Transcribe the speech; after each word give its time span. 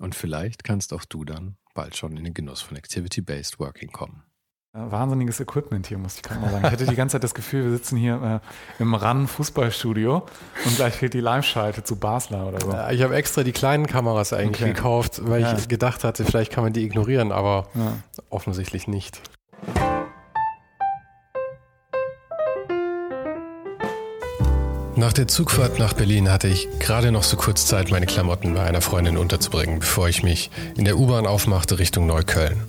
Und 0.00 0.14
vielleicht 0.14 0.64
kannst 0.64 0.92
auch 0.92 1.04
du 1.04 1.24
dann 1.24 1.56
bald 1.74 1.96
schon 1.96 2.16
in 2.16 2.24
den 2.24 2.34
Genuss 2.34 2.60
von 2.60 2.76
Activity-Based 2.76 3.58
Working 3.58 3.90
kommen. 3.90 4.22
Wahnsinniges 4.74 5.40
Equipment 5.40 5.86
hier, 5.86 5.98
muss 5.98 6.16
ich 6.16 6.22
gerade 6.22 6.40
mal 6.40 6.50
sagen. 6.50 6.66
Ich 6.66 6.72
hatte 6.72 6.86
die 6.86 6.94
ganze 6.94 7.14
Zeit 7.14 7.24
das 7.24 7.34
Gefühl, 7.34 7.64
wir 7.64 7.70
sitzen 7.70 7.96
hier 7.96 8.40
äh, 8.78 8.82
im 8.82 8.94
RAN 8.94 9.26
Fußballstudio 9.26 10.26
und 10.64 10.76
gleich 10.76 10.94
fehlt 10.94 11.14
die 11.14 11.20
Live-Schalte 11.20 11.82
zu 11.82 11.96
Basler 11.96 12.46
oder 12.46 12.60
so. 12.60 12.92
Ich 12.92 13.02
habe 13.02 13.16
extra 13.16 13.42
die 13.42 13.52
kleinen 13.52 13.86
Kameras 13.86 14.32
eigentlich 14.32 14.62
okay. 14.62 14.74
gekauft, 14.74 15.20
weil 15.24 15.40
ja. 15.40 15.56
ich 15.56 15.68
gedacht 15.68 16.04
hatte, 16.04 16.24
vielleicht 16.24 16.52
kann 16.52 16.62
man 16.62 16.74
die 16.74 16.84
ignorieren, 16.84 17.32
aber 17.32 17.68
ja. 17.74 17.96
offensichtlich 18.28 18.86
nicht. 18.86 19.20
Nach 24.98 25.12
der 25.12 25.28
Zugfahrt 25.28 25.78
nach 25.78 25.92
Berlin 25.92 26.28
hatte 26.28 26.48
ich 26.48 26.66
gerade 26.80 27.12
noch 27.12 27.22
so 27.22 27.36
kurz 27.36 27.66
Zeit, 27.66 27.92
meine 27.92 28.06
Klamotten 28.06 28.54
bei 28.54 28.64
einer 28.64 28.80
Freundin 28.80 29.16
unterzubringen, 29.16 29.78
bevor 29.78 30.08
ich 30.08 30.24
mich 30.24 30.50
in 30.76 30.84
der 30.84 30.98
U-Bahn 30.98 31.24
aufmachte 31.24 31.78
Richtung 31.78 32.08
Neukölln. 32.08 32.64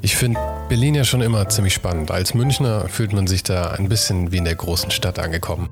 Ich 0.00 0.14
finde 0.14 0.38
Berlin 0.68 0.94
ja 0.94 1.02
schon 1.02 1.22
immer 1.22 1.48
ziemlich 1.48 1.74
spannend. 1.74 2.12
Als 2.12 2.34
Münchner 2.34 2.88
fühlt 2.88 3.12
man 3.12 3.26
sich 3.26 3.42
da 3.42 3.72
ein 3.72 3.88
bisschen 3.88 4.30
wie 4.30 4.36
in 4.36 4.44
der 4.44 4.54
großen 4.54 4.92
Stadt 4.92 5.18
angekommen. 5.18 5.68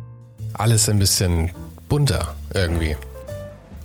Alles 0.53 0.89
ein 0.89 0.99
bisschen 0.99 1.53
bunter 1.89 2.35
irgendwie. 2.53 2.97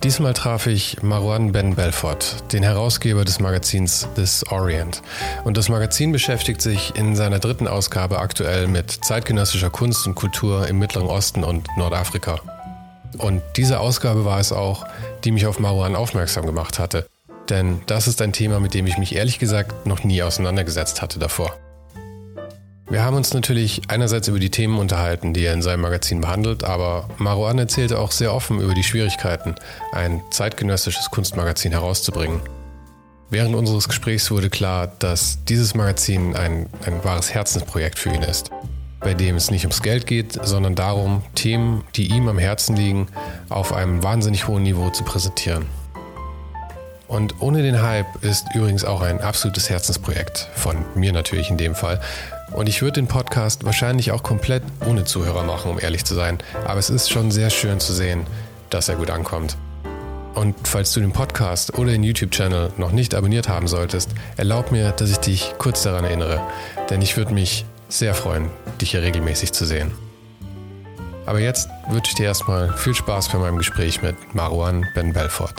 Diesmal 0.02 0.32
traf 0.32 0.66
ich 0.66 1.02
Marwan 1.02 1.52
Ben 1.52 1.74
Belfort, 1.74 2.52
den 2.54 2.62
Herausgeber 2.62 3.26
des 3.26 3.38
Magazins 3.38 4.08
This 4.14 4.42
Orient. 4.50 5.02
Und 5.44 5.58
das 5.58 5.68
Magazin 5.68 6.10
beschäftigt 6.10 6.62
sich 6.62 6.96
in 6.96 7.14
seiner 7.14 7.38
dritten 7.38 7.68
Ausgabe 7.68 8.18
aktuell 8.18 8.66
mit 8.66 8.90
zeitgenössischer 8.90 9.68
Kunst 9.68 10.06
und 10.06 10.14
Kultur 10.14 10.66
im 10.68 10.78
Mittleren 10.78 11.06
Osten 11.06 11.44
und 11.44 11.68
Nordafrika. 11.76 12.40
Und 13.18 13.42
diese 13.56 13.78
Ausgabe 13.78 14.24
war 14.24 14.40
es 14.40 14.52
auch, 14.52 14.86
die 15.24 15.32
mich 15.32 15.46
auf 15.46 15.58
Marwan 15.58 15.94
aufmerksam 15.94 16.46
gemacht 16.46 16.78
hatte. 16.78 17.06
Denn 17.50 17.82
das 17.84 18.08
ist 18.08 18.22
ein 18.22 18.32
Thema, 18.32 18.58
mit 18.58 18.72
dem 18.72 18.86
ich 18.86 18.96
mich 18.96 19.14
ehrlich 19.14 19.38
gesagt 19.38 19.84
noch 19.86 20.02
nie 20.02 20.22
auseinandergesetzt 20.22 21.02
hatte 21.02 21.18
davor. 21.18 21.54
Wir 22.90 23.04
haben 23.04 23.16
uns 23.16 23.32
natürlich 23.32 23.82
einerseits 23.86 24.26
über 24.26 24.40
die 24.40 24.50
Themen 24.50 24.76
unterhalten, 24.80 25.32
die 25.32 25.44
er 25.44 25.54
in 25.54 25.62
seinem 25.62 25.82
Magazin 25.82 26.20
behandelt, 26.20 26.64
aber 26.64 27.08
Marouan 27.18 27.56
erzählte 27.56 28.00
auch 28.00 28.10
sehr 28.10 28.34
offen 28.34 28.60
über 28.60 28.74
die 28.74 28.82
Schwierigkeiten, 28.82 29.54
ein 29.92 30.20
zeitgenössisches 30.30 31.08
Kunstmagazin 31.08 31.70
herauszubringen. 31.70 32.40
Während 33.30 33.54
unseres 33.54 33.86
Gesprächs 33.86 34.32
wurde 34.32 34.50
klar, 34.50 34.88
dass 34.98 35.44
dieses 35.44 35.76
Magazin 35.76 36.34
ein, 36.34 36.66
ein 36.84 37.04
wahres 37.04 37.32
Herzensprojekt 37.32 37.96
für 37.96 38.10
ihn 38.10 38.22
ist, 38.22 38.50
bei 38.98 39.14
dem 39.14 39.36
es 39.36 39.52
nicht 39.52 39.62
ums 39.66 39.82
Geld 39.82 40.08
geht, 40.08 40.40
sondern 40.42 40.74
darum, 40.74 41.22
Themen, 41.36 41.84
die 41.94 42.08
ihm 42.08 42.26
am 42.26 42.38
Herzen 42.38 42.74
liegen, 42.74 43.06
auf 43.50 43.72
einem 43.72 44.02
wahnsinnig 44.02 44.48
hohen 44.48 44.64
Niveau 44.64 44.90
zu 44.90 45.04
präsentieren. 45.04 45.64
Und 47.10 47.42
ohne 47.42 47.62
den 47.62 47.82
Hype 47.82 48.22
ist 48.22 48.46
übrigens 48.54 48.84
auch 48.84 49.00
ein 49.02 49.20
absolutes 49.20 49.68
Herzensprojekt, 49.68 50.48
von 50.54 50.76
mir 50.94 51.12
natürlich 51.12 51.50
in 51.50 51.58
dem 51.58 51.74
Fall, 51.74 52.00
und 52.52 52.68
ich 52.68 52.82
würde 52.82 53.00
den 53.00 53.08
Podcast 53.08 53.64
wahrscheinlich 53.64 54.12
auch 54.12 54.22
komplett 54.22 54.62
ohne 54.86 55.04
Zuhörer 55.04 55.44
machen, 55.44 55.70
um 55.70 55.80
ehrlich 55.80 56.04
zu 56.04 56.14
sein. 56.14 56.38
Aber 56.66 56.78
es 56.78 56.90
ist 56.90 57.10
schon 57.10 57.30
sehr 57.30 57.50
schön 57.50 57.78
zu 57.80 57.92
sehen, 57.92 58.26
dass 58.70 58.88
er 58.88 58.96
gut 58.96 59.10
ankommt. 59.10 59.56
Und 60.34 60.56
falls 60.64 60.92
du 60.92 61.00
den 61.00 61.12
Podcast 61.12 61.76
oder 61.78 61.92
den 61.92 62.02
YouTube-Channel 62.02 62.72
noch 62.76 62.92
nicht 62.92 63.14
abonniert 63.14 63.48
haben 63.48 63.68
solltest, 63.68 64.10
erlaub 64.36 64.72
mir, 64.72 64.92
dass 64.92 65.10
ich 65.10 65.18
dich 65.18 65.54
kurz 65.58 65.82
daran 65.82 66.04
erinnere. 66.04 66.40
Denn 66.90 67.02
ich 67.02 67.16
würde 67.16 67.34
mich 67.34 67.64
sehr 67.88 68.14
freuen, 68.14 68.50
dich 68.80 68.92
hier 68.92 69.02
regelmäßig 69.02 69.52
zu 69.52 69.64
sehen. 69.64 69.92
Aber 71.26 71.40
jetzt 71.40 71.68
wünsche 71.88 72.10
ich 72.10 72.14
dir 72.16 72.26
erstmal 72.26 72.72
viel 72.76 72.94
Spaß 72.94 73.28
bei 73.28 73.38
meinem 73.38 73.58
Gespräch 73.58 74.02
mit 74.02 74.16
Marwan 74.34 74.86
Ben 74.94 75.12
Belfort 75.12 75.54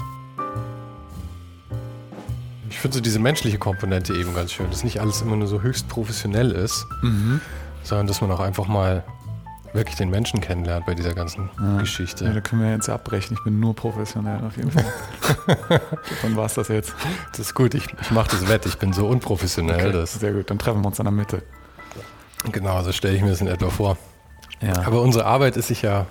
finde 2.82 2.96
so 2.96 3.02
diese 3.02 3.20
menschliche 3.20 3.58
Komponente 3.58 4.14
eben 4.14 4.34
ganz 4.34 4.52
schön, 4.52 4.70
dass 4.70 4.84
nicht 4.84 5.00
alles 5.00 5.22
immer 5.22 5.36
nur 5.36 5.48
so 5.48 5.62
höchst 5.62 5.88
professionell 5.88 6.52
ist, 6.52 6.86
mhm. 7.02 7.42
sondern 7.84 8.08
dass 8.08 8.22
man 8.22 8.32
auch 8.32 8.40
einfach 8.40 8.68
mal 8.68 9.04
wirklich 9.74 9.96
den 9.96 10.10
Menschen 10.10 10.42
kennenlernt 10.42 10.86
bei 10.86 10.94
dieser 10.96 11.14
ganzen 11.14 11.50
ja. 11.60 11.78
Geschichte. 11.78 12.26
Ja, 12.26 12.34
da 12.34 12.42
können 12.42 12.62
wir 12.62 12.72
jetzt 12.72 12.90
abbrechen. 12.90 13.38
Ich 13.38 13.44
bin 13.44 13.60
nur 13.60 13.76
professionell 13.76 14.44
auf 14.44 14.58
jeden 14.58 14.72
Fall. 14.72 14.86
Wann 16.22 16.36
war 16.36 16.46
es 16.46 16.56
das 16.56 16.68
jetzt? 16.68 16.94
Das 17.32 17.40
ist 17.40 17.54
gut, 17.54 17.74
ich, 17.74 17.86
ich 18.02 18.12
mache 18.12 18.32
das 18.32 18.48
wett. 18.50 18.66
Ich 18.66 18.78
bin 18.78 18.92
so 18.94 19.08
unprofessionell. 19.08 19.88
Okay, 19.88 19.92
das 19.92 20.14
sehr 20.16 20.34
gut, 20.34 20.50
dann 20.50 20.60
treffen 20.60 20.82
wir 20.82 20.88
uns 20.88 21.00
in 21.00 21.06
der 21.06 21.14
Mitte. 21.14 21.44
Genau, 22.52 22.82
so 22.84 22.92
stelle 22.92 23.16
ich 23.16 23.22
mir 23.22 23.30
das 23.30 23.42
in 23.42 23.48
etwa 23.48 23.70
vor. 23.70 23.98
Ja. 24.62 24.86
Aber 24.86 25.02
unsere 25.02 25.26
Arbeit 25.26 25.58
ist 25.58 25.68
sich 25.68 25.82
ja 25.82 26.08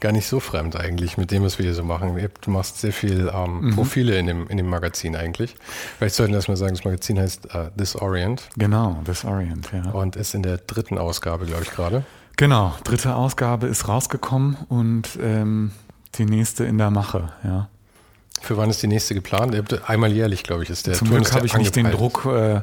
gar 0.00 0.12
nicht 0.12 0.26
so 0.28 0.40
fremd 0.40 0.76
eigentlich 0.76 1.16
mit 1.16 1.30
dem, 1.30 1.42
was 1.42 1.58
wir 1.58 1.64
hier 1.64 1.74
so 1.74 1.84
machen. 1.84 2.18
Du 2.40 2.50
machst 2.50 2.80
sehr 2.80 2.92
viel 2.92 3.30
ähm, 3.34 3.60
mhm. 3.60 3.74
Profile 3.74 4.18
in 4.18 4.26
dem, 4.26 4.48
in 4.48 4.56
dem 4.56 4.68
Magazin 4.68 5.16
eigentlich. 5.16 5.56
Vielleicht 5.98 6.14
sollten 6.14 6.32
wir 6.32 6.38
erstmal 6.38 6.56
sagen, 6.56 6.74
das 6.74 6.84
Magazin 6.84 7.18
heißt 7.18 7.54
uh, 7.54 7.68
This 7.76 7.96
Orient. 7.96 8.48
Genau, 8.56 9.00
This 9.04 9.24
Orient, 9.24 9.70
ja. 9.72 9.90
Und 9.90 10.16
ist 10.16 10.34
in 10.34 10.42
der 10.42 10.58
dritten 10.58 10.98
Ausgabe, 10.98 11.46
glaube 11.46 11.64
ich, 11.64 11.70
gerade. 11.70 12.04
Genau, 12.36 12.74
dritte 12.84 13.14
Ausgabe 13.14 13.66
ist 13.66 13.88
rausgekommen 13.88 14.56
und 14.68 15.18
ähm, 15.20 15.72
die 16.14 16.24
nächste 16.24 16.64
in 16.64 16.78
der 16.78 16.90
Mache, 16.90 17.32
ja. 17.42 17.68
Für 18.40 18.56
wann 18.56 18.70
ist 18.70 18.82
die 18.82 18.86
nächste 18.86 19.14
geplant? 19.14 19.56
Einmal 19.88 20.12
jährlich, 20.12 20.44
glaube 20.44 20.62
ich, 20.62 20.70
ist 20.70 20.86
der 20.86 20.94
Zum 20.94 21.10
Glück 21.10 21.32
habe 21.32 21.46
ich 21.46 21.56
nicht 21.56 21.74
den 21.74 21.90
Druck, 21.90 22.24
äh, 22.26 22.60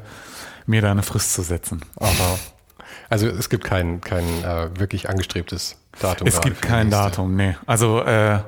mir 0.65 0.81
da 0.81 0.91
eine 0.91 1.03
Frist 1.03 1.33
zu 1.33 1.41
setzen. 1.41 1.81
Aha. 1.99 2.39
Also 3.07 3.27
es 3.27 3.49
gibt 3.49 3.65
kein, 3.65 4.01
kein 4.01 4.25
äh, 4.43 4.79
wirklich 4.79 5.09
angestrebtes 5.09 5.77
Datum. 5.99 6.27
Es 6.27 6.41
gibt 6.41 6.61
kein 6.61 6.89
Datum, 6.89 7.35
nee. 7.35 7.55
Also 7.65 8.01
äh, 8.01 8.39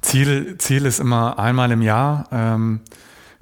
Ziel, 0.00 0.56
Ziel 0.58 0.86
ist 0.86 1.00
immer 1.00 1.38
einmal 1.38 1.70
im 1.70 1.82
Jahr. 1.82 2.28
Ähm, 2.32 2.80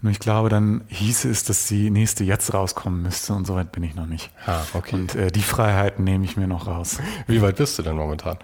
nur 0.01 0.13
ich 0.13 0.21
glaube, 0.21 0.49
dann 0.49 0.85
hieße 0.89 1.29
es, 1.29 1.45
dass 1.45 1.67
die 1.67 1.91
nächste 1.91 2.23
jetzt 2.23 2.55
rauskommen 2.55 3.03
müsste 3.03 3.33
und 3.33 3.47
so 3.47 3.57
weit 3.57 3.73
bin 3.73 3.83
ich 3.83 3.97
noch 3.97 4.07
nicht. 4.07 4.31
Ah, 4.47 4.61
okay. 4.75 4.95
Und 4.95 5.15
äh, 5.17 5.33
die 5.33 5.43
Freiheiten 5.43 6.05
nehme 6.05 6.25
ich 6.25 6.37
mir 6.37 6.47
noch 6.47 6.69
raus. 6.69 6.99
Wie 7.27 7.43
weit 7.43 7.57
bist 7.57 7.79
du 7.79 7.83
denn 7.83 7.97
momentan? 7.97 8.39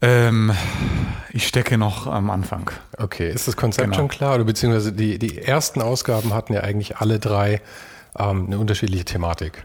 Ähm, 0.00 0.52
ich 1.32 1.46
stecke 1.46 1.76
noch 1.76 2.06
am 2.06 2.30
Anfang. 2.30 2.70
Okay, 2.96 3.30
ist 3.30 3.48
das 3.48 3.56
Konzept 3.56 3.86
genau. 3.86 3.96
schon 3.96 4.08
klar? 4.08 4.34
Oder 4.34 4.44
beziehungsweise 4.44 4.92
die, 4.92 5.18
die 5.18 5.38
ersten 5.38 5.82
Ausgaben 5.82 6.32
hatten 6.32 6.54
ja 6.54 6.60
eigentlich 6.60 6.98
alle 6.98 7.18
drei 7.18 7.60
ähm, 8.18 8.46
eine 8.46 8.58
unterschiedliche 8.58 9.04
Thematik. 9.04 9.64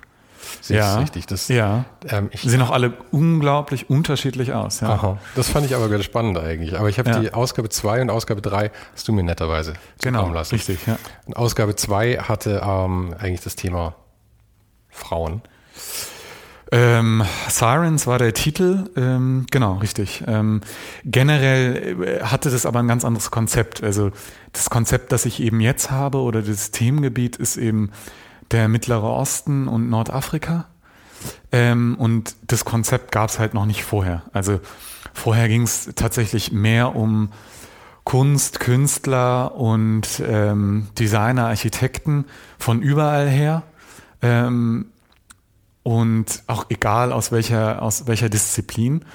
Sehe 0.72 0.80
ja, 0.80 0.98
richtig? 0.98 1.26
Das, 1.28 1.48
ja. 1.48 1.86
Ähm, 2.08 2.30
ich, 2.32 2.42
sehen 2.42 2.62
auch 2.62 2.72
alle 2.72 2.94
unglaublich 3.12 3.90
unterschiedlich 3.90 4.54
aus. 4.54 4.82
Ja. 4.82 4.90
Aha. 4.90 5.18
Das 5.36 5.50
fand 5.50 5.66
ich 5.66 5.76
aber 5.76 5.90
ganz 5.90 6.06
spannend 6.06 6.38
eigentlich. 6.38 6.78
Aber 6.78 6.90
ich 6.90 7.00
habe 7.00 7.10
ja. 7.10 7.20
die 7.20 7.34
Ausgabe 7.34 7.70
2 7.70 8.02
und 8.02 8.10
Ausgabe 8.10 8.42
3 8.42 8.72
hast 8.94 9.08
du 9.08 9.14
mir 9.14 9.24
netterweise 9.24 9.74
genau, 10.02 10.30
lassen. 10.30 10.56
Richtig, 10.56 10.86
ja. 10.88 10.98
Und 11.26 11.36
Ausgabe 11.36 11.76
2 11.76 12.18
hatte 12.18 12.62
ähm, 12.66 13.14
eigentlich 13.20 13.42
das 13.42 13.56
Thema 13.56 13.96
Frauen. 14.90 15.42
Ähm, 16.74 17.24
Sirens 17.50 18.08
war 18.08 18.18
der 18.18 18.34
Titel, 18.34 18.90
ähm, 18.96 19.46
genau, 19.52 19.76
richtig. 19.76 20.24
Ähm, 20.26 20.62
generell 21.04 22.02
äh, 22.02 22.24
hatte 22.24 22.50
das 22.50 22.66
aber 22.66 22.80
ein 22.80 22.88
ganz 22.88 23.04
anderes 23.04 23.30
Konzept. 23.30 23.84
Also 23.84 24.12
das 24.54 24.70
Konzept, 24.70 25.12
das 25.12 25.26
ich 25.26 25.42
eben 25.42 25.60
jetzt 25.60 25.92
habe 25.92 26.20
oder 26.20 26.42
das 26.42 26.72
Themengebiet 26.72 27.36
ist 27.36 27.58
eben 27.58 27.92
der 28.52 28.68
Mittlere 28.68 29.10
Osten 29.10 29.68
und 29.68 29.90
Nordafrika. 29.90 30.66
Ähm, 31.52 31.96
und 31.98 32.36
das 32.48 32.66
Konzept 32.66 33.12
gab 33.12 33.30
es 33.30 33.40
halt 33.40 33.54
noch 33.54 33.66
nicht 33.66 33.84
vorher. 33.84 34.24
Also 34.34 34.60
vorher 35.14 35.48
ging 35.48 35.64
es 35.64 35.92
tatsächlich 35.96 36.52
mehr 36.52 36.96
um 36.96 37.32
Kunst, 38.04 38.60
Künstler 38.60 39.56
und 39.56 40.22
ähm, 40.26 40.88
Designer, 40.98 41.48
Architekten 41.48 42.26
von 42.58 42.82
überall 42.82 43.30
her. 43.30 43.64
Ähm, 44.22 44.88
und 45.84 46.44
auch 46.48 46.66
egal 46.70 47.12
aus 47.12 47.32
welcher, 47.32 47.82
aus 47.82 48.08
welcher 48.08 48.30
Disziplin. 48.30 49.06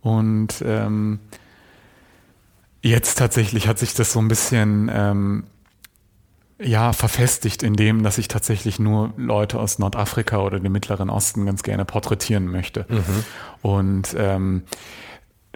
Und 0.00 0.62
ähm, 0.66 1.20
jetzt 2.82 3.18
tatsächlich 3.18 3.68
hat 3.68 3.78
sich 3.78 3.94
das 3.94 4.12
so 4.12 4.20
ein 4.20 4.28
bisschen 4.28 4.90
ähm, 4.92 5.44
ja, 6.58 6.92
verfestigt 6.92 7.62
in 7.62 7.74
dem, 7.74 8.02
dass 8.02 8.18
ich 8.18 8.28
tatsächlich 8.28 8.78
nur 8.78 9.12
Leute 9.16 9.58
aus 9.58 9.78
Nordafrika 9.78 10.38
oder 10.38 10.60
dem 10.60 10.72
Mittleren 10.72 11.10
Osten 11.10 11.46
ganz 11.46 11.62
gerne 11.62 11.84
porträtieren 11.84 12.46
möchte. 12.46 12.86
Mhm. 12.88 13.24
Und 13.62 14.14
ähm, 14.16 14.62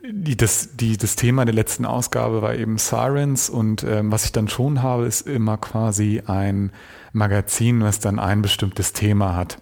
die, 0.03 0.37
das, 0.37 0.77
die, 0.77 0.97
das 0.97 1.17
Thema 1.17 1.45
der 1.45 1.55
letzten 1.55 1.85
Ausgabe 1.85 2.43
war 2.43 2.55
eben 2.55 2.79
Sirens 2.79 3.49
und 3.49 3.85
ähm, 3.85 4.11
was 4.11 4.25
ich 4.25 4.33
dann 4.33 4.49
schon 4.49 4.83
habe, 4.83 5.07
ist 5.07 5.27
immer 5.27 5.57
quasi 5.57 6.23
ein 6.27 6.73
Magazin, 7.13 7.83
was 7.83 8.01
dann 8.01 8.19
ein 8.19 8.43
bestimmtes 8.43 8.93
Thema 8.93 9.37
hat. 9.37 9.59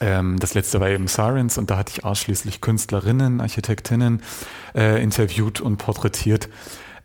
Ähm, 0.00 0.38
das 0.38 0.54
letzte 0.54 0.80
war 0.80 0.88
eben 0.88 1.08
Sirens 1.08 1.58
und 1.58 1.70
da 1.70 1.78
hatte 1.78 1.92
ich 1.96 2.04
ausschließlich 2.04 2.60
Künstlerinnen, 2.60 3.40
Architektinnen 3.40 4.22
äh, 4.74 5.02
interviewt 5.02 5.60
und 5.60 5.78
porträtiert. 5.78 6.48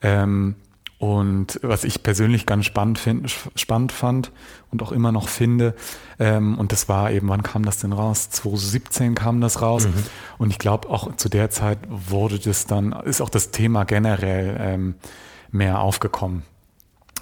Ähm, 0.01 0.55
und 1.01 1.59
was 1.63 1.83
ich 1.83 2.03
persönlich 2.03 2.45
ganz 2.45 2.65
spannend, 2.65 2.99
find, 2.99 3.35
spannend 3.55 3.91
fand 3.91 4.31
und 4.69 4.83
auch 4.83 4.91
immer 4.91 5.11
noch 5.11 5.29
finde, 5.29 5.73
ähm, 6.19 6.59
und 6.59 6.71
das 6.71 6.89
war 6.89 7.09
eben, 7.09 7.27
wann 7.27 7.41
kam 7.41 7.65
das 7.65 7.79
denn 7.79 7.91
raus? 7.91 8.29
2017 8.29 9.15
kam 9.15 9.41
das 9.41 9.63
raus. 9.63 9.87
Mhm. 9.87 9.93
Und 10.37 10.51
ich 10.51 10.59
glaube, 10.59 10.87
auch 10.91 11.15
zu 11.15 11.27
der 11.27 11.49
Zeit 11.49 11.79
wurde 11.89 12.37
das 12.37 12.67
dann, 12.67 12.91
ist 12.91 13.19
auch 13.19 13.29
das 13.29 13.49
Thema 13.49 13.83
generell 13.83 14.55
ähm, 14.59 14.93
mehr 15.49 15.79
aufgekommen. 15.79 16.43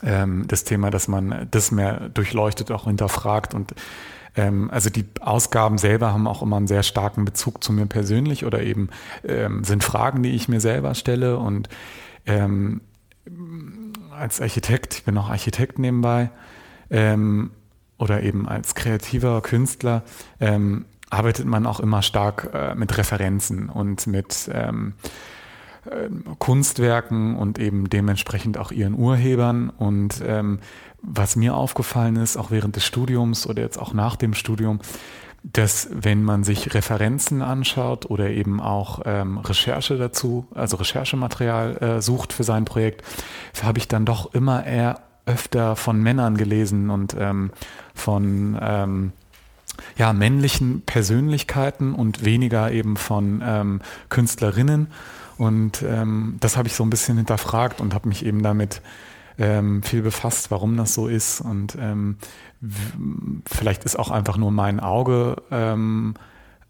Ähm, 0.03 0.43
das 0.49 0.65
Thema, 0.65 0.89
dass 0.89 1.07
man 1.07 1.47
das 1.49 1.71
mehr 1.71 2.09
durchleuchtet, 2.09 2.71
auch 2.71 2.83
hinterfragt 2.83 3.53
und 3.53 3.75
ähm, 4.35 4.69
also 4.71 4.89
die 4.89 5.05
Ausgaben 5.21 5.77
selber 5.77 6.11
haben 6.11 6.27
auch 6.27 6.41
immer 6.41 6.57
einen 6.57 6.67
sehr 6.67 6.83
starken 6.83 7.23
Bezug 7.23 7.63
zu 7.63 7.71
mir 7.71 7.85
persönlich 7.85 8.43
oder 8.43 8.61
eben 8.61 8.89
ähm, 9.23 9.63
sind 9.63 9.85
Fragen, 9.85 10.21
die 10.21 10.31
ich 10.31 10.49
mir 10.49 10.59
selber 10.59 10.95
stelle 10.95 11.37
und 11.37 11.69
ähm, 12.25 12.81
als 14.19 14.41
Architekt, 14.41 14.95
ich 14.95 15.03
bin 15.03 15.17
auch 15.17 15.29
Architekt 15.29 15.79
nebenbei, 15.79 16.29
ähm, 16.89 17.51
oder 17.97 18.23
eben 18.23 18.47
als 18.47 18.75
kreativer 18.75 19.41
Künstler, 19.41 20.03
ähm, 20.39 20.85
arbeitet 21.09 21.45
man 21.45 21.65
auch 21.65 21.79
immer 21.79 22.01
stark 22.01 22.49
äh, 22.53 22.75
mit 22.75 22.97
Referenzen 22.97 23.69
und 23.69 24.07
mit 24.07 24.49
ähm, 24.53 24.93
äh, 25.85 26.09
Kunstwerken 26.37 27.35
und 27.35 27.59
eben 27.59 27.89
dementsprechend 27.89 28.57
auch 28.57 28.71
ihren 28.71 28.93
Urhebern. 28.93 29.69
Und 29.69 30.21
ähm, 30.25 30.59
was 31.01 31.35
mir 31.35 31.55
aufgefallen 31.55 32.15
ist, 32.15 32.37
auch 32.37 32.51
während 32.51 32.75
des 32.75 32.85
Studiums 32.85 33.47
oder 33.47 33.61
jetzt 33.61 33.77
auch 33.77 33.93
nach 33.93 34.15
dem 34.15 34.33
Studium, 34.33 34.79
dass 35.53 35.89
wenn 35.91 36.23
man 36.23 36.43
sich 36.43 36.73
Referenzen 36.73 37.41
anschaut 37.41 38.09
oder 38.09 38.29
eben 38.29 38.59
auch 38.59 39.01
ähm, 39.05 39.37
Recherche 39.39 39.97
dazu, 39.97 40.47
also 40.53 40.77
Recherchematerial 40.77 41.77
äh, 41.77 42.01
sucht 42.01 42.33
für 42.33 42.43
sein 42.43 42.65
Projekt, 42.65 43.03
habe 43.63 43.79
ich 43.79 43.87
dann 43.87 44.05
doch 44.05 44.33
immer 44.33 44.65
eher 44.65 45.01
öfter 45.25 45.75
von 45.75 46.01
Männern 46.01 46.37
gelesen 46.37 46.89
und 46.89 47.15
ähm, 47.17 47.51
von 47.93 48.57
ähm, 48.61 49.13
ja, 49.97 50.13
männlichen 50.13 50.81
Persönlichkeiten 50.81 51.93
und 51.93 52.25
weniger 52.25 52.71
eben 52.71 52.97
von 52.97 53.41
ähm, 53.45 53.81
Künstlerinnen. 54.09 54.87
Und 55.37 55.83
ähm, 55.83 56.37
das 56.39 56.57
habe 56.57 56.67
ich 56.67 56.75
so 56.75 56.83
ein 56.83 56.89
bisschen 56.89 57.17
hinterfragt 57.17 57.79
und 57.79 57.93
habe 57.93 58.09
mich 58.09 58.25
eben 58.25 58.43
damit 58.43 58.81
ähm, 59.37 59.81
viel 59.83 60.01
befasst, 60.01 60.51
warum 60.51 60.75
das 60.75 60.93
so 60.93 61.07
ist. 61.07 61.41
Und 61.41 61.77
ähm, 61.79 62.17
vielleicht 63.45 63.85
ist 63.85 63.97
auch 63.97 64.11
einfach 64.11 64.37
nur 64.37 64.51
mein 64.51 64.79
Auge 64.79 65.37
ähm, 65.51 66.15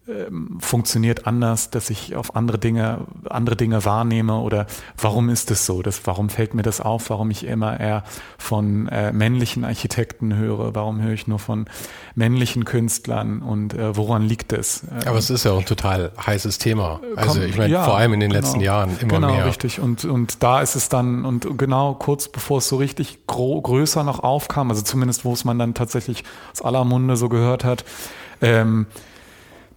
ähm, 0.08 0.58
funktioniert 0.60 1.26
anders, 1.26 1.70
dass 1.70 1.90
ich 1.90 2.16
auf 2.16 2.34
andere 2.34 2.58
Dinge, 2.58 3.06
andere 3.28 3.54
Dinge 3.54 3.84
wahrnehme 3.84 4.38
oder 4.38 4.66
warum 4.96 5.28
ist 5.28 5.50
es 5.50 5.66
so? 5.66 5.82
Das, 5.82 6.06
warum 6.06 6.30
fällt 6.30 6.54
mir 6.54 6.62
das 6.62 6.80
auf? 6.80 7.10
Warum 7.10 7.30
ich 7.30 7.44
immer 7.44 7.78
eher 7.78 8.02
von 8.38 8.88
äh, 8.88 9.12
männlichen 9.12 9.64
Architekten 9.64 10.34
höre? 10.34 10.74
Warum 10.74 11.02
höre 11.02 11.12
ich 11.12 11.26
nur 11.26 11.38
von 11.38 11.66
männlichen 12.14 12.64
Künstlern 12.64 13.42
und 13.42 13.74
äh, 13.74 13.96
woran 13.96 14.22
liegt 14.22 14.52
es? 14.52 14.84
Aber 15.04 15.18
es 15.18 15.28
ist 15.28 15.44
ja 15.44 15.52
auch 15.52 15.58
ein 15.58 15.66
total 15.66 16.12
heißes 16.26 16.58
Thema. 16.58 17.00
Also 17.16 17.42
ich 17.42 17.58
meine, 17.58 17.72
ja, 17.72 17.84
vor 17.84 17.96
allem 17.96 18.14
in 18.14 18.20
den 18.20 18.30
genau, 18.30 18.40
letzten 18.40 18.60
Jahren 18.60 18.98
immer 19.00 19.14
genau, 19.14 19.26
mehr. 19.28 19.36
Genau, 19.36 19.48
richtig. 19.48 19.80
Und, 19.80 20.04
und 20.06 20.42
da 20.42 20.62
ist 20.62 20.76
es 20.76 20.88
dann, 20.88 21.24
und 21.26 21.58
genau 21.58 21.94
kurz 21.94 22.28
bevor 22.28 22.58
es 22.58 22.68
so 22.68 22.76
richtig 22.76 23.26
größer 23.26 24.02
noch 24.02 24.20
aufkam, 24.20 24.70
also 24.70 24.82
zumindest 24.82 25.24
wo 25.24 25.32
es 25.32 25.44
man 25.44 25.58
dann 25.58 25.74
tatsächlich 25.74 26.24
aus 26.52 26.62
aller 26.62 26.84
Munde 26.84 27.16
so 27.16 27.28
gehört 27.28 27.64
hat, 27.64 27.84
ähm, 28.40 28.86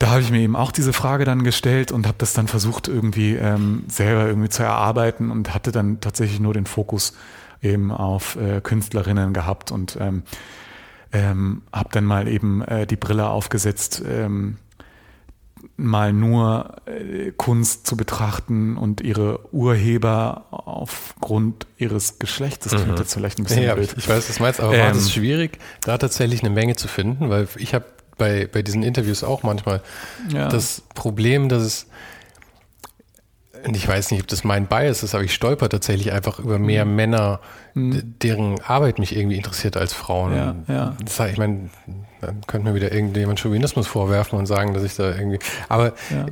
da 0.04 0.10
habe 0.10 0.22
ich 0.22 0.32
mir 0.32 0.42
eben 0.42 0.58
auch 0.58 0.74
diese 0.74 0.92
Frage 0.92 1.24
dann 1.24 1.46
gestellt 1.46 1.94
und 1.94 2.08
habe 2.08 2.18
das 2.18 2.34
dann 2.34 2.50
versucht 2.50 2.90
irgendwie 2.90 3.36
ähm, 3.36 3.86
selber 3.88 4.28
irgendwie 4.28 4.50
zu 4.50 4.62
erarbeiten 4.62 5.32
und 5.32 5.54
hatte 5.54 5.72
dann 5.72 6.02
tatsächlich 6.02 6.42
nur 6.42 6.54
den 6.54 6.66
Fokus 6.66 7.14
eben 7.62 7.90
auf 7.90 8.36
äh, 8.36 8.60
Künstlerinnen 8.60 9.32
gehabt 9.32 9.72
und 9.72 9.98
ähm, 10.02 10.24
ähm, 11.14 11.62
habe 11.72 11.88
dann 11.94 12.04
mal 12.04 12.28
eben 12.28 12.62
äh, 12.64 12.86
die 12.86 12.98
Brille 12.98 13.30
aufgesetzt, 13.30 14.04
ähm, 14.06 14.58
mal 15.78 16.12
nur 16.12 16.82
äh, 16.86 17.32
Kunst 17.38 17.88
zu 17.88 17.96
betrachten 17.96 18.76
und 18.76 19.00
ihre 19.00 19.54
Urheber 19.54 20.48
aufgrund 20.52 21.66
ihres 21.78 22.20
Geschlechts. 22.20 22.66
Das 22.66 22.74
klingt 22.74 22.92
mhm. 22.92 22.98
jetzt 22.98 23.14
vielleicht 23.14 23.40
ein 23.40 23.46
bisschen 23.46 23.64
ja, 23.64 23.74
blöd. 23.74 23.96
Ich 23.98 24.10
weiß, 24.10 24.28
was 24.28 24.36
du 24.36 24.44
meinst, 24.44 24.60
aber 24.60 24.74
ähm, 24.74 24.82
war 24.82 24.92
es 24.92 25.14
schwierig, 25.14 25.60
da 25.80 25.98
tatsächlich 25.98 26.42
eine 26.44 26.50
Menge 26.50 26.76
zu 26.76 26.90
finden, 26.90 27.30
weil 27.30 27.48
ich 27.56 27.74
habe 27.74 27.86
bei, 28.18 28.48
bei 28.52 28.62
diesen 28.62 28.84
Interviews 28.84 29.24
auch 29.24 29.44
manchmal 29.44 29.82
ja. 30.30 30.48
das 30.48 30.84
Problem, 30.94 31.50
dass 31.50 31.64
es, 31.64 31.88
und 33.66 33.76
ich 33.76 33.88
weiß 33.88 34.12
nicht, 34.12 34.22
ob 34.22 34.28
das 34.28 34.44
mein 34.44 34.68
Bias 34.68 35.04
ist, 35.04 35.16
aber 35.16 35.24
ich 35.24 35.34
stolper 35.34 35.70
tatsächlich 35.70 36.12
einfach 36.12 36.40
über 36.40 36.60
mehr 36.60 36.86
mhm. 36.86 36.96
Männer, 36.96 37.40
mhm. 37.74 38.16
deren 38.22 38.62
Arbeit 38.62 39.00
mich 39.00 39.16
irgendwie 39.16 39.38
interessiert 39.38 39.78
als 39.78 39.94
Frauen. 39.94 40.36
Ja, 40.36 40.56
ja. 40.68 40.98
Das, 41.04 41.20
ich 41.30 41.38
meine, 41.38 41.70
dann 42.22 42.42
könnte 42.48 42.68
mir 42.68 42.76
wieder 42.76 42.92
irgendjemand 42.92 43.40
Chauvinismus 43.40 43.88
vorwerfen 43.88 44.38
und 44.38 44.46
sagen, 44.46 44.74
dass 44.74 44.84
ich 44.84 44.96
da 44.96 45.16
irgendwie, 45.16 45.40
aber 45.70 45.94
ja. 46.10 46.26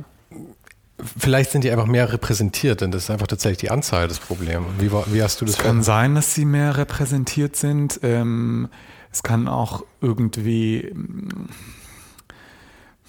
Vielleicht 1.18 1.50
sind 1.50 1.64
die 1.64 1.70
einfach 1.72 1.86
mehr 1.86 2.12
repräsentiert, 2.12 2.80
denn 2.80 2.92
das 2.92 3.04
ist 3.04 3.10
einfach 3.10 3.26
tatsächlich 3.26 3.58
die 3.58 3.70
Anzahl 3.72 4.06
des 4.06 4.20
Problems. 4.20 4.66
Wie, 4.78 4.92
wie 4.92 5.22
hast 5.22 5.40
du 5.40 5.44
das? 5.44 5.56
Es 5.56 5.60
kann 5.60 5.82
sein, 5.82 6.14
dass 6.14 6.32
sie 6.32 6.44
mehr 6.44 6.76
repräsentiert 6.76 7.56
sind. 7.56 7.98
Ähm, 8.04 8.68
es 9.12 9.22
kann 9.22 9.46
auch 9.46 9.84
irgendwie, 10.00 10.92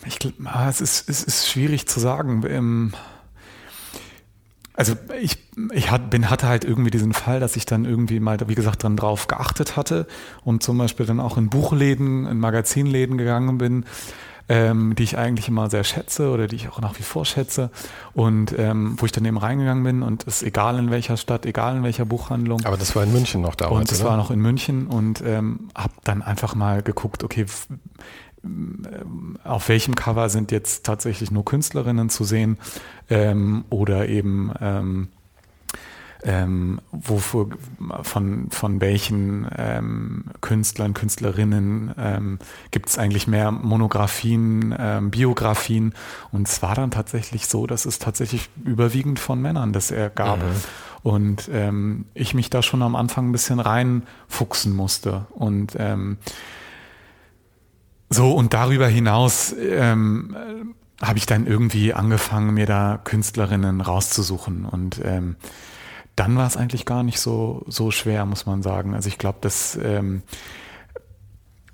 ich, 0.05 0.19
ah, 0.45 0.69
es, 0.69 0.81
ist, 0.81 1.10
es 1.10 1.24
ist 1.24 1.50
schwierig 1.50 1.88
zu 1.88 2.00
sagen. 2.00 2.43
Ähm, 2.48 2.93
also 4.74 4.95
ich, 5.22 5.38
ich 5.72 5.91
bin, 6.10 6.29
hatte 6.29 6.48
halt 6.48 6.65
irgendwie 6.65 6.91
diesen 6.91 7.13
Fall, 7.13 7.39
dass 7.39 7.55
ich 7.55 7.65
dann 7.65 7.86
irgendwie 7.86 8.19
mal, 8.19 8.38
wie 8.48 8.55
gesagt, 8.55 8.83
dann 8.83 8.98
drauf 8.98 9.27
geachtet 9.27 9.77
hatte 9.77 10.07
und 10.43 10.63
zum 10.63 10.77
Beispiel 10.77 11.05
dann 11.05 11.19
auch 11.19 11.38
in 11.38 11.50
Buchläden, 11.50 12.25
in 12.25 12.39
Magazinläden 12.39 13.17
gegangen 13.17 13.57
bin 13.57 13.86
ähm, 14.50 14.95
die 14.95 15.03
ich 15.03 15.17
eigentlich 15.17 15.47
immer 15.47 15.69
sehr 15.69 15.83
schätze 15.83 16.29
oder 16.29 16.47
die 16.47 16.55
ich 16.57 16.69
auch 16.69 16.81
nach 16.81 16.97
wie 17.00 17.03
vor 17.03 17.25
schätze 17.25 17.69
und 18.13 18.53
ähm, 18.57 18.95
wo 18.97 19.05
ich 19.05 19.12
dann 19.12 19.25
eben 19.25 19.38
reingegangen 19.38 19.83
bin 19.83 20.03
und 20.03 20.27
es 20.27 20.43
egal 20.43 20.77
in 20.79 20.91
welcher 20.91 21.17
Stadt, 21.17 21.45
egal 21.45 21.77
in 21.77 21.83
welcher 21.83 22.05
Buchhandlung. 22.05 22.63
Aber 22.65 22.77
das 22.77 22.95
war 22.95 23.03
in 23.03 23.13
München 23.13 23.41
noch 23.41 23.55
damals, 23.55 23.79
Und 23.79 23.91
das 23.91 24.03
war 24.03 24.17
noch 24.17 24.31
in 24.31 24.39
München 24.39 24.88
und 24.88 25.23
ähm, 25.25 25.69
habe 25.75 25.93
dann 26.03 26.21
einfach 26.21 26.55
mal 26.55 26.83
geguckt, 26.83 27.23
okay, 27.23 27.45
auf 29.45 29.69
welchem 29.69 29.95
Cover 29.95 30.27
sind 30.27 30.51
jetzt 30.51 30.85
tatsächlich 30.85 31.31
nur 31.31 31.45
Künstlerinnen 31.45 32.09
zu 32.09 32.25
sehen 32.25 32.57
ähm, 33.09 33.63
oder 33.69 34.09
eben 34.09 34.51
ähm, 34.59 35.07
ähm, 36.25 36.80
wofür, 36.92 37.50
von, 38.01 38.50
von 38.50 38.82
welchen 38.82 39.48
ähm, 39.58 40.25
Künstlern, 40.42 40.94
Künstlerinnen 40.94 41.94
ähm, 41.98 42.39
gibt 42.72 42.89
es 42.89 42.98
eigentlich 42.98 43.27
mehr 43.27 43.51
Monographien, 43.51 44.75
ähm, 44.77 45.12
Biografien. 45.12 45.94
Und 46.32 46.48
es 46.48 46.62
war 46.62 46.75
dann 46.75 46.92
tatsächlich 46.92 47.48
so, 47.48 47.68
dass 47.68 47.86
es 47.86 48.00
tatsächlich 48.00 48.50
überwiegend 48.63 49.20
von 49.20 49.42
Männern 49.42 49.74
das 49.74 49.92
er 49.92 50.10
gab. 50.10 50.39
Mhm. 50.39 50.56
Und 51.03 51.50
ähm, 51.51 52.06
ich 52.13 52.34
mich 52.34 52.50
da 52.50 52.62
schon 52.62 52.82
am 52.82 52.96
Anfang 52.96 53.30
ein 53.30 53.32
bisschen 53.34 53.60
reinfuchsen 53.60 54.74
musste. 54.74 55.25
Und 55.32 55.75
ähm, 55.77 56.18
so, 58.10 58.32
und 58.32 58.53
darüber 58.53 58.88
hinaus 58.88 59.53
ähm, 59.60 60.36
habe 61.01 61.18
ich 61.18 61.25
dann 61.25 61.46
irgendwie 61.46 61.94
angefangen, 61.94 62.53
mir 62.53 62.65
da 62.65 63.00
Künstlerinnen 63.03 63.82
rauszusuchen. 63.82 64.65
Und 64.65 65.01
ähm, 65.03 65.36
dann 66.15 66.36
war 66.36 66.48
es 66.48 66.58
eigentlich 66.58 66.86
gar 66.86 67.03
nicht 67.03 67.20
so, 67.20 67.63
so 67.67 67.91
schwer, 67.91 68.25
muss 68.25 68.46
man 68.46 68.62
sagen. 68.62 68.93
Also 68.93 69.08
ich 69.08 69.17
glaube, 69.17 69.39
dass 69.41 69.77
ähm, 69.82 70.22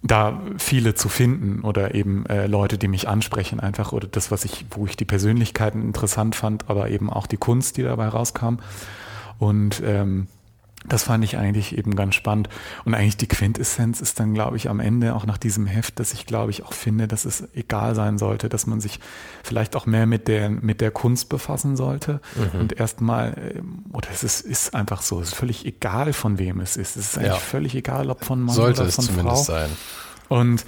da 0.02 0.42
viele 0.58 0.96
zu 0.96 1.10
finden 1.10 1.62
oder 1.62 1.94
eben 1.94 2.26
äh, 2.28 2.48
Leute, 2.48 2.78
die 2.78 2.88
mich 2.88 3.08
ansprechen, 3.08 3.60
einfach 3.60 3.92
oder 3.92 4.08
das, 4.08 4.32
was 4.32 4.46
ich, 4.46 4.66
wo 4.72 4.86
ich 4.86 4.96
die 4.96 5.06
Persönlichkeiten 5.06 5.82
interessant 5.82 6.36
fand, 6.36 6.70
aber 6.70 6.90
eben 6.90 7.10
auch 7.10 7.28
die 7.28 7.38
Kunst, 7.38 7.78
die 7.78 7.84
dabei 7.84 8.08
rauskam. 8.08 8.58
Und 9.40 9.82
ähm, 9.86 10.28
das 10.86 11.04
fand 11.04 11.24
ich 11.24 11.38
eigentlich 11.38 11.78
eben 11.78 11.96
ganz 11.96 12.16
spannend. 12.16 12.50
Und 12.86 12.94
eigentlich 12.94 13.18
die 13.18 13.28
Quintessenz 13.28 14.00
ist 14.00 14.20
dann, 14.20 14.34
glaube 14.34 14.58
ich, 14.58 14.70
am 14.70 14.80
Ende 14.80 15.14
auch 15.14 15.26
nach 15.26 15.38
diesem 15.38 15.66
Heft, 15.66 16.00
dass 16.00 16.14
ich, 16.14 16.26
glaube 16.26 16.52
ich, 16.52 16.64
auch 16.64 16.74
finde, 16.74 17.08
dass 17.08 17.26
es 17.26 17.48
egal 17.54 17.96
sein 17.96 18.18
sollte, 18.18 18.48
dass 18.48 18.66
man 18.66 18.80
sich 18.80 19.00
vielleicht 19.44 19.76
auch 19.76 19.86
mehr 19.86 20.06
mit 20.06 20.28
der, 20.28 20.50
mit 20.50 20.80
der 20.82 20.92
Kunst 20.92 21.30
befassen 21.30 21.76
sollte. 21.76 22.22
Mhm. 22.36 22.60
Und 22.60 22.80
erstmal, 22.80 23.54
ähm, 23.58 23.84
oder 23.92 24.08
es 24.12 24.24
ist, 24.24 24.42
ist 24.42 24.74
einfach 24.74 25.02
so, 25.02 25.20
es 25.22 25.30
ist 25.30 25.36
völlig 25.36 25.66
egal, 25.66 26.14
von 26.14 26.40
wem 26.40 26.62
es 26.62 26.78
ist. 26.78 26.96
Es 26.96 27.10
ist 27.10 27.18
eigentlich 27.18 27.34
ja. 27.34 27.40
völlig 27.40 27.76
egal, 27.76 28.10
ob 28.10 28.24
von 28.24 28.42
Mann 28.42 28.56
sollte 28.56 28.84
oder 28.84 28.92
von 28.92 29.04
Frau. 29.06 29.14
Sollte 29.14 29.30
es 29.30 29.46
zumindest 29.46 29.46
sein. 29.46 29.70
Und 30.30 30.66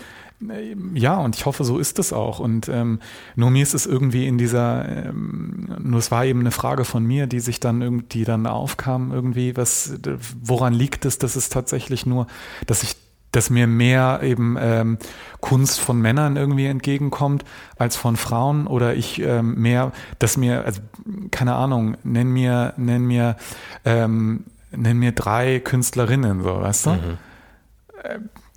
ja, 0.94 1.18
und 1.18 1.36
ich 1.36 1.46
hoffe, 1.46 1.64
so 1.64 1.78
ist 1.78 2.00
es 2.00 2.14
auch. 2.14 2.40
Und 2.40 2.68
ähm, 2.68 3.00
nur 3.36 3.52
mir 3.52 3.62
ist 3.62 3.74
es 3.74 3.86
irgendwie 3.86 4.28
in 4.28 4.38
dieser, 4.38 5.08
ähm, 5.08 5.70
nur 5.80 6.00
es 6.00 6.12
war 6.12 6.26
eben 6.26 6.40
eine 6.40 6.52
Frage 6.52 6.84
von 6.84 7.06
mir, 7.06 7.28
die 7.28 7.40
sich 7.40 7.60
dann 7.60 7.82
irgendwie 7.82 8.24
dann 8.24 8.48
aufkam, 8.48 9.12
irgendwie, 9.12 9.56
was, 9.56 9.94
woran 10.42 10.74
liegt 10.74 11.06
es, 11.06 11.18
dass 11.20 11.36
es 11.36 11.50
tatsächlich 11.50 12.06
nur, 12.06 12.28
dass 12.66 12.84
ich 12.84 12.96
dass 13.32 13.50
mir 13.50 13.66
mehr 13.66 14.20
eben 14.24 14.58
ähm, 14.60 14.98
Kunst 15.40 15.80
von 15.80 16.02
Männern 16.02 16.36
irgendwie 16.36 16.66
entgegenkommt 16.66 17.46
als 17.78 17.96
von 17.96 18.18
Frauen 18.18 18.68
oder 18.68 18.94
ich 18.94 19.22
ähm, 19.22 19.56
mehr, 19.56 19.94
dass 20.20 20.36
mir, 20.36 20.66
also 20.66 20.82
keine 21.32 21.56
Ahnung, 21.56 21.96
nenn 22.04 22.30
mir, 22.30 22.74
nenn 22.76 23.06
mir, 23.06 23.38
ähm, 23.86 24.44
nenn 24.72 24.98
mir 24.98 25.14
drei 25.14 25.62
Künstlerinnen, 25.62 26.44
so, 26.44 26.60
weißt 26.60 26.86
du? 26.88 26.90
Mhm. 26.90 27.18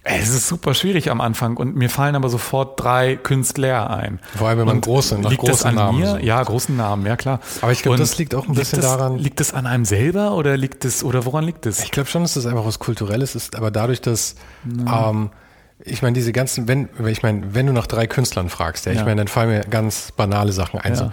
Es 0.06 0.28
ist 0.28 0.48
super 0.48 0.74
schwierig 0.74 1.10
am 1.10 1.22
Anfang 1.22 1.56
und 1.56 1.76
mir 1.76 1.88
fallen 1.88 2.14
aber 2.14 2.28
sofort 2.28 2.78
drei 2.78 3.16
Künstler 3.16 3.88
ein. 3.88 4.20
Vor 4.36 4.48
allem, 4.48 4.58
wenn 4.58 4.66
man 4.66 4.80
große, 4.82 5.18
nach 5.18 5.30
liegt 5.30 5.40
großen 5.40 5.56
das 5.56 5.64
an 5.64 5.74
Namen 5.76 5.98
mir? 5.98 6.20
Ja, 6.22 6.42
großen 6.42 6.76
Namen, 6.76 7.06
ja 7.06 7.16
klar. 7.16 7.40
Aber 7.62 7.72
ich 7.72 7.82
glaube, 7.82 7.96
das 7.96 8.18
liegt 8.18 8.34
auch 8.34 8.46
ein 8.46 8.54
bisschen 8.54 8.82
das, 8.82 8.90
daran. 8.90 9.18
Liegt 9.18 9.40
es 9.40 9.54
an 9.54 9.66
einem 9.66 9.86
selber 9.86 10.36
oder 10.36 10.58
liegt 10.58 10.84
es 10.84 11.02
oder 11.02 11.24
woran 11.24 11.44
liegt 11.44 11.64
es? 11.64 11.82
Ich 11.82 11.90
glaube 11.90 12.10
schon, 12.10 12.20
dass 12.20 12.34
das 12.34 12.44
einfach 12.44 12.66
was 12.66 12.78
Kulturelles 12.78 13.34
ist, 13.34 13.56
aber 13.56 13.70
dadurch, 13.70 14.02
dass 14.02 14.34
ähm, 14.66 15.30
ich 15.78 16.02
meine, 16.02 16.12
diese 16.12 16.32
ganzen, 16.32 16.68
wenn, 16.68 16.90
ich 17.06 17.22
meine, 17.22 17.54
wenn 17.54 17.66
du 17.66 17.72
nach 17.72 17.86
drei 17.86 18.06
Künstlern 18.06 18.50
fragst, 18.50 18.84
ja, 18.84 18.92
ja. 18.92 19.00
ich 19.00 19.06
meine, 19.06 19.22
dann 19.22 19.28
fallen 19.28 19.48
mir 19.48 19.60
ganz 19.62 20.12
banale 20.12 20.52
Sachen 20.52 20.80
ein, 20.80 20.92
ja. 20.92 20.98
so 20.98 21.12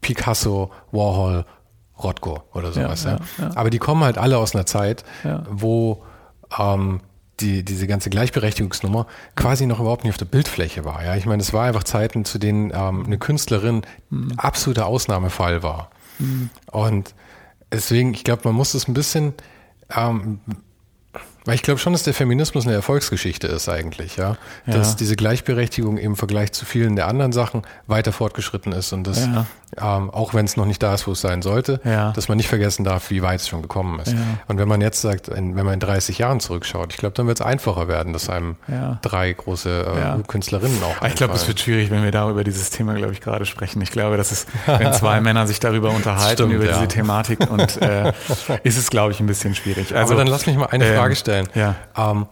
Picasso, 0.00 0.72
Warhol, 0.90 1.44
Rothko 2.02 2.42
oder 2.54 2.72
sowas. 2.72 3.04
Ja, 3.04 3.18
ja. 3.38 3.50
Aber 3.54 3.70
die 3.70 3.78
kommen 3.78 4.02
halt 4.02 4.18
alle 4.18 4.38
aus 4.38 4.56
einer 4.56 4.66
Zeit, 4.66 5.04
wo 5.48 6.02
ähm, 6.58 7.00
die, 7.42 7.64
diese 7.64 7.86
ganze 7.86 8.10
Gleichberechtigungsnummer 8.10 9.06
quasi 9.36 9.66
noch 9.66 9.80
überhaupt 9.80 10.04
nicht 10.04 10.12
auf 10.12 10.18
der 10.18 10.24
Bildfläche 10.26 10.84
war. 10.84 11.04
Ja, 11.04 11.16
ich 11.16 11.26
meine, 11.26 11.42
es 11.42 11.52
war 11.52 11.66
einfach 11.66 11.84
Zeiten, 11.84 12.24
zu 12.24 12.38
denen 12.38 12.72
ähm, 12.74 13.04
eine 13.04 13.18
Künstlerin 13.18 13.82
mhm. 14.10 14.32
absoluter 14.36 14.86
Ausnahmefall 14.86 15.62
war. 15.62 15.90
Mhm. 16.18 16.50
Und 16.70 17.14
deswegen, 17.70 18.14
ich 18.14 18.24
glaube, 18.24 18.42
man 18.44 18.54
muss 18.54 18.74
es 18.74 18.88
ein 18.88 18.94
bisschen 18.94 19.34
ähm, 19.94 20.40
weil 21.44 21.56
ich 21.56 21.62
glaube 21.62 21.80
schon, 21.80 21.92
dass 21.92 22.04
der 22.04 22.14
Feminismus 22.14 22.66
eine 22.66 22.74
Erfolgsgeschichte 22.74 23.48
ist 23.48 23.68
eigentlich, 23.68 24.16
ja. 24.16 24.36
Dass 24.66 24.90
ja. 24.90 24.96
diese 25.00 25.16
Gleichberechtigung 25.16 25.98
im 25.98 26.14
Vergleich 26.14 26.52
zu 26.52 26.64
vielen 26.64 26.94
der 26.94 27.08
anderen 27.08 27.32
Sachen 27.32 27.62
weiter 27.86 28.12
fortgeschritten 28.12 28.72
ist 28.72 28.92
und 28.92 29.04
das, 29.06 29.26
ja. 29.26 29.46
ähm, 29.76 30.10
auch 30.10 30.34
wenn 30.34 30.44
es 30.44 30.56
noch 30.56 30.66
nicht 30.66 30.82
da 30.82 30.94
ist, 30.94 31.08
wo 31.08 31.12
es 31.12 31.20
sein 31.20 31.42
sollte, 31.42 31.80
ja. 31.84 32.12
dass 32.12 32.28
man 32.28 32.36
nicht 32.36 32.48
vergessen 32.48 32.84
darf, 32.84 33.10
wie 33.10 33.22
weit 33.22 33.40
es 33.40 33.48
schon 33.48 33.62
gekommen 33.62 33.98
ist. 33.98 34.14
Und 34.46 34.58
wenn 34.58 34.68
man 34.68 34.80
jetzt 34.80 35.00
sagt, 35.00 35.28
in, 35.28 35.56
wenn 35.56 35.64
man 35.64 35.74
in 35.74 35.80
30 35.80 36.18
Jahren 36.18 36.38
zurückschaut, 36.38 36.92
ich 36.92 36.98
glaube, 36.98 37.14
dann 37.14 37.26
wird 37.26 37.40
es 37.40 37.46
einfacher 37.46 37.88
werden, 37.88 38.12
dass 38.12 38.28
einem 38.28 38.56
drei 39.02 39.32
große 39.32 40.18
äh, 40.20 40.22
Künstlerinnen 40.28 40.80
auch. 40.82 41.04
Ich 41.06 41.16
glaube, 41.16 41.34
es 41.34 41.48
wird 41.48 41.58
schwierig, 41.58 41.90
wenn 41.90 42.04
wir 42.04 42.12
da 42.12 42.30
über 42.30 42.44
dieses 42.44 42.70
Thema, 42.70 42.94
glaube 42.94 43.12
ich, 43.12 43.20
gerade 43.20 43.46
sprechen. 43.46 43.82
Ich 43.82 43.90
glaube, 43.90 44.16
dass 44.16 44.30
es, 44.30 44.46
wenn 44.66 44.92
zwei 44.92 45.20
Männer 45.20 45.46
sich 45.46 45.58
darüber 45.58 45.90
unterhalten, 45.90 46.44
Stimmt, 46.44 46.52
über 46.52 46.66
diese 46.66 46.88
Thematik 46.88 47.50
und 47.50 47.82
äh, 47.82 48.12
ist 48.62 48.78
es, 48.78 48.90
glaube 48.90 49.12
ich, 49.12 49.20
ein 49.20 49.26
bisschen 49.26 49.54
schwierig. 49.54 49.94
Also, 49.94 50.12
Aber 50.12 50.22
dann 50.22 50.28
lass 50.28 50.46
mich 50.46 50.56
mal 50.56 50.66
eine 50.66 50.86
ähm, 50.86 50.96
Frage 50.96 51.16
stellen 51.16 51.31
stellen. 51.32 51.48
Ja. 51.54 51.76
Ähm, 51.96 52.26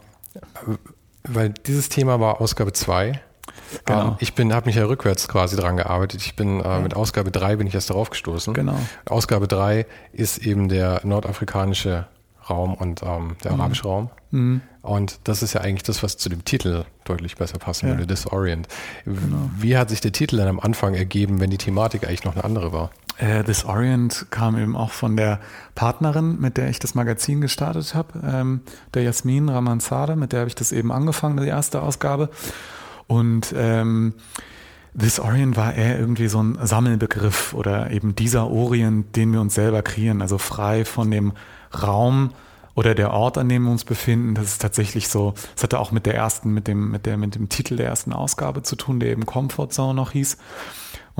weil 1.24 1.50
dieses 1.50 1.88
Thema 1.88 2.20
war 2.20 2.40
Ausgabe 2.40 2.72
2. 2.72 3.20
Genau. 3.84 4.08
Ähm, 4.08 4.16
ich 4.20 4.34
bin, 4.34 4.52
habe 4.52 4.66
mich 4.66 4.76
ja 4.76 4.84
rückwärts 4.84 5.28
quasi 5.28 5.56
dran 5.56 5.76
gearbeitet. 5.76 6.22
Ich 6.24 6.34
bin 6.34 6.60
äh, 6.60 6.64
ja. 6.64 6.78
mit 6.80 6.94
Ausgabe 6.94 7.30
3 7.30 7.56
bin 7.56 7.66
ich 7.66 7.74
erst 7.74 7.90
darauf 7.90 8.10
gestoßen. 8.10 8.54
Genau. 8.54 8.78
Ausgabe 9.06 9.48
3 9.48 9.86
ist 10.12 10.38
eben 10.38 10.68
der 10.68 11.00
nordafrikanische 11.04 12.06
Raum 12.48 12.74
und 12.74 13.02
ähm, 13.02 13.36
der 13.44 13.52
mhm. 13.52 13.60
arabische 13.60 13.84
Raum. 13.84 14.10
Mhm. 14.30 14.60
Und 14.82 15.20
das 15.24 15.42
ist 15.42 15.52
ja 15.52 15.60
eigentlich 15.60 15.82
das, 15.82 16.02
was 16.02 16.16
zu 16.16 16.28
dem 16.28 16.44
Titel 16.44 16.84
deutlich 17.04 17.36
besser 17.36 17.58
passen 17.58 17.88
ja. 17.88 17.92
würde, 17.92 18.06
Disorient. 18.06 18.66
Genau. 19.04 19.50
Wie 19.56 19.76
hat 19.76 19.90
sich 19.90 20.00
der 20.00 20.12
Titel 20.12 20.38
dann 20.38 20.48
am 20.48 20.60
Anfang 20.60 20.94
ergeben, 20.94 21.40
wenn 21.40 21.50
die 21.50 21.58
Thematik 21.58 22.06
eigentlich 22.06 22.24
noch 22.24 22.34
eine 22.34 22.44
andere 22.44 22.72
war? 22.72 22.90
Äh, 23.20 23.44
This 23.44 23.64
Orient 23.64 24.26
kam 24.30 24.56
eben 24.56 24.76
auch 24.76 24.92
von 24.92 25.16
der 25.16 25.40
Partnerin, 25.74 26.40
mit 26.40 26.56
der 26.56 26.70
ich 26.70 26.78
das 26.78 26.94
Magazin 26.94 27.40
gestartet 27.40 27.94
habe, 27.94 28.20
ähm, 28.24 28.62
der 28.94 29.02
Jasmin 29.02 29.48
Ramansade, 29.48 30.16
mit 30.16 30.32
der 30.32 30.40
habe 30.40 30.48
ich 30.48 30.54
das 30.54 30.72
eben 30.72 30.90
angefangen, 30.90 31.36
die 31.36 31.46
erste 31.46 31.82
Ausgabe. 31.82 32.30
Und 33.06 33.54
ähm, 33.56 34.14
This 34.98 35.20
Orient 35.20 35.56
war 35.56 35.74
eher 35.74 35.98
irgendwie 35.98 36.28
so 36.28 36.42
ein 36.42 36.58
Sammelbegriff 36.62 37.52
oder 37.52 37.90
eben 37.90 38.14
dieser 38.14 38.48
Orient, 38.48 39.14
den 39.16 39.32
wir 39.32 39.40
uns 39.40 39.54
selber 39.54 39.82
kreieren, 39.82 40.22
also 40.22 40.38
frei 40.38 40.84
von 40.84 41.10
dem 41.10 41.32
Raum 41.82 42.30
oder 42.74 42.94
der 42.94 43.12
Ort, 43.12 43.36
an 43.36 43.48
dem 43.48 43.64
wir 43.64 43.70
uns 43.70 43.84
befinden. 43.84 44.34
Das 44.34 44.46
ist 44.46 44.62
tatsächlich 44.62 45.08
so, 45.08 45.34
das 45.54 45.64
hatte 45.64 45.78
auch 45.78 45.92
mit 45.92 46.06
der 46.06 46.14
ersten, 46.14 46.52
mit 46.54 46.66
dem, 46.66 46.90
mit 46.90 47.04
der, 47.04 47.18
mit 47.18 47.34
dem 47.34 47.48
Titel 47.48 47.76
der 47.76 47.86
ersten 47.86 48.12
Ausgabe 48.12 48.62
zu 48.62 48.76
tun, 48.76 48.98
der 48.98 49.10
eben 49.10 49.26
Comfort 49.26 49.68
Zone 49.68 49.94
noch 49.94 50.12
hieß. 50.12 50.38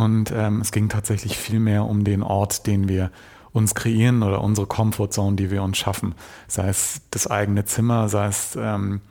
Und 0.00 0.33
ähm, 0.35 0.62
es 0.62 0.73
ging 0.73 0.88
tatsächlich 0.88 1.37
viel 1.37 1.61
mehr 1.61 1.85
um 1.85 2.04
den 2.04 2.23
Ort, 2.23 2.66
den 2.66 2.88
wir 2.88 3.11
uns 3.52 3.75
kreieren 3.75 4.23
oder 4.23 4.42
unsere 4.42 4.66
Comfortzone, 4.66 5.37
die 5.37 5.50
wir 5.50 5.62
uns 5.62 5.76
schaffen. 5.76 6.14
Sei 6.49 6.69
es 6.69 7.02
das 7.11 7.26
eigene 7.26 7.66
Zimmer, 7.66 8.09
sei 8.09 8.28
es 8.28 8.57
ähm, 8.59 9.02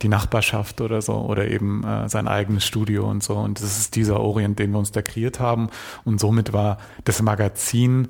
die 0.00 0.08
Nachbarschaft 0.08 0.80
oder 0.80 1.00
so 1.00 1.14
oder 1.14 1.46
eben 1.46 1.84
äh, 1.84 2.08
sein 2.08 2.26
eigenes 2.26 2.64
Studio 2.64 3.08
und 3.08 3.22
so. 3.22 3.36
Und 3.36 3.62
das 3.62 3.78
ist 3.78 3.94
dieser 3.94 4.18
Orient, 4.18 4.58
den 4.58 4.72
wir 4.72 4.80
uns 4.80 4.90
da 4.90 5.00
kreiert 5.00 5.38
haben. 5.38 5.68
Und 6.04 6.18
somit 6.18 6.52
war 6.52 6.78
das 7.04 7.22
Magazin 7.22 8.08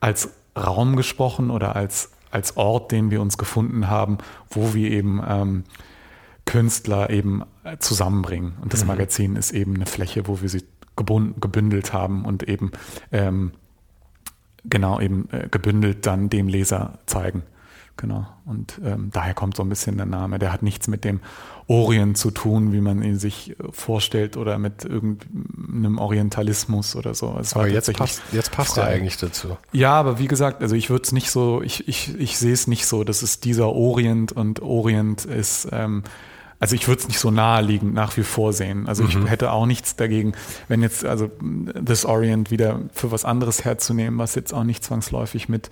als 0.00 0.30
Raum 0.56 0.96
gesprochen 0.96 1.48
oder 1.48 1.76
als, 1.76 2.10
als 2.32 2.56
Ort, 2.56 2.90
den 2.90 3.12
wir 3.12 3.20
uns 3.20 3.38
gefunden 3.38 3.86
haben, 3.86 4.18
wo 4.50 4.74
wir 4.74 4.90
eben 4.90 5.22
ähm, 5.24 5.62
Künstler 6.44 7.10
eben 7.10 7.44
zusammenbringen. 7.78 8.54
Und 8.62 8.72
das 8.72 8.80
mhm. 8.80 8.88
Magazin 8.88 9.36
ist 9.36 9.52
eben 9.52 9.76
eine 9.76 9.86
Fläche, 9.86 10.26
wo 10.26 10.40
wir 10.40 10.48
sie 10.48 10.64
gebündelt 11.04 11.92
haben 11.92 12.24
und 12.24 12.48
eben 12.48 12.72
ähm, 13.12 13.52
genau 14.64 15.00
eben 15.00 15.28
äh, 15.32 15.48
gebündelt 15.50 16.06
dann 16.06 16.28
dem 16.28 16.48
Leser 16.48 16.98
zeigen. 17.06 17.42
Genau. 17.98 18.26
Und 18.46 18.80
ähm, 18.84 19.10
daher 19.12 19.34
kommt 19.34 19.56
so 19.56 19.62
ein 19.64 19.68
bisschen 19.68 19.96
der 19.96 20.06
Name. 20.06 20.38
Der 20.38 20.52
hat 20.52 20.62
nichts 20.62 20.86
mit 20.86 21.04
dem 21.04 21.18
Orient 21.66 22.16
zu 22.16 22.30
tun, 22.30 22.72
wie 22.72 22.80
man 22.80 23.02
ihn 23.02 23.18
sich 23.18 23.50
äh, 23.50 23.54
vorstellt 23.70 24.36
oder 24.36 24.56
mit 24.56 24.84
irgendeinem 24.84 25.98
Orientalismus 25.98 26.94
oder 26.94 27.14
so. 27.14 27.36
Es 27.40 27.54
aber 27.54 27.66
jetzt 27.66 27.92
passt, 27.92 28.22
jetzt 28.30 28.52
passt 28.52 28.78
er 28.78 28.84
eigentlich 28.84 29.16
dazu. 29.16 29.58
Ja, 29.72 29.94
aber 29.94 30.20
wie 30.20 30.28
gesagt, 30.28 30.62
also 30.62 30.76
ich 30.76 30.90
würde 30.90 31.02
es 31.02 31.12
nicht 31.12 31.32
so, 31.32 31.60
ich, 31.60 31.88
ich, 31.88 32.16
ich 32.18 32.38
sehe 32.38 32.52
es 32.52 32.68
nicht 32.68 32.86
so, 32.86 33.02
dass 33.02 33.22
es 33.22 33.40
dieser 33.40 33.66
Orient 33.66 34.30
und 34.30 34.62
Orient 34.62 35.24
ist 35.24 35.68
ähm, 35.72 36.04
also 36.60 36.74
ich 36.74 36.88
würde 36.88 37.00
es 37.00 37.08
nicht 37.08 37.20
so 37.20 37.30
naheliegend 37.30 37.94
nach 37.94 38.16
wie 38.16 38.22
vor 38.22 38.52
sehen. 38.52 38.88
Also 38.88 39.04
mhm. 39.04 39.08
ich 39.10 39.30
hätte 39.30 39.52
auch 39.52 39.66
nichts 39.66 39.96
dagegen, 39.96 40.32
wenn 40.66 40.82
jetzt 40.82 41.04
also 41.04 41.30
This 41.84 42.04
Orient 42.04 42.50
wieder 42.50 42.80
für 42.92 43.12
was 43.12 43.24
anderes 43.24 43.64
herzunehmen, 43.64 44.18
was 44.18 44.34
jetzt 44.34 44.52
auch 44.52 44.64
nicht 44.64 44.82
zwangsläufig 44.82 45.48
mit 45.48 45.70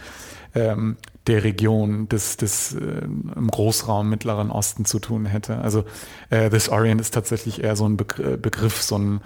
ähm, 0.54 0.96
der 1.26 1.42
Region 1.42 2.08
des, 2.08 2.36
des 2.36 2.74
äh, 2.74 2.78
im 3.04 3.48
Großraum 3.50 4.08
Mittleren 4.08 4.50
Osten 4.50 4.84
zu 4.84 5.00
tun 5.00 5.26
hätte. 5.26 5.58
Also 5.58 5.84
äh, 6.30 6.50
This 6.50 6.68
Orient 6.68 7.00
ist 7.00 7.12
tatsächlich 7.12 7.64
eher 7.64 7.74
so 7.74 7.88
ein 7.88 7.96
Begriff, 7.96 8.80
so 8.80 8.96
ein 8.96 9.20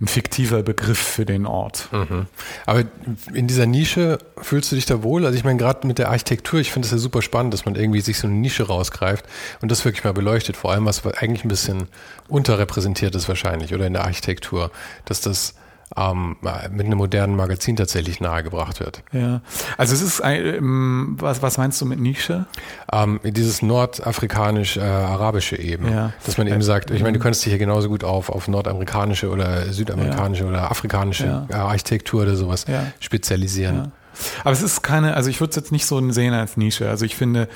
ein 0.00 0.06
fiktiver 0.06 0.62
Begriff 0.62 0.98
für 0.98 1.24
den 1.24 1.44
Ort. 1.44 1.88
Mhm. 1.92 2.26
Aber 2.66 2.84
in 3.32 3.48
dieser 3.48 3.66
Nische 3.66 4.18
fühlst 4.40 4.70
du 4.70 4.76
dich 4.76 4.86
da 4.86 5.02
wohl? 5.02 5.26
Also 5.26 5.36
ich 5.36 5.44
meine, 5.44 5.58
gerade 5.58 5.86
mit 5.86 5.98
der 5.98 6.10
Architektur, 6.10 6.60
ich 6.60 6.70
finde 6.70 6.86
es 6.86 6.92
ja 6.92 6.98
super 6.98 7.20
spannend, 7.20 7.52
dass 7.52 7.64
man 7.64 7.74
irgendwie 7.74 8.00
sich 8.00 8.18
so 8.18 8.28
eine 8.28 8.36
Nische 8.36 8.68
rausgreift 8.68 9.24
und 9.60 9.72
das 9.72 9.84
wirklich 9.84 10.04
mal 10.04 10.12
beleuchtet. 10.12 10.56
Vor 10.56 10.70
allem, 10.72 10.86
was 10.86 11.04
eigentlich 11.04 11.44
ein 11.44 11.48
bisschen 11.48 11.88
unterrepräsentiert 12.28 13.14
ist 13.16 13.28
wahrscheinlich 13.28 13.74
oder 13.74 13.86
in 13.86 13.92
der 13.92 14.04
Architektur, 14.04 14.70
dass 15.04 15.20
das 15.20 15.54
ähm, 15.96 16.36
mit 16.70 16.86
einem 16.86 16.98
modernen 16.98 17.36
Magazin 17.36 17.76
tatsächlich 17.76 18.20
nahegebracht 18.20 18.80
wird. 18.80 19.02
Ja, 19.12 19.40
also 19.76 19.94
es 19.94 20.02
ist, 20.02 20.20
ein, 20.20 20.44
ähm, 20.44 21.16
was, 21.18 21.42
was 21.42 21.58
meinst 21.58 21.80
du 21.80 21.86
mit 21.86 21.98
Nische? 22.00 22.46
Ähm, 22.92 23.20
dieses 23.24 23.62
nordafrikanisch-arabische 23.62 25.56
äh, 25.56 25.72
eben, 25.72 25.90
ja. 25.90 26.12
dass 26.26 26.38
man 26.38 26.46
eben 26.46 26.62
sagt, 26.62 26.90
ich 26.90 27.02
meine, 27.02 27.16
du 27.18 27.22
könntest 27.22 27.44
dich 27.44 27.52
hier 27.52 27.58
genauso 27.58 27.88
gut 27.88 28.04
auf, 28.04 28.28
auf 28.28 28.48
nordamerikanische 28.48 29.30
oder 29.30 29.72
südamerikanische 29.72 30.44
ja. 30.44 30.50
oder 30.50 30.70
afrikanische 30.70 31.46
ja. 31.48 31.66
Architektur 31.66 32.22
oder 32.22 32.36
sowas 32.36 32.66
spezialisieren. 33.00 33.92
Aber 34.40 34.52
es 34.52 34.62
ist 34.62 34.82
keine, 34.82 35.14
also 35.14 35.30
ich 35.30 35.40
würde 35.40 35.50
es 35.50 35.56
jetzt 35.56 35.72
nicht 35.72 35.86
so 35.86 36.10
sehen 36.10 36.34
als 36.34 36.56
Nische. 36.56 36.88
Also 36.88 37.04
ich 37.04 37.16
finde, 37.16 37.48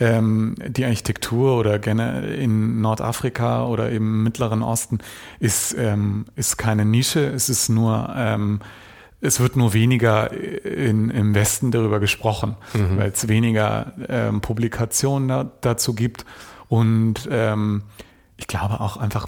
ähm, 0.00 0.54
die 0.66 0.84
Architektur 0.84 1.58
oder 1.58 1.78
gerne 1.78 2.34
in 2.34 2.80
Nordafrika 2.80 3.66
oder 3.66 3.90
im 3.90 4.22
Mittleren 4.22 4.62
Osten 4.62 4.98
ist, 5.40 5.74
ähm, 5.78 6.26
ist 6.36 6.56
keine 6.56 6.84
Nische. 6.84 7.26
Es 7.26 7.48
ist 7.48 7.68
nur 7.68 8.12
ähm, 8.16 8.60
es 9.20 9.40
wird 9.40 9.56
nur 9.56 9.72
weniger 9.72 10.32
in, 10.32 11.10
im 11.10 11.34
Westen 11.34 11.70
darüber 11.70 11.98
gesprochen, 11.98 12.56
mhm. 12.72 12.98
weil 12.98 13.10
es 13.10 13.26
weniger 13.28 13.92
ähm, 14.08 14.40
Publikationen 14.40 15.28
da, 15.28 15.50
dazu 15.60 15.94
gibt. 15.94 16.24
Und 16.68 17.28
ähm, 17.30 17.82
ich 18.36 18.46
glaube 18.46 18.80
auch 18.80 18.96
einfach, 18.96 19.26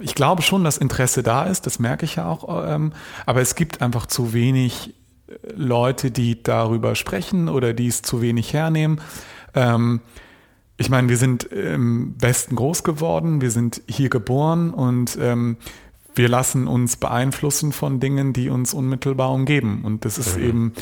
ich 0.00 0.14
glaube 0.14 0.42
schon, 0.42 0.62
dass 0.62 0.78
Interesse 0.78 1.24
da 1.24 1.44
ist, 1.44 1.66
das 1.66 1.80
merke 1.80 2.04
ich 2.04 2.16
ja 2.16 2.28
auch, 2.28 2.64
ähm, 2.64 2.92
aber 3.24 3.40
es 3.40 3.56
gibt 3.56 3.82
einfach 3.82 4.06
zu 4.06 4.32
wenig 4.32 4.94
Leute, 5.54 6.10
die 6.10 6.42
darüber 6.42 6.94
sprechen 6.94 7.48
oder 7.48 7.74
die 7.74 7.88
es 7.88 8.02
zu 8.02 8.22
wenig 8.22 8.52
hernehmen. 8.52 9.00
Ähm, 9.54 10.00
ich 10.78 10.90
meine, 10.90 11.08
wir 11.08 11.16
sind 11.16 11.44
im 11.44 12.14
Westen 12.18 12.54
groß 12.54 12.84
geworden, 12.84 13.40
wir 13.40 13.50
sind 13.50 13.82
hier 13.88 14.10
geboren 14.10 14.70
und 14.70 15.16
ähm, 15.20 15.56
wir 16.14 16.28
lassen 16.28 16.66
uns 16.66 16.96
beeinflussen 16.96 17.72
von 17.72 18.00
Dingen, 18.00 18.32
die 18.32 18.50
uns 18.50 18.74
unmittelbar 18.74 19.32
umgeben. 19.32 19.82
Und 19.84 20.04
das 20.04 20.18
ist 20.18 20.36
mhm. 20.36 20.44
eben, 20.44 20.72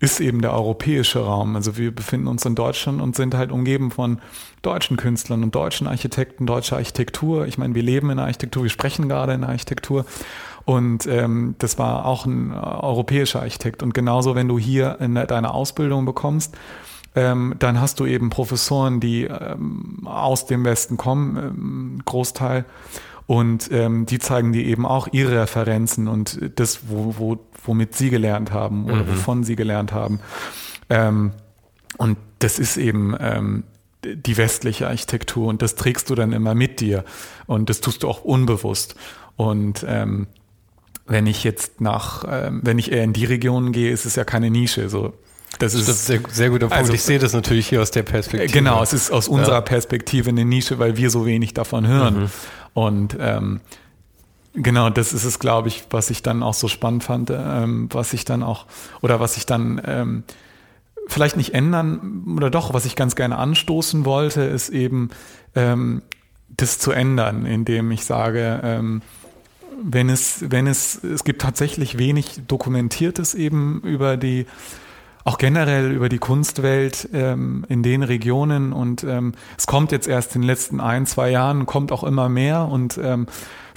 ist 0.00 0.20
eben 0.20 0.40
der 0.40 0.52
europäische 0.52 1.20
Raum. 1.20 1.56
Also 1.56 1.76
wir 1.76 1.94
befinden 1.94 2.26
uns 2.26 2.44
in 2.44 2.54
Deutschland 2.54 3.00
und 3.00 3.16
sind 3.16 3.34
halt 3.34 3.52
umgeben 3.52 3.90
von 3.90 4.20
deutschen 4.62 4.96
Künstlern 4.96 5.42
und 5.42 5.54
deutschen 5.54 5.86
Architekten, 5.86 6.46
deutscher 6.46 6.76
Architektur. 6.76 7.46
Ich 7.46 7.58
meine, 7.58 7.74
wir 7.74 7.82
leben 7.82 8.10
in 8.10 8.16
der 8.16 8.26
Architektur, 8.26 8.64
wir 8.64 8.70
sprechen 8.70 9.08
gerade 9.08 9.34
in 9.34 9.40
der 9.40 9.50
Architektur. 9.50 10.04
Und 10.68 11.06
ähm, 11.06 11.54
das 11.56 11.78
war 11.78 12.04
auch 12.04 12.26
ein 12.26 12.52
äh, 12.52 12.56
europäischer 12.56 13.40
Architekt. 13.40 13.82
Und 13.82 13.94
genauso, 13.94 14.34
wenn 14.34 14.48
du 14.48 14.58
hier 14.58 14.98
in 15.00 15.14
deiner 15.14 15.54
Ausbildung 15.54 16.04
bekommst, 16.04 16.54
ähm, 17.14 17.54
dann 17.58 17.80
hast 17.80 18.00
du 18.00 18.04
eben 18.04 18.28
Professoren, 18.28 19.00
die 19.00 19.24
ähm, 19.24 20.02
aus 20.04 20.44
dem 20.44 20.66
Westen 20.66 20.98
kommen, 20.98 21.36
ähm, 21.38 22.02
Großteil. 22.04 22.66
Und 23.26 23.72
ähm, 23.72 24.04
die 24.04 24.18
zeigen 24.18 24.52
dir 24.52 24.62
eben 24.62 24.84
auch 24.84 25.08
ihre 25.10 25.40
Referenzen 25.40 26.06
und 26.06 26.38
das, 26.56 26.80
wo, 26.90 27.14
wo, 27.16 27.38
womit 27.64 27.94
sie 27.94 28.10
gelernt 28.10 28.52
haben 28.52 28.84
oder 28.84 29.04
mhm. 29.04 29.08
wovon 29.08 29.44
sie 29.44 29.56
gelernt 29.56 29.94
haben. 29.94 30.20
Ähm, 30.90 31.32
und 31.96 32.18
das 32.40 32.58
ist 32.58 32.76
eben 32.76 33.16
ähm, 33.18 33.64
die 34.04 34.36
westliche 34.36 34.86
Architektur 34.86 35.48
und 35.48 35.62
das 35.62 35.76
trägst 35.76 36.10
du 36.10 36.14
dann 36.14 36.32
immer 36.32 36.54
mit 36.54 36.80
dir 36.80 37.06
und 37.46 37.70
das 37.70 37.80
tust 37.80 38.02
du 38.02 38.08
auch 38.08 38.22
unbewusst. 38.22 38.96
Und 39.36 39.86
ähm, 39.88 40.26
wenn 41.08 41.26
ich 41.26 41.42
jetzt 41.42 41.80
nach, 41.80 42.24
ähm, 42.30 42.60
wenn 42.62 42.78
ich 42.78 42.92
eher 42.92 43.02
in 43.02 43.12
die 43.12 43.24
Regionen 43.24 43.72
gehe, 43.72 43.90
ist 43.90 44.04
es 44.04 44.14
ja 44.14 44.24
keine 44.24 44.50
Nische. 44.50 44.88
So, 44.88 45.14
das 45.58 45.74
ist, 45.74 45.88
das 45.88 45.96
ist 45.96 46.06
sehr, 46.06 46.20
sehr 46.30 46.50
guter 46.50 46.66
Punkt. 46.66 46.76
Also, 46.76 46.92
ich 46.92 47.02
sehe 47.02 47.18
das 47.18 47.32
natürlich 47.32 47.68
hier 47.68 47.82
aus 47.82 47.90
der 47.90 48.02
Perspektive. 48.02 48.52
Genau, 48.52 48.82
es 48.82 48.92
ist 48.92 49.10
aus 49.10 49.26
unserer 49.26 49.56
ja. 49.56 49.60
Perspektive 49.62 50.28
eine 50.28 50.44
Nische, 50.44 50.78
weil 50.78 50.96
wir 50.96 51.10
so 51.10 51.26
wenig 51.26 51.54
davon 51.54 51.86
hören. 51.86 52.20
Mhm. 52.20 52.30
Und 52.74 53.16
ähm, 53.18 53.60
genau, 54.54 54.90
das 54.90 55.12
ist 55.12 55.24
es, 55.24 55.38
glaube 55.38 55.68
ich, 55.68 55.84
was 55.90 56.10
ich 56.10 56.22
dann 56.22 56.42
auch 56.42 56.54
so 56.54 56.68
spannend 56.68 57.04
fand, 57.04 57.30
ähm, 57.30 57.88
was 57.92 58.12
ich 58.12 58.24
dann 58.24 58.42
auch, 58.42 58.66
oder 59.00 59.18
was 59.18 59.36
ich 59.36 59.46
dann 59.46 59.80
ähm, 59.84 60.24
vielleicht 61.08 61.38
nicht 61.38 61.54
ändern, 61.54 62.34
oder 62.36 62.50
doch, 62.50 62.74
was 62.74 62.84
ich 62.84 62.94
ganz 62.94 63.16
gerne 63.16 63.38
anstoßen 63.38 64.04
wollte, 64.04 64.42
ist 64.42 64.68
eben 64.68 65.08
ähm, 65.54 66.02
das 66.48 66.78
zu 66.78 66.92
ändern, 66.92 67.46
indem 67.46 67.90
ich 67.90 68.04
sage, 68.04 68.60
ähm, 68.62 69.02
wenn 69.82 70.08
es, 70.08 70.44
wenn 70.50 70.66
es, 70.66 71.02
es 71.02 71.24
gibt 71.24 71.40
tatsächlich 71.40 71.98
wenig 71.98 72.42
Dokumentiertes 72.46 73.34
eben 73.34 73.80
über 73.82 74.16
die 74.16 74.46
auch 75.24 75.36
generell 75.36 75.92
über 75.92 76.08
die 76.08 76.18
Kunstwelt 76.18 77.10
ähm, 77.12 77.66
in 77.68 77.82
den 77.82 78.02
Regionen. 78.02 78.72
Und 78.72 79.04
ähm, 79.04 79.32
es 79.58 79.66
kommt 79.66 79.92
jetzt 79.92 80.08
erst 80.08 80.34
in 80.34 80.40
den 80.40 80.46
letzten 80.46 80.80
ein, 80.80 81.04
zwei 81.04 81.30
Jahren, 81.30 81.66
kommt 81.66 81.92
auch 81.92 82.02
immer 82.02 82.30
mehr. 82.30 82.66
Und 82.66 82.98
ähm, 83.02 83.26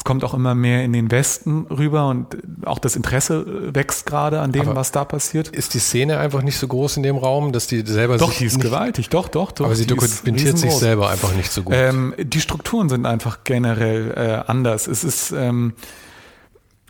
es 0.01 0.03
kommt 0.03 0.23
auch 0.23 0.33
immer 0.33 0.55
mehr 0.55 0.83
in 0.83 0.93
den 0.93 1.11
Westen 1.11 1.67
rüber 1.69 2.07
und 2.07 2.35
auch 2.65 2.79
das 2.79 2.95
Interesse 2.95 3.71
wächst 3.75 4.07
gerade 4.07 4.39
an 4.39 4.51
dem, 4.51 4.63
aber 4.63 4.75
was 4.75 4.91
da 4.91 5.05
passiert. 5.05 5.49
Ist 5.49 5.75
die 5.75 5.79
Szene 5.79 6.17
einfach 6.17 6.41
nicht 6.41 6.57
so 6.57 6.67
groß 6.67 6.97
in 6.97 7.03
dem 7.03 7.17
Raum, 7.17 7.51
dass 7.51 7.67
die 7.67 7.85
selber 7.85 8.17
Doch, 8.17 8.33
die 8.33 8.45
ist 8.45 8.57
nicht, 8.57 8.63
gewaltig, 8.63 9.09
doch, 9.09 9.27
doch, 9.27 9.51
doch. 9.51 9.65
Aber 9.65 9.75
sie 9.75 9.85
dokumentiert 9.85 10.57
sich 10.57 10.71
selber 10.71 11.11
einfach 11.11 11.35
nicht 11.35 11.51
so 11.51 11.61
gut. 11.61 11.75
Ähm, 11.77 12.15
die 12.17 12.41
Strukturen 12.41 12.89
sind 12.89 13.05
einfach 13.05 13.43
generell 13.43 14.11
äh, 14.17 14.49
anders. 14.49 14.87
Es 14.87 15.03
ist 15.03 15.33
ähm, 15.33 15.73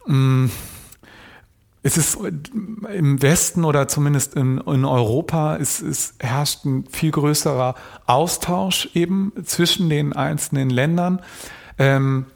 mh, 0.06 0.50
es 1.84 1.97
ist 1.97 2.17
im 2.93 3.21
Westen 3.21 3.65
oder 3.65 3.89
zumindest 3.89 4.36
in, 4.36 4.60
in 4.60 4.86
Europa, 4.86 5.58
es, 5.58 5.82
es 5.82 6.13
herrscht 6.21 6.63
ein 6.63 6.86
viel 6.89 7.12
größerer 7.12 7.76
Austausch 8.06 8.88
eben 8.93 9.34
zwischen 9.43 9.89
den 9.89 10.13
einzelnen 10.13 10.69
Ländern. 10.69 11.21
Ähm, 11.78 12.28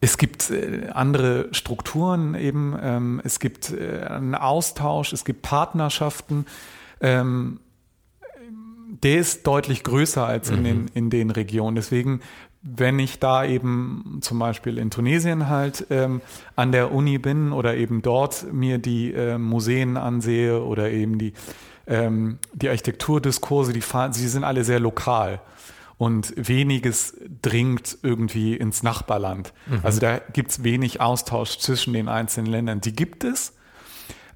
es 0.00 0.18
gibt 0.18 0.50
äh, 0.50 0.88
andere 0.92 1.48
Strukturen 1.52 2.34
eben, 2.34 2.76
ähm, 2.80 3.20
es 3.24 3.40
gibt 3.40 3.72
äh, 3.72 4.06
einen 4.08 4.34
Austausch, 4.34 5.12
es 5.12 5.24
gibt 5.24 5.42
Partnerschaften. 5.42 6.46
Ähm, 7.00 7.60
der 9.02 9.18
ist 9.18 9.46
deutlich 9.46 9.84
größer 9.84 10.26
als 10.26 10.50
in, 10.50 10.60
mhm. 10.60 10.64
den, 10.64 10.90
in 10.94 11.10
den 11.10 11.30
Regionen. 11.30 11.76
Deswegen 11.76 12.20
wenn 12.62 12.98
ich 12.98 13.18
da 13.18 13.44
eben 13.44 14.18
zum 14.20 14.38
Beispiel 14.38 14.78
in 14.78 14.90
Tunesien 14.90 15.48
halt 15.48 15.86
ähm, 15.90 16.20
an 16.56 16.72
der 16.72 16.92
Uni 16.92 17.18
bin 17.18 17.52
oder 17.52 17.76
eben 17.76 18.02
dort 18.02 18.52
mir 18.52 18.78
die 18.78 19.12
äh, 19.12 19.38
Museen 19.38 19.96
ansehe 19.96 20.62
oder 20.62 20.90
eben 20.90 21.18
die, 21.18 21.34
ähm, 21.86 22.38
die 22.52 22.68
Architekturdiskurse, 22.68 23.72
die, 23.72 23.82
sie 24.10 24.28
sind 24.28 24.44
alle 24.44 24.64
sehr 24.64 24.80
lokal 24.80 25.40
und 25.98 26.32
weniges 26.36 27.16
dringt 27.42 27.98
irgendwie 28.02 28.56
ins 28.56 28.82
Nachbarland. 28.82 29.52
Mhm. 29.66 29.80
Also 29.82 30.00
da 30.00 30.18
gibt 30.18 30.52
es 30.52 30.64
wenig 30.64 31.00
Austausch 31.00 31.58
zwischen 31.58 31.92
den 31.92 32.08
einzelnen 32.08 32.50
Ländern. 32.50 32.80
Die 32.80 32.94
gibt 32.94 33.24
es, 33.24 33.54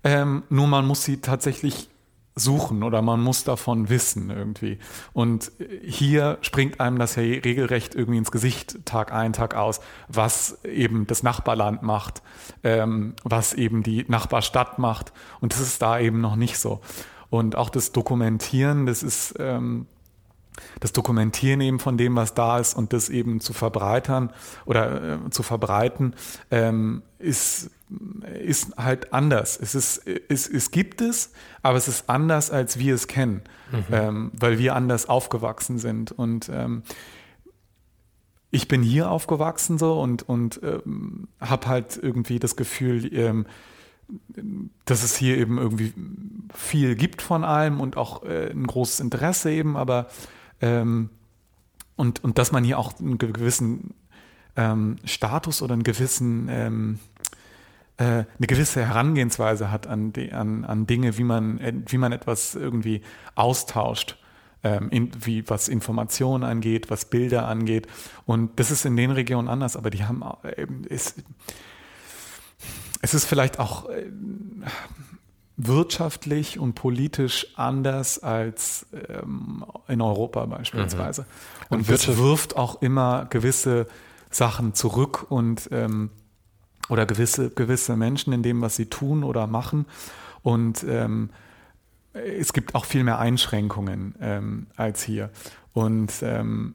ähm, 0.05 0.43
nur 0.51 0.67
man 0.67 0.87
muss 0.87 1.05
sie 1.05 1.21
tatsächlich 1.21 1.89
suchen 2.35 2.83
oder 2.83 3.03
man 3.03 3.21
muss 3.21 3.45
davon 3.45 3.89
wissen 3.91 4.31
irgendwie. 4.31 4.79
Und 5.13 5.53
hier 5.83 6.39
springt 6.41 6.81
einem 6.81 6.99
das 6.99 7.17
ja 7.17 7.23
regelrecht 7.23 7.95
irgendwie 7.95 8.19
ins 8.19 8.31
Gesicht 8.31 8.85
Tag 8.85 9.13
ein, 9.13 9.33
Tag 9.33 9.55
aus, 9.55 9.81
was 10.09 10.65
eben 10.65 11.07
das 11.07 11.23
Nachbarland 11.23 11.83
macht, 11.83 12.23
ähm, 12.65 13.15
was 13.23 13.53
eben 13.53 13.83
die 13.83 14.05
Nachbarstadt 14.09 14.79
macht. 14.79 15.13
Und 15.41 15.53
das 15.53 15.61
ist 15.61 15.83
da 15.83 15.99
eben 15.99 16.21
noch 16.21 16.37
nicht 16.37 16.59
so. 16.59 16.81
Und 17.29 17.57
auch 17.57 17.71
das 17.71 17.93
Dokumentieren, 17.93 18.87
das 18.87 19.03
ist 19.03 19.35
ähm, 19.39 19.87
das 20.81 20.93
Dokumentieren 20.93 21.61
eben 21.61 21.79
von 21.79 21.97
dem, 21.97 22.17
was 22.17 22.35
da 22.35 22.59
ist 22.59 22.75
und 22.75 22.93
das 22.93 23.09
eben 23.09 23.41
zu 23.41 23.53
verbreitern 23.53 24.33
oder 24.65 25.15
äh, 25.27 25.31
zu 25.31 25.43
verbreiten, 25.43 26.15
ähm, 26.51 27.03
ist, 27.19 27.71
ist 28.43 28.77
halt 28.77 29.13
anders. 29.13 29.59
Es, 29.61 29.75
ist, 29.75 30.07
es, 30.07 30.49
es 30.49 30.71
gibt 30.71 31.01
es, 31.01 31.33
aber 31.63 31.79
es 31.79 31.89
ist 31.89 32.09
anders, 32.09 32.51
als 32.51 32.79
wir 32.79 32.95
es 32.95 33.07
kennen, 33.07 33.43
mhm. 33.71 33.85
ähm, 33.93 34.33
weil 34.35 34.59
wir 34.59 34.75
anders 34.75 35.09
aufgewachsen 35.09 35.79
sind. 35.79 36.13
Und 36.13 36.51
ähm, 36.53 36.83
ich 38.51 38.69
bin 38.69 38.83
hier 38.83 39.11
aufgewachsen 39.11 39.79
so 39.79 40.01
und, 40.01 40.29
und 40.29 40.61
ähm, 40.63 41.29
habe 41.41 41.67
halt 41.69 41.99
irgendwie 42.01 42.39
das 42.39 42.55
Gefühl, 42.55 43.13
ähm, 43.15 43.47
dass 44.85 45.03
es 45.03 45.17
hier 45.17 45.39
eben 45.39 45.59
irgendwie 45.59 45.95
viel 46.55 46.95
gibt 46.97 47.23
von 47.23 47.45
allem 47.45 47.81
und 47.81 47.97
auch 47.97 48.25
äh, 48.25 48.51
ein 48.51 48.67
großes 48.67 49.01
Interesse 49.01 49.51
eben, 49.51 49.77
aber 49.77 50.09
ähm, 50.63 51.11
und, 51.97 52.25
und 52.25 52.39
dass 52.39 52.53
man 52.53 52.65
hier 52.65 52.79
auch 52.79 52.99
einen 52.99 53.19
gewissen 53.19 53.95
ähm, 54.57 54.97
Status 55.05 55.61
oder 55.61 55.75
einen 55.75 55.83
gewissen, 55.83 56.49
ähm, 56.51 56.99
äh, 57.99 58.05
eine 58.05 58.47
gewisse 58.47 58.87
Herangehensweise 58.87 59.71
hat 59.71 59.87
an, 59.87 60.13
die, 60.13 60.33
an, 60.33 60.65
an 60.65 60.87
Dinge, 60.87 61.19
wie 61.19 61.25
man, 61.25 61.59
äh, 61.59 61.75
wie 61.87 61.99
man 61.99 62.13
etwas 62.13 62.55
irgendwie 62.55 63.03
austauscht. 63.35 64.19
Ähm, 64.65 64.91
in, 64.91 65.11
wie 65.27 65.49
was 65.51 65.67
Informationen 65.67 66.45
angeht, 66.45 66.89
was 66.89 67.07
Bilder 67.07 67.49
angeht. 67.49 67.89
Und 68.27 68.61
das 68.61 68.71
ist 68.71 68.85
in 68.85 68.97
den 68.97 69.11
Regionen 69.11 69.49
anders, 69.49 69.77
aber 69.77 69.91
die 69.91 70.05
haben 70.05 70.23
äh, 70.45 70.69
es, 70.89 71.17
es 73.01 73.13
ist 73.13 73.25
vielleicht 73.25 73.59
auch 73.59 73.89
äh, 73.89 74.05
wirtschaftlich 75.67 76.59
und 76.59 76.75
politisch 76.75 77.47
anders 77.57 78.19
als 78.19 78.87
ähm, 79.09 79.65
in 79.89 80.01
Europa 80.01 80.47
beispielsweise. 80.47 81.23
Mhm. 81.23 81.27
Und, 81.69 81.79
und 81.79 81.91
das 81.91 82.17
wirft 82.17 82.57
auch 82.57 82.83
immer 82.83 83.27
gewisse 83.27 83.87
Sachen 84.31 84.75
zurück 84.75 85.27
und 85.29 85.69
ähm, 85.73 86.11
oder 86.89 87.07
gewisse, 87.07 87.51
gewisse 87.51 87.97
Menschen 87.97 88.33
in 88.33 88.43
dem, 88.43 88.61
was 88.61 88.77
sie 88.77 88.87
tun 88.87 89.25
oder 89.25 89.47
machen. 89.47 89.87
Und 90.43 90.85
ähm, 90.89 91.31
es 92.13 92.53
gibt 92.53 92.75
auch 92.75 92.85
viel 92.85 93.05
mehr 93.05 93.19
Einschränkungen 93.19 94.15
ähm, 94.21 94.67
als 94.77 95.03
hier. 95.03 95.31
Und 95.73 96.13
ähm, 96.23 96.75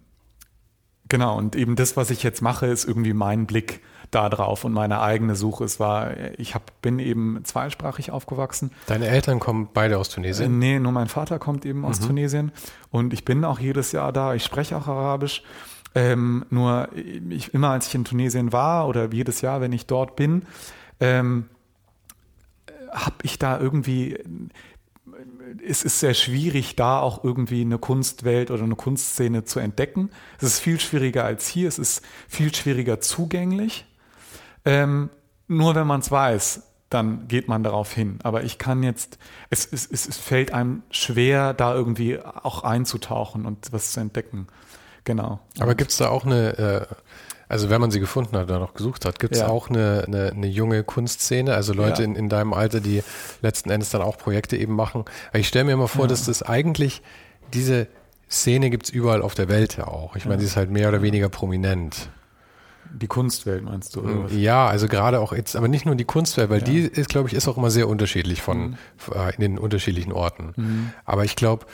genau, 1.10 1.38
und 1.38 1.56
eben 1.56 1.76
das, 1.76 1.98
was 1.98 2.10
ich 2.10 2.24
jetzt 2.24 2.42
mache, 2.42 2.68
ist 2.68 2.86
irgendwie 2.86 3.14
mein 3.14 3.46
Blick 3.46 3.82
da 4.12 4.30
drauf 4.30 4.64
und 4.64 4.74
meine 4.74 5.02
eigene 5.02 5.36
Suche. 5.36 5.64
Es 5.66 5.80
war, 5.80 6.16
ich 6.38 6.56
hab, 6.56 6.82
bin 6.82 7.00
eben 7.00 7.42
zweisprachig 7.44 8.12
aufgewachsen. 8.12 8.72
Deine 8.86 9.08
Eltern 9.08 9.40
kommen 9.40 9.70
beide 9.74 9.98
aus 9.98 10.10
Tunesien? 10.10 10.54
Äh, 10.54 10.56
nee, 10.56 10.80
nur 10.80 10.92
mein 10.92 11.08
Vater 11.08 11.40
kommt 11.40 11.66
eben 11.66 11.84
aus 11.86 12.00
mhm. 12.02 12.08
Tunesien 12.08 12.52
und 12.90 13.14
ich 13.14 13.26
bin 13.26 13.44
auch 13.44 13.60
jedes 13.60 13.92
Jahr 13.92 14.14
da. 14.14 14.34
Ich 14.34 14.44
spreche 14.44 14.78
auch 14.78 14.88
Arabisch. 14.88 15.44
Ähm, 15.96 16.46
nur 16.50 16.90
ich, 17.30 17.54
immer 17.54 17.72
als 17.72 17.88
ich 17.88 17.96
in 17.96 18.06
Tunesien 18.06 18.54
war 18.54 18.88
oder 18.88 19.12
jedes 19.12 19.42
Jahr, 19.42 19.62
wenn 19.62 19.74
ich 19.74 19.88
dort 19.88 20.16
bin, 20.16 20.44
ähm, 21.00 21.46
habe 22.92 23.16
ich 23.24 23.40
da 23.40 23.60
irgendwie 23.60 24.20
es 25.66 25.84
ist 25.84 26.00
sehr 26.00 26.14
schwierig, 26.14 26.76
da 26.76 27.00
auch 27.00 27.24
irgendwie 27.24 27.62
eine 27.62 27.78
Kunstwelt 27.78 28.52
oder 28.52 28.64
eine 28.64 28.76
Kunstszene 28.76 29.44
zu 29.44 29.60
entdecken. 29.60 30.10
Es 30.38 30.44
ist 30.44 30.60
viel 30.60 30.80
schwieriger 30.80 31.26
als 31.26 31.48
hier, 31.48 31.68
es 31.68 31.80
ist 31.80 32.02
viel 32.28 32.54
schwieriger 32.54 33.00
zugänglich. 33.00 33.86
Ähm, 34.66 35.10
nur 35.48 35.76
wenn 35.76 35.88
man 35.88 36.02
es 36.02 36.12
weiß, 36.12 36.64
dann 36.90 37.28
geht 37.28 37.48
man 37.48 37.64
darauf 37.64 37.94
hin. 37.94 38.20
Aber 38.24 38.44
ich 38.44 38.58
kann 38.58 38.84
jetzt, 38.84 39.18
es, 39.50 39.66
es, 39.66 39.88
es 39.88 40.18
fällt 40.18 40.54
einem 40.54 40.84
schwer, 40.90 41.54
da 41.54 41.74
irgendwie 41.74 42.20
auch 42.20 42.64
einzutauchen 42.64 43.46
und 43.46 43.72
was 43.72 43.92
zu 43.92 44.00
entdecken. 44.00 44.48
Genau. 45.04 45.40
Aber 45.60 45.76
gibt 45.76 45.92
es 45.92 45.98
da 45.98 46.10
auch 46.10 46.26
eine, 46.26 46.58
äh, 46.58 46.96
also 47.50 47.70
wenn 47.70 47.80
man 47.80 47.92
sie 47.92 48.00
gefunden 48.00 48.36
hat 48.36 48.46
oder 48.46 48.60
noch 48.60 48.74
gesucht 48.74 49.06
hat, 49.06 49.20
gibt 49.20 49.34
es 49.34 49.42
ja. 49.42 49.48
auch 49.48 49.70
eine, 49.70 50.04
eine, 50.06 50.32
eine, 50.32 50.48
junge 50.48 50.84
Kunstszene, 50.84 51.54
also 51.54 51.74
Leute 51.74 52.02
ja. 52.02 52.10
in, 52.10 52.16
in 52.16 52.30
deinem 52.30 52.54
Alter, 52.54 52.82
die 52.82 53.04
letzten 53.42 53.70
Endes 53.70 53.90
dann 53.90 54.02
auch 54.02 54.18
Projekte 54.18 54.58
eben 54.58 54.76
machen. 54.76 55.06
Ich 55.34 55.48
stelle 55.48 55.66
mir 55.66 55.74
immer 55.74 55.88
vor, 55.88 56.04
ja. 56.04 56.08
dass 56.10 56.26
das 56.26 56.44
eigentlich 56.44 57.02
diese 57.54 57.88
Szene 58.30 58.70
gibt 58.70 58.88
es 58.88 58.90
überall 58.90 59.22
auf 59.22 59.36
der 59.36 59.48
Welt 59.48 59.78
ja 59.78 59.88
auch. 59.88 60.16
Ich 60.18 60.26
meine, 60.26 60.42
sie 60.42 60.48
ist 60.48 60.58
halt 60.58 60.70
mehr 60.70 60.90
oder 60.90 61.02
weniger 61.02 61.30
prominent. 61.30 62.10
Die 62.94 63.08
Kunstwelt 63.08 63.64
meinst 63.64 63.96
du? 63.96 64.02
Oder 64.02 64.26
was? 64.26 64.34
Ja, 64.34 64.68
also 64.68 64.88
gerade 64.88 65.20
auch 65.20 65.34
jetzt, 65.34 65.56
aber 65.56 65.68
nicht 65.68 65.86
nur 65.86 65.96
die 65.96 66.06
Kunstwelt, 66.06 66.50
weil 66.50 66.62
die 66.62 66.80
ist, 66.80 67.10
glaube 67.10 67.28
ich, 67.28 67.34
ist 67.34 67.48
auch 67.48 67.58
immer 67.58 67.70
sehr 67.70 67.88
unterschiedlich 67.88 68.42
von 68.42 68.72
mhm. 68.72 68.78
Äh, 69.14 69.36
in 69.36 69.42
den 69.42 69.58
unterschiedlichen 69.58 70.12
Orten. 70.12 70.54
Mhm. 70.56 70.94
Aber 71.06 71.24
ich 71.24 71.36
glaube, 71.36 71.66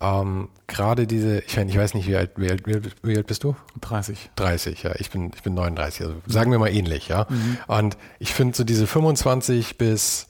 ähm, 0.00 0.48
gerade 0.66 1.06
diese, 1.06 1.40
ich 1.40 1.56
meine, 1.56 1.70
ich 1.70 1.76
weiß 1.76 1.94
nicht, 1.94 2.06
wie 2.06 2.16
alt, 2.16 2.32
wie 2.36 2.50
alt, 2.50 2.62
wie 3.02 3.16
alt 3.16 3.26
bist 3.26 3.42
du? 3.42 3.56
30. 3.80 4.30
30, 4.36 4.82
ja. 4.84 4.92
Ich 4.98 5.10
bin, 5.10 5.32
ich 5.34 5.42
bin 5.42 5.54
39, 5.54 6.02
also 6.02 6.14
sagen 6.26 6.52
wir 6.52 6.58
mal 6.58 6.72
ähnlich, 6.72 7.08
ja. 7.08 7.26
Mhm. 7.28 7.58
Und 7.66 7.96
ich 8.18 8.32
finde 8.32 8.56
so 8.56 8.64
diese 8.64 8.86
25 8.86 9.76
bis, 9.76 10.26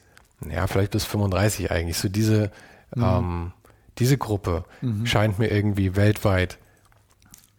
ja, 0.48 0.66
vielleicht 0.66 0.92
bis 0.92 1.04
35 1.04 1.70
eigentlich, 1.70 1.98
so 1.98 2.08
diese, 2.08 2.50
mhm. 2.94 3.02
ähm, 3.02 3.52
diese 3.98 4.16
Gruppe 4.16 4.64
mhm. 4.80 5.04
scheint 5.06 5.38
mir 5.38 5.50
irgendwie 5.50 5.96
weltweit 5.96 6.58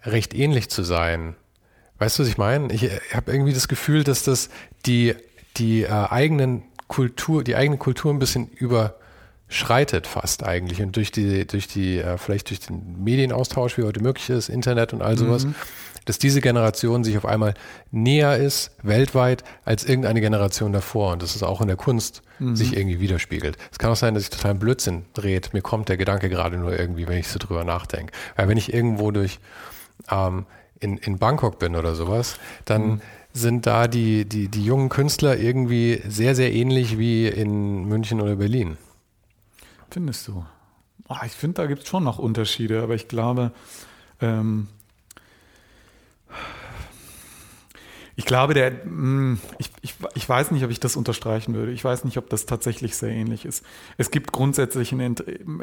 recht 0.04 0.34
ähnlich 0.34 0.70
zu 0.70 0.84
sein. 0.84 1.36
Weißt 2.00 2.18
du, 2.18 2.24
was 2.24 2.30
ich 2.30 2.38
meine? 2.38 2.74
Ich 2.74 2.90
habe 3.14 3.32
irgendwie 3.32 3.54
das 3.54 3.68
Gefühl, 3.68 4.04
dass 4.04 4.24
das 4.24 4.50
die, 4.86 5.16
die 5.58 5.84
äh, 5.84 5.90
eigenen 5.90 6.64
Kultur, 6.88 7.44
die 7.44 7.56
eigene 7.56 7.78
Kultur 7.78 8.12
ein 8.12 8.20
bisschen 8.20 8.48
über 8.48 8.99
schreitet 9.50 10.08
fast 10.08 10.44
eigentlich. 10.44 10.82
Und 10.82 10.96
durch 10.96 11.12
die, 11.12 11.46
durch 11.46 11.68
die, 11.68 11.98
äh, 11.98 12.18
vielleicht 12.18 12.50
durch 12.50 12.62
den 12.62 13.04
Medienaustausch, 13.04 13.78
wie 13.78 13.84
heute 13.84 14.02
möglich 14.02 14.30
ist, 14.30 14.48
Internet 14.48 14.94
und 14.94 15.02
all 15.02 15.18
sowas, 15.18 15.46
mhm. 15.46 15.56
dass 16.06 16.20
diese 16.20 16.40
Generation 16.40 17.04
sich 17.04 17.18
auf 17.18 17.26
einmal 17.26 17.56
näher 17.92 18.38
ist, 18.38 18.72
weltweit, 18.84 19.44
als 19.66 19.84
irgendeine 19.84 20.22
Generation 20.22 20.72
davor. 20.72 21.14
Und 21.14 21.24
dass 21.24 21.36
es 21.36 21.44
auch 21.44 21.62
in 21.62 21.68
der 21.68 21.78
Kunst 21.78 22.22
mhm. 22.38 22.56
sich 22.56 22.78
irgendwie 22.78 23.00
widerspiegelt. 23.00 23.58
Es 23.72 23.80
kann 23.80 23.92
auch 23.92 23.96
sein, 23.96 24.14
dass 24.14 24.24
ich 24.24 24.30
total 24.30 24.56
Blödsinn 24.56 25.06
dreht. 25.14 25.54
Mir 25.54 25.62
kommt 25.62 25.90
der 25.90 25.98
Gedanke 25.98 26.30
gerade 26.30 26.58
nur 26.58 26.78
irgendwie, 26.78 27.08
wenn 27.08 27.18
ich 27.18 27.28
so 27.28 27.40
drüber 27.40 27.64
nachdenke. 27.64 28.14
Weil 28.36 28.48
wenn 28.48 28.58
ich 28.58 28.72
irgendwo 28.72 29.12
durch 29.12 29.40
ähm, 30.12 30.46
in, 30.80 30.98
in 30.98 31.18
Bangkok 31.18 31.60
bin 31.60 31.76
oder 31.76 31.96
sowas, 31.96 32.38
dann 32.66 32.88
mhm 32.88 33.02
sind 33.32 33.68
da 33.68 33.88
die, 33.88 34.26
die, 34.26 34.48
die 34.48 34.66
jungen 34.66 34.90
Künstler 34.90 35.38
irgendwie 35.38 36.02
sehr, 36.08 36.34
sehr 36.34 36.52
ähnlich 36.52 36.98
wie 36.98 37.28
in 37.28 37.86
München 37.86 38.22
oder 38.22 38.36
Berlin. 38.36 38.78
Findest 39.90 40.28
du? 40.28 40.46
Oh, 41.08 41.16
ich 41.26 41.32
finde, 41.32 41.62
da 41.62 41.68
gibt 41.68 41.84
es 41.84 41.90
schon 41.90 42.04
noch 42.04 42.20
Unterschiede, 42.20 42.84
aber 42.84 42.94
ich 42.96 43.08
glaube, 43.08 43.52
ähm, 44.22 44.68
ich 48.16 48.26
glaube, 48.26 48.54
der, 48.54 48.84
hm, 48.84 49.40
ich, 49.58 49.72
ich, 49.82 49.96
ich 50.14 50.28
weiß 50.28 50.52
nicht, 50.52 50.64
ob 50.64 50.70
ich 50.70 50.80
das 50.80 50.96
unterstreichen 50.96 51.56
würde. 51.56 51.72
Ich 51.72 51.84
weiß 51.84 52.04
nicht, 52.04 52.18
ob 52.18 52.30
das 52.30 52.46
tatsächlich 52.46 52.98
sehr 52.98 53.10
ähnlich 53.12 53.46
ist. 53.46 53.64
Es 53.98 54.12
gibt 54.12 54.32
grundsätzlich, 54.32 54.92
ein, 54.92 55.16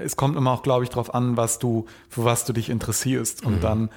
es 0.03 0.17
kommt 0.17 0.37
immer 0.37 0.53
auch, 0.53 0.63
glaube 0.63 0.83
ich, 0.83 0.91
darauf 0.91 1.15
an, 1.15 1.37
was 1.37 1.59
du, 1.59 1.87
für 2.09 2.25
was 2.25 2.45
du 2.45 2.53
dich 2.53 2.71
interessierst. 2.71 3.45
Und 3.45 3.57
mhm. 3.57 3.61
dann 3.61 3.91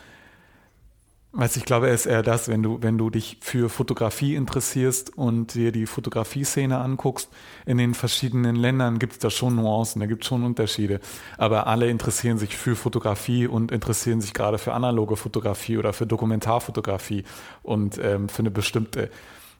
Weißt 1.31 1.57
ich 1.57 1.65
glaube, 1.65 1.89
es 1.89 2.01
ist 2.01 2.05
eher 2.07 2.23
das, 2.23 2.47
wenn 2.47 2.63
du, 2.63 2.81
wenn 2.81 2.97
du 2.97 3.11
dich 3.11 3.37
für 3.41 3.69
Fotografie 3.69 4.33
interessierst 4.33 5.15
und 5.15 5.53
dir 5.53 5.71
die 5.71 5.85
Fotografie-Szene 5.85 6.79
anguckst, 6.79 7.29
in 7.67 7.77
den 7.77 7.93
verschiedenen 7.93 8.55
Ländern 8.55 8.97
gibt 8.97 9.13
es 9.13 9.19
da 9.19 9.29
schon 9.29 9.55
Nuancen, 9.55 9.99
da 9.99 10.07
gibt 10.07 10.23
es 10.23 10.27
schon 10.27 10.43
Unterschiede. 10.43 10.99
Aber 11.37 11.67
alle 11.67 11.87
interessieren 11.87 12.39
sich 12.39 12.57
für 12.57 12.75
Fotografie 12.75 13.45
und 13.45 13.71
interessieren 13.71 14.21
sich 14.21 14.33
gerade 14.33 14.57
für 14.57 14.73
analoge 14.73 15.15
Fotografie 15.17 15.77
oder 15.77 15.93
für 15.93 16.07
Dokumentarfotografie 16.07 17.23
und 17.61 17.99
ähm, 18.03 18.27
für 18.27 18.39
eine 18.39 18.51
bestimmte 18.51 19.11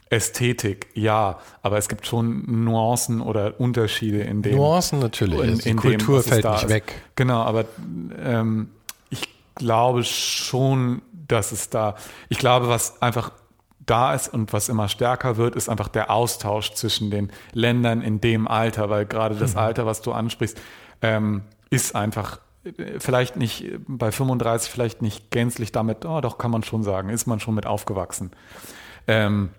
Ästhetik, 0.10 0.88
ja, 0.96 1.40
aber 1.62 1.78
es 1.78 1.88
gibt 1.88 2.08
schon 2.08 2.64
Nuancen 2.64 3.22
oder 3.22 3.60
Unterschiede 3.60 4.22
in 4.22 4.42
dem. 4.42 4.56
Nuancen 4.56 4.98
natürlich, 4.98 5.40
in, 5.40 5.60
in 5.60 5.60
die 5.60 5.74
Kultur 5.76 6.22
dem, 6.22 6.30
fällt 6.30 6.46
nicht 6.46 6.64
ist. 6.64 6.70
weg. 6.70 7.02
Genau, 7.16 7.42
aber 7.42 7.66
ähm, 8.20 8.70
ich 9.12 9.30
glaube 9.54 10.04
schon, 10.04 11.04
dass 11.32 11.52
es 11.52 11.70
da, 11.70 11.96
ich 12.28 12.38
glaube, 12.38 12.68
was 12.68 13.02
einfach 13.02 13.32
da 13.86 14.14
ist 14.14 14.32
und 14.34 14.54
was 14.54 14.70
immer 14.70 14.88
stärker 14.88 15.38
wird, 15.38 15.56
ist 15.56 15.70
einfach 15.70 15.88
der 15.88 16.12
Austausch 16.12 16.74
zwischen 16.74 17.10
den 17.10 17.32
Ländern 17.54 18.02
in 18.02 18.22
dem 18.22 18.48
Alter, 18.48 18.90
weil 18.90 19.06
gerade 19.06 19.36
das 19.36 19.54
mhm. 19.54 19.60
Alter, 19.60 19.86
was 19.86 20.02
du 20.02 20.12
ansprichst, 20.12 20.60
ähm, 21.02 21.44
ist 21.70 21.96
einfach 21.96 22.40
äh, 22.64 23.00
vielleicht 23.00 23.36
nicht 23.36 23.66
bei 23.88 24.12
35, 24.12 24.70
vielleicht 24.70 25.02
nicht 25.02 25.32
gänzlich 25.32 25.72
damit, 25.72 26.06
oh, 26.06 26.22
doch 26.22 26.38
kann 26.38 26.52
man 26.52 26.64
schon 26.64 26.84
sagen, 26.84 27.10
ist 27.10 27.26
man 27.26 27.40
schon 27.40 27.56
mit 27.56 27.66
aufgewachsen. 27.66 28.32
Ähm, 29.08 29.50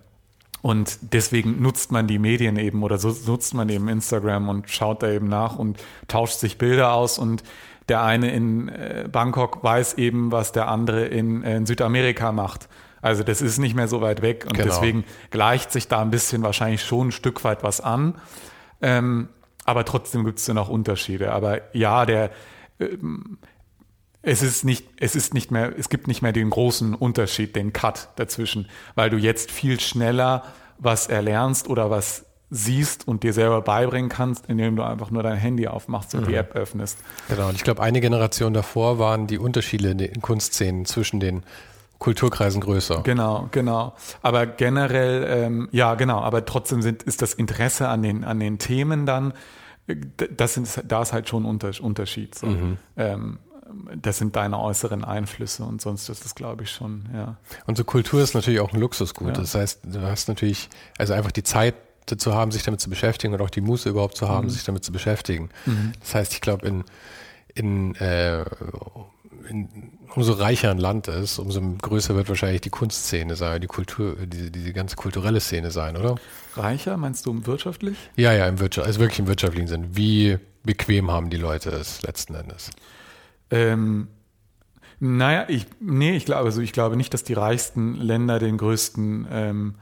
und 0.61 0.99
deswegen 1.13 1.61
nutzt 1.61 1.91
man 1.91 2.07
die 2.07 2.19
Medien 2.19 2.57
eben 2.57 2.83
oder 2.83 2.99
so 2.99 3.15
nutzt 3.25 3.53
man 3.55 3.67
eben 3.69 3.87
Instagram 3.87 4.47
und 4.47 4.69
schaut 4.69 5.01
da 5.01 5.09
eben 5.09 5.27
nach 5.27 5.57
und 5.57 5.83
tauscht 6.07 6.37
sich 6.37 6.59
Bilder 6.59 6.93
aus 6.93 7.17
und 7.17 7.43
der 7.91 8.03
eine 8.03 8.31
in 8.31 8.69
äh, 8.69 9.09
Bangkok 9.11 9.65
weiß 9.65 9.95
eben, 9.95 10.31
was 10.31 10.53
der 10.53 10.69
andere 10.69 11.07
in, 11.07 11.43
äh, 11.43 11.57
in, 11.57 11.65
Südamerika 11.65 12.31
macht. 12.31 12.69
Also 13.01 13.21
das 13.23 13.41
ist 13.41 13.57
nicht 13.57 13.75
mehr 13.75 13.89
so 13.89 13.99
weit 13.99 14.21
weg 14.21 14.45
und 14.45 14.53
genau. 14.53 14.65
deswegen 14.69 15.03
gleicht 15.29 15.73
sich 15.73 15.89
da 15.89 16.01
ein 16.01 16.09
bisschen 16.09 16.41
wahrscheinlich 16.41 16.85
schon 16.85 17.09
ein 17.09 17.11
Stück 17.11 17.43
weit 17.43 17.63
was 17.63 17.81
an. 17.81 18.15
Ähm, 18.81 19.27
aber 19.65 19.83
trotzdem 19.83 20.23
gibt 20.23 20.39
es 20.39 20.45
dann 20.45 20.57
auch 20.57 20.69
Unterschiede. 20.69 21.33
Aber 21.33 21.59
ja, 21.75 22.05
der 22.05 22.31
ähm, 22.79 23.39
es 24.21 24.41
ist 24.41 24.63
nicht, 24.63 24.87
es 24.97 25.17
ist 25.17 25.33
nicht 25.33 25.51
mehr, 25.51 25.77
es 25.77 25.89
gibt 25.89 26.07
nicht 26.07 26.21
mehr 26.21 26.31
den 26.31 26.49
großen 26.49 26.95
Unterschied, 26.95 27.57
den 27.57 27.73
Cut 27.73 28.07
dazwischen, 28.15 28.69
weil 28.95 29.09
du 29.09 29.17
jetzt 29.17 29.51
viel 29.51 29.81
schneller 29.81 30.43
was 30.77 31.07
erlernst 31.07 31.67
oder 31.67 31.89
was 31.89 32.25
siehst 32.53 33.07
und 33.07 33.23
dir 33.23 33.31
selber 33.31 33.61
beibringen 33.61 34.09
kannst, 34.09 34.45
indem 34.47 34.75
du 34.75 34.83
einfach 34.83 35.09
nur 35.09 35.23
dein 35.23 35.37
Handy 35.37 35.67
aufmachst 35.67 36.13
und 36.13 36.21
mhm. 36.21 36.27
die 36.27 36.35
App 36.35 36.53
öffnest. 36.53 36.99
Genau, 37.29 37.47
und 37.47 37.55
ich 37.55 37.63
glaube, 37.63 37.81
eine 37.81 38.01
Generation 38.01 38.53
davor 38.53 38.99
waren 38.99 39.25
die 39.25 39.39
Unterschiede 39.39 39.91
in 39.91 39.97
den 39.97 40.21
Kunstszenen 40.21 40.85
zwischen 40.85 41.21
den 41.21 41.43
Kulturkreisen 41.99 42.61
größer. 42.61 43.03
Genau, 43.03 43.47
genau. 43.51 43.93
Aber 44.21 44.45
generell, 44.45 45.25
ähm, 45.29 45.69
ja, 45.71 45.95
genau, 45.95 46.19
aber 46.19 46.45
trotzdem 46.45 46.81
sind, 46.81 47.03
ist 47.03 47.21
das 47.21 47.33
Interesse 47.33 47.87
an 47.87 48.03
den, 48.03 48.25
an 48.25 48.39
den 48.39 48.59
Themen 48.59 49.05
dann, 49.05 49.33
äh, 49.87 49.95
das 50.35 50.55
sind, 50.55 50.67
da 50.87 51.03
ist 51.03 51.13
halt 51.13 51.29
schon 51.29 51.45
ein 51.45 51.79
Unterschied. 51.79 52.35
So. 52.35 52.47
Mhm. 52.47 52.77
Ähm, 52.97 53.39
das 53.95 54.17
sind 54.17 54.35
deine 54.35 54.59
äußeren 54.59 55.05
Einflüsse 55.05 55.63
und 55.63 55.79
sonst 55.79 56.09
ist 56.09 56.25
das, 56.25 56.35
glaube 56.35 56.63
ich, 56.63 56.71
schon, 56.71 57.07
ja. 57.13 57.37
Und 57.65 57.77
so 57.77 57.85
Kultur 57.85 58.21
ist 58.21 58.33
natürlich 58.33 58.59
auch 58.59 58.73
ein 58.73 58.79
Luxusgut. 58.81 59.29
Ja. 59.29 59.33
Das 59.33 59.55
heißt, 59.55 59.81
du 59.85 60.01
hast 60.01 60.27
natürlich, 60.27 60.69
also 60.97 61.13
einfach 61.13 61.31
die 61.31 61.43
Zeit 61.43 61.75
zu 62.05 62.33
haben, 62.33 62.51
sich 62.51 62.63
damit 62.63 62.81
zu 62.81 62.89
beschäftigen 62.89 63.33
und 63.33 63.41
auch 63.41 63.49
die 63.49 63.61
Muße 63.61 63.89
überhaupt 63.89 64.17
zu 64.17 64.27
haben, 64.27 64.47
mhm. 64.47 64.51
sich 64.51 64.63
damit 64.63 64.83
zu 64.83 64.91
beschäftigen. 64.91 65.49
Mhm. 65.65 65.93
Das 65.99 66.15
heißt, 66.15 66.33
ich 66.33 66.41
glaube, 66.41 66.67
in, 66.67 66.83
in, 67.53 67.95
äh, 67.95 68.43
in, 69.49 69.69
umso 70.13 70.33
reicher 70.33 70.71
ein 70.71 70.77
Land 70.77 71.07
ist, 71.07 71.39
umso 71.39 71.61
größer 71.61 72.15
wird 72.15 72.29
wahrscheinlich 72.29 72.61
die 72.61 72.69
Kunstszene 72.69 73.35
sein, 73.35 73.61
die 73.61 73.67
Kultur, 73.67 74.15
diese, 74.25 74.51
diese 74.51 74.73
ganze 74.73 74.95
kulturelle 74.95 75.39
Szene 75.39 75.71
sein, 75.71 75.97
oder? 75.97 76.15
Reicher, 76.55 76.97
meinst 76.97 77.25
du 77.25 77.45
wirtschaftlich? 77.45 77.97
Ja, 78.15 78.33
ja, 78.33 78.47
im 78.47 78.59
Wirtschaft, 78.59 78.87
also 78.87 78.99
wirklich 78.99 79.19
im 79.19 79.27
wirtschaftlichen 79.27 79.67
Sinn. 79.67 79.95
Wie 79.95 80.37
bequem 80.63 81.11
haben 81.11 81.29
die 81.29 81.37
Leute 81.37 81.69
es 81.71 82.01
letzten 82.01 82.35
Endes? 82.35 82.71
Ähm, 83.49 84.07
naja, 84.99 85.45
ich, 85.47 85.65
nee, 85.79 86.15
ich 86.15 86.25
glaube, 86.25 86.45
also 86.45 86.61
ich 86.61 86.73
glaube 86.73 86.95
nicht, 86.95 87.13
dass 87.13 87.23
die 87.23 87.33
reichsten 87.33 87.95
Länder 87.95 88.37
den 88.37 88.57
größten 88.57 89.27
ähm, 89.31 89.75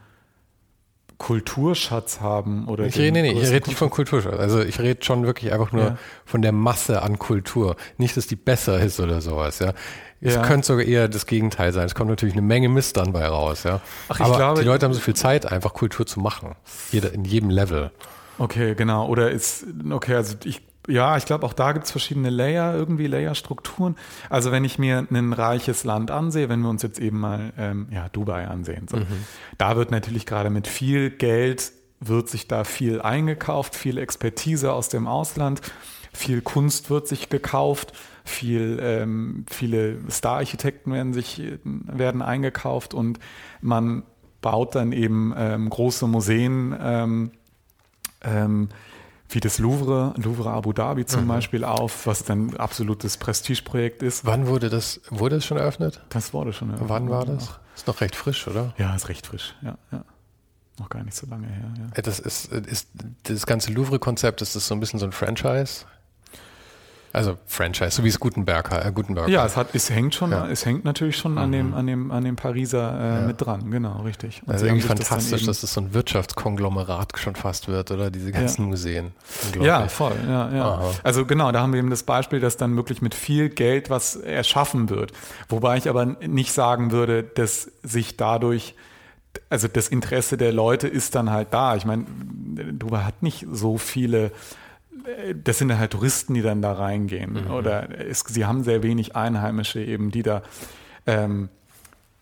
Kulturschatz 1.20 2.22
haben 2.22 2.66
oder 2.66 2.86
ich 2.86 2.96
rede, 2.96 3.20
nee, 3.20 3.30
ich 3.30 3.50
rede 3.50 3.68
nicht 3.68 3.76
von 3.76 3.90
Kulturschatz. 3.90 4.38
Also 4.38 4.62
ich 4.62 4.80
rede 4.80 5.04
schon 5.04 5.26
wirklich 5.26 5.52
einfach 5.52 5.70
nur 5.70 5.84
ja. 5.84 5.98
von 6.24 6.40
der 6.40 6.52
Masse 6.52 7.02
an 7.02 7.18
Kultur. 7.18 7.76
Nicht, 7.98 8.16
dass 8.16 8.26
die 8.26 8.36
besser 8.36 8.80
ist 8.80 8.98
oder 9.00 9.20
sowas, 9.20 9.58
ja. 9.58 9.74
Es 10.22 10.36
ja. 10.36 10.42
könnte 10.42 10.66
sogar 10.66 10.86
eher 10.86 11.08
das 11.08 11.26
Gegenteil 11.26 11.74
sein. 11.74 11.84
Es 11.84 11.94
kommt 11.94 12.08
natürlich 12.08 12.34
eine 12.34 12.42
Menge 12.42 12.70
Mist 12.70 12.96
dann 12.96 13.12
bei 13.12 13.26
raus, 13.26 13.64
ja. 13.64 13.82
Ach, 14.08 14.18
ich 14.18 14.24
Aber 14.24 14.36
glaube, 14.36 14.60
die 14.62 14.66
Leute 14.66 14.86
haben 14.86 14.94
so 14.94 15.00
viel 15.00 15.14
Zeit, 15.14 15.44
einfach 15.44 15.74
Kultur 15.74 16.06
zu 16.06 16.20
machen. 16.20 16.56
Jeder, 16.90 17.12
in 17.12 17.26
jedem 17.26 17.50
Level. 17.50 17.90
Okay, 18.38 18.74
genau. 18.74 19.06
Oder 19.06 19.30
ist, 19.30 19.66
okay, 19.90 20.14
also 20.14 20.36
ich 20.44 20.62
ja, 20.88 21.16
ich 21.16 21.26
glaube, 21.26 21.44
auch 21.46 21.52
da 21.52 21.72
gibt 21.72 21.84
es 21.84 21.90
verschiedene 21.90 22.30
Layer, 22.30 22.74
irgendwie 22.74 23.06
Layer-Strukturen. 23.06 23.96
Also 24.28 24.50
wenn 24.50 24.64
ich 24.64 24.78
mir 24.78 25.06
ein 25.10 25.32
reiches 25.32 25.84
Land 25.84 26.10
ansehe, 26.10 26.48
wenn 26.48 26.60
wir 26.60 26.70
uns 26.70 26.82
jetzt 26.82 26.98
eben 26.98 27.20
mal 27.20 27.52
ähm, 27.58 27.88
ja, 27.90 28.08
Dubai 28.08 28.48
ansehen, 28.48 28.88
so, 28.88 28.96
mhm. 28.96 29.06
da 29.58 29.76
wird 29.76 29.90
natürlich 29.90 30.26
gerade 30.26 30.50
mit 30.50 30.66
viel 30.66 31.10
Geld 31.10 31.72
wird 32.00 32.30
sich 32.30 32.48
da 32.48 32.64
viel 32.64 33.02
eingekauft, 33.02 33.76
viel 33.76 33.98
Expertise 33.98 34.72
aus 34.72 34.88
dem 34.88 35.06
Ausland, 35.06 35.60
viel 36.14 36.40
Kunst 36.40 36.88
wird 36.88 37.06
sich 37.06 37.28
gekauft, 37.28 37.92
viel, 38.24 38.78
ähm, 38.82 39.44
viele 39.50 39.98
Star-Architekten 40.10 40.92
werden 40.92 41.12
sich 41.12 41.42
werden 41.62 42.22
eingekauft 42.22 42.94
und 42.94 43.18
man 43.60 44.02
baut 44.40 44.74
dann 44.74 44.92
eben 44.92 45.34
ähm, 45.36 45.68
große 45.68 46.06
Museen 46.06 46.74
ähm, 46.80 47.30
ähm 48.22 48.70
wie 49.30 49.40
das 49.40 49.58
Louvre, 49.58 50.14
Louvre 50.16 50.50
Abu 50.50 50.72
Dhabi 50.72 51.06
zum 51.06 51.24
mhm. 51.24 51.28
Beispiel 51.28 51.64
auf, 51.64 52.06
was 52.06 52.24
dann 52.24 52.56
absolutes 52.56 53.16
Prestigeprojekt 53.16 54.02
ist. 54.02 54.24
Wann 54.24 54.46
wurde 54.46 54.70
das, 54.70 55.00
wurde 55.10 55.36
es 55.36 55.44
schon 55.44 55.56
eröffnet? 55.56 56.02
Das 56.08 56.32
wurde 56.32 56.52
schon 56.52 56.70
eröffnet. 56.70 56.90
Wann 56.90 57.08
war 57.08 57.24
das? 57.24 57.60
Ist 57.76 57.86
noch 57.86 58.00
recht 58.00 58.16
frisch, 58.16 58.46
oder? 58.46 58.74
Ja, 58.76 58.94
ist 58.94 59.08
recht 59.08 59.26
frisch, 59.26 59.54
ja, 59.62 59.78
ja. 59.92 60.04
Noch 60.78 60.88
gar 60.88 61.04
nicht 61.04 61.16
so 61.16 61.26
lange 61.26 61.46
her, 61.46 61.72
ja. 61.78 62.02
Das 62.02 62.18
ist, 62.18 62.52
ist 62.52 62.88
das 63.24 63.46
ganze 63.46 63.72
Louvre-Konzept, 63.72 64.42
ist 64.42 64.56
das 64.56 64.66
so 64.66 64.74
ein 64.74 64.80
bisschen 64.80 64.98
so 64.98 65.06
ein 65.06 65.12
Franchise? 65.12 65.84
Also 67.12 67.36
Franchise, 67.46 67.90
so 67.90 68.04
wie 68.04 68.08
es 68.08 68.20
Gutenberg, 68.20 68.70
äh, 68.70 68.92
Gutenberg 68.92 69.28
Ja, 69.28 69.44
es, 69.44 69.56
hat, 69.56 69.74
es 69.74 69.90
hängt 69.90 70.14
schon, 70.14 70.30
ja. 70.30 70.46
es 70.46 70.64
hängt 70.64 70.84
natürlich 70.84 71.16
schon 71.16 71.32
mhm. 71.32 71.38
an, 71.38 71.52
dem, 71.52 71.74
an, 71.74 71.86
dem, 71.86 72.10
an 72.12 72.24
dem 72.24 72.36
Pariser 72.36 73.00
äh, 73.00 73.20
ja. 73.20 73.26
mit 73.26 73.40
dran, 73.40 73.70
genau, 73.70 74.02
richtig. 74.02 74.42
Und 74.46 74.52
also 74.52 74.66
irgendwie 74.66 74.86
fantastisch, 74.86 75.40
das 75.40 75.60
dass 75.60 75.62
es 75.64 75.74
so 75.74 75.80
ein 75.80 75.92
Wirtschaftskonglomerat 75.92 77.18
schon 77.18 77.34
fast 77.34 77.66
wird, 77.66 77.90
oder? 77.90 78.10
Diese 78.10 78.30
ganzen 78.30 78.62
ja. 78.62 78.68
Museen. 78.68 79.12
Ja, 79.60 79.88
voll, 79.88 80.14
ja, 80.28 80.54
ja. 80.54 80.80
Also 81.02 81.26
genau, 81.26 81.50
da 81.50 81.60
haben 81.60 81.72
wir 81.72 81.80
eben 81.80 81.90
das 81.90 82.04
Beispiel, 82.04 82.38
dass 82.38 82.56
dann 82.56 82.76
wirklich 82.76 83.02
mit 83.02 83.14
viel 83.14 83.48
Geld 83.48 83.90
was 83.90 84.14
erschaffen 84.16 84.88
wird. 84.88 85.12
Wobei 85.48 85.76
ich 85.78 85.88
aber 85.88 86.04
nicht 86.06 86.52
sagen 86.52 86.92
würde, 86.92 87.24
dass 87.24 87.72
sich 87.82 88.16
dadurch 88.16 88.74
also 89.48 89.68
das 89.68 89.88
Interesse 89.88 90.36
der 90.36 90.52
Leute 90.52 90.88
ist 90.88 91.14
dann 91.14 91.30
halt 91.30 91.48
da. 91.52 91.76
Ich 91.76 91.84
meine, 91.84 92.04
Dubai 92.72 93.02
hat 93.02 93.22
nicht 93.22 93.46
so 93.50 93.78
viele 93.78 94.32
das 95.42 95.58
sind 95.58 95.76
halt 95.76 95.92
Touristen, 95.92 96.34
die 96.34 96.42
dann 96.42 96.62
da 96.62 96.72
reingehen. 96.72 97.44
Mhm. 97.44 97.50
Oder 97.50 97.88
es, 98.00 98.20
sie 98.20 98.46
haben 98.46 98.64
sehr 98.64 98.82
wenig 98.82 99.16
Einheimische 99.16 99.80
eben, 99.80 100.10
die 100.10 100.22
da, 100.22 100.42
ähm, 101.06 101.48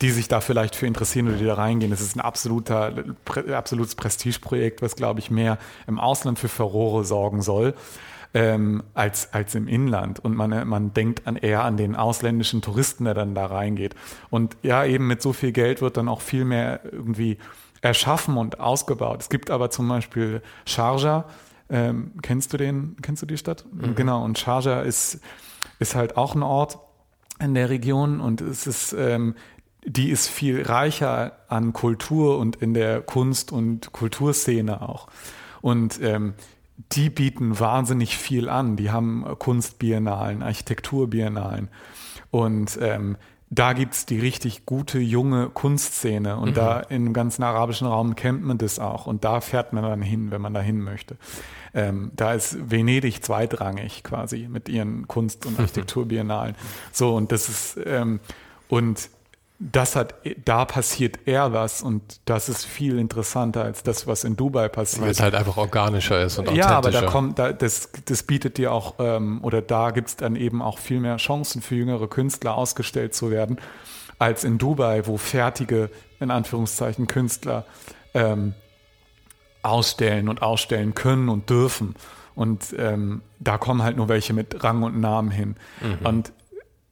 die 0.01 0.11
sich 0.11 0.29
da 0.29 0.41
vielleicht 0.41 0.77
für 0.77 0.87
interessieren 0.87 1.29
oder 1.29 1.37
die 1.37 1.45
da 1.45 1.55
reingehen. 1.55 1.91
Das 1.91 2.01
ist 2.01 2.17
ein 2.17 2.21
absoluter, 2.21 3.05
absolutes 3.53 3.95
Prestigeprojekt, 3.95 4.83
was, 4.83 4.97
glaube 4.97 5.21
ich, 5.21 5.31
mehr 5.31 5.59
im 5.87 5.99
Ausland 5.99 6.39
für 6.39 6.49
Furore 6.49 7.05
sorgen 7.05 7.43
soll. 7.43 7.75
Ähm, 8.35 8.83
als, 8.93 9.33
als 9.33 9.55
im 9.55 9.67
Inland. 9.69 10.21
Und 10.21 10.37
man, 10.37 10.69
man 10.69 10.93
denkt 10.93 11.27
an 11.27 11.37
eher 11.37 11.65
an 11.65 11.79
den 11.79 11.97
ausländischen 11.97 12.61
Touristen, 12.61 13.07
der 13.07 13.15
dann 13.15 13.35
da 13.35 13.47
reingeht. 13.47 13.95
Und 14.29 14.55
ja, 14.63 14.85
eben 14.85 15.07
mit 15.07 15.23
so 15.23 15.33
viel 15.33 15.51
Geld 15.51 15.81
wird 15.81 15.97
dann 15.97 16.09
auch 16.09 16.21
viel 16.21 16.45
mehr 16.45 16.81
irgendwie 16.85 17.39
erschaffen 17.81 18.37
und 18.37 18.61
ausgebaut. 18.61 19.23
Es 19.23 19.29
gibt 19.31 19.51
aber 19.51 19.71
zum 19.71 19.89
Beispiel 19.89 20.43
Sharjah, 20.67 21.25
ähm, 21.71 22.13
kennst 22.23 22.53
du 22.53 22.57
den, 22.57 22.97
kennst 23.03 23.23
du 23.23 23.27
die 23.27 23.39
Stadt? 23.39 23.65
Mhm. 23.73 23.95
Genau, 23.95 24.25
und 24.25 24.39
Sharjah 24.39 24.81
ist, 24.83 25.21
ist 25.79 25.95
halt 25.95 26.17
auch 26.17 26.35
ein 26.35 26.43
Ort 26.43 26.79
in 27.41 27.55
der 27.55 27.71
Region 27.71 28.21
und 28.21 28.41
es 28.41 28.67
ist, 28.67 28.93
ähm, 28.93 29.35
die 29.85 30.11
ist 30.11 30.29
viel 30.29 30.63
reicher 30.63 31.33
an 31.49 31.73
Kultur 31.73 32.39
und 32.39 32.57
in 32.57 32.75
der 32.75 33.01
Kunst- 33.01 33.53
und 33.53 33.93
Kulturszene 33.93 34.83
auch. 34.83 35.09
Und 35.61 36.01
ähm, 36.03 36.35
die 36.93 37.11
bieten 37.11 37.59
wahnsinnig 37.59 38.17
viel 38.17 38.49
an. 38.49 38.77
Die 38.77 38.91
haben 38.91 39.25
Kunstbiennalen, 39.39 40.43
Architekturbiennalen. 40.43 41.69
Und 42.31 42.79
ähm, 42.81 43.17
da 43.51 43.73
gibt's 43.73 44.05
die 44.05 44.19
richtig 44.19 44.67
gute 44.67 44.99
junge 44.99 45.49
Kunstszene 45.49 46.37
und 46.37 46.51
mhm. 46.51 46.55
da 46.55 46.81
im 46.81 47.13
ganzen 47.13 47.43
arabischen 47.43 47.87
Raum 47.87 48.15
kennt 48.15 48.45
man 48.45 48.59
das 48.59 48.79
auch 48.79 49.07
und 49.07 49.25
da 49.25 49.41
fährt 49.41 49.73
man 49.73 49.85
dann 49.85 50.03
hin, 50.03 50.31
wenn 50.31 50.41
man 50.41 50.53
da 50.55 50.61
hin 50.61 50.81
möchte. 50.81 51.17
Ähm, 51.75 52.11
da 52.15 52.35
ist 52.35 52.71
Venedig 52.71 53.25
zweitrangig 53.25 54.05
quasi 54.05 54.49
mit 54.49 54.69
ihren 54.69 55.09
Kunst- 55.09 55.47
und 55.47 55.59
Architekturbiennalen. 55.59 56.57
So 56.93 57.15
und 57.15 57.33
das 57.33 57.49
ist 57.49 57.81
ähm, 57.85 58.21
und 58.69 59.09
das 59.61 59.97
hat, 59.97 60.15
da 60.45 60.65
passiert 60.65 61.27
eher 61.27 61.53
was 61.53 61.83
und 61.83 62.21
das 62.27 62.49
ist 62.49 62.65
viel 62.65 62.97
interessanter 62.99 63.65
als 63.65 63.83
das, 63.83 64.07
was 64.07 64.23
in 64.23 64.37
Dubai 64.37 64.69
passiert. 64.69 65.03
Weil 65.03 65.11
es 65.11 65.21
halt 65.21 65.35
einfach 65.35 65.57
organischer 65.57 66.23
ist 66.23 66.39
und 66.39 66.47
authentischer. 66.47 66.71
Ja, 66.71 66.77
aber 66.77 66.91
da 66.93 67.03
kommt, 67.07 67.39
da, 67.41 67.53
das, 67.53 67.91
das 68.05 68.23
bietet 68.23 68.57
dir 68.59 68.73
auch, 68.73 68.95
ähm, 69.01 69.41
oder 69.43 69.61
da 69.61 69.91
gibt 69.91 70.09
es 70.09 70.17
dann 70.17 70.37
eben 70.37 70.63
auch 70.63 70.79
viel 70.79 71.01
mehr 71.01 71.17
Chancen 71.17 71.61
für 71.61 71.75
jüngere 71.75 72.07
Künstler 72.07 72.55
ausgestellt 72.55 73.15
zu 73.15 73.33
werden, 73.33 73.59
als 74.21 74.45
in 74.45 74.59
Dubai, 74.59 75.07
wo 75.07 75.17
fertige, 75.17 75.91
in 76.21 76.31
Anführungszeichen, 76.31 77.09
Künstler 77.09 77.65
ähm, 78.15 78.55
ausstellen 79.63 80.29
und 80.29 80.41
ausstellen 80.41 80.95
können 80.95 81.29
und 81.29 81.51
dürfen. 81.51 81.97
Und 82.37 82.77
ähm, 82.79 83.23
da 83.41 83.59
kommen 83.59 83.83
halt 83.83 83.97
nur 83.97 84.09
welche 84.09 84.33
mit 84.33 84.63
Rang 84.63 84.85
und 84.85 85.01
Namen 85.01 85.33
hin. 85.33 85.57
Mhm. 85.81 86.07
Und 86.07 86.33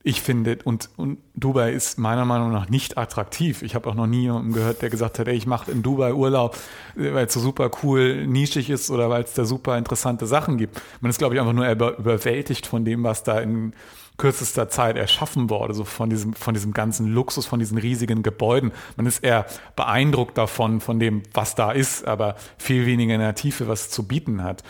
ich 0.06 0.22
finde, 0.22 0.58
und, 0.62 0.88
und 0.96 1.18
Dubai 1.34 1.72
ist 1.72 1.98
meiner 1.98 2.24
Meinung 2.24 2.52
nach 2.52 2.68
nicht 2.68 2.96
attraktiv. 2.96 3.62
Ich 3.62 3.74
habe 3.74 3.90
auch 3.90 3.96
noch 3.96 4.06
nie 4.06 4.20
jemanden 4.20 4.52
gehört, 4.52 4.80
der 4.80 4.88
gesagt 4.88 5.18
hat, 5.18 5.26
ey, 5.26 5.34
ich 5.34 5.48
mache 5.48 5.72
in 5.72 5.82
Dubai 5.82 6.14
Urlaub, 6.14 6.56
weil 6.94 7.26
es 7.26 7.32
so 7.32 7.40
super 7.40 7.72
cool 7.82 8.24
nischig 8.24 8.70
ist 8.70 8.88
oder 8.88 9.10
weil 9.10 9.24
es 9.24 9.34
da 9.34 9.44
super 9.44 9.76
interessante 9.76 10.28
Sachen 10.28 10.58
gibt. 10.58 10.80
Man 11.00 11.10
ist, 11.10 11.18
glaube 11.18 11.34
ich, 11.34 11.40
einfach 11.40 11.54
nur 11.54 11.68
über, 11.68 11.98
überwältigt 11.98 12.68
von 12.68 12.84
dem, 12.84 13.02
was 13.02 13.24
da 13.24 13.40
in 13.40 13.72
kürzester 14.16 14.68
Zeit 14.68 14.96
erschaffen 14.96 15.50
wurde, 15.50 15.74
so 15.74 15.82
von 15.82 16.08
diesem, 16.08 16.34
von 16.34 16.54
diesem 16.54 16.72
ganzen 16.72 17.08
Luxus, 17.08 17.44
von 17.44 17.58
diesen 17.58 17.76
riesigen 17.76 18.22
Gebäuden. 18.22 18.70
Man 18.96 19.06
ist 19.06 19.24
eher 19.24 19.44
beeindruckt 19.74 20.38
davon, 20.38 20.80
von 20.80 21.00
dem, 21.00 21.24
was 21.34 21.56
da 21.56 21.72
ist, 21.72 22.06
aber 22.06 22.36
viel 22.58 22.86
weniger 22.86 23.14
in 23.14 23.20
der 23.20 23.34
Tiefe, 23.34 23.66
was 23.66 23.86
es 23.86 23.90
zu 23.90 24.06
bieten 24.06 24.44
hat. 24.44 24.62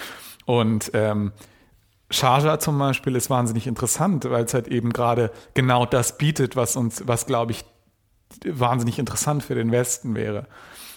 Und 0.47 0.93
ähm, 0.95 1.33
Sharjah 2.11 2.59
zum 2.59 2.79
Beispiel 2.79 3.17
ist 3.17 3.31
wahnsinnig 3.31 3.67
interessant, 3.67 4.25
weil 4.31 4.45
es 4.45 4.55
halt 4.55 4.69
eben 4.69 4.93
gerade 4.93 5.33
genau 5.55 5.87
das 5.87 6.19
bietet, 6.19 6.57
was 6.57 6.77
uns, 6.77 7.07
was 7.07 7.27
glaube 7.27 7.53
ich 7.53 7.65
wahnsinnig 8.45 8.99
interessant 8.99 9.43
für 9.43 9.55
den 9.55 9.73
Westen 9.73 10.15
wäre, 10.15 10.47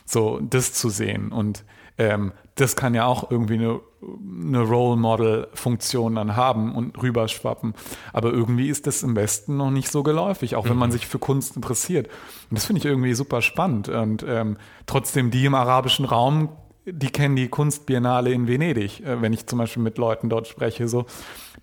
so 0.06 0.39
das 0.39 0.74
zu 0.74 0.89
sehen 0.89 1.32
und 1.32 1.63
ähm, 2.00 2.32
das 2.56 2.76
kann 2.76 2.95
ja 2.95 3.06
auch 3.06 3.30
irgendwie 3.30 3.56
eine, 3.56 3.82
eine 4.02 4.62
Role 4.62 4.95
Model 4.95 5.48
Funktion 5.54 6.15
dann 6.15 6.36
haben 6.36 6.74
und 6.74 7.02
rüberschwappen. 7.02 7.74
Aber 8.13 8.32
irgendwie 8.32 8.69
ist 8.69 8.88
das 8.88 9.04
im 9.04 9.15
Westen 9.15 9.58
noch 9.58 9.69
nicht 9.69 9.91
so 9.91 10.02
geläufig, 10.02 10.56
auch 10.56 10.67
wenn 10.67 10.78
man 10.78 10.89
mhm. 10.89 10.93
sich 10.93 11.08
für 11.08 11.19
Kunst 11.19 11.58
interessiert. 11.58 12.08
Und 12.50 12.58
das 12.58 12.65
finde 12.65 12.80
ich 12.80 12.86
irgendwie 12.86 13.13
super 13.13 13.41
spannend. 13.41 13.89
Und 13.89 14.26
ähm, 14.28 14.58
trotzdem 14.86 15.30
die 15.30 15.45
im 15.45 15.56
arabischen 15.56 16.06
Raum 16.06 16.50
die 16.91 17.10
kennen 17.10 17.36
die 17.36 17.47
Kunstbiennale 17.47 18.32
in 18.32 18.47
Venedig, 18.47 19.02
äh, 19.02 19.21
wenn 19.21 19.34
ich 19.34 19.45
zum 19.47 19.60
Beispiel 19.60 19.84
mit 19.84 19.97
Leuten 19.97 20.30
dort 20.30 20.47
spreche, 20.47 20.88
so, 20.88 21.06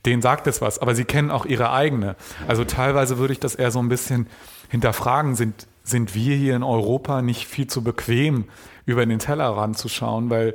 denen 0.04 0.22
sagt 0.22 0.46
es 0.46 0.60
was, 0.60 0.78
aber 0.78 0.94
sie 0.94 1.04
kennen 1.04 1.30
auch 1.30 1.46
ihre 1.46 1.72
eigene. 1.72 2.16
Also 2.46 2.64
teilweise 2.64 3.18
würde 3.18 3.32
ich 3.32 3.40
das 3.40 3.54
eher 3.54 3.70
so 3.70 3.78
ein 3.78 3.88
bisschen 3.88 4.26
hinterfragen, 4.68 5.34
sind, 5.34 5.66
sind 5.82 6.14
wir 6.14 6.36
hier 6.36 6.56
in 6.56 6.62
Europa 6.62 7.22
nicht 7.22 7.46
viel 7.46 7.66
zu 7.66 7.82
bequem, 7.82 8.44
über 8.84 9.04
den 9.04 9.18
Tellerrand 9.18 9.76
zu 9.76 9.88
schauen, 9.88 10.30
weil 10.30 10.54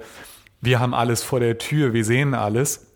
wir 0.61 0.79
haben 0.79 0.93
alles 0.93 1.23
vor 1.23 1.39
der 1.39 1.57
Tür, 1.57 1.93
wir 1.93 2.05
sehen 2.05 2.33
alles 2.33 2.87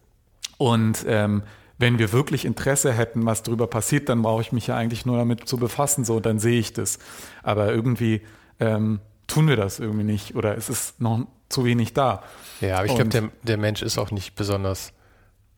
und 0.58 1.06
ähm, 1.08 1.44
wenn 1.78 2.00
wir 2.00 2.14
wirklich 2.14 2.46
Interesse 2.46 2.94
hätten, 2.94 3.26
was 3.26 3.44
darüber 3.44 3.68
passiert, 3.68 4.08
dann 4.08 4.22
brauche 4.22 4.42
ich 4.42 4.52
mich 4.54 4.68
ja 4.68 4.78
eigentlich 4.78 5.06
nur 5.06 5.18
damit 5.18 5.48
zu 5.48 5.58
befassen, 5.58 6.06
so, 6.06 6.22
dann 6.22 6.40
sehe 6.40 6.60
ich 6.60 6.72
das. 6.72 7.00
Aber 7.44 7.74
irgendwie 7.74 8.22
ähm, 8.62 9.02
tun 9.28 9.48
wir 9.48 9.58
das 9.58 9.80
irgendwie 9.80 10.06
nicht 10.06 10.36
oder 10.36 10.58
es 10.58 10.70
ist 10.70 11.02
noch 11.02 11.28
zu 11.50 11.66
wenig 11.66 11.94
da. 11.94 12.24
Ja, 12.62 12.78
aber 12.78 12.86
ich 12.86 12.96
glaube, 12.96 13.10
der, 13.10 13.30
der 13.44 13.58
Mensch 13.58 13.82
ist 13.82 13.98
auch 13.98 14.12
nicht 14.12 14.36
besonders 14.36 14.94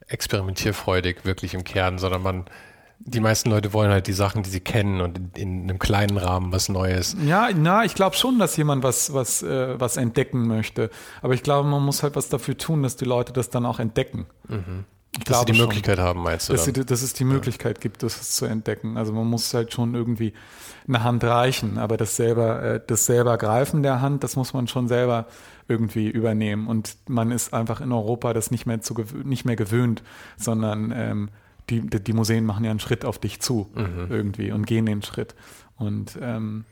experimentierfreudig 0.07 1.25
wirklich 1.25 1.53
im 1.53 1.63
Kern, 1.63 1.97
sondern 1.97 2.21
man, 2.21 2.45
die 2.99 3.19
meisten 3.19 3.49
Leute 3.49 3.73
wollen 3.73 3.91
halt 3.91 4.07
die 4.07 4.13
Sachen, 4.13 4.43
die 4.43 4.49
sie 4.49 4.59
kennen 4.59 5.01
und 5.01 5.17
in, 5.17 5.63
in 5.63 5.69
einem 5.69 5.79
kleinen 5.79 6.17
Rahmen 6.17 6.51
was 6.51 6.69
Neues. 6.69 7.15
Ja, 7.25 7.49
na, 7.53 7.85
ich 7.85 7.95
glaube 7.95 8.15
schon, 8.15 8.39
dass 8.39 8.57
jemand 8.57 8.83
was, 8.83 9.13
was, 9.13 9.43
äh, 9.43 9.79
was 9.79 9.97
entdecken 9.97 10.47
möchte. 10.47 10.89
Aber 11.21 11.33
ich 11.33 11.43
glaube, 11.43 11.67
man 11.67 11.83
muss 11.83 12.03
halt 12.03 12.15
was 12.15 12.29
dafür 12.29 12.57
tun, 12.57 12.83
dass 12.83 12.95
die 12.95 13.05
Leute 13.05 13.33
das 13.33 13.49
dann 13.49 13.65
auch 13.65 13.79
entdecken. 13.79 14.27
Mhm. 14.47 14.85
Ich 15.17 15.23
dass 15.23 15.39
sie 15.39 15.45
die 15.45 15.55
schon, 15.55 15.67
Möglichkeit 15.67 15.99
haben, 15.99 16.21
meinst 16.21 16.49
du? 16.49 16.53
Dass, 16.53 16.65
sie, 16.65 16.73
dass 16.73 17.01
es 17.01 17.13
die 17.13 17.23
Möglichkeit 17.23 17.77
ja. 17.77 17.81
gibt, 17.81 18.03
das 18.03 18.31
zu 18.31 18.45
entdecken. 18.45 18.97
Also 18.97 19.13
man 19.13 19.25
muss 19.25 19.53
halt 19.53 19.73
schon 19.73 19.95
irgendwie 19.95 20.33
eine 20.87 21.03
Hand 21.03 21.23
reichen, 21.23 21.77
aber 21.77 21.97
das 21.97 22.15
selber, 22.15 22.61
äh, 22.61 22.81
das 22.85 23.05
selber 23.05 23.37
Greifen 23.37 23.83
der 23.83 24.01
Hand, 24.01 24.23
das 24.23 24.35
muss 24.35 24.53
man 24.53 24.67
schon 24.67 24.87
selber 24.87 25.25
irgendwie 25.67 26.09
übernehmen. 26.09 26.67
Und 26.67 26.97
man 27.07 27.31
ist 27.31 27.53
einfach 27.53 27.81
in 27.81 27.91
Europa 27.91 28.33
das 28.33 28.51
nicht 28.51 28.65
mehr, 28.65 28.81
zu, 28.81 28.95
nicht 29.23 29.45
mehr 29.45 29.55
gewöhnt, 29.55 30.03
sondern 30.37 30.93
ähm, 30.95 31.29
die, 31.69 31.81
die 31.81 32.13
Museen 32.13 32.45
machen 32.45 32.63
ja 32.63 32.71
einen 32.71 32.79
Schritt 32.79 33.03
auf 33.03 33.19
dich 33.19 33.41
zu 33.41 33.69
mhm. 33.75 34.07
irgendwie 34.09 34.51
und 34.51 34.65
gehen 34.65 34.85
den 34.85 35.01
Schritt. 35.01 35.35
Und 35.77 36.17
ähm, 36.21 36.65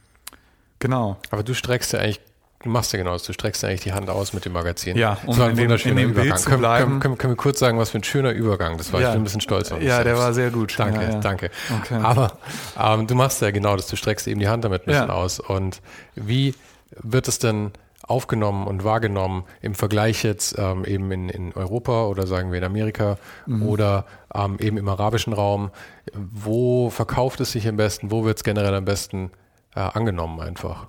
genau. 0.80 1.18
Aber 1.32 1.44
du 1.44 1.54
streckst 1.54 1.94
ja 1.94 2.00
eigentlich 2.00 2.22
machst 2.70 2.94
ja 2.94 3.00
genau 3.00 3.14
das. 3.14 3.24
Du 3.24 3.34
streckst 3.34 3.64
ja 3.64 3.70
eigentlich 3.70 3.82
die 3.82 3.94
Hand 3.94 4.10
aus 4.10 4.34
mit 4.34 4.46
dem 4.46 4.54
Magazin. 4.54 4.98
Ja, 4.98 5.18
um 5.24 5.30
das 5.30 5.40
war 5.40 5.48
ein 5.48 5.58
wunderschöner 5.58 6.02
dem, 6.02 6.12
Übergang. 6.12 6.42
Können, 6.44 6.62
können, 6.62 7.00
können, 7.00 7.18
können, 7.18 7.34
wir 7.34 7.38
kurz 7.38 7.60
sagen, 7.60 7.78
was 7.78 7.92
für 7.92 8.00
ein 8.00 8.04
schöner 8.04 8.32
Übergang 8.32 8.78
das 8.78 8.92
war? 8.92 9.02
Ja. 9.02 9.10
Ich 9.10 9.14
bin 9.14 9.22
ein 9.22 9.24
bisschen 9.24 9.42
stolz 9.42 9.72
auf 9.72 9.80
mich 9.80 9.88
Ja, 9.88 9.96
selbst. 9.96 10.08
der 10.08 10.18
war 10.18 10.34
sehr 10.34 10.52
gut. 10.52 10.74
Danke, 10.78 11.02
ja, 11.02 11.10
ja. 11.12 11.20
danke. 11.20 11.52
Okay. 11.82 12.00
Aber 12.02 12.34
ähm, 12.80 13.08
du 13.08 13.16
machst 13.16 13.42
ja 13.42 13.52
genau 13.52 13.76
das. 13.76 13.88
Du 13.88 13.96
streckst 13.96 14.28
eben 14.28 14.40
die 14.40 14.48
Hand 14.48 14.64
damit 14.64 14.84
ein 14.84 14.86
bisschen 14.86 15.10
aus. 15.10 15.40
Und 15.40 15.82
wie 16.16 16.56
wird 17.02 17.28
es 17.28 17.40
denn 17.40 17.72
aufgenommen 18.08 18.68
und 18.68 18.84
wahrgenommen 18.84 19.46
im 19.62 19.76
Vergleich 19.76 20.24
jetzt 20.24 20.56
ähm, 20.58 20.86
eben 20.86 21.12
in, 21.12 21.30
in 21.30 21.54
Europa 21.54 22.06
oder 22.06 22.28
sagen 22.28 22.52
wir 22.52 22.60
in 22.60 22.64
Amerika 22.64 23.18
mhm. 23.46 23.64
oder 23.64 24.06
ähm, 24.34 24.58
eben 24.60 24.78
im 24.78 24.88
arabischen 24.88 25.34
Raum? 25.34 25.72
Wo 26.14 26.90
verkauft 26.90 27.40
es 27.40 27.52
sich 27.52 27.68
am 27.68 27.78
besten? 27.78 28.12
Wo 28.12 28.26
wird 28.26 28.38
es 28.38 28.44
generell 28.44 28.76
am 28.76 28.86
besten 28.86 29.32
äh, 29.76 29.80
angenommen 29.80 30.40
einfach? 30.40 30.88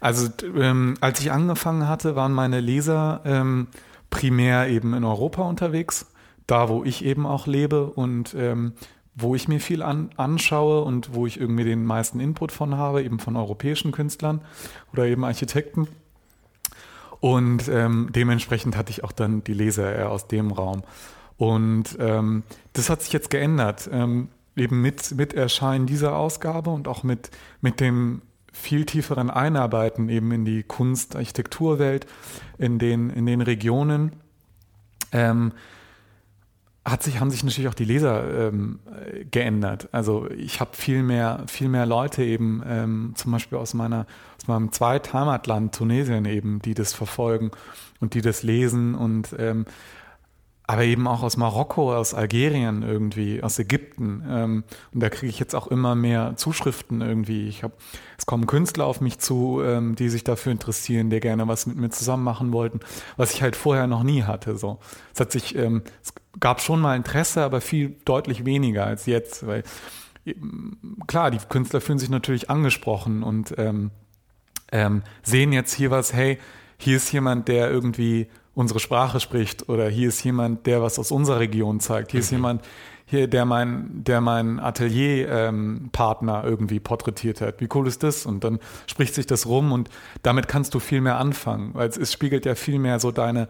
Also 0.00 0.28
ähm, 0.56 0.94
als 1.00 1.20
ich 1.20 1.30
angefangen 1.30 1.86
hatte, 1.86 2.16
waren 2.16 2.32
meine 2.32 2.60
Leser 2.60 3.20
ähm, 3.24 3.68
primär 4.08 4.68
eben 4.68 4.94
in 4.94 5.04
Europa 5.04 5.42
unterwegs, 5.42 6.06
da 6.46 6.68
wo 6.68 6.84
ich 6.84 7.04
eben 7.04 7.26
auch 7.26 7.46
lebe 7.46 7.86
und 7.86 8.34
ähm, 8.34 8.72
wo 9.14 9.34
ich 9.34 9.48
mir 9.48 9.60
viel 9.60 9.82
an, 9.82 10.10
anschaue 10.16 10.82
und 10.82 11.14
wo 11.14 11.26
ich 11.26 11.38
irgendwie 11.38 11.64
den 11.64 11.84
meisten 11.84 12.20
Input 12.20 12.52
von 12.52 12.76
habe, 12.76 13.02
eben 13.02 13.18
von 13.18 13.36
europäischen 13.36 13.92
Künstlern 13.92 14.40
oder 14.92 15.06
eben 15.06 15.24
Architekten. 15.24 15.88
Und 17.20 17.68
ähm, 17.68 18.08
dementsprechend 18.14 18.76
hatte 18.76 18.90
ich 18.90 19.04
auch 19.04 19.12
dann 19.12 19.44
die 19.44 19.52
Leser 19.52 19.94
eher 19.94 20.10
aus 20.10 20.26
dem 20.26 20.50
Raum. 20.50 20.82
Und 21.36 21.96
ähm, 22.00 22.44
das 22.72 22.88
hat 22.88 23.02
sich 23.02 23.12
jetzt 23.12 23.30
geändert. 23.30 23.90
Ähm, 23.92 24.28
eben 24.56 24.80
mit, 24.80 25.12
mit 25.12 25.34
Erscheinen 25.34 25.86
dieser 25.86 26.16
Ausgabe 26.16 26.70
und 26.70 26.88
auch 26.88 27.02
mit, 27.02 27.30
mit 27.60 27.80
dem 27.80 28.22
viel 28.52 28.84
tieferen 28.84 29.30
Einarbeiten 29.30 30.08
eben 30.08 30.32
in 30.32 30.44
die 30.44 30.62
Kunst-Architekturwelt, 30.62 32.06
in 32.58 32.78
den, 32.78 33.10
in 33.10 33.26
den 33.26 33.40
Regionen, 33.40 34.12
ähm, 35.12 35.52
hat 36.84 37.02
sich, 37.02 37.20
haben 37.20 37.30
sich 37.30 37.44
natürlich 37.44 37.68
auch 37.68 37.74
die 37.74 37.84
Leser 37.84 38.48
ähm, 38.48 38.80
geändert. 39.30 39.88
Also 39.92 40.28
ich 40.30 40.60
habe 40.60 40.70
viel 40.74 41.02
mehr, 41.02 41.44
viel 41.46 41.68
mehr 41.68 41.86
Leute 41.86 42.24
eben, 42.24 42.62
ähm, 42.66 43.12
zum 43.16 43.32
Beispiel 43.32 43.58
aus 43.58 43.74
meiner, 43.74 44.06
aus 44.38 44.48
meinem 44.48 44.72
Zweitheimatland 44.72 45.74
Tunesien 45.74 46.24
eben, 46.24 46.60
die 46.62 46.74
das 46.74 46.94
verfolgen 46.94 47.50
und 48.00 48.14
die 48.14 48.22
das 48.22 48.42
lesen 48.42 48.94
und 48.94 49.34
ähm, 49.38 49.66
aber 50.70 50.84
eben 50.84 51.08
auch 51.08 51.24
aus 51.24 51.36
Marokko, 51.36 51.96
aus 51.96 52.14
Algerien 52.14 52.84
irgendwie, 52.84 53.42
aus 53.42 53.58
Ägypten. 53.58 54.22
Ähm, 54.28 54.64
und 54.94 55.00
da 55.02 55.10
kriege 55.10 55.28
ich 55.28 55.40
jetzt 55.40 55.56
auch 55.56 55.66
immer 55.66 55.96
mehr 55.96 56.36
Zuschriften 56.36 57.00
irgendwie. 57.00 57.48
Ich 57.48 57.64
habe, 57.64 57.74
es 58.16 58.24
kommen 58.24 58.46
Künstler 58.46 58.86
auf 58.86 59.00
mich 59.00 59.18
zu, 59.18 59.60
ähm, 59.64 59.96
die 59.96 60.08
sich 60.08 60.22
dafür 60.22 60.52
interessieren, 60.52 61.10
die 61.10 61.18
gerne 61.18 61.48
was 61.48 61.66
mit 61.66 61.76
mir 61.76 61.90
zusammen 61.90 62.22
machen 62.22 62.52
wollten, 62.52 62.78
was 63.16 63.34
ich 63.34 63.42
halt 63.42 63.56
vorher 63.56 63.88
noch 63.88 64.04
nie 64.04 64.22
hatte. 64.22 64.56
So, 64.56 64.78
es 65.12 65.18
hat 65.18 65.32
sich, 65.32 65.56
ähm, 65.56 65.82
es 66.04 66.14
gab 66.38 66.60
schon 66.60 66.80
mal 66.80 66.94
Interesse, 66.94 67.42
aber 67.42 67.60
viel 67.60 67.96
deutlich 68.04 68.44
weniger 68.44 68.86
als 68.86 69.06
jetzt, 69.06 69.48
weil 69.48 69.64
klar, 71.08 71.32
die 71.32 71.38
Künstler 71.48 71.80
fühlen 71.80 71.98
sich 71.98 72.10
natürlich 72.10 72.48
angesprochen 72.48 73.24
und 73.24 73.56
ähm, 73.58 73.90
ähm, 74.70 75.02
sehen 75.24 75.52
jetzt 75.52 75.74
hier 75.74 75.90
was. 75.90 76.12
Hey, 76.12 76.38
hier 76.78 76.96
ist 76.96 77.10
jemand, 77.10 77.48
der 77.48 77.72
irgendwie 77.72 78.28
unsere 78.54 78.80
Sprache 78.80 79.20
spricht 79.20 79.68
oder 79.68 79.88
hier 79.88 80.08
ist 80.08 80.22
jemand, 80.24 80.66
der 80.66 80.82
was 80.82 80.98
aus 80.98 81.10
unserer 81.10 81.40
Region 81.40 81.80
zeigt. 81.80 82.10
Hier 82.10 82.18
mhm. 82.18 82.24
ist 82.24 82.30
jemand, 82.30 82.62
hier, 83.10 83.26
der 83.26 83.44
mein, 83.44 84.04
der 84.04 84.20
mein 84.20 84.60
Atelierpartner 84.60 86.44
ähm, 86.44 86.48
irgendwie 86.48 86.78
porträtiert 86.78 87.40
hat. 87.40 87.60
Wie 87.60 87.68
cool 87.74 87.88
ist 87.88 88.04
das? 88.04 88.24
Und 88.24 88.44
dann 88.44 88.60
spricht 88.86 89.14
sich 89.14 89.26
das 89.26 89.46
rum 89.46 89.72
und 89.72 89.90
damit 90.22 90.46
kannst 90.46 90.74
du 90.74 90.78
viel 90.78 91.00
mehr 91.00 91.18
anfangen, 91.18 91.74
weil 91.74 91.88
es, 91.88 91.96
es 91.96 92.12
spiegelt 92.12 92.46
ja 92.46 92.54
viel 92.54 92.78
mehr 92.78 93.00
so 93.00 93.10
deine, 93.10 93.48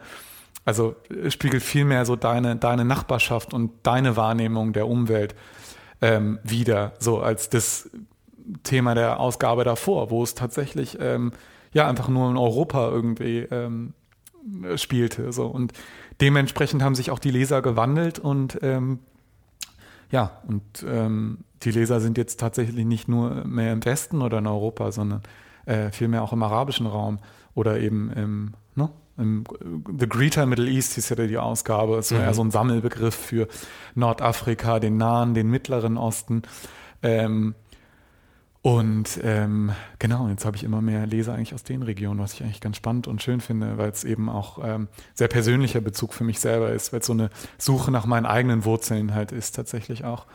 also 0.65 0.97
es 1.09 1.35
spiegelt 1.35 1.63
viel 1.63 1.85
mehr 1.85 2.07
so 2.07 2.17
deine, 2.17 2.57
deine 2.57 2.87
Nachbarschaft 2.87 3.53
und 3.53 3.73
deine 3.83 4.17
Wahrnehmung 4.17 4.73
der 4.73 4.89
Umwelt 4.89 5.35
ähm, 6.01 6.39
wieder, 6.43 6.95
so 6.99 7.21
als 7.21 7.51
das 7.51 7.91
Thema 8.63 8.95
der 8.95 9.21
Ausgabe 9.21 9.65
davor, 9.65 10.11
wo 10.11 10.23
es 10.23 10.35
tatsächlich 10.35 10.97
ähm, 11.01 11.33
ja 11.73 11.87
einfach 11.87 12.09
nur 12.09 12.31
in 12.31 12.39
Europa 12.39 12.89
irgendwie 12.89 13.41
ähm, 13.41 13.93
spielte. 14.77 15.33
So. 15.33 15.47
Und 15.47 15.73
dementsprechend 16.21 16.83
haben 16.83 16.95
sich 16.95 17.11
auch 17.11 17.19
die 17.19 17.31
Leser 17.31 17.63
gewandelt 17.63 18.19
und 18.19 18.59
ähm, 18.63 19.01
ja, 20.11 20.43
und 20.49 20.85
ähm, 20.89 21.39
die 21.63 21.71
Leser 21.71 22.01
sind 22.01 22.19
jetzt 22.19 22.41
tatsächlich 22.41 22.85
nicht 22.85 23.09
nur 23.09 23.45
mehr 23.45 23.73
im 23.73 23.85
Westen 23.85 24.23
oder 24.23 24.39
in 24.39 24.47
Europa, 24.47 24.93
sondern 24.93 25.23
äh, 25.67 25.91
vielmehr 25.91 26.23
auch 26.23 26.33
im 26.33 26.43
arabischen 26.43 26.87
Raum 26.87 27.19
oder 27.55 27.79
eben 27.79 28.11
im, 28.13 28.55
ne, 28.75 28.91
im 29.19 29.45
The 29.99 30.09
Greater 30.09 30.47
Middle 30.47 30.69
East 30.69 30.99
ist 30.99 31.11
ja 31.11 31.17
die 31.17 31.39
Ausgabe, 31.39 31.97
ist 31.97 32.11
mhm. 32.11 32.19
ja 32.19 32.33
so 32.33 32.43
ein 32.43 32.51
Sammelbegriff 32.51 33.15
für 33.15 33.47
Nordafrika, 33.95 34.81
den 34.81 34.97
Nahen, 34.97 35.35
den 35.35 35.49
Mittleren 35.49 35.97
Osten. 35.97 36.43
Ähm, 37.03 37.55
und 38.63 39.19
ähm, 39.23 39.73
genau, 39.99 40.29
jetzt 40.29 40.45
habe 40.45 40.57
ich 40.57 40.65
immer 40.65 40.83
mehr 40.83 41.07
Leser 41.07 41.33
eigentlich 41.35 41.55
aus 41.55 41.63
den 41.63 41.83
Regionen, 41.83 42.21
was 42.21 42.35
ich 42.35 42.43
eigentlich 42.43 42.61
ganz 42.61 42.77
spannend 42.77 43.09
und 43.09 43.23
schön 43.23 43.41
finde, 43.41 43.79
weil 43.79 43.91
es 43.91 44.05
eben 44.05 44.29
auch 44.29 44.59
ähm, 44.63 44.89
sehr 45.15 45.29
persönlicher 45.29 45.81
Bezug 45.81 46.13
für 46.13 46.25
mich 46.25 46.41
selber 46.41 46.71
ist, 46.71 46.93
weil 46.93 47.01
es 47.01 47.07
so 47.07 47.15
eine 47.15 47.31
Suche 47.57 47.91
nach 47.91 48.05
meinen 48.05 48.27
eigenen 48.27 48.67
Wurzeln 48.67 49.15
halt 49.15 49.33
ist 49.33 49.57
tatsächlich 49.57 50.05
auch, 50.05 50.27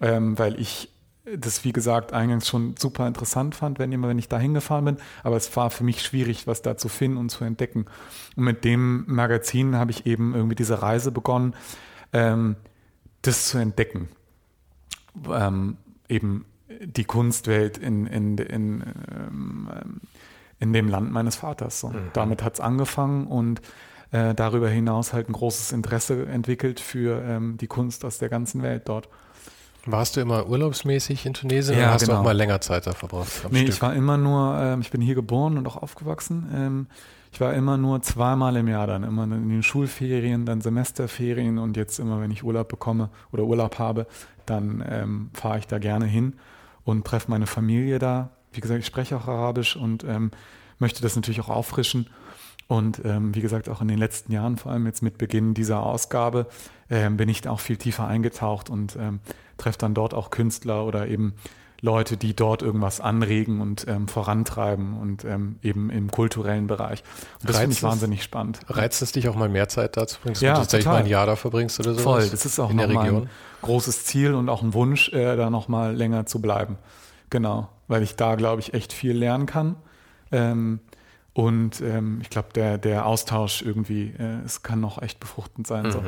ähm, 0.00 0.38
weil 0.38 0.60
ich 0.60 0.90
das, 1.24 1.64
wie 1.64 1.72
gesagt, 1.72 2.12
eingangs 2.12 2.48
schon 2.48 2.76
super 2.76 3.06
interessant 3.06 3.54
fand, 3.54 3.78
wenn 3.78 3.92
immer, 3.92 4.08
wenn 4.08 4.18
ich 4.18 4.28
da 4.28 4.38
hingefahren 4.38 4.84
bin. 4.84 4.96
Aber 5.22 5.36
es 5.36 5.54
war 5.56 5.70
für 5.70 5.84
mich 5.84 6.02
schwierig, 6.02 6.46
was 6.46 6.62
da 6.62 6.76
zu 6.76 6.88
finden 6.88 7.16
und 7.16 7.30
zu 7.30 7.44
entdecken. 7.44 7.86
Und 8.36 8.44
mit 8.44 8.64
dem 8.64 9.04
Magazin 9.06 9.76
habe 9.76 9.92
ich 9.92 10.06
eben 10.06 10.34
irgendwie 10.34 10.56
diese 10.56 10.82
Reise 10.82 11.12
begonnen, 11.12 11.54
ähm, 12.12 12.56
das 13.22 13.46
zu 13.46 13.58
entdecken. 13.58 14.08
Ähm, 15.30 15.76
eben 16.08 16.44
die 16.80 17.04
Kunstwelt 17.04 17.78
in, 17.78 18.06
in, 18.06 18.38
in, 18.38 18.84
ähm, 19.10 19.68
in 20.58 20.72
dem 20.72 20.88
Land 20.88 21.12
meines 21.12 21.36
Vaters. 21.36 21.80
So. 21.80 21.88
Mhm. 21.88 22.10
Damit 22.12 22.42
hat 22.42 22.54
es 22.54 22.60
angefangen 22.60 23.26
und 23.26 23.60
äh, 24.12 24.34
darüber 24.34 24.68
hinaus 24.68 25.12
halt 25.12 25.28
ein 25.28 25.32
großes 25.32 25.72
Interesse 25.72 26.26
entwickelt 26.26 26.80
für 26.80 27.22
ähm, 27.22 27.56
die 27.58 27.66
Kunst 27.66 28.04
aus 28.04 28.18
der 28.18 28.28
ganzen 28.28 28.62
Welt 28.62 28.82
dort. 28.86 29.08
Warst 29.84 30.16
du 30.16 30.20
immer 30.20 30.46
urlaubsmäßig 30.46 31.26
in 31.26 31.34
Tunesien 31.34 31.76
ja, 31.76 31.84
oder 31.84 31.94
hast 31.94 32.02
genau. 32.02 32.14
du 32.14 32.20
auch 32.20 32.24
mal 32.24 32.36
länger 32.36 32.60
Zeit 32.60 32.86
da 32.86 32.92
verbracht? 32.92 33.28
Nee, 33.50 33.60
Stück? 33.60 33.68
ich 33.70 33.82
war 33.82 33.94
immer 33.94 34.16
nur, 34.16 34.56
äh, 34.56 34.78
ich 34.80 34.90
bin 34.90 35.00
hier 35.00 35.16
geboren 35.16 35.58
und 35.58 35.66
auch 35.66 35.76
aufgewachsen. 35.76 36.48
Ähm, 36.54 36.86
ich 37.32 37.40
war 37.40 37.54
immer 37.54 37.78
nur 37.78 38.02
zweimal 38.02 38.54
im 38.56 38.68
Jahr 38.68 38.86
dann, 38.86 39.02
immer 39.02 39.24
in 39.24 39.48
den 39.48 39.62
Schulferien, 39.62 40.44
dann 40.44 40.60
Semesterferien 40.60 41.58
und 41.58 41.76
jetzt 41.76 41.98
immer, 41.98 42.20
wenn 42.20 42.30
ich 42.30 42.44
Urlaub 42.44 42.68
bekomme 42.68 43.08
oder 43.32 43.44
Urlaub 43.44 43.78
habe, 43.78 44.06
dann 44.46 44.84
ähm, 44.86 45.30
fahre 45.32 45.58
ich 45.58 45.66
da 45.66 45.78
gerne 45.78 46.04
hin 46.04 46.34
und 46.84 47.04
treffe 47.04 47.30
meine 47.30 47.46
Familie 47.46 47.98
da. 47.98 48.30
Wie 48.52 48.60
gesagt, 48.60 48.80
ich 48.80 48.86
spreche 48.86 49.16
auch 49.16 49.28
Arabisch 49.28 49.76
und 49.76 50.04
ähm, 50.04 50.30
möchte 50.78 51.02
das 51.02 51.16
natürlich 51.16 51.40
auch 51.40 51.48
auffrischen. 51.48 52.08
Und 52.68 53.02
ähm, 53.04 53.34
wie 53.34 53.40
gesagt, 53.40 53.68
auch 53.68 53.80
in 53.80 53.88
den 53.88 53.98
letzten 53.98 54.32
Jahren, 54.32 54.56
vor 54.56 54.72
allem 54.72 54.86
jetzt 54.86 55.02
mit 55.02 55.18
Beginn 55.18 55.54
dieser 55.54 55.82
Ausgabe, 55.82 56.46
ähm, 56.90 57.16
bin 57.16 57.28
ich 57.28 57.46
auch 57.48 57.60
viel 57.60 57.76
tiefer 57.76 58.06
eingetaucht 58.06 58.70
und 58.70 58.96
ähm, 58.96 59.20
treffe 59.58 59.78
dann 59.78 59.94
dort 59.94 60.14
auch 60.14 60.30
Künstler 60.30 60.86
oder 60.86 61.08
eben 61.08 61.34
Leute, 61.84 62.16
die 62.16 62.34
dort 62.34 62.62
irgendwas 62.62 63.00
anregen 63.00 63.60
und 63.60 63.86
ähm, 63.88 64.06
vorantreiben 64.06 64.96
und 64.96 65.24
ähm, 65.24 65.56
eben 65.62 65.90
im 65.90 66.12
kulturellen 66.12 66.68
Bereich. 66.68 67.02
Und 67.40 67.50
das 67.50 67.58
finde 67.58 67.74
ich 67.74 67.82
wahnsinnig 67.82 68.22
spannend. 68.22 68.60
Reizt 68.68 69.02
es 69.02 69.10
dich 69.10 69.28
auch 69.28 69.34
mal 69.34 69.48
mehr 69.48 69.68
Zeit 69.68 69.96
da 69.96 70.06
zu 70.06 70.20
bringen, 70.20 70.36
ja, 70.38 70.54
dass 70.54 70.68
du 70.68 70.78
mal 70.84 70.98
ein 70.98 71.06
Jahr 71.06 71.26
da 71.26 71.34
verbringst 71.34 71.80
oder 71.80 71.94
so? 71.94 72.00
Voll, 72.00 72.28
das 72.28 72.46
ist 72.46 72.60
auch 72.60 72.70
in 72.70 72.78
der 72.78 72.88
Region. 72.88 73.22
ein 73.24 73.28
großes 73.62 74.04
Ziel 74.04 74.34
und 74.34 74.48
auch 74.48 74.62
ein 74.62 74.74
Wunsch, 74.74 75.12
äh, 75.12 75.36
da 75.36 75.50
noch 75.50 75.66
mal 75.66 75.92
länger 75.92 76.24
zu 76.24 76.40
bleiben. 76.40 76.78
Genau, 77.30 77.68
weil 77.88 78.04
ich 78.04 78.14
da, 78.14 78.36
glaube 78.36 78.60
ich, 78.60 78.74
echt 78.74 78.92
viel 78.92 79.16
lernen 79.16 79.46
kann. 79.46 79.74
Ähm, 80.30 80.78
und 81.32 81.80
ähm, 81.80 82.20
ich 82.22 82.30
glaube, 82.30 82.50
der, 82.54 82.78
der 82.78 83.06
Austausch 83.06 83.60
irgendwie, 83.62 84.14
äh, 84.18 84.44
es 84.44 84.62
kann 84.62 84.80
noch 84.80 85.02
echt 85.02 85.18
befruchtend 85.18 85.66
sein. 85.66 85.86
Mhm. 85.86 85.90
So. 85.90 86.02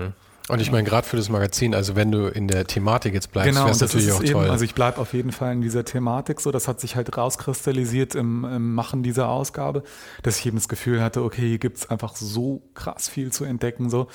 Und 0.49 0.61
ich 0.61 0.71
meine, 0.71 0.87
gerade 0.87 1.07
für 1.07 1.17
das 1.17 1.31
Magazin, 1.31 1.75
also 1.75 1.97
wenn 1.97 2.13
du 2.13 2.27
in 2.27 2.49
der 2.49 2.67
Thematik 2.67 3.15
jetzt 3.15 3.33
bleibst, 3.33 3.53
genau, 3.53 3.65
wäre 3.65 3.73
es 3.73 3.81
natürlich 3.81 4.13
auch 4.13 4.23
toll. 4.23 4.51
also 4.51 4.63
ich 4.65 4.75
bleibe 4.75 4.99
auf 4.99 5.15
jeden 5.15 5.33
Fall 5.33 5.55
in 5.55 5.63
dieser 5.63 5.87
Thematik 5.87 6.39
so. 6.39 6.51
Das 6.51 6.69
hat 6.69 6.81
sich 6.81 6.97
halt 6.97 7.17
rauskristallisiert 7.17 8.15
im, 8.15 8.45
im 8.45 8.75
Machen 8.75 9.03
dieser 9.03 9.29
Ausgabe, 9.29 9.85
dass 10.23 10.39
ich 10.39 10.45
eben 10.47 10.57
das 10.57 10.69
Gefühl 10.69 11.03
hatte, 11.03 11.23
okay, 11.23 11.49
hier 11.49 11.59
gibt's 11.59 11.89
einfach 11.89 12.15
so 12.17 12.61
krass 12.75 13.09
viel 13.09 13.33
zu 13.33 13.45
entdecken. 13.45 13.89
so 13.89 14.09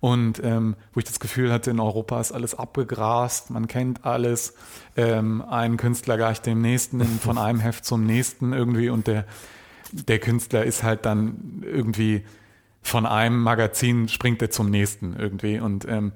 Und 0.00 0.42
ähm, 0.42 0.76
wo 0.94 1.00
ich 1.00 1.04
das 1.04 1.20
Gefühl 1.20 1.52
hatte, 1.52 1.70
in 1.70 1.80
Europa 1.80 2.18
ist 2.18 2.32
alles 2.32 2.54
abgegrast, 2.54 3.50
man 3.50 3.68
kennt 3.68 4.06
alles, 4.06 4.54
ähm, 4.96 5.42
ein 5.42 5.76
Künstler 5.76 6.16
gleich 6.16 6.40
dem 6.40 6.62
nächsten, 6.62 7.04
von 7.04 7.36
einem 7.38 7.60
Heft 7.60 7.84
zum 7.84 8.06
nächsten 8.06 8.54
irgendwie 8.54 8.88
und 8.88 9.06
der, 9.06 9.26
der 9.92 10.18
Künstler 10.18 10.64
ist 10.64 10.82
halt 10.82 11.04
dann 11.04 11.62
irgendwie 11.62 12.24
von 12.84 13.06
einem 13.06 13.42
Magazin 13.42 14.08
springt 14.08 14.40
er 14.42 14.50
zum 14.50 14.70
nächsten 14.70 15.16
irgendwie. 15.16 15.58
Und 15.58 15.88
ähm, 15.88 16.12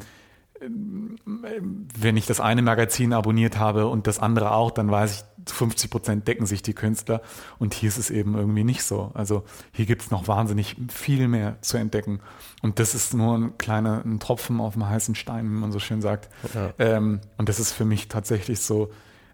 wenn 0.60 2.16
ich 2.16 2.26
das 2.26 2.40
eine 2.40 2.62
Magazin 2.62 3.12
abonniert 3.12 3.58
habe 3.58 3.86
und 3.86 4.06
das 4.06 4.18
andere 4.18 4.52
auch, 4.52 4.70
dann 4.70 4.90
weiß 4.90 5.14
ich, 5.14 5.44
zu 5.46 5.54
50 5.54 5.90
Prozent 5.90 6.28
decken 6.28 6.46
sich 6.46 6.62
die 6.62 6.74
Künstler. 6.74 7.22
Und 7.58 7.74
hier 7.74 7.88
ist 7.88 7.96
es 7.96 8.10
eben 8.10 8.36
irgendwie 8.36 8.64
nicht 8.64 8.82
so. 8.82 9.10
Also 9.14 9.44
hier 9.72 9.86
gibt 9.86 10.02
es 10.02 10.10
noch 10.10 10.28
wahnsinnig 10.28 10.76
viel 10.88 11.26
mehr 11.26 11.56
zu 11.62 11.78
entdecken. 11.78 12.20
Und 12.60 12.78
das 12.78 12.94
ist 12.94 13.14
nur 13.14 13.36
ein 13.36 13.58
kleiner 13.58 14.04
ein 14.04 14.20
Tropfen 14.20 14.60
auf 14.60 14.74
dem 14.74 14.88
heißen 14.88 15.14
Stein, 15.14 15.46
wie 15.46 15.54
man 15.54 15.72
so 15.72 15.78
schön 15.78 16.02
sagt. 16.02 16.28
Ja. 16.54 16.72
Ähm, 16.78 17.20
und 17.38 17.48
das 17.48 17.60
ist 17.60 17.72
für 17.72 17.86
mich 17.86 18.08
tatsächlich 18.08 18.60
so 18.60 18.90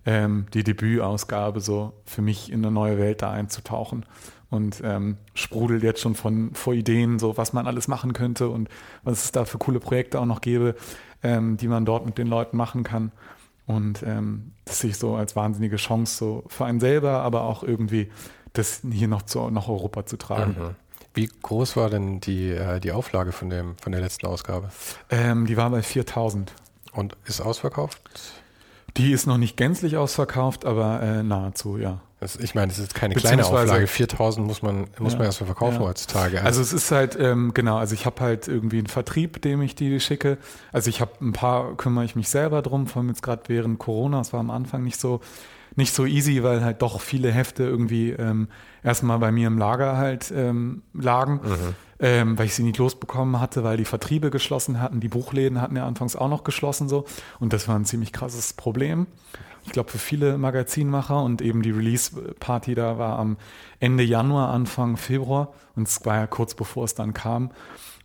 ähm, 0.06 0.46
die 0.54 0.62
Debütausgabe 0.62 1.60
so 1.60 1.94
für 2.04 2.22
mich 2.22 2.52
in 2.52 2.64
eine 2.64 2.70
neue 2.72 2.98
Welt 2.98 3.22
da 3.22 3.32
einzutauchen 3.32 4.06
und 4.50 4.80
ähm, 4.84 5.16
sprudelt 5.34 5.82
jetzt 5.82 6.00
schon 6.00 6.14
von 6.14 6.54
vor 6.54 6.74
Ideen, 6.74 7.18
so 7.18 7.36
was 7.36 7.52
man 7.52 7.66
alles 7.66 7.88
machen 7.88 8.12
könnte 8.12 8.48
und 8.48 8.68
was 9.02 9.24
es 9.24 9.32
da 9.32 9.44
für 9.44 9.58
coole 9.58 9.80
Projekte 9.80 10.20
auch 10.20 10.26
noch 10.26 10.40
gäbe, 10.40 10.74
ähm, 11.22 11.56
die 11.56 11.68
man 11.68 11.84
dort 11.84 12.06
mit 12.06 12.18
den 12.18 12.26
Leuten 12.26 12.56
machen 12.56 12.84
kann. 12.84 13.12
Und 13.66 14.02
ähm, 14.02 14.52
das 14.64 14.80
sehe 14.80 14.90
ich 14.90 14.98
so 14.98 15.16
als 15.16 15.36
wahnsinnige 15.36 15.76
Chance 15.76 16.16
so 16.16 16.44
für 16.48 16.66
einen 16.66 16.80
selber, 16.80 17.22
aber 17.22 17.44
auch 17.44 17.62
irgendwie 17.62 18.10
das 18.52 18.82
hier 18.88 19.08
noch 19.08 19.22
zu 19.22 19.50
nach 19.50 19.68
Europa 19.68 20.06
zu 20.06 20.16
tragen. 20.16 20.56
Mhm. 20.58 20.76
Wie 21.14 21.30
groß 21.42 21.76
war 21.76 21.90
denn 21.90 22.20
die, 22.20 22.50
äh, 22.50 22.80
die 22.80 22.92
Auflage 22.92 23.32
von, 23.32 23.48
dem, 23.48 23.76
von 23.78 23.92
der 23.92 24.00
letzten 24.00 24.26
Ausgabe? 24.26 24.70
Ähm, 25.10 25.46
die 25.46 25.56
war 25.56 25.70
bei 25.70 25.82
4000. 25.82 26.52
Und 26.92 27.16
ist 27.24 27.40
ausverkauft? 27.40 28.00
Die 28.96 29.12
ist 29.12 29.26
noch 29.26 29.38
nicht 29.38 29.56
gänzlich 29.56 29.96
ausverkauft, 29.96 30.64
aber 30.64 31.02
äh, 31.02 31.22
nahezu, 31.22 31.78
ja. 31.78 32.00
Das, 32.24 32.36
ich 32.36 32.54
meine, 32.54 32.68
das 32.68 32.78
ist 32.78 32.94
keine 32.94 33.14
kleine 33.14 33.44
Auflage. 33.44 33.86
4000 33.86 34.46
muss 34.46 34.62
man, 34.62 34.86
muss 34.98 35.12
ja, 35.12 35.18
man 35.18 35.26
erstmal 35.26 35.46
verkaufen 35.46 35.80
ja. 35.82 35.88
heutzutage. 35.88 36.38
Also, 36.38 36.60
also 36.60 36.62
es 36.62 36.72
ist 36.72 36.90
halt, 36.90 37.18
ähm, 37.20 37.52
genau, 37.52 37.76
also 37.76 37.92
ich 37.92 38.06
habe 38.06 38.20
halt 38.22 38.48
irgendwie 38.48 38.78
einen 38.78 38.86
Vertrieb, 38.86 39.42
dem 39.42 39.60
ich 39.60 39.74
die 39.74 40.00
schicke. 40.00 40.38
Also 40.72 40.88
ich 40.88 41.02
habe 41.02 41.12
ein 41.20 41.32
paar, 41.32 41.76
kümmere 41.76 42.06
ich 42.06 42.16
mich 42.16 42.30
selber 42.30 42.62
drum, 42.62 42.86
vor 42.86 43.00
allem 43.00 43.10
jetzt 43.10 43.22
gerade 43.22 43.42
während 43.48 43.78
Corona, 43.78 44.20
es 44.20 44.32
war 44.32 44.40
am 44.40 44.50
Anfang 44.50 44.84
nicht 44.84 44.98
so, 44.98 45.20
nicht 45.76 45.94
so 45.94 46.06
easy, 46.06 46.42
weil 46.42 46.64
halt 46.64 46.80
doch 46.80 47.02
viele 47.02 47.30
Hefte 47.30 47.64
irgendwie 47.64 48.12
ähm, 48.12 48.48
erstmal 48.82 49.18
bei 49.18 49.30
mir 49.30 49.48
im 49.48 49.58
Lager 49.58 49.98
halt 49.98 50.32
ähm, 50.34 50.82
lagen. 50.94 51.40
Mhm 51.44 51.74
ähm, 52.00 52.38
weil 52.38 52.46
ich 52.46 52.54
sie 52.54 52.62
nicht 52.62 52.78
losbekommen 52.78 53.40
hatte, 53.40 53.64
weil 53.64 53.76
die 53.76 53.84
Vertriebe 53.84 54.30
geschlossen 54.30 54.80
hatten. 54.80 55.00
Die 55.00 55.08
Buchläden 55.08 55.60
hatten 55.60 55.76
ja 55.76 55.86
anfangs 55.86 56.16
auch 56.16 56.28
noch 56.28 56.44
geschlossen 56.44 56.88
so. 56.88 57.04
Und 57.38 57.52
das 57.52 57.68
war 57.68 57.76
ein 57.76 57.84
ziemlich 57.84 58.12
krasses 58.12 58.52
Problem. 58.52 59.06
Ich 59.64 59.72
glaube, 59.72 59.90
für 59.90 59.98
viele 59.98 60.38
Magazinmacher 60.38 61.22
und 61.22 61.42
eben 61.42 61.62
die 61.62 61.70
Release-Party 61.70 62.74
da 62.74 62.98
war 62.98 63.18
am 63.18 63.36
Ende 63.80 64.02
Januar, 64.02 64.50
Anfang 64.50 64.96
Februar. 64.96 65.52
Und 65.74 65.88
es 65.88 66.04
war 66.04 66.16
ja 66.16 66.26
kurz 66.26 66.54
bevor 66.54 66.84
es 66.84 66.94
dann 66.94 67.14
kam. 67.14 67.50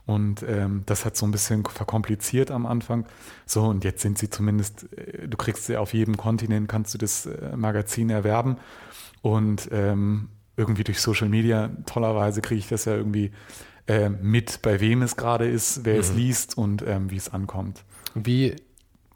Und 0.05 0.43
ähm, 0.47 0.81
das 0.87 1.05
hat 1.05 1.15
so 1.15 1.27
ein 1.27 1.31
bisschen 1.31 1.63
verkompliziert 1.63 2.49
am 2.49 2.65
Anfang. 2.65 3.05
So, 3.45 3.65
und 3.65 3.83
jetzt 3.83 4.01
sind 4.01 4.17
sie 4.17 4.29
zumindest, 4.29 4.91
äh, 4.97 5.27
du 5.27 5.37
kriegst 5.37 5.65
sie 5.65 5.77
auf 5.77 5.93
jedem 5.93 6.17
Kontinent, 6.17 6.67
kannst 6.67 6.95
du 6.95 6.97
das 6.97 7.27
äh, 7.27 7.55
Magazin 7.55 8.09
erwerben. 8.09 8.57
Und 9.21 9.69
ähm, 9.71 10.29
irgendwie 10.57 10.83
durch 10.83 10.99
Social 10.99 11.29
Media, 11.29 11.69
tollerweise 11.85 12.41
kriege 12.41 12.59
ich 12.59 12.67
das 12.67 12.85
ja 12.85 12.95
irgendwie 12.95 13.31
äh, 13.85 14.09
mit, 14.09 14.61
bei 14.61 14.79
wem 14.79 15.03
es 15.03 15.15
gerade 15.15 15.47
ist, 15.47 15.85
wer 15.85 15.95
mhm. 15.95 15.99
es 15.99 16.13
liest 16.13 16.57
und 16.57 16.83
ähm, 16.87 17.11
wie 17.11 17.17
es 17.17 17.29
ankommt. 17.29 17.83
Wie 18.15 18.55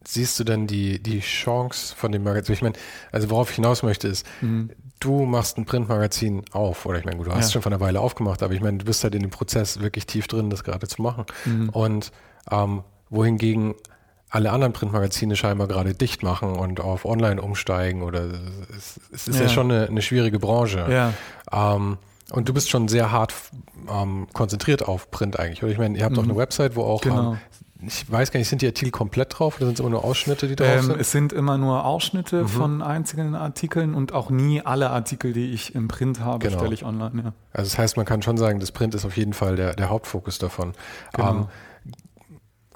siehst 0.06 0.40
du 0.40 0.44
denn 0.44 0.68
die, 0.68 1.02
die 1.02 1.20
Chance 1.20 1.96
von 1.96 2.12
dem 2.12 2.24
Magazin? 2.24 2.54
Ich 2.54 2.62
meine, 2.62 2.76
also 3.12 3.30
worauf 3.30 3.50
ich 3.50 3.56
hinaus 3.56 3.84
möchte 3.84 4.08
ist, 4.08 4.26
mhm. 4.42 4.72
du 5.00 5.26
machst 5.26 5.58
ein 5.58 5.66
Printmagazin 5.66 6.44
auf, 6.52 6.86
oder 6.86 7.00
ich 7.00 7.06
meine, 7.06 7.18
gut, 7.18 7.28
du 7.28 7.32
hast 7.32 7.50
ja. 7.50 7.54
schon 7.54 7.62
von 7.62 7.74
einer 7.74 7.80
Weile 7.80 8.00
aufgemacht, 8.00 8.44
aber 8.44 8.54
ich 8.54 8.62
meine, 8.62 8.78
du 8.78 8.86
bist 8.86 9.04
halt 9.04 9.16
in 9.16 9.22
dem 9.22 9.32
Prozess 9.32 9.80
wirklich 9.80 10.06
tief 10.06 10.28
drin, 10.28 10.50
das 10.50 10.64
gerade 10.64 10.88
zu 10.88 11.02
machen. 11.02 11.26
Mhm. 11.46 11.70
Und 11.70 12.12
ähm, 12.52 12.84
wohingegen 13.10 13.76
alle 14.30 14.52
anderen 14.52 14.74
Printmagazine 14.74 15.36
scheinbar 15.36 15.68
gerade 15.68 15.94
dicht 15.94 16.24
machen 16.24 16.56
und 16.56 16.80
auf 16.80 17.06
Online 17.06 17.40
umsteigen 17.40 18.02
oder 18.02 18.26
es, 18.76 19.00
es 19.12 19.28
ist 19.28 19.36
ja. 19.36 19.44
ja, 19.44 19.50
schon 19.50 19.72
eine, 19.72 19.88
eine 19.88 20.02
schwierige 20.02 20.40
Branche. 20.40 20.88
Ja. 20.90 21.14
Ähm, 21.76 22.00
und 22.32 22.50
du 22.50 22.54
bist 22.54 22.72
schon 22.72 22.88
sehr 22.88 23.12
hart 23.12 23.32
ähm, 23.88 24.28
konzentriert 24.34 24.88
auf 24.88 25.12
Print 25.12 25.40
eigentlich. 25.40 25.62
Oder 25.62 25.72
ich 25.72 25.78
meine, 25.78 25.98
ihr 25.98 26.04
habt 26.04 26.14
mhm. 26.14 26.20
auch 26.20 26.24
eine 26.24 26.36
Website, 26.36 26.76
wo 26.76 26.84
auch, 26.84 27.02
genau. 27.02 27.34
ähm, 27.34 27.38
ich 27.86 28.10
weiß 28.12 28.32
gar 28.32 28.40
nicht, 28.40 28.50
sind 28.50 28.62
die 28.62 28.68
Artikel 28.68 28.92
komplett 28.92 29.38
drauf 29.38 29.58
oder 29.58 29.66
sind 29.66 29.76
es 29.76 29.80
immer 29.80 29.90
nur 29.90 30.04
Ausschnitte, 30.04 30.48
die 30.48 30.56
drauf 30.56 30.68
ähm, 30.68 30.82
sind? 30.84 31.00
Es 31.00 31.12
sind 31.12 31.34
immer 31.34 31.58
nur 31.58 31.86
Ausschnitte 31.86 32.44
mhm. 32.44 32.48
von 32.48 32.82
einzelnen 32.82 33.36
Artikeln 33.36 33.94
und 33.96 34.14
auch 34.14 34.30
nie 34.30 34.62
alle 34.62 34.90
Artikel, 34.90 35.34
die 35.34 35.52
ich 35.52 35.76
im 35.76 35.88
Print 35.88 36.20
habe, 36.20 36.40
genau. 36.48 36.60
stelle 36.60 36.74
ich 36.74 36.86
online. 36.86 37.24
Ja. 37.24 37.34
Also 37.52 37.70
das 37.70 37.78
heißt, 37.78 37.98
man 37.98 38.06
kann 38.06 38.22
schon 38.22 38.38
sagen, 38.38 38.60
das 38.60 38.72
Print 38.72 38.96
ist 38.96 39.06
auf 39.06 39.18
jeden 39.18 39.34
Fall 39.34 39.56
der, 39.56 39.74
der 39.74 39.90
Hauptfokus 39.90 40.38
davon. 40.38 40.74
Genau. 41.14 41.30
Ähm, 41.30 41.48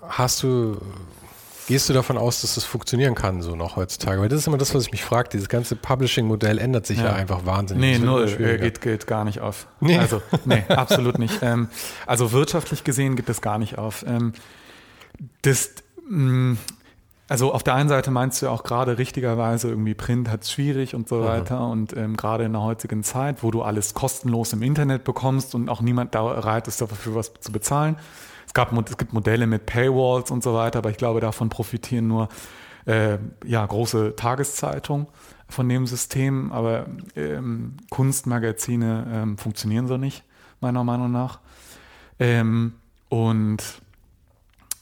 hast 0.01 0.43
du 0.43 0.77
Gehst 1.67 1.89
du 1.89 1.93
davon 1.93 2.17
aus, 2.17 2.39
dass 2.39 2.55
das 2.55 2.63
funktionieren 2.63 3.13
kann, 3.13 3.41
so 3.41 3.57
noch 3.57 3.75
heutzutage? 3.75 4.21
Weil 4.21 4.29
das 4.29 4.39
ist 4.39 4.47
immer 4.47 4.57
das, 4.57 4.73
was 4.73 4.85
ich 4.85 4.91
mich 4.93 5.03
frage. 5.03 5.27
Dieses 5.33 5.49
ganze 5.49 5.75
Publishing-Modell 5.75 6.59
ändert 6.59 6.85
sich 6.85 6.99
ja. 6.99 7.07
ja, 7.07 7.13
einfach 7.13 7.45
wahnsinnig. 7.45 7.99
Nee, 7.99 8.05
null, 8.05 8.25
geht, 8.37 8.79
geht 8.79 9.05
gar 9.05 9.25
nicht 9.25 9.41
auf. 9.41 9.67
Nee. 9.81 9.97
Also, 9.97 10.21
nee, 10.45 10.63
absolut 10.69 11.19
nicht. 11.19 11.39
Ähm, 11.41 11.67
also 12.05 12.31
wirtschaftlich 12.31 12.85
gesehen 12.85 13.17
geht 13.17 13.27
das 13.27 13.41
gar 13.41 13.59
nicht 13.59 13.77
auf. 13.77 14.05
Ähm, 14.07 14.31
das, 15.41 15.71
mm, 16.09 16.53
also 17.27 17.53
auf 17.53 17.63
der 17.63 17.75
einen 17.75 17.89
Seite 17.89 18.11
meinst 18.11 18.41
du 18.41 18.47
ja 18.47 18.51
auch 18.51 18.63
gerade 18.63 18.97
richtigerweise 18.97 19.69
irgendwie 19.69 19.93
Print 19.93 20.29
hat 20.29 20.43
es 20.43 20.51
schwierig 20.51 20.95
und 20.95 21.09
so 21.09 21.17
mhm. 21.17 21.23
weiter 21.25 21.67
und 21.67 21.95
ähm, 21.95 22.15
gerade 22.15 22.45
in 22.45 22.53
der 22.53 22.61
heutigen 22.61 23.03
Zeit, 23.03 23.43
wo 23.43 23.51
du 23.51 23.61
alles 23.61 23.93
kostenlos 23.93 24.53
im 24.53 24.61
Internet 24.61 25.03
bekommst 25.03 25.55
und 25.55 25.69
auch 25.69 25.81
niemand 25.81 26.15
da 26.15 26.23
bereit 26.23 26.67
ist, 26.67 26.81
dafür 26.81 27.15
was 27.15 27.33
zu 27.39 27.51
bezahlen, 27.51 27.97
es, 28.45 28.53
gab, 28.53 28.71
es 28.89 28.97
gibt 28.97 29.13
Modelle 29.13 29.45
mit 29.45 29.65
Paywalls 29.65 30.31
und 30.31 30.41
so 30.41 30.53
weiter, 30.53 30.79
aber 30.79 30.89
ich 30.89 30.97
glaube, 30.97 31.19
davon 31.19 31.49
profitieren 31.49 32.07
nur 32.07 32.29
äh, 32.85 33.17
ja, 33.45 33.65
große 33.65 34.15
Tageszeitungen 34.15 35.07
von 35.49 35.69
dem 35.69 35.85
System. 35.85 36.51
Aber 36.51 36.87
ähm, 37.15 37.77
Kunstmagazine 37.89 39.07
ähm, 39.11 39.37
funktionieren 39.37 39.87
so 39.87 39.97
nicht, 39.97 40.23
meiner 40.61 40.83
Meinung 40.83 41.11
nach. 41.11 41.39
Ähm, 42.19 42.73
und 43.09 43.81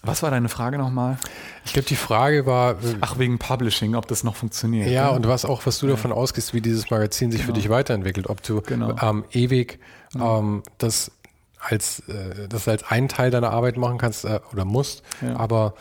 was 0.06 0.24
war 0.24 0.32
deine 0.32 0.50
Frage 0.50 0.78
nochmal? 0.78 1.18
Ich 1.66 1.74
glaube, 1.74 1.88
die 1.88 1.96
Frage 1.96 2.46
war. 2.46 2.74
Äh, 2.74 2.96
Ach, 3.02 3.18
wegen 3.18 3.40
Publishing, 3.40 3.96
ob 3.96 4.08
das 4.08 4.24
noch 4.24 4.36
funktioniert. 4.36 4.90
Ja, 4.90 5.10
ne? 5.10 5.12
und 5.12 5.28
was 5.28 5.46
auch, 5.46 5.66
was 5.66 5.80
du 5.80 5.88
ja. 5.88 5.94
davon 5.94 6.12
ausgehst, 6.12 6.54
wie 6.54 6.62
dieses 6.62 6.90
Magazin 6.90 7.32
sich 7.32 7.42
genau. 7.42 7.54
für 7.54 7.60
dich 7.60 7.70
weiterentwickelt. 7.70 8.30
Ob 8.30 8.42
du 8.44 8.62
genau. 8.62 8.96
ähm, 9.02 9.26
ewig 9.32 9.80
ähm, 10.16 10.64
das 10.78 11.12
als 11.60 12.00
äh, 12.08 12.48
das 12.48 12.68
als 12.68 12.84
einen 12.84 13.08
Teil 13.08 13.32
deiner 13.32 13.52
Arbeit 13.52 13.78
machen 13.78 13.98
kannst 13.98 14.26
äh, 14.26 14.40
oder 14.52 14.66
musst, 14.66 15.04
ja. 15.22 15.36
aber 15.38 15.74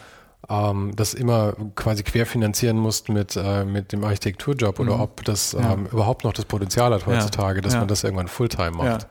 ähm, 0.49 0.92
das 0.97 1.14
immer 1.14 1.55
quasi 1.74 2.03
querfinanzieren 2.03 2.76
musst 2.76 3.09
mit, 3.09 3.36
äh, 3.36 3.64
mit 3.64 3.92
dem 3.92 4.05
Architekturjob 4.05 4.78
mhm. 4.78 4.88
oder 4.88 5.01
ob 5.01 5.24
das 5.24 5.53
ja. 5.53 5.72
ähm, 5.72 5.86
überhaupt 5.86 6.24
noch 6.24 6.32
das 6.32 6.45
Potenzial 6.45 6.92
hat 6.92 7.07
heutzutage, 7.07 7.59
ja. 7.59 7.62
dass 7.62 7.74
man 7.74 7.88
das 7.88 8.05
irgendwann 8.05 8.28
Fulltime 8.28 8.72
macht. 8.72 9.07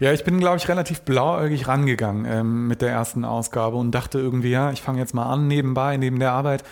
Ja, 0.00 0.12
ich 0.12 0.24
bin, 0.24 0.38
glaube 0.38 0.56
ich, 0.56 0.68
relativ 0.68 1.02
blauäugig 1.02 1.68
rangegangen 1.68 2.24
ähm, 2.24 2.68
mit 2.68 2.82
der 2.82 2.90
ersten 2.90 3.24
Ausgabe 3.24 3.76
und 3.76 3.90
dachte 3.90 4.18
irgendwie, 4.18 4.50
ja, 4.50 4.70
ich 4.70 4.82
fange 4.82 4.98
jetzt 4.98 5.14
mal 5.14 5.26
an 5.26 5.48
nebenbei, 5.48 5.96
neben 5.96 6.18
der 6.18 6.32
Arbeit 6.32 6.64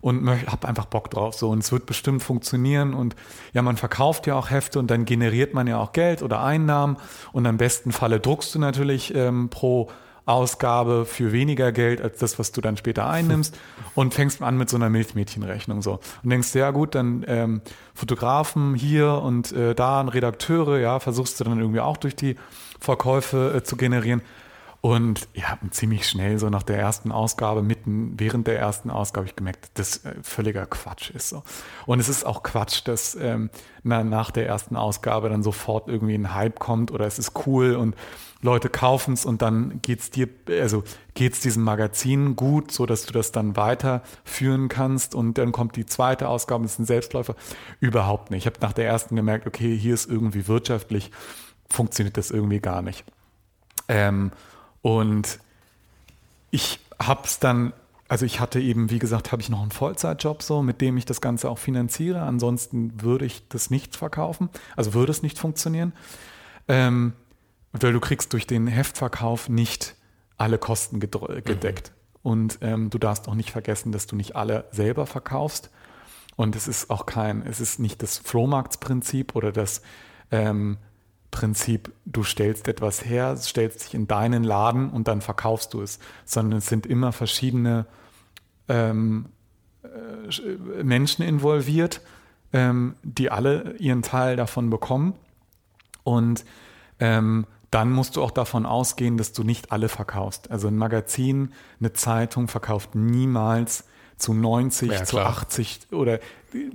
und 0.00 0.28
habe 0.28 0.68
einfach 0.68 0.86
Bock 0.86 1.10
drauf 1.10 1.34
so 1.34 1.50
und 1.50 1.58
es 1.58 1.72
wird 1.72 1.86
bestimmt 1.86 2.22
funktionieren 2.22 2.94
und 2.94 3.16
ja, 3.52 3.62
man 3.62 3.76
verkauft 3.76 4.26
ja 4.26 4.36
auch 4.36 4.50
Hefte 4.50 4.78
und 4.78 4.90
dann 4.90 5.04
generiert 5.04 5.54
man 5.54 5.66
ja 5.66 5.78
auch 5.78 5.92
Geld 5.92 6.22
oder 6.22 6.42
Einnahmen 6.42 6.96
und 7.32 7.46
am 7.46 7.56
besten 7.56 7.92
Falle 7.92 8.20
druckst 8.20 8.54
du 8.54 8.58
natürlich 8.58 9.14
ähm, 9.14 9.48
pro 9.48 9.88
Ausgabe 10.28 11.06
für 11.06 11.32
weniger 11.32 11.72
Geld 11.72 12.00
als 12.02 12.18
das, 12.18 12.38
was 12.38 12.52
du 12.52 12.60
dann 12.60 12.76
später 12.76 13.08
einnimmst 13.08 13.58
und 13.94 14.14
fängst 14.14 14.42
an 14.42 14.58
mit 14.58 14.68
so 14.68 14.76
einer 14.76 14.90
Milchmädchenrechnung 14.90 15.82
so 15.82 16.00
und 16.22 16.30
denkst, 16.30 16.54
ja 16.54 16.70
gut, 16.70 16.94
dann 16.94 17.24
ähm, 17.26 17.62
Fotografen 17.94 18.74
hier 18.74 19.14
und 19.22 19.52
äh, 19.52 19.74
da, 19.74 20.02
Redakteure, 20.02 20.78
ja, 20.78 21.00
versuchst 21.00 21.40
du 21.40 21.44
dann 21.44 21.58
irgendwie 21.58 21.80
auch 21.80 21.96
durch 21.96 22.14
die 22.14 22.36
Verkäufe 22.78 23.54
äh, 23.56 23.62
zu 23.62 23.76
generieren. 23.76 24.22
Und 24.80 25.26
ja, 25.34 25.58
ziemlich 25.72 26.08
schnell, 26.08 26.38
so 26.38 26.50
nach 26.50 26.62
der 26.62 26.78
ersten 26.78 27.10
Ausgabe, 27.10 27.62
mitten 27.62 28.14
während 28.16 28.46
der 28.46 28.60
ersten 28.60 28.90
Ausgabe, 28.90 29.26
ich 29.26 29.34
gemerkt, 29.34 29.70
dass 29.74 30.02
das 30.02 30.12
äh, 30.12 30.14
völliger 30.22 30.66
Quatsch 30.66 31.10
ist. 31.10 31.30
So. 31.30 31.42
Und 31.86 31.98
es 31.98 32.08
ist 32.08 32.24
auch 32.24 32.44
Quatsch, 32.44 32.82
dass 32.84 33.16
ähm, 33.16 33.50
na, 33.82 34.04
nach 34.04 34.30
der 34.30 34.46
ersten 34.46 34.76
Ausgabe 34.76 35.30
dann 35.30 35.42
sofort 35.42 35.88
irgendwie 35.88 36.14
ein 36.14 36.32
Hype 36.32 36.60
kommt 36.60 36.92
oder 36.92 37.06
es 37.06 37.18
ist 37.18 37.32
cool 37.46 37.74
und 37.74 37.96
Leute 38.40 38.68
kaufen 38.68 39.14
es 39.14 39.24
und 39.24 39.42
dann 39.42 39.80
geht's 39.82 40.10
dir, 40.10 40.28
also 40.48 40.84
geht's 41.14 41.40
diesem 41.40 41.64
Magazin 41.64 42.36
gut, 42.36 42.70
so 42.70 42.86
dass 42.86 43.04
du 43.04 43.12
das 43.12 43.32
dann 43.32 43.56
weiterführen 43.56 44.68
kannst 44.68 45.14
und 45.14 45.38
dann 45.38 45.50
kommt 45.50 45.74
die 45.76 45.86
zweite 45.86 46.28
Ausgabe, 46.28 46.62
das 46.62 46.74
ist 46.74 46.78
ein 46.78 46.86
Selbstläufer. 46.86 47.34
Überhaupt 47.80 48.30
nicht. 48.30 48.42
Ich 48.42 48.46
habe 48.46 48.60
nach 48.60 48.72
der 48.72 48.86
ersten 48.86 49.16
gemerkt, 49.16 49.46
okay, 49.46 49.76
hier 49.76 49.94
ist 49.94 50.08
irgendwie 50.08 50.46
wirtschaftlich, 50.46 51.10
funktioniert 51.68 52.16
das 52.16 52.30
irgendwie 52.30 52.60
gar 52.60 52.80
nicht. 52.80 53.04
Ähm, 53.88 54.30
und 54.82 55.40
ich 56.50 56.78
habe 57.00 57.22
es 57.24 57.40
dann, 57.40 57.72
also 58.08 58.24
ich 58.24 58.38
hatte 58.38 58.60
eben, 58.60 58.90
wie 58.90 59.00
gesagt, 59.00 59.32
habe 59.32 59.42
ich 59.42 59.48
noch 59.48 59.62
einen 59.62 59.72
Vollzeitjob 59.72 60.42
so, 60.42 60.62
mit 60.62 60.80
dem 60.80 60.96
ich 60.96 61.04
das 61.04 61.20
Ganze 61.20 61.50
auch 61.50 61.58
finanziere. 61.58 62.22
Ansonsten 62.22 63.02
würde 63.02 63.24
ich 63.24 63.48
das 63.48 63.70
nicht 63.70 63.96
verkaufen, 63.96 64.48
also 64.76 64.94
würde 64.94 65.10
es 65.10 65.22
nicht 65.22 65.38
funktionieren. 65.38 65.92
Ähm, 66.68 67.14
weil 67.72 67.92
du 67.92 68.00
kriegst 68.00 68.32
durch 68.32 68.46
den 68.46 68.66
Heftverkauf 68.66 69.48
nicht 69.48 69.94
alle 70.36 70.58
Kosten 70.58 70.96
mhm. 70.96 71.00
gedeckt. 71.00 71.90
Mhm. 71.90 71.98
Und 72.22 72.58
ähm, 72.62 72.90
du 72.90 72.98
darfst 72.98 73.28
auch 73.28 73.34
nicht 73.34 73.50
vergessen, 73.50 73.92
dass 73.92 74.06
du 74.06 74.16
nicht 74.16 74.36
alle 74.36 74.64
selber 74.70 75.06
verkaufst. 75.06 75.70
Und 76.36 76.54
es 76.54 76.68
ist 76.68 76.90
auch 76.90 77.06
kein, 77.06 77.42
es 77.42 77.60
ist 77.60 77.78
nicht 77.80 78.02
das 78.02 78.18
Flohmarktsprinzip 78.18 79.34
oder 79.34 79.50
das 79.50 79.82
ähm, 80.30 80.78
Prinzip, 81.30 81.92
du 82.06 82.22
stellst 82.22 82.68
etwas 82.68 83.04
her, 83.04 83.36
stellst 83.36 83.84
dich 83.84 83.94
in 83.94 84.06
deinen 84.06 84.44
Laden 84.44 84.88
und 84.88 85.08
dann 85.08 85.20
verkaufst 85.20 85.74
du 85.74 85.82
es, 85.82 85.98
sondern 86.24 86.58
es 86.58 86.66
sind 86.66 86.86
immer 86.86 87.12
verschiedene 87.12 87.86
ähm, 88.68 89.26
äh, 89.82 90.82
Menschen 90.82 91.24
involviert, 91.24 92.00
ähm, 92.52 92.94
die 93.02 93.30
alle 93.30 93.76
ihren 93.78 94.02
Teil 94.02 94.36
davon 94.36 94.70
bekommen. 94.70 95.14
Und 96.02 96.44
ähm, 96.98 97.46
dann 97.70 97.92
musst 97.92 98.16
du 98.16 98.22
auch 98.22 98.30
davon 98.30 98.66
ausgehen, 98.66 99.16
dass 99.18 99.32
du 99.32 99.44
nicht 99.44 99.72
alle 99.72 99.88
verkaufst. 99.88 100.50
Also 100.50 100.68
ein 100.68 100.76
Magazin, 100.76 101.52
eine 101.80 101.92
Zeitung 101.92 102.48
verkauft 102.48 102.94
niemals 102.94 103.84
zu 104.16 104.34
90, 104.34 104.90
ja, 104.90 105.04
zu 105.04 105.20
80 105.20 105.92
oder 105.92 106.18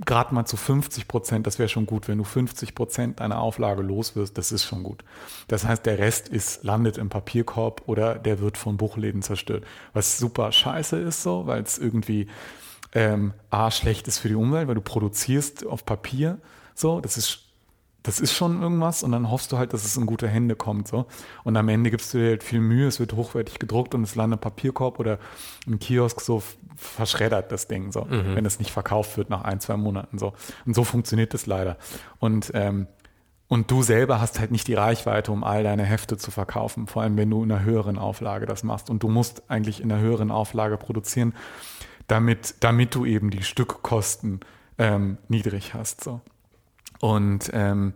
gerade 0.04 0.34
mal 0.34 0.46
zu 0.46 0.56
50 0.56 1.08
Prozent. 1.08 1.46
Das 1.46 1.58
wäre 1.58 1.68
schon 1.68 1.86
gut. 1.86 2.08
Wenn 2.08 2.18
du 2.18 2.24
50 2.24 2.74
Prozent 2.74 3.20
deiner 3.20 3.38
Auflage 3.38 3.82
los 3.82 4.16
wirst, 4.16 4.38
das 4.38 4.50
ist 4.50 4.64
schon 4.64 4.82
gut. 4.82 5.04
Das 5.48 5.66
heißt, 5.66 5.84
der 5.84 5.98
Rest 5.98 6.28
ist, 6.28 6.64
landet 6.64 6.96
im 6.96 7.10
Papierkorb 7.10 7.82
oder 7.86 8.14
der 8.14 8.40
wird 8.40 8.56
von 8.56 8.76
Buchläden 8.76 9.20
zerstört. 9.20 9.64
Was 9.92 10.18
super 10.18 10.52
scheiße 10.52 10.96
ist 10.98 11.22
so, 11.22 11.46
weil 11.46 11.62
es 11.62 11.76
irgendwie 11.76 12.28
ähm, 12.92 13.34
A, 13.50 13.70
schlecht 13.70 14.08
ist 14.08 14.18
für 14.18 14.28
die 14.28 14.36
Umwelt, 14.36 14.68
weil 14.68 14.76
du 14.76 14.80
produzierst 14.80 15.66
auf 15.66 15.84
Papier. 15.84 16.38
So, 16.74 17.00
das 17.00 17.16
ist 17.16 17.43
das 18.04 18.20
ist 18.20 18.34
schon 18.34 18.60
irgendwas 18.60 19.02
und 19.02 19.12
dann 19.12 19.30
hoffst 19.30 19.50
du 19.50 19.56
halt, 19.56 19.72
dass 19.72 19.84
es 19.84 19.96
in 19.96 20.04
gute 20.04 20.28
Hände 20.28 20.56
kommt. 20.56 20.86
So. 20.88 21.06
Und 21.42 21.56
am 21.56 21.68
Ende 21.70 21.90
gibst 21.90 22.12
du 22.12 22.18
dir 22.18 22.28
halt 22.28 22.44
viel 22.44 22.60
Mühe, 22.60 22.86
es 22.86 23.00
wird 23.00 23.14
hochwertig 23.14 23.58
gedruckt 23.58 23.94
und 23.94 24.02
es 24.02 24.14
landet 24.14 24.40
im 24.40 24.40
Papierkorb 24.42 25.00
oder 25.00 25.18
im 25.66 25.78
Kiosk 25.78 26.20
so 26.20 26.42
verschreddert 26.76 27.50
das 27.50 27.66
Ding, 27.66 27.92
so, 27.92 28.04
mhm. 28.04 28.36
wenn 28.36 28.44
es 28.44 28.58
nicht 28.58 28.70
verkauft 28.70 29.16
wird 29.16 29.30
nach 29.30 29.42
ein, 29.42 29.58
zwei 29.58 29.78
Monaten. 29.78 30.18
So. 30.18 30.34
Und 30.66 30.74
so 30.74 30.84
funktioniert 30.84 31.32
das 31.32 31.46
leider. 31.46 31.78
Und, 32.18 32.52
ähm, 32.54 32.88
und 33.48 33.70
du 33.70 33.82
selber 33.82 34.20
hast 34.20 34.38
halt 34.38 34.50
nicht 34.50 34.68
die 34.68 34.74
Reichweite, 34.74 35.32
um 35.32 35.42
all 35.42 35.62
deine 35.62 35.84
Hefte 35.84 36.18
zu 36.18 36.30
verkaufen, 36.30 36.86
vor 36.86 37.02
allem 37.02 37.16
wenn 37.16 37.30
du 37.30 37.42
in 37.42 37.50
einer 37.50 37.64
höheren 37.64 37.96
Auflage 37.96 38.44
das 38.44 38.64
machst. 38.64 38.90
Und 38.90 39.02
du 39.02 39.08
musst 39.08 39.50
eigentlich 39.50 39.80
in 39.80 39.90
einer 39.90 40.02
höheren 40.02 40.30
Auflage 40.30 40.76
produzieren, 40.76 41.32
damit, 42.06 42.56
damit 42.60 42.94
du 42.94 43.06
eben 43.06 43.30
die 43.30 43.42
Stückkosten 43.42 44.40
ähm, 44.76 45.16
niedrig 45.28 45.72
hast. 45.72 46.04
So. 46.04 46.20
Und 47.04 47.50
ähm, 47.52 47.92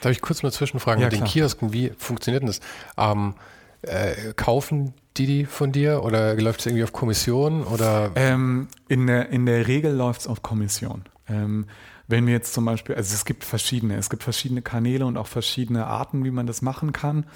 Darf 0.00 0.12
ich 0.12 0.22
kurz 0.22 0.42
mal 0.42 0.50
zwischenfragen 0.50 1.02
ja, 1.02 1.08
mit 1.08 1.12
den 1.12 1.24
klar. 1.24 1.30
Kiosken, 1.30 1.74
wie 1.74 1.92
funktioniert 1.98 2.42
denn 2.42 2.46
das? 2.46 2.60
Ähm, 2.96 3.34
äh, 3.82 4.32
kaufen 4.34 4.94
die 5.18 5.26
die 5.26 5.44
von 5.44 5.72
dir 5.72 6.02
oder 6.02 6.34
läuft 6.36 6.60
es 6.60 6.66
irgendwie 6.66 6.84
auf 6.84 6.92
Kommission? 6.94 7.64
Oder? 7.64 8.12
Ähm, 8.14 8.68
in, 8.88 9.06
der, 9.06 9.28
in 9.28 9.44
der 9.44 9.66
Regel 9.66 9.94
läuft 9.94 10.22
es 10.22 10.26
auf 10.26 10.40
Kommission. 10.40 11.04
Ähm, 11.28 11.66
wenn 12.08 12.26
wir 12.26 12.32
jetzt 12.32 12.54
zum 12.54 12.64
Beispiel, 12.64 12.94
also 12.94 13.14
es 13.14 13.26
gibt 13.26 13.44
verschiedene, 13.44 13.96
es 13.96 14.08
gibt 14.08 14.22
verschiedene 14.22 14.62
Kanäle 14.62 15.04
und 15.04 15.18
auch 15.18 15.26
verschiedene 15.26 15.86
Arten, 15.86 16.24
wie 16.24 16.30
man 16.30 16.46
das 16.46 16.62
machen 16.62 16.92
kann. 16.92 17.26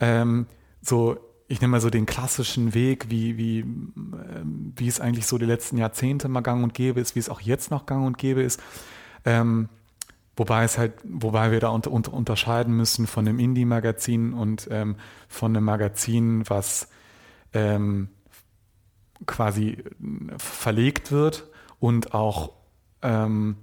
Ähm, 0.00 0.46
so, 0.82 1.18
ich 1.46 1.60
nehme 1.60 1.70
mal 1.72 1.80
so 1.80 1.90
den 1.90 2.06
klassischen 2.06 2.74
Weg, 2.74 3.10
wie, 3.10 3.36
wie, 3.36 3.60
ähm, 3.60 4.72
wie 4.74 4.88
es 4.88 5.00
eigentlich 5.00 5.26
so 5.26 5.38
die 5.38 5.46
letzten 5.46 5.78
Jahrzehnte 5.78 6.28
mal 6.28 6.40
gang 6.40 6.64
und 6.64 6.74
gäbe 6.74 6.98
ist, 6.98 7.14
wie 7.14 7.20
es 7.20 7.28
auch 7.28 7.40
jetzt 7.40 7.70
noch 7.70 7.86
gang 7.86 8.04
und 8.04 8.18
gäbe 8.18 8.42
ist. 8.42 8.60
Ähm, 9.24 9.68
Wobei 10.38 10.62
es 10.62 10.78
halt, 10.78 10.92
wobei 11.02 11.50
wir 11.50 11.58
da 11.58 11.68
unter, 11.70 11.90
unter, 11.90 12.12
unterscheiden 12.12 12.76
müssen 12.76 13.08
von 13.08 13.26
einem 13.26 13.40
Indie-Magazin 13.40 14.32
und 14.32 14.68
ähm, 14.70 14.94
von 15.26 15.56
einem 15.56 15.64
Magazin, 15.64 16.48
was 16.48 16.88
ähm, 17.52 18.08
quasi 19.26 19.82
verlegt 20.36 21.10
wird 21.10 21.48
und 21.80 22.14
auch 22.14 22.52
ähm, 23.02 23.56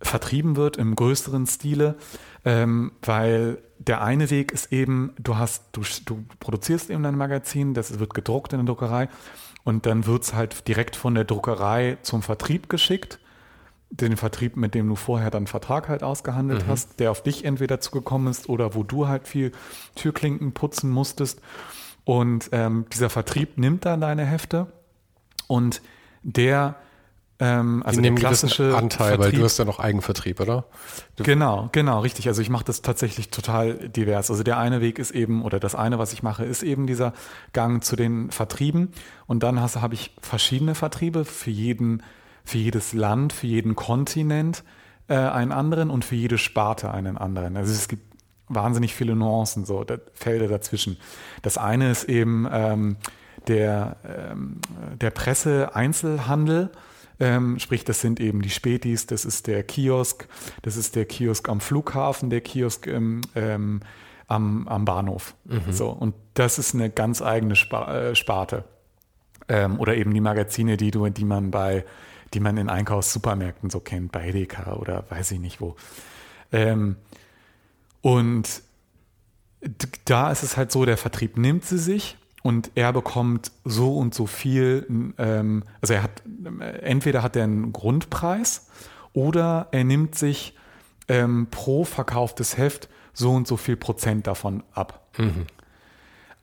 vertrieben 0.00 0.56
wird 0.56 0.76
im 0.76 0.96
größeren 0.96 1.46
Stile, 1.46 1.96
ähm, 2.44 2.90
weil 3.02 3.62
der 3.78 4.02
eine 4.02 4.28
Weg 4.30 4.50
ist 4.50 4.72
eben, 4.72 5.14
du 5.20 5.36
hast, 5.36 5.68
du, 5.70 5.82
du 6.04 6.24
produzierst 6.40 6.90
eben 6.90 7.04
dein 7.04 7.16
Magazin, 7.16 7.74
das 7.74 7.98
wird 8.00 8.12
gedruckt 8.12 8.52
in 8.52 8.58
der 8.58 8.66
Druckerei 8.66 9.08
und 9.62 9.86
dann 9.86 10.04
wird 10.06 10.24
es 10.24 10.34
halt 10.34 10.66
direkt 10.66 10.96
von 10.96 11.14
der 11.14 11.24
Druckerei 11.24 11.98
zum 12.02 12.22
Vertrieb 12.22 12.68
geschickt 12.68 13.20
den 13.90 14.16
Vertrieb, 14.16 14.56
mit 14.56 14.74
dem 14.74 14.88
du 14.88 14.96
vorher 14.96 15.30
dann 15.30 15.46
Vertrag 15.46 15.88
halt 15.88 16.02
ausgehandelt 16.02 16.66
mhm. 16.66 16.70
hast, 16.70 17.00
der 17.00 17.10
auf 17.10 17.22
dich 17.22 17.44
entweder 17.44 17.80
zugekommen 17.80 18.28
ist 18.28 18.48
oder 18.48 18.74
wo 18.74 18.82
du 18.82 19.08
halt 19.08 19.28
viel 19.28 19.52
Türklinken 19.94 20.52
putzen 20.52 20.90
musstest. 20.90 21.40
Und 22.04 22.50
ähm, 22.52 22.86
dieser 22.92 23.10
Vertrieb 23.10 23.58
nimmt 23.58 23.84
dann 23.84 24.00
deine 24.00 24.24
Hefte 24.24 24.72
und 25.46 25.82
der 26.22 26.76
ähm, 27.38 27.82
also 27.84 28.00
der 28.00 28.14
klassische 28.14 28.74
Anteil, 28.74 29.08
Vertrieb, 29.08 29.20
weil 29.20 29.32
du 29.32 29.44
hast 29.44 29.58
ja 29.58 29.64
noch 29.66 29.78
Eigenvertrieb, 29.78 30.40
oder? 30.40 30.64
Du 31.16 31.24
genau, 31.24 31.68
genau, 31.72 32.00
richtig. 32.00 32.28
Also 32.28 32.40
ich 32.40 32.48
mache 32.48 32.64
das 32.64 32.80
tatsächlich 32.80 33.28
total 33.28 33.90
divers. 33.90 34.30
Also 34.30 34.42
der 34.42 34.58
eine 34.58 34.80
Weg 34.80 34.98
ist 34.98 35.10
eben, 35.10 35.42
oder 35.42 35.60
das 35.60 35.74
eine, 35.74 35.98
was 35.98 36.12
ich 36.14 36.22
mache, 36.22 36.44
ist 36.44 36.62
eben 36.62 36.86
dieser 36.86 37.12
Gang 37.52 37.84
zu 37.84 37.94
den 37.94 38.30
Vertrieben. 38.30 38.92
Und 39.26 39.42
dann 39.42 39.60
habe 39.60 39.94
ich 39.94 40.16
verschiedene 40.22 40.74
Vertriebe 40.74 41.24
für 41.26 41.50
jeden 41.50 42.02
für 42.46 42.58
jedes 42.58 42.94
Land, 42.94 43.32
für 43.34 43.46
jeden 43.46 43.76
Kontinent 43.76 44.64
äh, 45.08 45.16
einen 45.16 45.52
anderen 45.52 45.90
und 45.90 46.04
für 46.04 46.14
jede 46.14 46.38
Sparte 46.38 46.90
einen 46.90 47.18
anderen. 47.18 47.56
Also 47.56 47.72
es 47.72 47.88
gibt 47.88 48.16
wahnsinnig 48.48 48.94
viele 48.94 49.16
Nuancen, 49.16 49.66
so 49.66 49.84
Felder 50.14 50.48
dazwischen. 50.48 50.96
Das 51.42 51.58
eine 51.58 51.90
ist 51.90 52.04
eben 52.04 52.48
ähm, 52.50 52.96
der, 53.48 53.96
ähm, 54.04 54.60
der 55.00 55.10
Presse-Einzelhandel. 55.10 56.70
Ähm, 57.18 57.58
sprich, 57.58 57.84
das 57.84 58.00
sind 58.00 58.20
eben 58.20 58.42
die 58.42 58.50
Spätis, 58.50 59.06
das 59.06 59.24
ist 59.24 59.46
der 59.46 59.62
Kiosk, 59.62 60.28
das 60.62 60.76
ist 60.76 60.96
der 60.96 61.06
Kiosk 61.06 61.48
am 61.48 61.60
Flughafen, 61.60 62.28
der 62.28 62.42
Kiosk 62.42 62.86
im, 62.86 63.22
ähm, 63.34 63.80
am, 64.28 64.68
am 64.68 64.84
Bahnhof. 64.84 65.34
Mhm. 65.44 65.72
So, 65.72 65.88
und 65.88 66.14
das 66.34 66.58
ist 66.58 66.74
eine 66.74 66.90
ganz 66.90 67.22
eigene 67.22 67.56
Spa 67.56 68.10
äh, 68.10 68.14
Sparte. 68.14 68.64
Ähm, 69.48 69.78
oder 69.80 69.96
eben 69.96 70.12
die 70.12 70.20
Magazine, 70.20 70.76
die, 70.76 70.90
du, 70.90 71.08
die 71.08 71.24
man 71.24 71.50
bei 71.50 71.84
die 72.34 72.40
man 72.40 72.56
in 72.56 72.68
Einkaufssupermärkten 72.68 73.70
so 73.70 73.80
kennt, 73.80 74.12
bei 74.12 74.28
Edeka 74.28 74.74
oder 74.74 75.04
weiß 75.10 75.30
ich 75.32 75.40
nicht 75.40 75.60
wo. 75.60 75.76
Ähm, 76.52 76.96
und 78.00 78.62
da 80.04 80.30
ist 80.30 80.42
es 80.42 80.56
halt 80.56 80.70
so, 80.70 80.84
der 80.84 80.96
Vertrieb 80.96 81.36
nimmt 81.36 81.64
sie 81.64 81.78
sich 81.78 82.16
und 82.42 82.70
er 82.74 82.92
bekommt 82.92 83.50
so 83.64 83.96
und 83.96 84.14
so 84.14 84.26
viel, 84.26 84.86
ähm, 85.18 85.64
also 85.80 85.94
er 85.94 86.02
hat, 86.02 86.22
entweder 86.82 87.22
hat 87.22 87.36
er 87.36 87.44
einen 87.44 87.72
Grundpreis 87.72 88.68
oder 89.12 89.68
er 89.72 89.84
nimmt 89.84 90.14
sich 90.14 90.54
ähm, 91.08 91.48
pro 91.50 91.84
verkauftes 91.84 92.56
Heft 92.56 92.88
so 93.12 93.32
und 93.32 93.48
so 93.48 93.56
viel 93.56 93.76
Prozent 93.76 94.26
davon 94.26 94.62
ab. 94.72 95.08
Mhm. 95.18 95.46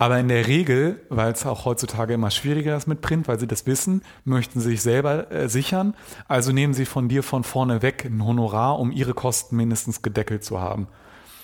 Aber 0.04 0.20
in 0.20 0.28
der 0.28 0.48
Regel, 0.48 1.00
weil 1.08 1.32
es 1.32 1.46
auch 1.46 1.64
heutzutage 1.64 2.14
immer 2.14 2.30
schwieriger 2.30 2.76
ist 2.76 2.88
mit 2.88 3.00
Print, 3.00 3.30
weil 3.30 3.40
sie 3.40 3.48
das 3.48 3.66
wissen, 3.66 4.02
möchten 4.26 4.60
sie 4.60 4.72
sich 4.72 4.82
selber 4.82 5.32
äh, 5.32 5.48
sichern. 5.48 5.94
Also 6.28 6.52
nehmen 6.52 6.74
sie 6.74 6.84
von 6.84 7.08
dir 7.08 7.24
von 7.24 7.46
vorne 7.46 7.82
weg 7.82 8.04
ein 8.04 8.22
Honorar, 8.22 8.80
um 8.80 8.92
ihre 8.92 9.14
Kosten 9.14 9.56
mindestens 9.56 10.02
gedeckelt 10.02 10.44
zu 10.44 10.60
haben. 10.60 10.90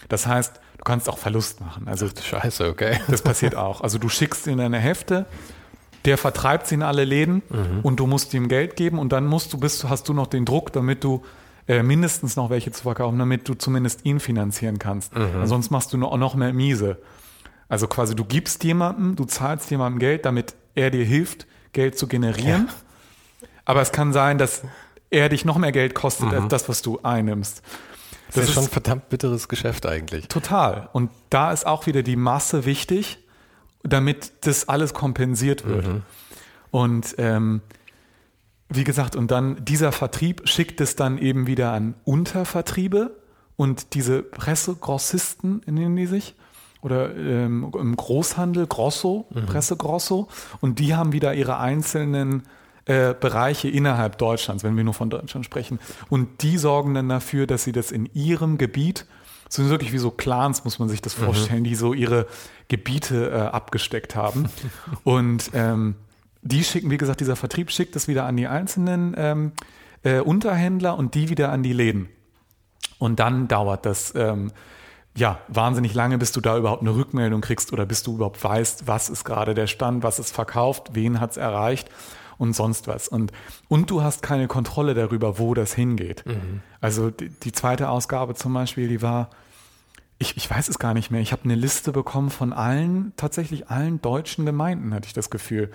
Das 0.10 0.28
heißt, 0.28 0.60
du 0.78 0.84
kannst 0.84 1.08
auch 1.08 1.18
Verlust 1.18 1.62
machen. 1.62 1.88
Also 1.88 2.08
Ach, 2.14 2.22
Scheiße, 2.22 2.68
okay. 2.68 3.00
Das 3.08 3.22
passiert 3.22 3.56
auch. 3.56 3.80
Also 3.80 3.98
du 3.98 4.10
schickst 4.10 4.46
in 4.46 4.58
deine 4.58 4.80
Hefte, 4.80 5.26
der 6.04 6.18
vertreibt 6.18 6.68
sie 6.68 6.76
in 6.76 6.84
alle 6.84 7.06
Läden 7.06 7.42
mhm. 7.48 7.80
und 7.84 8.02
du 8.02 8.08
musst 8.08 8.34
ihm 8.34 8.50
Geld 8.50 8.76
geben 8.76 9.00
und 9.00 9.14
dann 9.14 9.26
musst 9.26 9.54
du 9.54 9.58
bist, 9.58 9.88
hast 9.88 10.10
du 10.10 10.14
noch 10.14 10.28
den 10.28 10.44
Druck, 10.44 10.74
damit 10.74 11.06
du 11.06 11.24
äh, 11.70 11.82
mindestens 11.82 12.36
noch 12.36 12.50
welche 12.50 12.74
zu 12.74 12.84
verkaufen, 12.84 13.20
damit 13.20 13.48
du 13.48 13.54
zumindest 13.54 14.04
ihn 14.04 14.20
finanzieren 14.20 14.80
kannst. 14.80 15.16
Mhm. 15.16 15.46
Sonst 15.46 15.72
machst 15.72 15.94
du 15.94 15.98
noch, 15.98 16.18
noch 16.18 16.36
mehr 16.36 16.52
miese. 16.52 16.98
Also 17.70 17.88
quasi 17.88 18.16
du 18.16 18.26
gibst 18.26 18.64
jemandem, 18.64 19.16
du 19.16 19.26
zahlst 19.26 19.70
jemandem 19.72 20.00
Geld, 20.00 20.26
damit 20.26 20.56
er 20.76 20.90
dir 20.90 21.06
hilft, 21.06 21.48
Geld 21.72 21.98
zu 21.98 22.08
generieren. 22.08 22.68
Ja. 22.68 23.48
Aber 23.64 23.82
es 23.82 23.92
kann 23.92 24.12
sein, 24.12 24.40
dass 24.40 24.64
er 25.12 25.30
dich 25.30 25.46
noch 25.46 25.58
mehr 25.58 25.72
Geld 25.72 25.94
kostet 25.94 26.28
mhm. 26.28 26.34
als 26.34 26.48
das, 26.50 26.70
was 26.70 26.82
du 26.82 27.00
einnimmst. 27.04 27.62
Das, 28.28 28.36
das 28.36 28.44
ist 28.46 28.54
schon 28.54 28.64
ein 28.66 28.70
verdammt 28.70 29.10
bitteres 29.10 29.48
Geschäft 29.48 29.86
eigentlich. 29.86 30.28
Total. 30.28 30.90
Und 30.94 31.12
da 31.30 31.52
ist 31.52 31.66
auch 31.66 31.86
wieder 31.86 32.04
die 32.04 32.16
Masse 32.16 32.66
wichtig, 32.66 33.20
damit 33.84 34.32
das 34.42 34.68
alles 34.68 34.94
kompensiert 34.94 35.66
wird. 35.66 35.88
Mhm. 35.88 36.02
Und 36.72 37.16
ähm, 37.18 37.62
wie 38.70 38.84
gesagt, 38.84 39.16
und 39.16 39.32
dann 39.32 39.64
dieser 39.66 39.92
Vertrieb 39.92 40.48
schickt 40.48 40.80
es 40.82 40.96
dann 40.96 41.18
eben 41.18 41.48
wieder 41.48 41.72
an 41.72 41.96
Untervertriebe 42.04 43.16
und 43.56 43.96
diese 43.96 44.22
Pressegrossisten, 44.22 45.62
nennen 45.66 45.96
die 45.96 46.06
sich, 46.06 46.36
oder 46.82 47.16
ähm, 47.16 47.72
im 47.78 47.96
Großhandel, 47.96 48.68
Grosso, 48.68 49.26
mhm. 49.30 49.46
Presse 49.46 49.76
Grosso. 49.76 50.28
Und 50.62 50.80
die 50.80 50.96
haben 50.96 51.12
wieder 51.12 51.34
ihre 51.34 51.58
einzelnen 51.58 52.44
äh, 52.86 53.14
Bereiche 53.14 53.68
innerhalb 53.70 54.18
Deutschlands, 54.18 54.64
wenn 54.64 54.78
wir 54.78 54.84
nur 54.84 54.94
von 54.94 55.10
Deutschland 55.10 55.46
sprechen. 55.46 55.80
Und 56.10 56.42
die 56.42 56.58
sorgen 56.58 56.94
dann 56.94 57.10
dafür, 57.10 57.48
dass 57.48 57.64
sie 57.64 57.72
das 57.72 57.92
in 57.92 58.10
ihrem 58.14 58.58
Gebiet, 58.58 59.06
so 59.50 59.62
sind 59.62 59.72
wirklich 59.72 59.94
wie 59.94 59.98
so 59.98 60.12
Clans, 60.12 60.64
muss 60.64 60.80
man 60.80 60.90
sich 60.90 61.02
das 61.02 61.18
mhm. 61.18 61.26
vorstellen, 61.26 61.60
mhm. 61.60 61.66
die 61.66 61.76
so 61.76 61.94
ihre 61.94 62.28
Gebiete 62.68 63.32
äh, 63.32 63.36
abgesteckt 63.36 64.16
haben. 64.16 64.48
Und 65.04 65.52
ähm, 65.54 65.96
die 66.42 66.64
schicken, 66.64 66.90
wie 66.90 66.98
gesagt, 66.98 67.20
dieser 67.20 67.36
Vertrieb 67.36 67.72
schickt 67.72 67.96
das 67.96 68.08
wieder 68.08 68.26
an 68.26 68.38
die 68.38 68.48
einzelnen 68.48 69.14
ähm, 69.18 69.52
äh, 70.04 70.20
Unterhändler 70.20 70.98
und 70.98 71.14
die 71.16 71.30
wieder 71.30 71.52
an 71.52 71.64
die 71.64 71.74
Läden. 71.74 72.08
Und 72.98 73.20
dann 73.20 73.48
dauert 73.48 73.86
das 73.86 74.14
ähm, 74.16 74.52
ja, 75.20 75.40
wahnsinnig 75.50 75.94
lange, 75.94 76.18
bis 76.18 76.32
du 76.32 76.40
da 76.40 76.58
überhaupt 76.58 76.82
eine 76.82 76.96
Rückmeldung 76.96 77.42
kriegst 77.42 77.74
oder 77.74 77.86
bis 77.86 78.04
du 78.04 78.16
überhaupt 78.16 78.42
weißt, 78.42 78.88
was 78.88 79.10
ist 79.10 79.26
gerade 79.26 79.54
der 79.54 79.68
Stand, 79.68 80.02
was 80.02 80.18
ist 80.18 80.34
verkauft, 80.34 80.92
wen 80.94 81.20
hat 81.20 81.32
es 81.32 81.38
erreicht. 81.38 81.90
und 82.38 82.54
sonst 82.54 82.88
was. 82.88 83.10
Und, 83.10 83.34
und 83.68 83.92
du 83.92 84.02
hast 84.02 84.22
keine 84.22 84.48
Kontrolle 84.48 84.94
darüber, 84.94 85.40
wo 85.40 85.54
das 85.54 85.74
hingeht. 85.74 86.26
Mhm. 86.26 86.62
Also 86.80 87.10
die, 87.12 87.28
die, 87.28 87.52
zweite 87.52 87.90
Ausgabe 87.90 88.34
zum 88.34 88.54
Beispiel, 88.54 88.88
die 88.88 89.02
war, 89.02 89.30
ich, 90.20 90.38
ich 90.38 90.50
weiß 90.50 90.70
es 90.70 90.80
gar 90.80 90.94
nicht 90.94 91.12
mehr, 91.12 91.20
ich 91.20 91.34
habe 91.34 91.44
eine 91.44 91.56
Liste 91.56 91.92
bekommen 91.92 92.30
von 92.30 92.54
allen, 92.54 93.12
tatsächlich 93.18 93.68
allen 93.68 94.02
deutschen 94.02 94.46
Gemeinden, 94.46 94.94
hatte 94.94 95.08
ich 95.08 95.12
das 95.14 95.30
Gefühl 95.30 95.70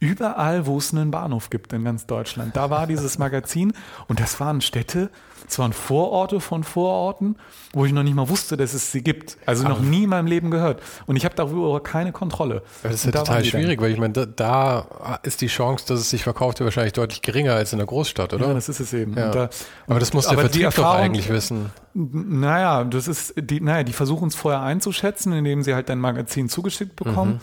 überall, 0.00 0.66
wo 0.66 0.78
es 0.78 0.92
einen 0.92 1.10
Bahnhof 1.10 1.50
gibt 1.50 1.72
in 1.72 1.84
ganz 1.84 2.06
Deutschland. 2.06 2.56
Da 2.56 2.70
war 2.70 2.86
dieses 2.86 3.18
Magazin 3.18 3.72
und 4.06 4.20
das 4.20 4.38
waren 4.38 4.60
Städte, 4.60 5.10
es 5.48 5.58
waren 5.58 5.72
Vororte 5.72 6.40
von 6.40 6.62
Vororten, 6.62 7.36
wo 7.72 7.84
ich 7.84 7.92
noch 7.92 8.02
nicht 8.02 8.14
mal 8.14 8.28
wusste, 8.28 8.56
dass 8.56 8.74
es 8.74 8.92
sie 8.92 9.02
gibt. 9.02 9.38
Also 9.46 9.66
noch 9.66 9.80
nie 9.80 10.04
in 10.04 10.10
meinem 10.10 10.26
Leben 10.26 10.50
gehört. 10.50 10.82
Und 11.06 11.16
ich 11.16 11.24
habe 11.24 11.34
darüber 11.34 11.82
keine 11.82 12.12
Kontrolle. 12.12 12.62
Das 12.82 12.94
ist 12.94 13.06
ja 13.06 13.12
da 13.12 13.20
total 13.20 13.44
schwierig, 13.44 13.80
weil 13.80 13.92
ich 13.92 13.98
meine, 13.98 14.12
da, 14.12 14.26
da, 14.26 15.20
ist 15.22 15.40
die 15.40 15.46
Chance, 15.46 15.86
dass 15.88 16.00
es 16.00 16.10
sich 16.10 16.22
verkauft, 16.22 16.60
wahrscheinlich 16.60 16.92
deutlich 16.92 17.22
geringer 17.22 17.54
als 17.54 17.72
in 17.72 17.78
der 17.78 17.86
Großstadt, 17.86 18.34
oder? 18.34 18.48
Ja, 18.48 18.54
das 18.54 18.68
ist 18.68 18.80
es 18.80 18.92
eben. 18.92 19.14
Ja. 19.14 19.30
Da, 19.30 19.50
aber 19.86 20.00
das 20.00 20.12
muss 20.12 20.26
der 20.26 20.38
Vertrieb 20.38 20.74
doch 20.74 20.94
eigentlich 20.94 21.28
wissen. 21.30 21.70
Naja, 21.94 22.84
das 22.84 23.08
ist 23.08 23.34
die, 23.36 23.60
naja, 23.60 23.84
die 23.84 23.92
versuchen 23.92 24.28
es 24.28 24.34
vorher 24.34 24.60
einzuschätzen, 24.60 25.32
indem 25.32 25.62
sie 25.62 25.74
halt 25.74 25.88
dein 25.88 25.98
Magazin 25.98 26.48
zugeschickt 26.48 26.94
bekommen. 26.94 27.34
Mhm. 27.34 27.40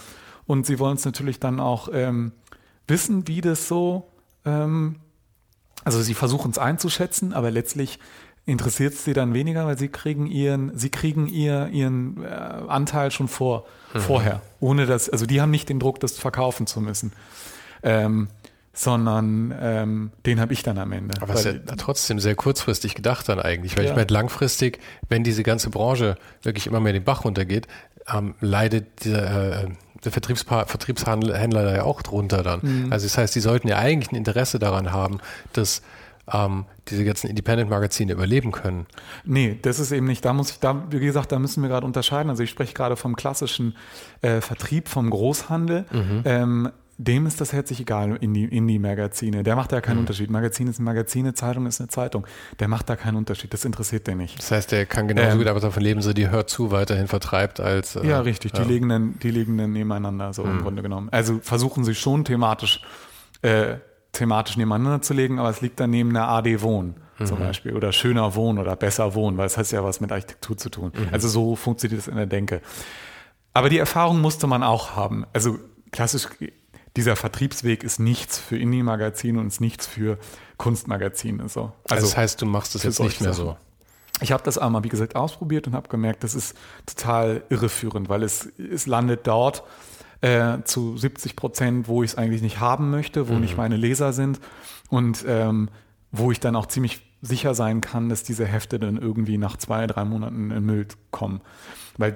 Und 0.48 0.66
sie 0.68 0.78
wollen 0.78 0.96
es 0.96 1.06
natürlich 1.06 1.40
dann 1.40 1.60
auch 1.60 1.90
ähm, 1.92 2.32
wissen, 2.88 3.28
wie 3.28 3.42
das 3.42 3.68
so, 3.68 4.08
ähm, 4.46 4.98
also 5.84 6.02
sie 6.02 6.14
versuchen 6.14 6.52
es 6.52 6.58
einzuschätzen, 6.58 7.34
aber 7.34 7.52
letztlich 7.52 8.00
interessiert 8.46 8.94
es 8.94 9.04
sie 9.04 9.14
dann 9.14 9.34
weniger, 9.34 9.66
weil 9.66 9.78
sie 9.78 9.88
kriegen 9.88 10.28
ihren, 10.28 10.78
sie 10.78 10.90
kriegen 10.90 11.28
ihr, 11.28 11.68
ihren 11.70 12.24
äh, 12.24 12.28
Anteil 12.28 13.12
schon 13.12 13.28
vor, 13.28 13.66
mhm. 13.94 14.00
vorher, 14.00 14.42
ohne 14.60 14.86
dass, 14.86 15.10
also 15.10 15.26
die 15.26 15.42
haben 15.42 15.52
nicht 15.52 15.70
den 15.70 15.80
Druck, 15.80 16.00
das 16.00 16.18
verkaufen 16.18 16.68
zu 16.68 16.80
müssen. 16.82 17.12
Ähm, 17.84 18.30
sondern 18.78 19.56
ähm, 19.58 20.12
den 20.26 20.40
habe 20.42 20.52
ich 20.52 20.62
dann 20.62 20.78
am 20.78 20.92
Ende. 20.92 21.22
Aber 21.22 21.34
es 21.34 21.46
ist 21.46 21.46
ja 21.46 21.76
trotzdem 21.78 22.20
sehr 22.20 22.36
kurzfristig 22.36 22.94
gedacht 22.94 23.30
dann 23.30 23.40
eigentlich, 23.40 23.78
weil 23.78 23.86
ja. 23.86 23.92
ich 23.92 23.96
meine, 23.96 24.12
langfristig, 24.12 24.80
wenn 25.08 25.24
diese 25.24 25.44
ganze 25.44 25.70
Branche 25.70 26.18
wirklich 26.44 26.68
immer 26.68 26.82
mehr 26.82 26.92
den 26.92 27.06
Bach 27.06 27.24
runtergeht, 27.24 27.68
ähm, 28.14 28.36
leidet 28.40 29.06
äh, 29.06 29.68
der 30.04 30.12
Vertriebshändler 30.12 31.64
da 31.64 31.76
ja 31.76 31.84
auch 31.84 32.02
drunter 32.02 32.44
dann. 32.44 32.60
Mhm. 32.62 32.94
Also 32.94 33.06
das 33.08 33.18
heißt, 33.18 33.36
die 33.36 33.40
sollten 33.40 33.68
ja 33.68 33.78
eigentlich 33.78 34.12
ein 34.12 34.16
Interesse 34.16 34.60
daran 34.60 34.92
haben, 34.92 35.20
dass 35.54 35.82
ähm, 36.32 36.66
diese 36.88 37.06
ganzen 37.06 37.30
Independent-Magazine 37.30 38.12
überleben 38.12 38.52
können. 38.52 38.86
Nee, 39.26 39.58
das 39.62 39.80
ist 39.80 39.92
eben 39.92 40.08
nicht. 40.08 40.26
Da 40.26 40.34
muss 40.34 40.52
ich, 40.52 40.60
da, 40.60 40.86
wie 40.90 41.00
gesagt, 41.00 41.32
da 41.32 41.40
müssen 41.40 41.62
wir 41.62 41.70
gerade 41.70 41.86
unterscheiden. 41.86 42.30
Also 42.30 42.44
ich 42.44 42.50
spreche 42.50 42.74
gerade 42.74 42.96
vom 42.96 43.16
klassischen 43.16 43.76
äh, 44.22 44.42
Vertrieb, 44.42 44.88
vom 44.88 45.10
Großhandel. 45.10 45.86
Mhm. 45.92 46.22
Ähm, 46.26 46.72
dem 46.98 47.26
ist 47.26 47.42
das 47.42 47.52
herzlich 47.52 47.82
egal, 47.82 48.18
in 48.22 48.34
die, 48.34 48.46
in 48.46 48.68
die 48.68 48.80
Magazine. 48.80 49.44
Der 49.44 49.56
macht 49.56 49.72
da 49.72 49.82
keinen 49.82 49.96
mhm. 49.96 50.02
Unterschied. 50.02 50.30
Magazin 50.30 50.68
ist 50.68 50.80
ein 50.80 50.84
Magazin, 50.84 51.26
eine 51.26 51.34
Zeitung 51.34 51.66
ist 51.66 51.82
eine 51.82 51.90
Zeitung. 51.90 52.26
Der 52.60 52.68
macht 52.68 52.90
da 52.90 52.96
keinen 52.96 53.18
Unterschied. 53.18 53.54
Das 53.54 53.66
interessiert 53.66 54.08
den 54.08 54.20
nicht. 54.20 54.40
Das 54.40 54.52
heißt, 54.52 54.72
der 54.72 54.86
kann 54.86 55.08
genauso 55.08 55.32
ähm, 55.32 55.38
gut 55.40 55.48
aber 55.48 55.60
davon 55.60 55.84
leben, 55.84 56.02
so 56.02 56.14
die 56.14 56.30
hört 56.30 56.50
zu 56.50 56.72
weiterhin 56.72 57.08
vertreibt 57.08 57.60
als. 57.60 57.96
Äh, 57.96 58.08
ja, 58.08 58.22
richtig. 58.22 58.54
Ja. 58.54 58.64
Die, 58.64 58.70
legen 58.70 58.90
dann, 58.90 59.20
die 59.20 59.32
legen 59.32 59.58
dann 59.58 59.74
nebeneinander, 59.74 60.34
so 60.34 60.44
mhm. 60.44 60.52
im 60.52 60.62
Grunde 60.62 60.82
genommen. 60.82 61.10
Also 61.12 61.40
versuchen 61.42 61.84
sie 61.84 61.96
schon 61.96 62.24
thematisch, 62.24 62.82
äh, 63.42 63.76
thematisch 64.14 64.56
nebeneinander 64.56 65.02
zu 65.02 65.14
legen, 65.14 65.40
aber 65.40 65.50
es 65.50 65.60
liegt 65.62 65.80
dann 65.80 65.90
neben 65.90 66.14
der 66.14 66.30
AD 66.30 66.62
Wohnen 66.62 66.96
mhm. 67.20 67.26
zum 67.26 67.40
Beispiel 67.40 67.76
oder 67.76 67.92
schöner 67.92 68.36
Wohnen 68.36 68.60
oder 68.60 68.76
besser 68.76 69.16
wohnen, 69.16 69.38
weil 69.38 69.48
es 69.48 69.58
hat 69.58 69.70
ja 69.72 69.84
was 69.84 70.00
mit 70.00 70.12
Architektur 70.12 70.58
zu 70.58 70.70
tun. 70.70 70.92
Mhm. 70.96 71.10
Also 71.12 71.28
so 71.28 71.56
funktioniert 71.56 72.00
das 72.00 72.08
in 72.08 72.16
der 72.16 72.26
Denke. 72.26 72.62
Aber 73.54 73.70
die 73.70 73.78
Erfahrung 73.78 74.22
musste 74.22 74.48
man 74.48 74.64
auch 74.64 74.96
haben. 74.96 75.26
Also 75.34 75.60
klassisch 75.92 76.28
dieser 76.96 77.16
Vertriebsweg 77.16 77.84
ist 77.84 78.00
nichts 78.00 78.38
für 78.38 78.58
Indie-Magazine 78.58 79.40
und 79.40 79.48
ist 79.48 79.62
nichts 79.62 79.86
für 79.86 80.18
Kunstmagazine. 80.58 81.50
So. 81.50 81.72
Also, 81.90 82.06
das 82.06 82.18
heißt, 82.18 82.42
du 82.42 82.46
machst 82.46 82.76
es 82.76 82.84
jetzt 82.84 83.00
nicht 83.00 83.22
mehr 83.22 83.34
so. 83.34 83.58
Ich 84.22 84.32
habe 84.32 84.44
das 84.44 84.58
einmal, 84.58 84.84
wie 84.84 84.90
gesagt, 84.90 85.16
ausprobiert 85.16 85.68
und 85.68 85.74
habe 85.74 85.90
gemerkt, 85.90 86.24
das 86.24 86.36
ist 86.36 86.56
total 86.86 87.44
irreführend, 87.50 88.08
weil 88.08 88.24
es, 88.24 88.48
es 88.58 88.86
landet 88.88 89.28
dort 89.28 89.64
äh, 90.22 90.60
zu 90.64 90.98
70 90.98 91.36
Prozent, 91.36 91.88
wo 91.90 92.02
ich 92.02 92.12
es 92.12 92.18
eigentlich 92.18 92.42
nicht 92.42 92.62
haben 92.62 92.92
möchte, 92.92 93.28
wo 93.28 93.34
mhm. 93.34 93.42
nicht 93.42 93.58
meine 93.58 93.76
Leser 93.76 94.14
sind 94.14 94.40
und 94.90 95.26
ähm, 95.28 95.70
wo 96.12 96.32
ich 96.32 96.40
dann 96.40 96.56
auch 96.56 96.68
ziemlich 96.68 97.02
sicher 97.22 97.56
sein 97.56 97.82
kann, 97.82 98.08
dass 98.08 98.24
diese 98.24 98.46
Hefte 98.46 98.80
dann 98.80 98.98
irgendwie 98.98 99.38
nach 99.38 99.58
zwei, 99.58 99.86
drei 99.86 100.06
Monaten 100.06 100.52
in 100.52 100.66
Müll 100.66 100.88
kommen. 101.12 101.42
Weil 101.98 102.16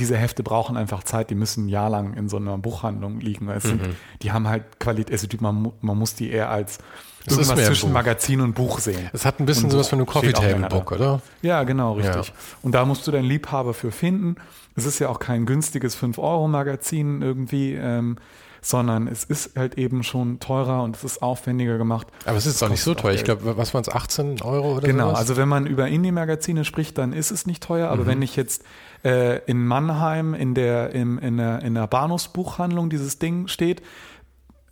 diese 0.00 0.16
Hefte 0.16 0.42
brauchen 0.42 0.76
einfach 0.76 1.04
Zeit, 1.04 1.30
die 1.30 1.34
müssen 1.34 1.66
ein 1.66 1.68
Jahr 1.68 1.90
lang 1.90 2.14
in 2.14 2.28
so 2.28 2.38
einer 2.38 2.58
Buchhandlung 2.58 3.20
liegen. 3.20 3.48
Es 3.48 3.64
mhm. 3.64 3.68
sind, 3.68 3.82
die 4.22 4.32
haben 4.32 4.48
halt 4.48 4.80
Qualität, 4.80 5.12
also 5.12 5.26
die, 5.26 5.36
man, 5.38 5.72
man 5.80 5.98
muss 5.98 6.14
die 6.14 6.30
eher 6.30 6.50
als 6.50 6.78
das 7.26 7.36
irgendwas 7.36 7.66
zwischen 7.66 7.92
Magazin 7.92 8.40
und 8.40 8.54
Buch 8.54 8.78
sehen. 8.78 9.10
Es 9.12 9.26
hat 9.26 9.40
ein 9.40 9.46
bisschen 9.46 9.64
und 9.64 9.72
sowas 9.72 9.88
von 9.88 9.98
einem 9.98 10.06
Coffee 10.06 10.32
Table 10.32 10.66
Book, 10.68 10.92
oder? 10.92 11.20
Ja, 11.42 11.64
genau, 11.64 11.92
richtig. 11.92 12.28
Ja. 12.28 12.34
Und 12.62 12.74
da 12.74 12.84
musst 12.84 13.06
du 13.06 13.10
deinen 13.10 13.26
Liebhaber 13.26 13.74
für 13.74 13.92
finden. 13.92 14.36
Es 14.74 14.86
ist 14.86 14.98
ja 14.98 15.08
auch 15.08 15.18
kein 15.18 15.44
günstiges 15.44 15.96
5-Euro-Magazin 15.98 17.20
irgendwie. 17.20 17.74
Ähm, 17.74 18.16
sondern 18.62 19.06
es 19.06 19.24
ist 19.24 19.56
halt 19.56 19.78
eben 19.78 20.02
schon 20.02 20.38
teurer 20.38 20.82
und 20.82 20.96
es 20.96 21.04
ist 21.04 21.22
aufwendiger 21.22 21.78
gemacht. 21.78 22.06
Aber 22.24 22.36
es 22.36 22.46
ist 22.46 22.62
auch 22.62 22.68
nicht 22.68 22.82
so 22.82 22.94
teuer. 22.94 23.14
Ich 23.14 23.24
glaube, 23.24 23.56
was 23.56 23.72
waren 23.72 23.82
es, 23.82 23.88
18 23.88 24.42
Euro 24.42 24.76
oder 24.76 24.86
Genau, 24.86 25.08
sowas? 25.08 25.18
also 25.18 25.36
wenn 25.36 25.48
man 25.48 25.66
über 25.66 25.88
Indie-Magazine 25.88 26.64
spricht, 26.64 26.98
dann 26.98 27.12
ist 27.12 27.30
es 27.30 27.46
nicht 27.46 27.62
teuer. 27.62 27.88
Aber 27.88 28.02
mhm. 28.02 28.08
wenn 28.08 28.22
ich 28.22 28.36
jetzt 28.36 28.62
äh, 29.04 29.38
in 29.44 29.64
Mannheim 29.66 30.34
in 30.34 30.54
der, 30.54 30.90
im, 30.94 31.18
in 31.18 31.36
der, 31.36 31.62
in 31.62 31.74
der 31.74 31.86
Bahnhofsbuchhandlung 31.86 32.90
dieses 32.90 33.18
Ding 33.18 33.48
steht, 33.48 33.82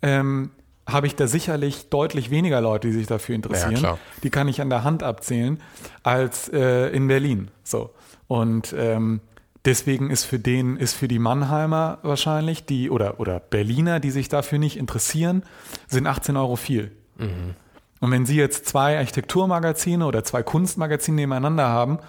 ähm, 0.01 0.51
habe 0.87 1.07
ich 1.07 1.15
da 1.15 1.27
sicherlich 1.27 1.89
deutlich 1.89 2.31
weniger 2.31 2.61
Leute, 2.61 2.87
die 2.87 2.93
sich 2.93 3.07
dafür 3.07 3.35
interessieren. 3.35 3.75
Ja, 3.75 3.97
die 4.23 4.29
kann 4.29 4.47
ich 4.47 4.61
an 4.61 4.69
der 4.69 4.83
Hand 4.83 5.03
abzählen, 5.03 5.61
als 6.03 6.49
äh, 6.49 6.89
in 6.89 7.07
Berlin. 7.07 7.51
So. 7.63 7.91
Und 8.27 8.73
ähm, 8.77 9.21
Deswegen 9.65 10.09
ist 10.09 10.23
für 10.23 10.39
den, 10.39 10.77
ist 10.77 10.93
für 10.93 11.07
die 11.07 11.19
Mannheimer 11.19 11.99
wahrscheinlich, 12.01 12.65
die, 12.65 12.89
oder, 12.89 13.19
oder 13.19 13.39
Berliner, 13.39 13.99
die 13.99 14.11
sich 14.11 14.29
dafür 14.29 14.57
nicht 14.57 14.77
interessieren, 14.77 15.43
sind 15.87 16.07
18 16.07 16.37
Euro 16.37 16.55
viel. 16.55 16.91
Mhm. 17.17 17.55
Und 17.99 18.11
wenn 18.11 18.25
Sie 18.25 18.37
jetzt 18.37 18.65
zwei 18.65 18.97
Architekturmagazine 18.97 20.05
oder 20.05 20.23
zwei 20.23 20.43
Kunstmagazine 20.43 21.15
nebeneinander 21.15 21.67
haben 21.67 21.99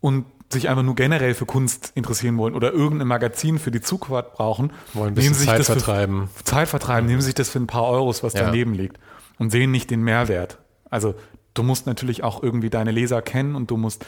und 0.00 0.26
sich 0.52 0.68
einfach 0.68 0.82
nur 0.82 0.94
generell 0.94 1.34
für 1.34 1.46
Kunst 1.46 1.92
interessieren 1.94 2.38
wollen 2.38 2.54
oder 2.54 2.72
irgendein 2.72 3.08
Magazin 3.08 3.58
für 3.58 3.70
die 3.70 3.80
Zugfahrt 3.80 4.34
brauchen, 4.34 4.72
wollen 4.94 5.08
ein 5.08 5.14
bisschen 5.14 5.32
nehmen 5.32 5.38
sich 5.38 5.48
Zeit 5.48 5.58
das 5.58 5.66
vertreiben. 5.66 6.28
Für, 6.34 6.44
Zeit 6.44 6.68
vertreiben, 6.68 7.06
nehmen 7.06 7.22
sich 7.22 7.34
das 7.34 7.48
für 7.48 7.58
ein 7.58 7.66
paar 7.66 7.84
Euros, 7.84 8.22
was 8.22 8.34
ja. 8.34 8.44
daneben 8.44 8.74
liegt 8.74 8.98
und 9.38 9.50
sehen 9.50 9.70
nicht 9.70 9.90
den 9.90 10.02
Mehrwert. 10.02 10.58
Also 10.88 11.14
du 11.54 11.62
musst 11.62 11.86
natürlich 11.86 12.22
auch 12.22 12.42
irgendwie 12.42 12.70
deine 12.70 12.90
Leser 12.92 13.22
kennen 13.22 13.56
und 13.56 13.70
du 13.70 13.76
musst 13.76 14.04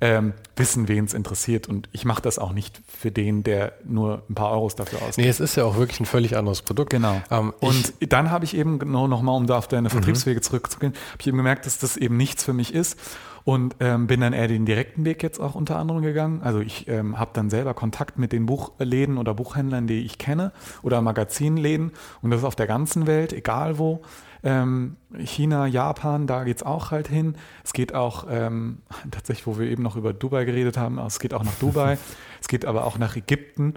ähm, 0.00 0.32
wissen, 0.56 0.88
wen 0.88 1.04
es 1.04 1.14
interessiert. 1.14 1.68
Und 1.68 1.88
ich 1.92 2.04
mache 2.04 2.20
das 2.20 2.38
auch 2.38 2.52
nicht 2.52 2.80
für 2.88 3.12
den, 3.12 3.44
der 3.44 3.74
nur 3.84 4.24
ein 4.28 4.34
paar 4.34 4.50
Euros 4.50 4.74
dafür 4.74 4.98
ausgibt. 4.98 5.18
Nee, 5.18 5.28
es 5.28 5.38
ist 5.38 5.54
ja 5.54 5.64
auch 5.64 5.76
wirklich 5.76 6.00
ein 6.00 6.06
völlig 6.06 6.36
anderes 6.36 6.62
Produkt. 6.62 6.90
Genau. 6.90 7.22
Ähm, 7.30 7.52
und 7.60 7.92
dann 8.12 8.30
habe 8.30 8.44
ich 8.44 8.56
eben 8.56 8.80
genau 8.80 9.06
nochmal, 9.06 9.36
um 9.36 9.46
da 9.46 9.58
auf 9.58 9.68
deine 9.68 9.88
mhm. 9.88 9.92
Vertriebswege 9.92 10.40
mhm. 10.40 10.42
zurückzugehen, 10.42 10.92
habe 10.92 11.20
ich 11.20 11.26
eben 11.28 11.36
gemerkt, 11.36 11.66
dass 11.66 11.78
das 11.78 11.96
eben 11.96 12.16
nichts 12.16 12.42
für 12.42 12.52
mich 12.52 12.74
ist 12.74 12.98
und 13.44 13.76
ähm, 13.80 14.06
bin 14.06 14.20
dann 14.20 14.32
eher 14.32 14.48
den 14.48 14.66
direkten 14.66 15.04
Weg 15.04 15.22
jetzt 15.22 15.40
auch 15.40 15.54
unter 15.54 15.78
anderem 15.78 16.02
gegangen. 16.02 16.42
Also 16.42 16.60
ich 16.60 16.88
ähm, 16.88 17.18
habe 17.18 17.30
dann 17.34 17.50
selber 17.50 17.74
Kontakt 17.74 18.18
mit 18.18 18.32
den 18.32 18.46
Buchläden 18.46 19.18
oder 19.18 19.34
Buchhändlern, 19.34 19.86
die 19.86 20.00
ich 20.04 20.18
kenne 20.18 20.52
oder 20.82 21.00
Magazinläden 21.00 21.92
und 22.20 22.30
das 22.30 22.44
auf 22.44 22.56
der 22.56 22.66
ganzen 22.66 23.06
Welt, 23.06 23.32
egal 23.32 23.78
wo. 23.78 24.02
Ähm, 24.44 24.96
China, 25.18 25.66
Japan, 25.66 26.26
da 26.26 26.42
geht's 26.44 26.64
auch 26.64 26.90
halt 26.90 27.06
hin. 27.06 27.36
Es 27.64 27.72
geht 27.72 27.94
auch 27.94 28.26
ähm, 28.28 28.78
tatsächlich, 29.10 29.46
wo 29.46 29.58
wir 29.58 29.66
eben 29.66 29.82
noch 29.82 29.96
über 29.96 30.12
Dubai 30.12 30.44
geredet 30.44 30.76
haben, 30.76 30.98
es 30.98 31.20
geht 31.20 31.34
auch 31.34 31.44
nach 31.44 31.54
Dubai. 31.54 31.98
es 32.40 32.48
geht 32.48 32.64
aber 32.64 32.84
auch 32.84 32.98
nach 32.98 33.16
Ägypten. 33.16 33.74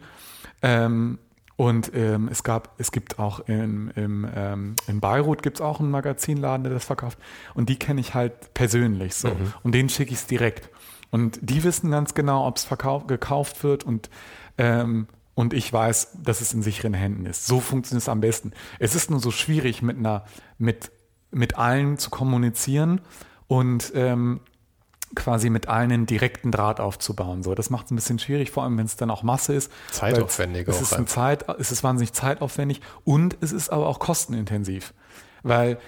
Ähm, 0.62 1.20
und 1.58 1.92
ähm, 1.96 2.28
es 2.30 2.44
gab, 2.44 2.74
es 2.80 2.92
gibt 2.92 3.18
auch 3.18 3.48
in, 3.48 3.90
im, 3.96 4.28
ähm, 4.36 4.76
in 4.88 5.00
Beirut 5.00 5.42
gibt 5.42 5.58
es 5.58 5.62
auch 5.62 5.80
einen 5.80 5.90
Magazinladen, 5.90 6.66
der 6.66 6.74
das 6.74 6.86
verkauft. 6.86 7.18
Und 7.54 7.70
die 7.70 7.78
kenne 7.78 8.02
ich 8.02 8.14
halt 8.14 8.54
persönlich 8.54 9.16
so. 9.16 9.30
Mhm. 9.30 9.54
Und 9.64 9.74
denen 9.74 9.90
schicke 9.90 10.12
ich 10.12 10.20
es 10.20 10.28
direkt. 10.28 10.70
Und 11.12 11.40
die 11.42 11.64
wissen 11.64 11.92
ganz 11.92 12.14
genau, 12.14 12.46
ob 12.46 12.58
es 12.58 12.68
gekauft 13.08 13.64
wird 13.64 13.84
und 13.86 14.10
ähm, 14.58 15.08
und 15.36 15.54
ich 15.54 15.72
weiß, 15.72 16.20
dass 16.24 16.40
es 16.40 16.54
in 16.54 16.64
sicheren 16.64 16.94
Händen 16.94 17.26
ist. 17.26 17.46
So 17.46 17.60
funktioniert 17.60 18.04
es 18.04 18.10
am 18.10 18.22
besten. 18.22 18.54
Es 18.80 18.96
ist 18.96 19.12
nur 19.12 19.20
so 19.20 19.32
schwierig, 19.32 19.82
mit 19.82 19.98
einer, 19.98 20.24
mit, 20.58 20.92
mit 21.30 21.58
allen 21.58 21.98
zu 21.98 22.10
kommunizieren 22.10 23.02
und 23.48 23.92
ähm, 23.96 24.40
quasi 25.16 25.50
mit 25.50 25.68
allen 25.68 25.92
einen 25.92 26.06
direkten 26.06 26.52
Draht 26.52 26.80
aufzubauen. 26.80 27.44
So, 27.44 27.56
das 27.56 27.70
macht 27.70 27.86
es 27.86 27.92
ein 27.92 27.96
bisschen 27.96 28.20
schwierig, 28.20 28.52
vor 28.52 28.64
allem 28.64 28.78
wenn 28.78 28.86
es 28.86 28.96
dann 28.96 29.10
auch 29.10 29.24
Masse 29.24 29.54
ist. 29.54 29.72
Zeitaufwendig 29.92 30.68
es, 30.68 30.76
es 30.76 30.82
ist 30.84 30.94
ein 30.94 31.08
Zeit, 31.08 31.46
es 31.60 31.72
ist 31.72 31.84
wahnsinnig 31.84 32.14
zeitaufwendig 32.14 32.82
und 33.04 33.38
es 33.42 33.52
ist 33.52 33.70
aber 33.70 33.88
auch 33.88 34.00
kostenintensiv. 34.00 34.94
Weil 35.44 35.80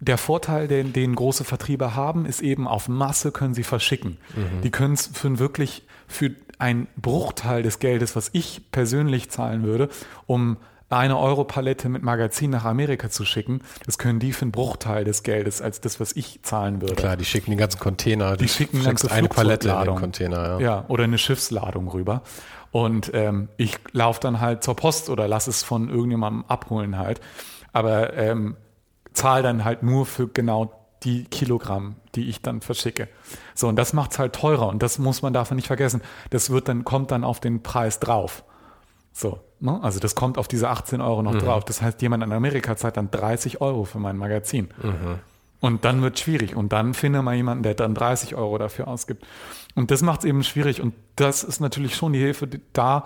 der 0.00 0.18
Vorteil, 0.18 0.66
den, 0.66 0.92
den 0.92 1.14
große 1.14 1.44
Vertriebe 1.44 1.94
haben, 1.94 2.26
ist 2.26 2.40
eben 2.40 2.66
auf 2.66 2.88
Masse 2.88 3.30
können 3.30 3.54
sie 3.54 3.62
verschicken. 3.62 4.18
Mhm. 4.34 4.62
Die 4.62 4.70
können 4.70 4.94
es 4.94 5.06
für 5.06 5.38
wirklich 5.38 5.86
für 6.08 6.32
ein 6.58 6.88
Bruchteil 6.96 7.62
des 7.62 7.78
Geldes, 7.78 8.16
was 8.16 8.30
ich 8.32 8.70
persönlich 8.72 9.30
zahlen 9.30 9.62
würde, 9.62 9.88
um 10.26 10.56
eine 10.92 11.18
Euro-Palette 11.18 11.88
mit 11.88 12.02
Magazin 12.02 12.50
nach 12.50 12.64
Amerika 12.64 13.10
zu 13.10 13.24
schicken, 13.24 13.62
das 13.86 13.98
können 13.98 14.18
die 14.18 14.32
für 14.32 14.42
einen 14.42 14.52
Bruchteil 14.52 15.04
des 15.04 15.22
Geldes 15.22 15.62
als 15.62 15.80
das, 15.80 16.00
was 16.00 16.12
ich 16.14 16.42
zahlen 16.42 16.80
würde. 16.80 16.94
Klar, 16.94 17.16
die 17.16 17.24
schicken 17.24 17.50
die 17.50 17.56
ganzen 17.56 17.80
Container. 17.80 18.36
Die 18.36 18.48
schicken 18.48 18.82
ganze 18.82 19.10
eine 19.10 19.28
Palette 19.28 19.68
in 19.68 19.84
den. 19.84 19.96
Container. 19.96 20.42
Ja. 20.42 20.60
Ja, 20.60 20.84
oder 20.88 21.04
eine 21.04 21.18
Schiffsladung 21.18 21.88
rüber. 21.88 22.22
Und 22.70 23.10
ähm, 23.14 23.48
ich 23.56 23.78
laufe 23.92 24.20
dann 24.20 24.40
halt 24.40 24.64
zur 24.64 24.76
Post 24.76 25.10
oder 25.10 25.28
lass 25.28 25.46
es 25.46 25.62
von 25.62 25.88
irgendjemandem 25.88 26.44
abholen 26.48 26.98
halt. 26.98 27.20
Aber 27.72 28.14
ähm, 28.14 28.56
zahle 29.12 29.42
dann 29.42 29.64
halt 29.64 29.82
nur 29.82 30.06
für 30.06 30.28
genau 30.28 30.72
die 31.04 31.24
Kilogramm, 31.24 31.96
die 32.14 32.28
ich 32.28 32.42
dann 32.42 32.60
verschicke. 32.60 33.08
So, 33.54 33.68
und 33.68 33.76
das 33.76 33.92
macht's 33.92 34.18
halt 34.18 34.34
teurer 34.34 34.68
und 34.68 34.82
das 34.82 34.98
muss 34.98 35.22
man 35.22 35.32
davon 35.32 35.56
nicht 35.56 35.66
vergessen. 35.66 36.00
Das 36.30 36.50
wird 36.50 36.68
dann, 36.68 36.84
kommt 36.84 37.10
dann 37.10 37.24
auf 37.24 37.40
den 37.40 37.62
Preis 37.62 38.00
drauf. 38.00 38.44
So? 39.12 39.40
Also 39.80 40.00
das 40.00 40.14
kommt 40.14 40.38
auf 40.38 40.48
diese 40.48 40.68
18 40.68 41.00
Euro 41.00 41.22
noch 41.22 41.36
drauf. 41.36 41.64
Das 41.64 41.80
heißt, 41.80 42.02
jemand 42.02 42.24
in 42.24 42.32
Amerika 42.32 42.76
zahlt 42.76 42.96
dann 42.96 43.10
30 43.10 43.60
Euro 43.60 43.84
für 43.84 43.98
mein 43.98 44.16
Magazin. 44.16 44.68
Und 45.60 45.84
dann 45.84 46.02
wird 46.02 46.18
schwierig. 46.18 46.56
Und 46.56 46.72
dann 46.72 46.92
finde 46.92 47.22
mal 47.22 47.36
jemanden, 47.36 47.62
der 47.62 47.74
dann 47.74 47.94
30 47.94 48.34
Euro 48.34 48.58
dafür 48.58 48.88
ausgibt. 48.88 49.24
Und 49.76 49.92
das 49.92 50.02
macht 50.02 50.20
es 50.20 50.24
eben 50.24 50.42
schwierig. 50.42 50.80
Und 50.80 50.94
das 51.14 51.44
ist 51.44 51.60
natürlich 51.60 51.94
schon 51.94 52.12
die 52.12 52.18
Hilfe, 52.18 52.48
da 52.72 53.04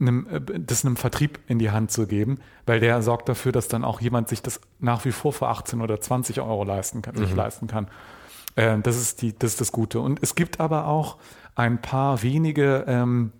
einem, 0.00 0.26
äh, 0.28 0.40
das 0.58 0.84
einem 0.84 0.96
Vertrieb 0.96 1.38
in 1.46 1.60
die 1.60 1.70
Hand 1.70 1.92
zu 1.92 2.08
geben, 2.08 2.40
weil 2.66 2.80
der 2.80 3.00
sorgt 3.02 3.28
dafür, 3.28 3.52
dass 3.52 3.68
dann 3.68 3.84
auch 3.84 4.00
jemand 4.00 4.28
sich 4.28 4.42
das 4.42 4.60
nach 4.80 5.04
wie 5.04 5.12
vor 5.12 5.32
für 5.32 5.46
18 5.46 5.80
oder 5.80 6.00
20 6.00 6.40
Euro 6.40 6.64
leisten 6.64 7.00
kann, 7.00 7.14
sich 7.16 7.32
leisten 7.32 7.68
kann. 7.68 7.86
Äh, 8.56 8.78
das, 8.80 8.96
ist 8.96 9.22
die, 9.22 9.38
das 9.38 9.52
ist 9.52 9.60
das 9.60 9.72
Gute. 9.72 10.00
Und 10.00 10.20
es 10.22 10.34
gibt 10.34 10.58
aber 10.58 10.88
auch 10.88 11.18
ein 11.54 11.80
paar 11.80 12.22
wenige 12.22 12.84
ähm, 12.88 13.32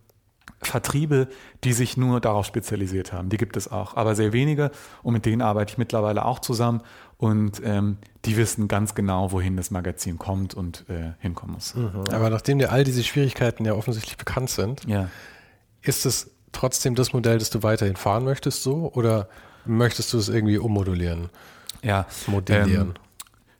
Vertriebe, 0.66 1.28
die 1.64 1.72
sich 1.72 1.96
nur 1.96 2.20
darauf 2.20 2.46
spezialisiert 2.46 3.12
haben. 3.12 3.28
Die 3.28 3.36
gibt 3.36 3.56
es 3.56 3.70
auch, 3.70 3.96
aber 3.96 4.14
sehr 4.14 4.32
wenige. 4.32 4.70
Und 5.02 5.12
mit 5.14 5.26
denen 5.26 5.42
arbeite 5.42 5.72
ich 5.72 5.78
mittlerweile 5.78 6.24
auch 6.24 6.38
zusammen. 6.38 6.82
Und 7.16 7.62
ähm, 7.64 7.98
die 8.24 8.36
wissen 8.36 8.68
ganz 8.68 8.94
genau, 8.94 9.32
wohin 9.32 9.56
das 9.56 9.70
Magazin 9.70 10.18
kommt 10.18 10.54
und 10.54 10.84
äh, 10.88 11.12
hinkommen 11.20 11.54
muss. 11.54 11.74
Aber 12.10 12.28
nachdem 12.30 12.58
dir 12.58 12.72
all 12.72 12.84
diese 12.84 13.02
Schwierigkeiten 13.04 13.64
ja 13.64 13.74
offensichtlich 13.74 14.16
bekannt 14.16 14.50
sind, 14.50 14.82
Ja. 14.86 15.08
ist 15.82 16.06
es 16.06 16.30
trotzdem 16.52 16.94
das 16.94 17.12
Modell, 17.12 17.38
das 17.38 17.50
du 17.50 17.62
weiterhin 17.62 17.96
fahren 17.96 18.24
möchtest, 18.24 18.62
so? 18.62 18.90
Oder 18.94 19.28
möchtest 19.64 20.12
du 20.12 20.18
es 20.18 20.28
irgendwie 20.28 20.58
ummodulieren, 20.58 21.30
Ja. 21.82 22.06
modellieren? 22.26 22.88
Ähm, 22.88 22.94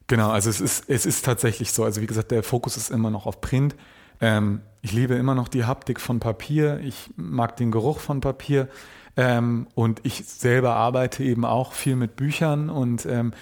Genau, 0.07 0.29
also 0.31 0.51
es 0.51 0.61
ist, 0.61 0.85
es 0.91 1.07
ist 1.07 1.25
tatsächlich 1.25 1.73
so. 1.73 1.83
Also 1.83 2.03
wie 2.03 2.07
gesagt, 2.07 2.31
der 2.31 2.43
Fokus 2.43 2.77
ist 2.77 2.91
immer 2.91 3.09
noch 3.11 3.25
auf 3.25 3.41
Print. 3.41 3.75
Ähm, 4.21 4.61
ich 4.85 4.93
liebe 4.93 5.15
immer 5.15 5.35
noch 5.35 5.49
die 5.49 5.65
Haptik 5.65 5.99
von 5.99 6.21
Papier. 6.21 6.79
Ich 6.81 7.09
mag 7.17 7.57
den 7.57 7.71
Geruch 7.71 8.01
von 8.01 8.21
Papier. 8.21 8.69
Ähm, 9.17 9.67
und 9.75 10.01
ich 10.03 10.27
selber 10.27 10.77
arbeite 10.77 11.25
eben 11.25 11.47
auch 11.47 11.73
viel 11.73 11.97
mit 11.97 12.17
Büchern 12.17 12.69
und 12.69 13.07
ähm, 13.07 13.33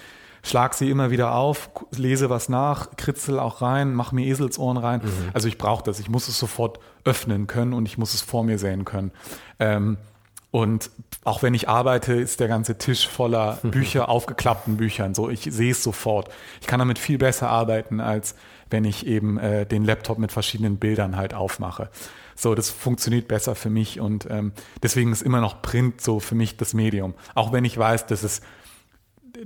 schlag 0.45 0.73
sie 0.75 0.89
immer 0.89 1.11
wieder 1.11 1.35
auf, 1.35 1.71
lese 1.91 2.31
was 2.31 2.49
nach, 2.49 2.95
kritzel 2.97 3.41
auch 3.41 3.61
rein, 3.61 3.93
mache 3.93 4.15
mir 4.15 4.25
Eselsohren 4.27 4.77
rein. 4.77 5.01
Also 5.33 5.49
ich 5.49 5.59
brauche 5.59 5.83
das. 5.83 5.99
Ich 5.99 6.09
muss 6.09 6.29
es 6.29 6.39
sofort 6.39 6.79
öffnen 7.05 7.49
können 7.49 7.73
und 7.73 7.87
ich 7.87 7.99
muss 7.99 8.15
es 8.15 8.21
vor 8.21 8.45
mir 8.45 8.61
sehen 8.61 8.85
können. 8.85 9.11
Ähm, 9.59 9.97
und 10.53 10.91
auch 11.25 11.43
wenn 11.43 11.55
ich 11.55 11.69
arbeite, 11.69 12.13
ist 12.13 12.39
der 12.39 12.47
ganze 12.47 12.77
Tisch 12.77 13.09
voller 13.09 13.59
Bücher, 13.63 14.11
aufgeklappten 14.11 14.77
Büchern. 14.77 15.15
So, 15.15 15.31
ich 15.31 15.49
sehe 15.51 15.73
es 15.73 15.83
sofort. 15.83 16.29
Ich 16.61 16.67
kann 16.67 16.79
damit 16.79 16.99
viel 16.99 17.17
besser 17.17 17.49
arbeiten, 17.49 18.01
als 18.01 18.35
wenn 18.69 18.85
ich 18.85 19.07
eben 19.07 19.39
äh, 19.39 19.65
den 19.65 19.83
Laptop 19.83 20.19
mit 20.19 20.31
verschiedenen 20.31 20.77
Bildern 20.77 21.17
halt 21.17 21.33
aufmache. 21.33 21.89
So, 22.37 22.55
das 22.55 22.69
funktioniert 22.69 23.29
besser 23.29 23.55
für 23.55 23.71
mich 23.71 23.99
und 23.99 24.27
ähm, 24.31 24.53
deswegen 24.83 25.11
ist 25.13 25.23
immer 25.23 25.41
noch 25.41 25.63
Print 25.63 26.03
so 26.03 26.21
für 26.21 26.35
mich 26.35 26.59
das 26.59 26.75
Medium. 26.75 27.15
Auch 27.35 27.53
wenn 27.53 27.65
ich 27.65 27.77
weiß, 27.79 28.07
dass 28.07 28.23
es 28.23 28.43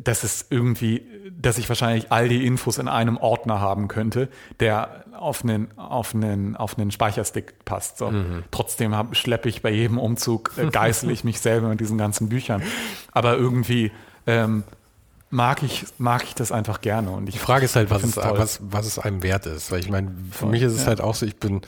dass 0.03 0.25
es 0.25 0.47
irgendwie, 0.51 1.03
dass 1.31 1.59
ich 1.59 1.69
wahrscheinlich 1.69 2.13
all 2.13 2.29
die 2.29 2.47
Infos 2.47 2.79
in 2.79 2.89
einem 2.89 3.17
Ordner 3.17 3.61
haben 3.61 3.89
könnte, 3.89 4.29
der 4.61 5.05
auf 5.17 5.43
einen, 5.43 5.77
auf 5.79 6.15
einen, 6.15 6.57
auf 6.57 6.79
einen 6.79 6.91
Speicherstick 6.91 7.65
passt. 7.65 7.99
So. 7.99 8.13
Trotzdem 8.51 8.95
hab, 8.95 9.17
schleppe 9.17 9.49
ich 9.49 9.63
bei 9.63 9.71
jedem 9.71 9.99
Umzug, 9.99 10.53
äh, 10.57 10.67
geißel 10.71 11.11
ich 11.11 11.25
mich 11.25 11.41
selber 11.41 11.69
mit 11.69 11.81
diesen 11.81 11.99
ganzen 11.99 12.29
Büchern. 12.29 12.63
Aber 13.13 13.37
irgendwie 13.37 13.93
ähm, 14.27 14.65
mag, 15.31 15.63
ich, 15.63 15.85
mag 15.99 16.25
ich 16.25 16.35
das 16.35 16.53
einfach 16.53 16.81
gerne. 16.81 17.11
Und 17.11 17.29
ich 17.29 17.35
Die 17.35 17.41
Frage 17.41 17.65
ist 17.65 17.77
halt, 17.77 17.91
was 17.91 18.03
es, 18.03 18.17
was, 18.17 18.61
was 18.63 18.87
es 18.87 18.99
einem 18.99 19.23
wert 19.23 19.47
ist. 19.47 19.73
Weil 19.73 19.81
ich 19.81 19.91
meine, 19.91 20.11
für 20.31 20.39
Voll, 20.39 20.51
mich 20.51 20.63
ist 20.63 20.73
es 20.73 20.83
ja. 20.83 20.89
halt 20.89 21.01
auch 21.01 21.15
so, 21.15 21.27
ich 21.27 21.37
bin, 21.37 21.63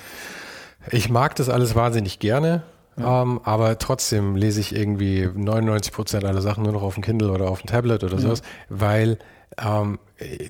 ich 0.90 1.08
mag 1.08 1.34
das 1.36 1.48
alles 1.48 1.74
wahnsinnig 1.74 2.18
gerne, 2.18 2.62
ähm, 2.98 3.40
aber 3.44 3.78
trotzdem 3.78 4.36
lese 4.36 4.60
ich 4.60 4.74
irgendwie 4.74 5.28
99 5.32 5.92
Prozent 5.92 6.24
aller 6.24 6.42
Sachen 6.42 6.64
nur 6.64 6.72
noch 6.72 6.82
auf 6.82 6.94
dem 6.94 7.02
Kindle 7.02 7.30
oder 7.30 7.50
auf 7.50 7.60
dem 7.62 7.66
Tablet 7.66 8.04
oder 8.04 8.18
sowas, 8.18 8.42
weil 8.68 9.18
ähm, 9.56 9.98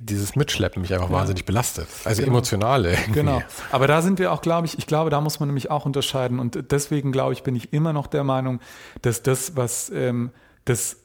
dieses 0.00 0.34
Mitschleppen 0.34 0.82
mich 0.82 0.92
einfach 0.94 1.10
wahnsinnig 1.10 1.44
belastet. 1.44 1.86
Also 2.04 2.22
Genau. 2.22 2.32
emotional 2.32 2.84
irgendwie. 2.86 3.12
Genau. 3.12 3.42
Aber 3.70 3.86
da 3.86 4.02
sind 4.02 4.18
wir 4.18 4.32
auch, 4.32 4.40
glaube 4.42 4.66
ich, 4.66 4.78
ich 4.78 4.86
glaube, 4.86 5.10
da 5.10 5.20
muss 5.20 5.40
man 5.40 5.48
nämlich 5.48 5.70
auch 5.70 5.86
unterscheiden. 5.86 6.38
Und 6.40 6.72
deswegen, 6.72 7.12
glaube 7.12 7.32
ich, 7.32 7.42
bin 7.42 7.54
ich 7.54 7.72
immer 7.72 7.92
noch 7.92 8.06
der 8.06 8.24
Meinung, 8.24 8.60
dass 9.02 9.22
das, 9.22 9.56
was, 9.56 9.90
ähm, 9.90 10.30
das, 10.64 10.96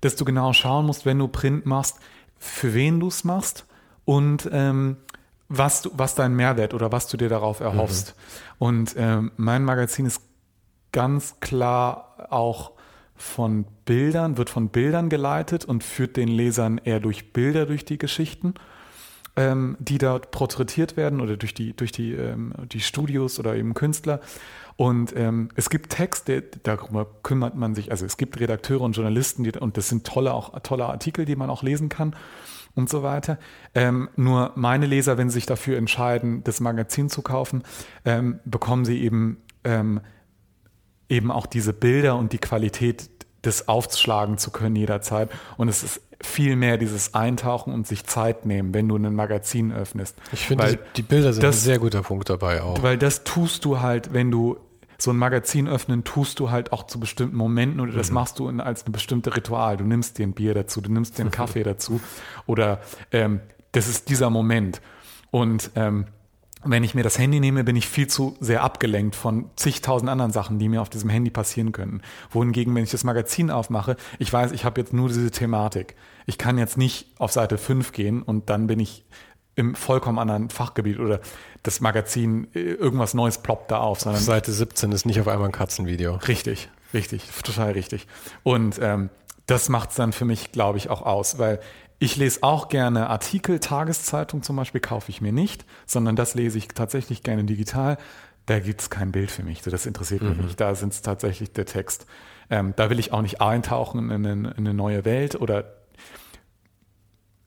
dass 0.00 0.16
du 0.16 0.24
genau 0.24 0.52
schauen 0.52 0.86
musst, 0.86 1.06
wenn 1.06 1.18
du 1.18 1.28
Print 1.28 1.66
machst, 1.66 1.96
für 2.38 2.74
wen 2.74 3.00
du 3.00 3.08
es 3.08 3.24
machst 3.24 3.64
und 4.04 4.48
ähm, 4.52 4.96
was, 5.48 5.82
du, 5.82 5.90
was 5.94 6.14
dein 6.14 6.34
Mehrwert 6.34 6.74
oder 6.74 6.92
was 6.92 7.06
du 7.08 7.16
dir 7.16 7.28
darauf 7.28 7.60
erhoffst. 7.60 8.14
Und 8.58 8.94
ähm, 8.96 9.32
mein 9.36 9.64
Magazin 9.64 10.06
ist 10.06 10.20
ganz 10.92 11.40
klar 11.40 12.28
auch 12.30 12.72
von 13.16 13.66
Bildern, 13.84 14.38
wird 14.38 14.50
von 14.50 14.68
Bildern 14.70 15.08
geleitet 15.08 15.64
und 15.64 15.84
führt 15.84 16.16
den 16.16 16.28
Lesern 16.28 16.78
eher 16.78 17.00
durch 17.00 17.32
Bilder 17.32 17.66
durch 17.66 17.84
die 17.84 17.98
Geschichten 17.98 18.54
ähm, 19.36 19.76
die 19.78 19.98
dort 19.98 20.30
porträtiert 20.30 20.96
werden 20.96 21.20
oder 21.20 21.36
durch 21.36 21.54
die, 21.54 21.74
durch 21.74 21.92
die, 21.92 22.12
ähm, 22.12 22.52
die 22.72 22.80
Studios 22.80 23.38
oder 23.38 23.56
eben 23.56 23.74
Künstler. 23.74 24.20
Und 24.76 25.14
ähm, 25.16 25.50
es 25.54 25.70
gibt 25.70 25.90
Texte, 25.90 26.42
darüber 26.62 27.06
kümmert 27.22 27.54
man 27.54 27.74
sich, 27.74 27.90
also 27.90 28.06
es 28.06 28.16
gibt 28.16 28.40
Redakteure 28.40 28.80
und 28.80 28.92
Journalisten, 28.92 29.44
die, 29.44 29.52
und 29.52 29.76
das 29.76 29.88
sind 29.88 30.06
tolle, 30.06 30.32
auch 30.32 30.58
tolle 30.60 30.86
Artikel, 30.86 31.24
die 31.24 31.36
man 31.36 31.50
auch 31.50 31.62
lesen 31.62 31.88
kann 31.88 32.16
und 32.74 32.88
so 32.88 33.02
weiter. 33.02 33.38
Ähm, 33.74 34.08
nur 34.16 34.52
meine 34.56 34.86
Leser, 34.86 35.18
wenn 35.18 35.28
sie 35.28 35.34
sich 35.34 35.46
dafür 35.46 35.76
entscheiden, 35.76 36.42
das 36.44 36.60
Magazin 36.60 37.08
zu 37.10 37.22
kaufen, 37.22 37.62
ähm, 38.04 38.40
bekommen 38.44 38.84
sie 38.84 39.02
eben 39.02 39.38
ähm, 39.64 40.00
eben 41.10 41.30
auch 41.30 41.46
diese 41.46 41.72
Bilder 41.72 42.16
und 42.16 42.32
die 42.32 42.38
Qualität 42.38 43.10
des 43.44 43.68
aufschlagen 43.68 44.38
zu 44.38 44.50
können 44.50 44.76
jederzeit. 44.76 45.30
Und 45.56 45.68
es 45.68 45.82
ist 45.82 46.00
viel 46.22 46.54
mehr 46.56 46.76
dieses 46.76 47.14
Eintauchen 47.14 47.72
und 47.72 47.86
sich 47.86 48.04
Zeit 48.04 48.44
nehmen, 48.44 48.74
wenn 48.74 48.86
du 48.88 48.96
ein 48.96 49.14
Magazin 49.14 49.72
öffnest. 49.72 50.16
Ich 50.32 50.46
finde, 50.46 50.78
die, 50.96 51.02
Bilder 51.02 51.32
sind 51.32 51.42
das- 51.42 51.56
ein 51.56 51.60
sehr 51.64 51.78
guter 51.78 52.02
Punkt 52.02 52.28
dabei 52.28 52.62
auch. 52.62 52.82
weil 52.82 52.98
das 52.98 53.24
tust 53.24 53.64
du 53.64 53.80
halt, 53.80 54.12
wenn 54.12 54.30
du 54.30 54.58
so 54.98 55.10
ein 55.12 55.16
Magazin 55.16 55.66
öffnen, 55.66 56.04
tust 56.04 56.38
du 56.40 56.50
halt 56.50 56.72
auch 56.74 56.82
zu 56.86 57.00
bestimmten 57.00 57.34
Momenten 57.36 57.80
oder 57.80 57.92
das 57.92 58.10
machst 58.10 58.38
du 58.38 58.50
in, 58.50 58.60
als 58.60 58.86
ein 58.86 58.92
bestimmte 58.92 59.34
Ritual. 59.34 59.78
Du 59.78 59.84
nimmst 59.84 60.18
dir 60.18 60.26
ein 60.26 60.34
Bier 60.34 60.52
dazu, 60.52 60.82
du 60.82 60.92
nimmst 60.92 61.16
dir 61.16 61.22
einen 61.22 61.30
Kaffee 61.30 61.62
dazu 61.62 62.02
oder 62.46 62.82
ähm, 63.10 63.40
das 63.72 63.88
ist 63.88 64.10
dieser 64.10 64.28
Moment. 64.28 64.82
Und 65.30 65.70
ähm, 65.74 66.04
wenn 66.64 66.84
ich 66.84 66.94
mir 66.94 67.02
das 67.02 67.18
Handy 67.18 67.40
nehme, 67.40 67.64
bin 67.64 67.76
ich 67.76 67.88
viel 67.88 68.06
zu 68.06 68.36
sehr 68.40 68.62
abgelenkt 68.62 69.16
von 69.16 69.50
zigtausend 69.56 70.10
anderen 70.10 70.30
Sachen, 70.30 70.58
die 70.58 70.68
mir 70.68 70.82
auf 70.82 70.90
diesem 70.90 71.08
Handy 71.08 71.30
passieren 71.30 71.72
könnten. 71.72 72.02
Wohingegen, 72.30 72.74
wenn 72.74 72.84
ich 72.84 72.90
das 72.90 73.04
Magazin 73.04 73.50
aufmache, 73.50 73.96
ich 74.18 74.32
weiß, 74.32 74.52
ich 74.52 74.64
habe 74.64 74.80
jetzt 74.80 74.92
nur 74.92 75.08
diese 75.08 75.30
Thematik. 75.30 75.94
Ich 76.26 76.36
kann 76.36 76.58
jetzt 76.58 76.76
nicht 76.76 77.08
auf 77.18 77.32
Seite 77.32 77.56
5 77.56 77.92
gehen 77.92 78.22
und 78.22 78.50
dann 78.50 78.66
bin 78.66 78.78
ich 78.78 79.04
im 79.56 79.74
vollkommen 79.74 80.18
anderen 80.18 80.50
Fachgebiet 80.50 80.98
oder 80.98 81.20
das 81.62 81.80
Magazin, 81.80 82.48
äh, 82.54 82.60
irgendwas 82.60 83.14
Neues 83.14 83.38
ploppt 83.38 83.70
da 83.70 83.78
auf, 83.78 83.98
Auf 83.98 84.02
sondern 84.02 84.22
Seite 84.22 84.52
17 84.52 84.92
ist 84.92 85.06
nicht 85.06 85.20
auf 85.20 85.28
einmal 85.28 85.48
ein 85.48 85.52
Katzenvideo. 85.52 86.16
Richtig, 86.28 86.68
richtig, 86.94 87.24
total 87.42 87.72
richtig. 87.72 88.06
Und 88.42 88.78
ähm, 88.80 89.10
das 89.46 89.68
macht 89.68 89.90
es 89.90 89.96
dann 89.96 90.12
für 90.12 90.24
mich, 90.24 90.52
glaube 90.52 90.78
ich, 90.78 90.90
auch 90.90 91.02
aus, 91.02 91.38
weil 91.38 91.60
ich 92.00 92.16
lese 92.16 92.42
auch 92.42 92.68
gerne 92.68 93.10
Artikel, 93.10 93.60
Tageszeitung 93.60 94.42
zum 94.42 94.56
Beispiel 94.56 94.80
kaufe 94.80 95.10
ich 95.10 95.20
mir 95.20 95.32
nicht, 95.32 95.66
sondern 95.86 96.16
das 96.16 96.34
lese 96.34 96.56
ich 96.56 96.68
tatsächlich 96.68 97.22
gerne 97.22 97.44
digital. 97.44 97.98
Da 98.46 98.58
gibt 98.58 98.80
es 98.80 98.88
kein 98.88 99.12
Bild 99.12 99.30
für 99.30 99.42
mich, 99.42 99.60
das 99.60 99.84
interessiert 99.84 100.22
mich 100.22 100.38
nicht. 100.38 100.58
Da 100.58 100.74
sind 100.74 100.94
es 100.94 101.02
tatsächlich 101.02 101.52
der 101.52 101.66
Text. 101.66 102.06
Ähm, 102.48 102.72
da 102.74 102.88
will 102.88 102.98
ich 102.98 103.12
auch 103.12 103.20
nicht 103.20 103.42
eintauchen 103.42 104.10
in 104.10 104.26
eine, 104.26 104.32
in 104.32 104.56
eine 104.56 104.74
neue 104.74 105.04
Welt 105.04 105.40
oder 105.40 105.76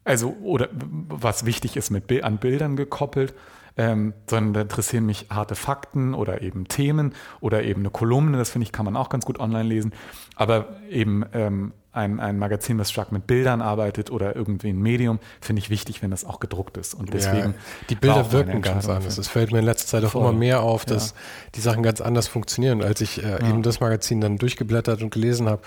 also 0.05 0.37
oder 0.41 0.69
was 0.71 1.45
wichtig 1.45 1.75
ist 1.75 1.89
mit 1.89 2.23
an 2.23 2.37
Bildern 2.37 2.75
gekoppelt, 2.75 3.33
ähm, 3.77 4.13
sondern 4.29 4.53
da 4.53 4.61
interessieren 4.61 5.05
mich 5.05 5.27
harte 5.29 5.55
Fakten 5.55 6.13
oder 6.13 6.41
eben 6.41 6.67
Themen 6.67 7.13
oder 7.39 7.63
eben 7.63 7.81
eine 7.81 7.89
Kolumne, 7.89 8.37
das 8.37 8.49
finde 8.49 8.63
ich, 8.65 8.71
kann 8.71 8.85
man 8.85 8.95
auch 8.95 9.09
ganz 9.09 9.25
gut 9.25 9.39
online 9.39 9.63
lesen, 9.67 9.93
aber 10.35 10.67
eben 10.89 11.25
ähm, 11.33 11.73
ein, 11.91 12.19
ein 12.19 12.39
Magazin, 12.39 12.79
das 12.79 12.89
stark 12.89 13.11
mit 13.11 13.27
Bildern 13.27 13.61
arbeitet 13.61 14.09
oder 14.09 14.35
irgendwie 14.35 14.69
ein 14.69 14.79
Medium, 14.81 15.19
finde 15.41 15.59
ich 15.59 15.69
wichtig, 15.69 16.01
wenn 16.01 16.09
das 16.09 16.25
auch 16.25 16.39
gedruckt 16.39 16.77
ist 16.77 16.95
und 16.95 17.13
deswegen 17.13 17.51
ja, 17.51 17.53
die 17.89 17.95
Bilder 17.95 18.31
wirken 18.31 18.61
ganz 18.63 18.89
anders. 18.89 19.17
Es 19.19 19.27
fällt 19.27 19.51
mir 19.51 19.59
in 19.59 19.65
letzter 19.65 19.87
Zeit 19.87 20.05
auch 20.05 20.11
Voll. 20.11 20.21
immer 20.29 20.33
mehr 20.33 20.61
auf, 20.61 20.85
dass 20.85 21.11
Ja. 21.11 21.15
die 21.55 21.61
Sachen 21.61 21.83
ganz 21.83 22.01
anders 22.01 22.27
funktionieren. 22.27 22.81
Als 22.81 23.01
ich 23.01 23.23
äh, 23.23 23.47
eben 23.47 23.61
das 23.61 23.79
Magazin 23.79 24.21
dann 24.21 24.37
durchgeblättert 24.37 25.03
und 25.03 25.11
gelesen 25.11 25.47
habe, 25.47 25.61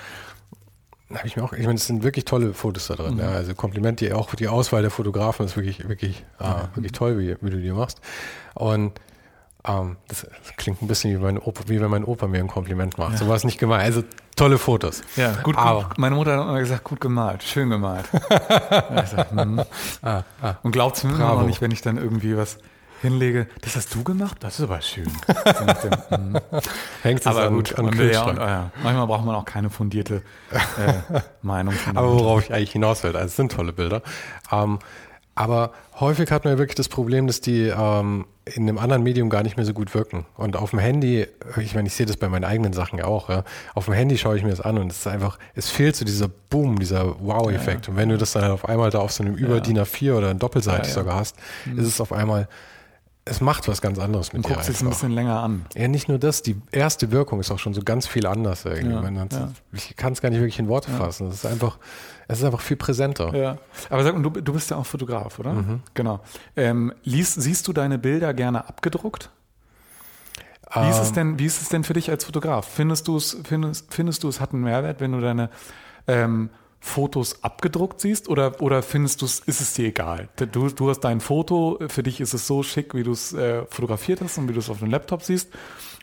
habe 1.15 1.27
ich 1.27 1.37
mir 1.37 1.45
auch, 1.45 1.53
ich 1.53 1.65
meine, 1.65 1.77
es 1.77 1.87
sind 1.87 2.03
wirklich 2.03 2.25
tolle 2.25 2.53
Fotos 2.53 2.89
da 2.89 2.95
drin. 2.95 3.15
Mhm. 3.15 3.21
Ja, 3.21 3.29
also 3.31 3.55
Kompliment, 3.55 4.01
die 4.01 4.13
auch 4.13 4.35
die 4.35 4.49
Auswahl 4.49 4.83
der 4.83 4.91
Fotografen 4.91 5.47
ist 5.47 5.57
wirklich, 5.57 5.89
wirklich, 5.89 6.25
äh, 6.41 6.75
wirklich 6.75 6.93
toll, 6.93 7.19
wie, 7.19 7.37
wie 7.41 7.51
du 7.51 7.61
die 7.61 7.71
machst. 7.71 8.01
Und 8.55 8.93
ähm, 9.67 9.97
das, 10.09 10.23
das, 10.23 10.57
klingt 10.57 10.83
ein 10.83 10.89
bisschen 10.89 11.13
wie, 11.13 11.23
mein 11.23 11.39
Opa, 11.39 11.63
wie 11.67 11.81
wenn 11.81 11.91
mein 11.91 12.05
Opa 12.05 12.27
mir 12.27 12.41
ein 12.41 12.49
Kompliment 12.49 12.99
macht. 12.99 13.13
Ja. 13.13 13.19
So 13.19 13.29
war 13.29 13.37
es 13.37 13.45
nicht 13.45 13.59
gemeint. 13.59 13.85
Also 13.85 14.03
tolle 14.35 14.59
Fotos. 14.59 15.03
Ja, 15.17 15.33
gut, 15.43 15.57
gut. 15.57 15.99
Meine 15.99 16.15
Mutter 16.15 16.37
hat 16.37 16.43
immer 16.43 16.59
gesagt, 16.59 16.85
gut 16.85 17.01
gemalt, 17.01 17.43
schön 17.43 17.71
gemalt. 17.71 18.07
sag, 18.11 19.31
hm. 19.35 19.63
ah, 20.03 20.23
ah, 20.43 20.55
Und 20.63 20.73
glaubt 20.73 20.97
es 20.97 21.05
mir 21.05 21.15
immer 21.15 21.35
noch 21.35 21.47
nicht, 21.47 21.61
wenn 21.61 21.71
ich 21.71 21.83
dann 21.83 21.97
irgendwie 21.97 22.37
was 22.37 22.59
hinlege, 23.03 23.47
das 23.61 23.77
hast 23.77 23.95
du 23.95 24.03
gemacht? 24.03 24.39
Das 24.41 24.59
ist 24.59 24.65
aber 24.65 24.81
schön. 24.81 25.07
hm. 26.09 26.39
Hängt 27.03 27.21
es 27.21 27.27
aber 27.27 27.45
an, 27.45 27.55
gut, 27.55 27.79
an 27.79 27.93
ja, 28.11 28.25
und, 28.25 28.37
ja, 28.37 28.71
Manchmal 28.83 29.07
braucht 29.07 29.25
man 29.25 29.35
auch 29.35 29.45
keine 29.45 29.71
fundierte 29.71 30.23
äh, 30.51 31.21
Meinung. 31.43 31.75
aber 31.95 32.13
worauf 32.13 32.45
ich 32.45 32.53
eigentlich 32.53 32.73
hinaus 32.73 33.03
will, 33.03 33.17
also 33.17 33.27
es 33.27 33.37
sind 33.37 33.53
tolle 33.53 33.73
Bilder. 33.73 34.03
Ähm, 34.51 34.79
aber 35.37 35.73
häufig 36.01 36.31
hat 36.31 36.45
man 36.45 36.55
ja 36.55 36.59
wirklich 36.59 36.77
das 36.77 36.89
Problem, 36.89 37.27
dass 37.27 37.43
die 37.43 37.65
ähm, 37.67 38.25
in 38.47 38.63
einem 38.63 38.79
anderen 38.79 39.03
Medium 39.03 39.29
gar 39.29 39.43
nicht 39.43 39.59
mehr 39.59 39.67
so 39.67 39.75
gut 39.75 39.93
wirken. 39.95 40.25
Und 40.35 40.57
auf 40.57 40.71
dem 40.71 40.79
Handy, 40.79 41.27
ich 41.61 41.75
meine, 41.75 41.89
ich 41.89 41.95
sehe 41.95 42.07
das 42.07 42.17
bei 42.17 42.29
meinen 42.31 42.45
eigenen 42.45 42.73
Sachen 42.73 42.99
ja 42.99 43.05
auch, 43.05 43.29
ja. 43.29 43.45
auf 43.75 43.85
dem 43.85 43.95
Handy 43.95 44.17
schaue 44.17 44.39
ich 44.39 44.45
mir 44.45 44.51
das 44.51 44.63
an 44.63 44.79
und 44.79 44.91
es 44.91 45.01
ist 45.01 45.07
einfach, 45.07 45.39
es 45.55 45.69
fehlt 45.69 45.95
so 45.95 46.07
dieser 46.07 46.29
Boom, 46.29 46.79
dieser 46.79 47.21
Wow-Effekt. 47.21 47.87
Ja. 47.87 47.91
Und 47.91 47.99
wenn 47.99 48.09
du 48.09 48.17
das 48.17 48.33
dann 48.33 48.51
auf 48.51 48.67
einmal 48.67 48.91
da 48.91 49.01
auf 49.01 49.13
so 49.13 49.25
einem 49.25 49.35
über 49.35 49.61
DIN 49.61 49.79
A4 49.79 50.15
oder 50.15 50.31
ein 50.31 50.39
Doppelseite 50.39 50.89
sogar 50.89 51.17
hast, 51.17 51.37
mhm. 51.67 51.81
ist 51.81 51.87
es 51.87 52.01
auf 52.01 52.13
einmal 52.13 52.49
es 53.29 53.41
macht 53.41 53.67
was 53.67 53.83
ganz 53.83 53.99
anderes 53.99 54.33
mit 54.33 54.45
du 54.45 54.49
dir. 54.49 54.55
Du 54.55 54.61
guckst 54.61 54.71
es 54.71 54.83
ein 54.83 54.89
bisschen 54.89 55.11
länger 55.11 55.41
an. 55.41 55.67
Ja, 55.75 55.89
nicht 55.89 56.09
nur 56.09 56.19
das, 56.19 56.43
die 56.43 56.57
erste 56.71 57.11
Wirkung 57.11 57.41
ist 57.41 57.51
auch 57.51 57.59
schon 57.59 57.75
so 57.75 57.83
ganz 57.83 58.07
viel 58.07 58.25
anders 58.25 58.65
irgendwie. 58.65 59.15
Ja, 59.15 59.27
ja. 59.31 59.53
Ich 59.73 59.97
kann 59.97 60.13
es 60.13 60.23
gar 60.23 60.31
nicht 60.31 60.39
wirklich 60.39 60.61
in 60.61 60.69
Worte 60.69 60.93
ja. 60.93 60.97
fassen. 60.97 61.27
Es 61.27 61.35
ist 61.35 61.47
einfach, 61.47 61.79
es 62.29 62.39
ist 62.39 62.45
einfach 62.45 62.61
viel 62.61 62.77
präsenter. 62.77 63.35
Ja. 63.35 63.59
Aber 63.91 64.05
sag 64.05 64.15
mal, 64.15 64.23
du, 64.23 64.31
du 64.31 64.53
bist 64.53 64.71
ja 64.71 64.77
auch 64.77 64.87
Fotograf, 64.87 65.41
oder? 65.41 65.55
Mhm. 65.55 65.81
Genau. 65.95 66.21
Ähm, 66.55 66.93
liest, 67.03 67.41
siehst 67.43 67.67
du 67.67 67.73
deine 67.73 67.99
Bilder 67.99 68.33
gerne 68.33 68.69
abgedruckt? 68.69 69.31
Wie 70.73 70.89
ist, 70.89 70.99
es 70.99 71.09
ähm. 71.09 71.15
denn, 71.15 71.39
wie 71.41 71.47
ist 71.47 71.61
es 71.63 71.69
denn 71.69 71.85
für 71.85 71.95
dich 71.95 72.11
als 72.11 72.25
Fotograf? 72.25 72.69
Findest 72.69 73.09
du 73.09 73.17
es, 73.17 73.37
findest, 73.45 73.93
findest 73.93 74.23
du 74.23 74.29
es 74.29 74.41
hat 74.41 74.53
einen 74.53 74.63
Mehrwert, 74.63 75.01
wenn 75.01 75.13
du 75.13 75.21
deine 75.21 75.51
ähm, 76.07 76.51
Fotos 76.87 77.43
abgedruckt 77.43 78.01
siehst 78.01 78.29
oder, 78.29 78.63
oder 78.63 78.81
findest 78.81 79.21
du 79.21 79.27
es, 79.27 79.41
ist 79.41 79.61
es 79.61 79.75
dir 79.75 79.89
egal? 79.89 80.29
Du, 80.37 80.69
du 80.69 80.89
hast 80.89 81.01
dein 81.01 81.21
Foto, 81.21 81.79
für 81.89 82.05
dich 82.05 82.21
ist 82.21 82.33
es 82.33 82.47
so 82.47 82.63
schick, 82.63 82.95
wie 82.95 83.03
du 83.03 83.11
es 83.11 83.33
äh, 83.33 83.65
fotografiert 83.69 84.21
hast 84.21 84.39
und 84.39 84.49
wie 84.49 84.53
du 84.53 84.61
es 84.61 84.71
auf 84.71 84.79
dem 84.79 84.91
Laptop 84.91 85.23
siehst. 85.23 85.51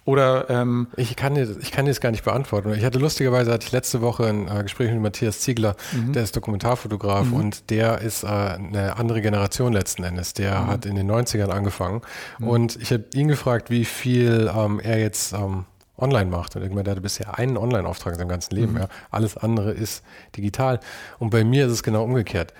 Oder 0.05 0.49
ähm 0.49 0.87
ich 0.97 1.15
kann 1.15 1.35
dir, 1.35 1.55
ich 1.61 1.71
kann 1.71 1.85
dir 1.85 1.91
das 1.91 2.01
gar 2.01 2.11
nicht 2.11 2.25
beantworten. 2.25 2.73
Ich 2.73 2.83
hatte 2.83 2.99
lustigerweise 2.99 3.53
hatte 3.53 3.65
ich 3.65 3.71
letzte 3.71 4.01
Woche 4.01 4.27
ein 4.27 4.49
äh, 4.49 4.63
Gespräch 4.63 4.91
mit 4.91 5.01
Matthias 5.01 5.39
Ziegler, 5.39 5.77
mhm. 5.93 6.11
der 6.11 6.23
ist 6.23 6.35
Dokumentarfotograf 6.35 7.27
mhm. 7.27 7.33
und 7.33 7.69
der 7.69 8.01
ist 8.01 8.23
äh, 8.23 8.27
eine 8.27 8.97
andere 8.97 9.21
Generation 9.21 9.71
letzten 9.71 10.03
Endes. 10.03 10.33
Der 10.33 10.59
mhm. 10.59 10.67
hat 10.67 10.85
in 10.85 10.95
den 10.95 11.09
90ern 11.09 11.47
angefangen 11.47 12.01
mhm. 12.39 12.47
und 12.47 12.75
ich 12.81 12.91
habe 12.91 13.05
ihn 13.13 13.29
gefragt, 13.29 13.69
wie 13.69 13.85
viel 13.85 14.51
ähm, 14.53 14.81
er 14.81 14.99
jetzt 14.99 15.31
ähm, 15.31 15.65
online 15.97 16.29
macht. 16.29 16.55
Und 16.55 16.61
irgendwann, 16.61 16.85
der 16.85 16.91
hatte 16.91 17.01
bisher 17.01 17.37
einen 17.37 17.57
Online-Auftrag 17.57 18.13
in 18.13 18.19
seinem 18.19 18.29
ganzen 18.29 18.55
Leben. 18.55 18.73
Mhm. 18.73 18.79
Ja. 18.79 18.87
Alles 19.11 19.37
andere 19.37 19.71
ist 19.71 20.03
digital. 20.35 20.79
Und 21.19 21.29
bei 21.29 21.43
mir 21.43 21.67
ist 21.67 21.71
es 21.71 21.83
genau 21.83 22.03
umgekehrt. 22.03 22.53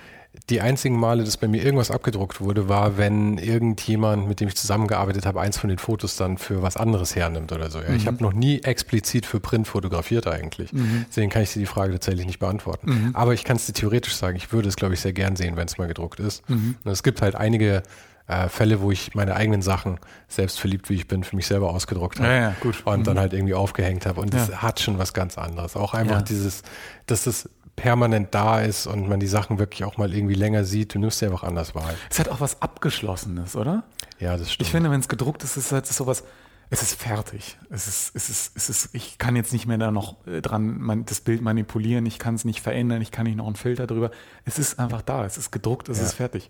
Die 0.50 0.62
einzigen 0.62 1.00
Male, 1.00 1.24
dass 1.24 1.38
bei 1.38 1.48
mir 1.48 1.64
irgendwas 1.64 1.92
abgedruckt 1.92 2.42
wurde, 2.42 2.68
war, 2.68 2.98
wenn 2.98 3.38
irgendjemand, 3.38 4.28
mit 4.28 4.40
dem 4.40 4.48
ich 4.48 4.56
zusammengearbeitet 4.56 5.28
habe, 5.28 5.40
eins 5.40 5.60
von 5.60 5.70
den 5.70 5.78
Fotos 5.78 6.16
dann 6.16 6.40
für 6.40 6.64
was 6.64 6.76
anderes 6.76 7.16
hernimmt 7.16 7.52
oder 7.52 7.70
so. 7.70 7.80
Ja. 7.80 7.90
Mhm. 7.90 7.96
Ich 7.96 8.08
habe 8.08 8.24
noch 8.24 8.34
nie 8.34 8.60
explizit 8.62 9.28
für 9.28 9.40
Print 9.40 9.68
fotografiert 9.68 10.26
eigentlich. 10.26 10.74
Mhm. 10.74 11.06
Deswegen 11.08 11.30
kann 11.30 11.44
ich 11.44 11.54
dir 11.54 11.60
die 11.60 11.68
Frage 11.68 11.94
tatsächlich 11.94 12.26
nicht 12.26 12.40
beantworten. 12.40 12.90
Mhm. 12.90 13.10
Aber 13.16 13.36
ich 13.36 13.44
kann 13.44 13.58
es 13.58 13.68
dir 13.68 13.74
theoretisch 13.74 14.16
sagen, 14.16 14.36
ich 14.36 14.52
würde 14.52 14.70
es, 14.70 14.76
glaube 14.76 14.96
ich, 14.96 15.02
sehr 15.02 15.14
gern 15.14 15.36
sehen, 15.36 15.56
wenn 15.56 15.68
es 15.68 15.78
mal 15.78 15.88
gedruckt 15.88 16.20
ist. 16.20 16.50
Mhm. 16.50 16.78
Und 16.84 16.92
es 16.92 17.04
gibt 17.04 17.22
halt 17.22 17.36
einige 17.36 17.84
äh, 18.28 18.48
Fälle, 18.50 18.82
wo 18.82 18.92
ich 18.92 19.16
meine 19.16 19.36
eigenen 19.36 19.62
Sachen, 19.62 20.00
selbst 20.28 20.60
verliebt 20.60 20.90
wie 20.90 20.96
ich 20.96 21.08
bin, 21.08 21.24
für 21.24 21.36
mich 21.36 21.48
selber 21.48 21.70
ausgedruckt 21.70 22.20
habe. 22.20 22.30
Ja, 22.30 22.40
ja, 22.40 22.56
und 22.86 23.00
mhm. 23.00 23.04
dann 23.04 23.20
halt 23.20 23.34
irgendwie 23.34 23.54
aufgehängt 23.54 24.06
habe. 24.06 24.22
Und 24.22 24.34
das 24.34 24.50
ja. 24.50 24.62
hat 24.62 24.80
schon 24.80 24.98
was 24.98 25.14
ganz 25.14 25.38
anderes. 25.38 25.76
Auch 25.76 25.94
einfach 25.94 26.22
dieses, 26.22 26.64
dass 27.06 27.28
es 27.28 27.50
permanent 27.76 28.34
da 28.34 28.62
ist 28.62 28.88
und 28.88 29.10
man 29.10 29.20
die 29.20 29.28
Sachen 29.28 29.58
wirklich 29.60 29.84
auch 29.84 29.98
mal 29.98 30.14
irgendwie 30.14 30.36
länger 30.36 30.64
sieht. 30.64 30.94
Du 30.94 31.00
nimmst 31.00 31.20
sie 31.20 31.26
einfach 31.26 31.44
anders 31.44 31.74
wahr. 31.76 31.90
Es 32.10 32.20
hat 32.20 32.30
auch 32.30 32.40
was 32.40 32.62
Abgeschlossenes, 32.62 33.56
oder? 33.56 33.84
Ja, 34.20 34.38
das 34.38 34.54
stimmt. 34.54 34.68
Ich 34.68 34.72
finde, 34.72 34.92
wenn 34.92 35.00
es 35.00 35.08
gedruckt 35.08 35.44
ist, 35.44 35.58
ist 35.58 35.68
es 35.68 35.72
halt 35.72 35.88
sowas, 35.88 36.24
es 36.70 36.82
ist 36.82 37.00
fertig. 37.00 37.58
Es 37.70 37.88
ist, 37.88 38.16
es 38.16 38.30
ist, 38.30 38.56
es 38.56 38.70
ist, 38.70 38.90
ich 38.94 39.18
kann 39.18 39.36
jetzt 39.36 39.54
nicht 39.54 39.68
mehr 39.68 39.78
da 39.78 39.92
noch 39.92 40.26
äh, 40.26 40.42
dran 40.42 40.80
man, 40.80 41.06
das 41.06 41.22
Bild 41.22 41.42
manipulieren, 41.42 42.06
ich 42.06 42.20
kann 42.20 42.36
es 42.36 42.46
nicht 42.46 42.62
verändern, 42.62 43.02
ich 43.02 43.12
kann 43.12 43.26
nicht 43.26 43.36
noch 43.36 43.48
einen 43.48 43.56
Filter 43.56 43.86
drüber. 43.86 44.12
Es 44.46 44.60
ist 44.60 44.80
einfach 44.80 45.02
da, 45.02 45.26
es 45.26 45.38
ist 45.38 45.52
gedruckt, 45.52 45.90
es 45.90 46.00
ja. 46.00 46.06
ist 46.06 46.14
fertig. 46.14 46.50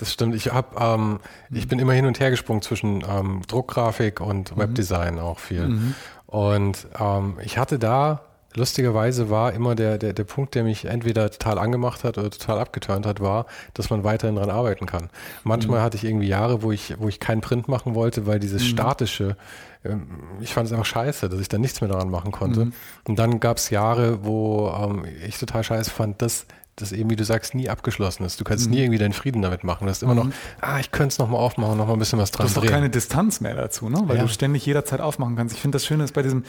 Das 0.00 0.12
stimmt. 0.12 0.34
Ich 0.34 0.52
hab, 0.52 0.80
ähm, 0.80 1.20
ich 1.50 1.68
bin 1.68 1.78
immer 1.78 1.92
hin 1.92 2.06
und 2.06 2.18
her 2.20 2.30
gesprungen 2.30 2.62
zwischen 2.62 3.04
ähm, 3.08 3.42
Druckgrafik 3.46 4.20
und 4.20 4.56
mhm. 4.56 4.60
Webdesign 4.60 5.18
auch 5.18 5.38
viel. 5.38 5.68
Mhm. 5.68 5.94
Und 6.26 6.88
ähm, 6.98 7.38
ich 7.42 7.58
hatte 7.58 7.78
da 7.78 8.22
lustigerweise 8.54 9.30
war 9.30 9.52
immer 9.52 9.74
der, 9.74 9.98
der, 9.98 10.12
der 10.12 10.24
Punkt, 10.24 10.54
der 10.54 10.64
mich 10.64 10.84
entweder 10.84 11.30
total 11.30 11.58
angemacht 11.58 12.04
hat 12.04 12.18
oder 12.18 12.30
total 12.30 12.58
abgeturnt 12.58 13.06
hat, 13.06 13.20
war, 13.20 13.46
dass 13.74 13.90
man 13.90 14.02
weiterhin 14.02 14.36
dran 14.36 14.50
arbeiten 14.50 14.86
kann. 14.86 15.08
Manchmal 15.44 15.80
mhm. 15.80 15.84
hatte 15.84 15.96
ich 15.96 16.04
irgendwie 16.04 16.26
Jahre, 16.26 16.62
wo 16.62 16.72
ich, 16.72 16.94
wo 16.98 17.08
ich 17.08 17.20
keinen 17.20 17.40
Print 17.40 17.68
machen 17.68 17.94
wollte, 17.94 18.26
weil 18.26 18.40
dieses 18.40 18.62
mhm. 18.62 18.66
statische, 18.66 19.36
ähm, 19.84 20.08
ich 20.40 20.52
fand 20.52 20.66
es 20.66 20.72
einfach 20.72 20.86
scheiße, 20.86 21.28
dass 21.28 21.40
ich 21.40 21.48
da 21.48 21.58
nichts 21.58 21.80
mehr 21.80 21.88
daran 21.88 22.10
machen 22.10 22.32
konnte. 22.32 22.66
Mhm. 22.66 22.72
Und 23.06 23.18
dann 23.18 23.40
gab 23.40 23.58
es 23.58 23.70
Jahre, 23.70 24.24
wo 24.24 24.68
ähm, 24.68 25.04
ich 25.26 25.38
total 25.38 25.62
scheiße 25.62 25.90
fand, 25.90 26.20
dass 26.20 26.46
das 26.80 26.92
eben, 26.92 27.10
wie 27.10 27.16
du 27.16 27.24
sagst, 27.24 27.54
nie 27.54 27.68
abgeschlossen 27.68 28.24
ist. 28.24 28.40
Du 28.40 28.44
kannst 28.44 28.66
mhm. 28.66 28.74
nie 28.74 28.80
irgendwie 28.80 28.98
deinen 28.98 29.12
Frieden 29.12 29.42
damit 29.42 29.64
machen. 29.64 29.84
Du 29.84 29.90
hast 29.90 30.02
immer 30.02 30.14
noch, 30.14 30.24
mhm. 30.24 30.32
ah, 30.60 30.78
ich 30.80 30.90
könnte 30.90 31.12
es 31.12 31.18
nochmal 31.18 31.40
aufmachen, 31.40 31.76
nochmal 31.76 31.96
ein 31.96 31.98
bisschen 31.98 32.18
was 32.18 32.30
dran 32.30 32.46
Du 32.46 32.54
hast 32.54 32.60
drehen. 32.60 32.70
keine 32.70 32.90
Distanz 32.90 33.40
mehr 33.40 33.54
dazu, 33.54 33.88
ne? 33.88 34.02
weil 34.06 34.16
ja. 34.16 34.22
du 34.22 34.28
ständig 34.28 34.64
jederzeit 34.66 35.00
aufmachen 35.00 35.36
kannst. 35.36 35.54
Ich 35.54 35.60
finde 35.60 35.76
das 35.76 35.86
Schöne 35.86 36.04
ist 36.04 36.14
bei 36.14 36.22
diesem, 36.22 36.44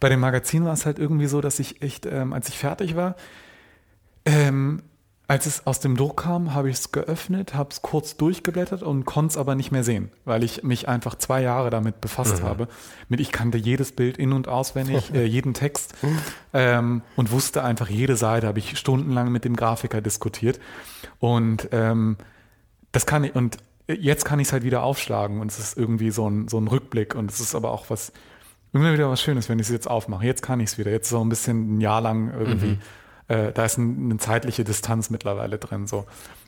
bei 0.00 0.08
dem 0.08 0.20
Magazin 0.20 0.64
war 0.64 0.72
es 0.72 0.86
halt 0.86 0.98
irgendwie 0.98 1.26
so, 1.26 1.40
dass 1.40 1.58
ich 1.58 1.82
echt, 1.82 2.06
ähm, 2.06 2.32
als 2.32 2.48
ich 2.48 2.58
fertig 2.58 2.96
war, 2.96 3.16
ähm, 4.24 4.82
als 5.28 5.46
es 5.46 5.66
aus 5.66 5.80
dem 5.80 5.96
Druck 5.96 6.22
kam, 6.22 6.52
habe 6.52 6.68
ich 6.68 6.76
es 6.76 6.92
geöffnet, 6.92 7.54
habe 7.54 7.70
es 7.70 7.80
kurz 7.80 8.16
durchgeblättert 8.16 8.82
und 8.82 9.04
konnte 9.04 9.32
es 9.32 9.36
aber 9.38 9.54
nicht 9.54 9.70
mehr 9.70 9.84
sehen, 9.84 10.10
weil 10.24 10.42
ich 10.42 10.62
mich 10.62 10.88
einfach 10.88 11.14
zwei 11.14 11.42
Jahre 11.42 11.70
damit 11.70 12.00
befasst 12.00 12.42
mhm. 12.42 12.46
habe. 12.46 12.68
Mit 13.08 13.20
ich 13.20 13.30
kannte 13.30 13.56
jedes 13.56 13.92
Bild 13.92 14.18
in- 14.18 14.32
und 14.32 14.48
auswendig, 14.48 15.10
äh, 15.14 15.24
jeden 15.24 15.54
Text 15.54 15.94
ähm, 16.52 17.02
und 17.16 17.30
wusste 17.30 17.62
einfach 17.62 17.88
jede 17.88 18.16
Seite, 18.16 18.48
habe 18.48 18.58
ich 18.58 18.76
stundenlang 18.76 19.30
mit 19.30 19.44
dem 19.44 19.54
Grafiker 19.56 20.00
diskutiert. 20.00 20.58
Und 21.18 21.68
ähm, 21.70 22.16
das 22.90 23.06
kann 23.06 23.24
ich, 23.24 23.34
und 23.34 23.58
jetzt 23.86 24.24
kann 24.24 24.40
ich 24.40 24.48
es 24.48 24.52
halt 24.52 24.64
wieder 24.64 24.82
aufschlagen 24.82 25.40
und 25.40 25.50
es 25.50 25.58
ist 25.58 25.78
irgendwie 25.78 26.10
so 26.10 26.28
ein, 26.28 26.48
so 26.48 26.58
ein 26.58 26.66
Rückblick 26.66 27.14
und 27.14 27.30
es 27.30 27.40
ist 27.40 27.54
aber 27.54 27.70
auch 27.70 27.88
was, 27.90 28.12
immer 28.72 28.92
wieder 28.92 29.08
was 29.08 29.22
Schönes, 29.22 29.48
wenn 29.48 29.60
ich 29.60 29.66
es 29.66 29.72
jetzt 29.72 29.88
aufmache. 29.88 30.26
Jetzt 30.26 30.42
kann 30.42 30.60
ich 30.60 30.70
es 30.70 30.78
wieder. 30.78 30.90
Jetzt 30.90 31.08
so 31.08 31.24
ein 31.24 31.28
bisschen 31.28 31.76
ein 31.76 31.80
Jahr 31.80 32.00
lang 32.00 32.32
irgendwie. 32.36 32.72
Mhm 32.72 32.78
äh, 33.28 33.52
da 33.52 33.64
ist 33.64 33.78
ein, 33.78 34.10
eine 34.10 34.18
zeitliche 34.18 34.64
Distanz 34.64 35.10
mittlerweile 35.10 35.58
drin. 35.58 35.86
So. 35.86 36.06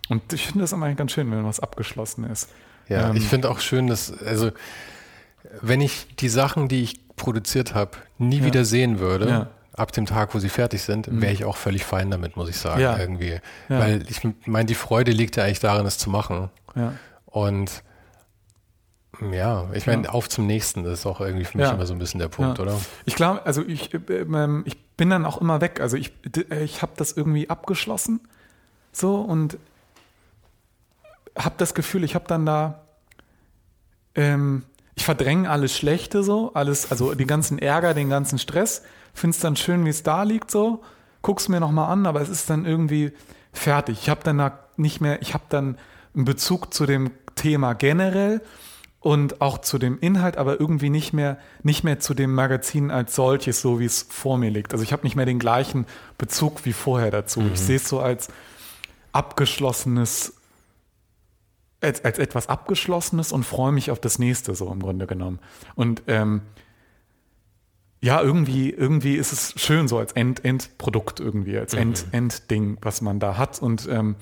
Und 0.09 0.33
ich 0.33 0.47
finde 0.47 0.61
das 0.61 0.73
immer 0.73 0.93
ganz 0.95 1.13
schön, 1.13 1.31
wenn 1.31 1.45
was 1.45 1.61
abgeschlossen 1.61 2.25
ist. 2.25 2.51
Ja, 2.89 3.11
ähm, 3.11 3.17
ich 3.17 3.27
finde 3.27 3.51
auch 3.51 3.61
schön, 3.61 3.87
dass, 3.87 4.13
also 4.23 4.51
wenn 5.61 5.81
ich 5.81 6.07
die 6.17 6.29
Sachen, 6.29 6.69
die 6.69 6.83
ich 6.83 7.17
produziert 7.17 7.75
habe, 7.75 7.93
nie 8.19 8.39
ja. 8.39 8.45
wieder 8.45 8.65
sehen 8.65 8.99
würde, 8.99 9.29
ja. 9.29 9.47
ab 9.73 9.93
dem 9.93 10.07
Tag, 10.07 10.35
wo 10.35 10.39
sie 10.39 10.49
fertig 10.49 10.83
sind, 10.83 11.11
mhm. 11.11 11.23
wäre 11.23 11.33
ich 11.33 11.45
auch 11.45 11.57
völlig 11.57 11.85
fein 11.85 12.11
damit, 12.11 12.37
muss 12.37 12.49
ich 12.49 12.57
sagen, 12.57 12.81
ja. 12.81 12.99
irgendwie. 12.99 13.41
Weil 13.69 14.03
ich 14.09 14.21
meine, 14.47 14.67
die 14.67 14.75
Freude 14.75 15.13
liegt 15.13 15.37
ja 15.37 15.45
eigentlich 15.45 15.61
darin, 15.61 15.87
es 15.87 15.99
zu 15.99 16.11
machen. 16.11 16.51
Und 17.27 17.83
ja, 19.33 19.69
ich 19.73 19.87
meine, 19.87 20.13
auf 20.13 20.29
zum 20.29 20.47
nächsten, 20.47 20.83
das 20.83 21.01
ist 21.01 21.07
auch 21.07 21.21
irgendwie 21.21 21.45
für 21.45 21.59
mich 21.59 21.71
immer 21.71 21.87
so 21.87 21.93
ein 21.93 21.99
bisschen 21.99 22.21
der 22.21 22.29
Punkt, 22.29 22.59
oder? 22.59 22.79
Ich 23.05 23.15
glaube, 23.15 23.45
also 23.47 23.63
ich, 23.63 23.91
ähm, 24.09 24.65
ich 24.67 24.77
bin 24.97 25.11
dann 25.11 25.25
auch 25.27 25.41
immer 25.41 25.61
weg. 25.61 25.81
Also 25.81 25.97
ich, 25.97 26.13
ich 26.51 26.83
habe 26.83 26.93
das 26.97 27.13
irgendwie 27.13 27.51
abgeschlossen 27.51 28.21
so 28.93 29.17
und 29.17 29.59
habe 31.37 31.55
das 31.59 31.75
Gefühl, 31.75 32.05
ich 32.05 32.15
habe 32.15 32.27
dann 32.29 32.47
da, 32.47 32.83
ähm, 34.15 34.65
ich 34.95 35.05
verdränge 35.05 35.51
alles 35.51 35.77
Schlechte 35.77 36.23
so, 36.23 36.53
alles, 36.55 36.91
also 36.91 37.15
den 37.15 37.27
ganzen 37.27 37.59
Ärger, 37.59 37.95
den 37.95 38.09
ganzen 38.09 38.39
Stress, 38.39 38.83
finde 39.13 39.35
es 39.35 39.41
dann 39.41 39.57
schön, 39.57 39.85
wie 39.85 39.91
es 39.91 40.03
da 40.03 40.23
liegt 40.23 40.51
so, 40.51 40.83
guck's 41.23 41.49
mir 41.49 41.61
nochmal 41.61 41.91
an, 41.91 42.07
aber 42.07 42.21
es 42.21 42.29
ist 42.29 42.51
dann 42.51 42.65
irgendwie 42.65 43.13
fertig. 43.53 43.99
Ich 44.03 44.09
habe 44.09 44.21
dann 44.23 44.39
da 44.39 44.59
nicht 44.77 45.01
mehr, 45.01 45.23
ich 45.23 45.35
habe 45.35 45.45
dann 45.49 45.77
einen 46.15 46.25
Bezug 46.25 46.73
zu 46.73 46.87
dem 46.87 47.11
Thema 47.35 47.75
generell 47.75 48.41
und 49.05 49.43
auch 49.43 49.59
zu 49.59 49.77
dem 49.77 49.99
Inhalt, 50.01 50.39
aber 50.39 50.59
irgendwie 50.59 50.89
nicht 50.89 51.13
mehr, 51.13 51.37
nicht 51.63 51.85
mehr 51.85 52.01
zu 52.01 52.15
dem 52.15 52.35
Magazin 52.35 52.91
als 52.91 53.15
solches, 53.15 53.61
so 53.61 53.79
wie 53.79 53.85
es 53.85 54.07
vor 54.09 54.39
mir 54.39 54.51
liegt. 54.51 54.73
Also 54.73 54.83
ich 54.83 54.95
habe 54.95 55.03
nicht 55.03 55.15
mehr 55.15 55.27
den 55.27 55.39
gleichen 55.39 55.85
Bezug 56.17 56.65
wie 56.65 56.73
vorher 56.73 57.11
dazu. 57.11 57.41
Mhm. 57.41 57.51
Ich 57.53 57.61
sehe 57.61 57.77
es 57.77 57.87
so 57.87 58.01
als 58.01 58.29
abgeschlossenes, 59.13 60.33
als, 61.83 62.03
als 62.03 62.19
etwas 62.19 62.49
Abgeschlossenes 62.49 63.31
und 63.31 63.45
freue 63.45 63.73
mich 63.73 63.91
auf 63.91 64.01
das 64.01 64.19
nächste, 64.19 64.55
so 64.55 64.73
im 64.73 64.81
Grunde 64.81 65.07
genommen. 65.07 65.39
Und 65.75 66.03
ähm, 66.07 66.41
ja, 68.01 68.23
irgendwie, 68.23 68.71
irgendwie 68.71 69.17
ist 69.17 69.35
es 69.35 69.53
schön 69.61 69.87
so 69.87 69.99
als 69.99 70.13
End, 70.13 70.47
Endprodukt 70.47 71.21
irgendwie, 71.21 71.59
als 71.59 71.75
End, 71.75 72.07
Mhm. 72.07 72.13
Endding, 72.13 72.79
was 72.81 73.03
man 73.03 73.21
da 73.21 73.37
hat 73.37 73.61
und, 73.61 73.87
ähm, 73.87 74.17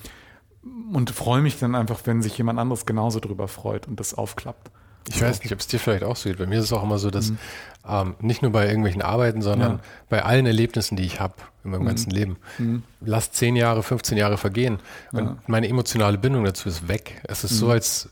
und 0.92 1.10
freue 1.10 1.40
mich 1.42 1.58
dann 1.58 1.74
einfach, 1.74 2.00
wenn 2.04 2.22
sich 2.22 2.36
jemand 2.38 2.58
anderes 2.58 2.86
genauso 2.86 3.20
drüber 3.20 3.48
freut 3.48 3.88
und 3.88 3.98
das 3.98 4.14
aufklappt. 4.14 4.70
Ich 5.08 5.20
weiß 5.20 5.42
nicht, 5.42 5.52
ob 5.52 5.58
es 5.58 5.66
dir 5.66 5.80
vielleicht 5.80 6.04
auch 6.04 6.14
so 6.14 6.28
geht. 6.28 6.38
Bei 6.38 6.46
mir 6.46 6.60
ist 6.60 6.66
es 6.66 6.72
auch 6.72 6.84
immer 6.84 6.98
so, 6.98 7.10
dass 7.10 7.32
ähm, 7.88 8.14
nicht 8.20 8.40
nur 8.42 8.52
bei 8.52 8.68
irgendwelchen 8.68 9.02
Arbeiten, 9.02 9.42
sondern 9.42 9.72
Ja. 9.72 9.78
bei 10.08 10.22
allen 10.24 10.46
Erlebnissen, 10.46 10.94
die 10.96 11.02
ich 11.02 11.18
habe 11.18 11.34
in 11.64 11.72
meinem 11.72 11.86
ganzen 11.86 12.10
Leben, 12.10 12.36
lass 13.00 13.32
10 13.32 13.56
Jahre, 13.56 13.82
15 13.82 14.16
Jahre 14.16 14.38
vergehen 14.38 14.78
und 15.10 15.24
Ja. 15.24 15.36
meine 15.48 15.66
emotionale 15.68 16.18
Bindung 16.18 16.44
dazu 16.44 16.68
ist 16.68 16.86
weg. 16.86 17.20
Es 17.24 17.42
ist 17.42 17.58
so, 17.58 17.70
als 17.70 18.10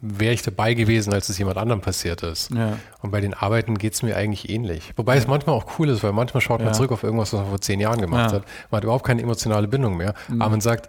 wäre 0.00 0.32
ich 0.32 0.42
dabei 0.42 0.74
gewesen, 0.74 1.12
als 1.12 1.28
es 1.28 1.38
jemand 1.38 1.58
anderem 1.58 1.80
passiert 1.80 2.22
ist. 2.22 2.52
Ja. 2.52 2.78
Und 3.02 3.10
bei 3.10 3.20
den 3.20 3.34
Arbeiten 3.34 3.76
geht 3.76 3.94
es 3.94 4.02
mir 4.04 4.16
eigentlich 4.16 4.48
ähnlich. 4.48 4.92
Wobei 4.94 5.16
es 5.16 5.26
manchmal 5.26 5.56
auch 5.56 5.66
cool 5.80 5.88
ist, 5.88 6.04
weil 6.04 6.12
manchmal 6.12 6.40
schaut 6.40 6.60
man 6.60 6.68
Ja. 6.68 6.72
zurück 6.74 6.92
auf 6.92 7.02
irgendwas, 7.02 7.32
was 7.32 7.40
man 7.40 7.48
vor 7.48 7.60
zehn 7.60 7.80
Jahren 7.80 8.00
gemacht 8.00 8.30
Ja. 8.30 8.36
hat. 8.36 8.44
Man 8.70 8.76
hat 8.76 8.84
überhaupt 8.84 9.04
keine 9.04 9.22
emotionale 9.22 9.66
Bindung 9.66 9.96
mehr. 9.96 10.14
Aber 10.38 10.50
man 10.50 10.60
sagt, 10.60 10.88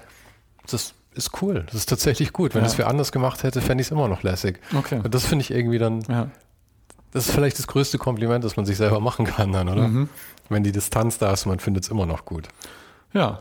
das 0.69 0.93
ist 1.13 1.41
cool, 1.41 1.63
das 1.65 1.75
ist 1.75 1.89
tatsächlich 1.89 2.33
gut. 2.33 2.53
Wenn 2.53 2.61
Ja. 2.61 2.67
das 2.67 2.77
wer 2.77 2.87
anders 2.87 3.11
gemacht 3.11 3.43
hätte, 3.43 3.61
fände 3.61 3.81
ich 3.81 3.87
es 3.87 3.91
immer 3.91 4.07
noch 4.07 4.23
lässig. 4.23 4.59
Okay. 4.75 5.01
Und 5.03 5.13
das 5.13 5.25
finde 5.25 5.43
ich 5.43 5.51
irgendwie 5.51 5.77
dann, 5.79 6.01
Ja. 6.07 6.29
das 7.11 7.27
ist 7.27 7.33
vielleicht 7.33 7.57
das 7.59 7.67
größte 7.67 7.97
Kompliment, 7.97 8.43
das 8.43 8.55
man 8.57 8.65
sich 8.65 8.77
selber 8.77 8.99
machen 8.99 9.25
kann 9.25 9.51
dann, 9.51 9.67
oder? 9.69 9.87
Mhm. 9.87 10.09
Wenn 10.49 10.63
die 10.63 10.71
Distanz 10.71 11.17
da 11.17 11.31
ist, 11.33 11.45
man 11.45 11.59
findet 11.59 11.83
es 11.83 11.89
immer 11.89 12.05
noch 12.05 12.25
gut. 12.25 12.47
Ja, 13.13 13.39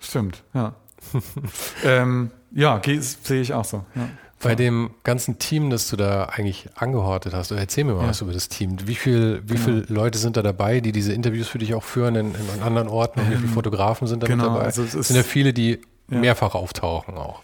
stimmt, 0.00 0.42
ja. 0.54 0.74
ähm, 1.84 2.30
ja, 2.52 2.80
sehe 3.22 3.40
ich 3.40 3.52
auch 3.54 3.64
so. 3.64 3.84
Ja. 3.94 4.08
Bei 4.42 4.54
dem 4.54 4.90
ganzen 5.04 5.38
Team, 5.38 5.70
das 5.70 5.88
du 5.88 5.96
da 5.96 6.24
eigentlich 6.26 6.68
angehortet 6.74 7.32
hast, 7.32 7.50
erzähl 7.50 7.84
mir 7.84 7.94
mal 7.94 8.02
Ja. 8.02 8.08
was 8.08 8.20
über 8.20 8.32
das 8.32 8.48
Team. 8.48 8.76
Wie 8.86 8.94
viel, 8.94 9.42
wie 9.46 9.56
viele 9.56 9.84
Leute 9.88 10.18
sind 10.18 10.36
da 10.36 10.42
dabei, 10.42 10.80
die 10.80 10.92
diese 10.92 11.12
Interviews 11.14 11.48
für 11.48 11.58
dich 11.58 11.72
auch 11.74 11.82
führen 11.82 12.14
in, 12.16 12.34
in 12.34 12.62
anderen 12.62 12.88
Orten? 12.88 13.20
Und 13.20 13.30
wie 13.30 13.36
viele 13.36 13.48
Fotografen 13.48 14.06
sind 14.06 14.22
da 14.22 14.26
genau, 14.26 14.44
mit 14.44 14.52
dabei? 14.56 14.64
also 14.66 14.82
es 14.82 14.92
sind 14.92 15.16
ja 15.16 15.22
viele, 15.22 15.54
die 15.54 15.80
Ja. 16.10 16.18
mehrfach 16.18 16.54
auftauchen 16.54 17.16
auch. 17.16 17.42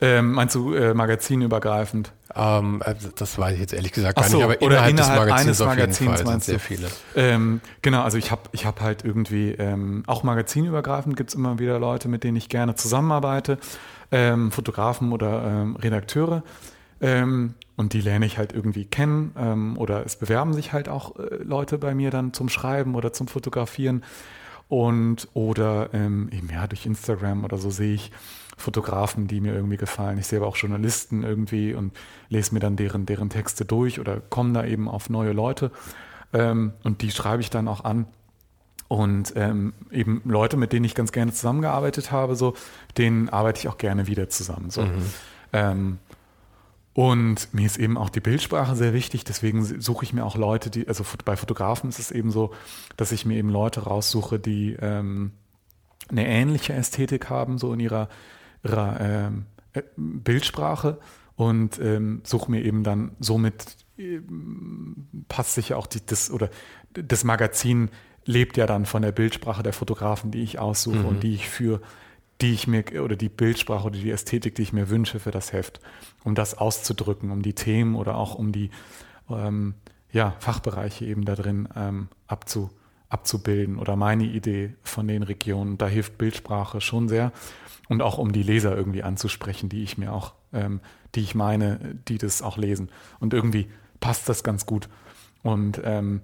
Ähm, 0.00 0.32
meinst 0.32 0.54
du 0.54 0.74
äh, 0.74 0.92
magazinübergreifend? 0.92 2.12
Ähm, 2.34 2.82
äh, 2.84 2.94
das 3.16 3.38
weiß 3.38 3.54
ich 3.54 3.60
jetzt 3.60 3.72
ehrlich 3.72 3.92
gesagt 3.92 4.16
gar 4.18 4.28
so, 4.28 4.36
nicht, 4.36 4.44
aber 4.44 4.56
oder 4.60 4.86
innerhalb, 4.86 4.96
des 4.96 5.06
innerhalb 5.06 5.28
Magazins 5.28 5.48
eines 5.48 5.60
auf 5.62 5.68
jeden 5.68 5.80
Magazins 5.80 6.08
Fall 6.08 6.26
sind 6.26 6.44
sehr 6.44 6.60
viele. 6.60 6.88
Ähm, 7.14 7.60
genau, 7.80 8.02
also 8.02 8.18
ich 8.18 8.30
habe 8.30 8.42
ich 8.52 8.66
hab 8.66 8.82
halt 8.82 9.04
irgendwie, 9.04 9.52
ähm, 9.52 10.02
auch 10.06 10.22
magazinübergreifend 10.22 11.16
gibt 11.16 11.30
es 11.30 11.34
immer 11.34 11.58
wieder 11.58 11.78
Leute, 11.78 12.08
mit 12.08 12.24
denen 12.24 12.36
ich 12.36 12.50
gerne 12.50 12.74
zusammenarbeite, 12.74 13.58
ähm, 14.12 14.52
Fotografen 14.52 15.12
oder 15.12 15.44
ähm, 15.44 15.76
Redakteure. 15.76 16.42
Und 16.98 17.92
die 17.92 18.00
lerne 18.00 18.24
ich 18.24 18.38
halt 18.38 18.54
irgendwie 18.54 18.86
kennen 18.86 19.76
oder 19.76 20.06
es 20.06 20.16
bewerben 20.16 20.54
sich 20.54 20.72
halt 20.72 20.88
auch 20.88 21.16
äh, 21.18 21.42
Leute 21.42 21.76
bei 21.76 21.94
mir 21.94 22.10
dann 22.10 22.32
zum 22.32 22.48
Schreiben 22.48 22.94
oder 22.94 23.12
zum 23.12 23.28
Fotografieren. 23.28 24.02
Und 24.68 25.28
oder 25.32 25.90
ähm, 25.92 26.28
eben 26.32 26.48
ja 26.52 26.66
durch 26.66 26.86
Instagram 26.86 27.44
oder 27.44 27.58
so 27.58 27.70
sehe 27.70 27.94
ich 27.94 28.10
Fotografen, 28.56 29.28
die 29.28 29.40
mir 29.40 29.54
irgendwie 29.54 29.76
gefallen. 29.76 30.18
Ich 30.18 30.26
sehe 30.26 30.38
aber 30.38 30.48
auch 30.48 30.56
Journalisten 30.56 31.22
irgendwie 31.22 31.74
und 31.74 31.92
lese 32.28 32.54
mir 32.54 32.60
dann 32.60 32.76
deren, 32.76 33.06
deren 33.06 33.28
Texte 33.28 33.64
durch 33.64 34.00
oder 34.00 34.20
komme 34.20 34.54
da 34.54 34.64
eben 34.64 34.88
auf 34.88 35.10
neue 35.10 35.32
Leute. 35.32 35.70
Ähm, 36.32 36.72
und 36.82 37.02
die 37.02 37.10
schreibe 37.10 37.42
ich 37.42 37.50
dann 37.50 37.68
auch 37.68 37.84
an. 37.84 38.06
Und 38.88 39.32
ähm, 39.36 39.72
eben 39.90 40.22
Leute, 40.24 40.56
mit 40.56 40.72
denen 40.72 40.84
ich 40.84 40.94
ganz 40.94 41.12
gerne 41.12 41.32
zusammengearbeitet 41.32 42.12
habe, 42.12 42.36
so, 42.36 42.54
denen 42.96 43.28
arbeite 43.28 43.60
ich 43.60 43.68
auch 43.68 43.78
gerne 43.78 44.06
wieder 44.06 44.28
zusammen. 44.28 44.70
So. 44.70 44.86
Ähm, 45.52 45.98
und 46.96 47.52
mir 47.52 47.66
ist 47.66 47.78
eben 47.78 47.98
auch 47.98 48.08
die 48.08 48.20
Bildsprache 48.20 48.74
sehr 48.74 48.94
wichtig, 48.94 49.22
deswegen 49.22 49.62
suche 49.82 50.06
ich 50.06 50.14
mir 50.14 50.24
auch 50.24 50.34
Leute, 50.34 50.70
die, 50.70 50.88
also 50.88 51.04
bei 51.26 51.36
Fotografen 51.36 51.90
ist 51.90 51.98
es 51.98 52.10
eben 52.10 52.30
so, 52.30 52.54
dass 52.96 53.12
ich 53.12 53.26
mir 53.26 53.36
eben 53.36 53.50
Leute 53.50 53.80
raussuche, 53.80 54.38
die 54.38 54.78
ähm, 54.80 55.32
eine 56.08 56.26
ähnliche 56.26 56.72
Ästhetik 56.72 57.28
haben, 57.28 57.58
so 57.58 57.74
in 57.74 57.80
ihrer, 57.80 58.08
ihrer 58.64 58.98
ähm, 58.98 59.44
äh, 59.74 59.82
Bildsprache. 59.98 60.98
Und 61.34 61.78
ähm, 61.80 62.22
suche 62.24 62.50
mir 62.50 62.64
eben 62.64 62.82
dann 62.82 63.14
somit 63.20 63.76
ähm, 63.98 65.06
passt 65.28 65.52
sich 65.52 65.68
ja 65.68 65.76
auch 65.76 65.86
die, 65.86 66.00
das 66.06 66.30
oder 66.30 66.48
das 66.94 67.24
Magazin 67.24 67.90
lebt 68.24 68.56
ja 68.56 68.64
dann 68.64 68.86
von 68.86 69.02
der 69.02 69.12
Bildsprache 69.12 69.62
der 69.62 69.74
Fotografen, 69.74 70.30
die 70.30 70.42
ich 70.42 70.58
aussuche 70.58 71.06
und 71.06 71.22
die 71.22 71.34
ich 71.34 71.46
für 71.46 71.82
die 72.40 72.52
ich 72.52 72.66
mir 72.66 72.84
oder 73.02 73.16
die 73.16 73.28
Bildsprache 73.28 73.86
oder 73.86 73.98
die 73.98 74.10
Ästhetik, 74.10 74.54
die 74.54 74.62
ich 74.62 74.72
mir 74.72 74.90
wünsche 74.90 75.20
für 75.20 75.30
das 75.30 75.52
Heft, 75.52 75.80
um 76.24 76.34
das 76.34 76.56
auszudrücken, 76.56 77.30
um 77.30 77.42
die 77.42 77.54
Themen 77.54 77.94
oder 77.94 78.16
auch 78.16 78.34
um 78.34 78.52
die 78.52 78.70
ähm, 79.30 79.74
ja, 80.12 80.34
Fachbereiche 80.38 81.04
eben 81.04 81.24
da 81.24 81.34
drin 81.34 81.68
ähm, 81.74 82.08
abzu, 82.26 82.70
abzubilden 83.08 83.78
oder 83.78 83.96
meine 83.96 84.24
Idee 84.24 84.74
von 84.82 85.08
den 85.08 85.22
Regionen. 85.22 85.78
Da 85.78 85.88
hilft 85.88 86.18
Bildsprache 86.18 86.80
schon 86.80 87.08
sehr 87.08 87.32
und 87.88 88.02
auch 88.02 88.18
um 88.18 88.32
die 88.32 88.42
Leser 88.42 88.76
irgendwie 88.76 89.02
anzusprechen, 89.02 89.68
die 89.68 89.82
ich 89.82 89.96
mir 89.96 90.12
auch, 90.12 90.34
ähm, 90.52 90.80
die 91.14 91.20
ich 91.20 91.34
meine, 91.34 91.96
die 92.08 92.18
das 92.18 92.42
auch 92.42 92.58
lesen. 92.58 92.90
Und 93.20 93.32
irgendwie 93.32 93.68
passt 94.00 94.28
das 94.28 94.44
ganz 94.44 94.66
gut. 94.66 94.88
Und 95.42 95.80
ähm, 95.84 96.20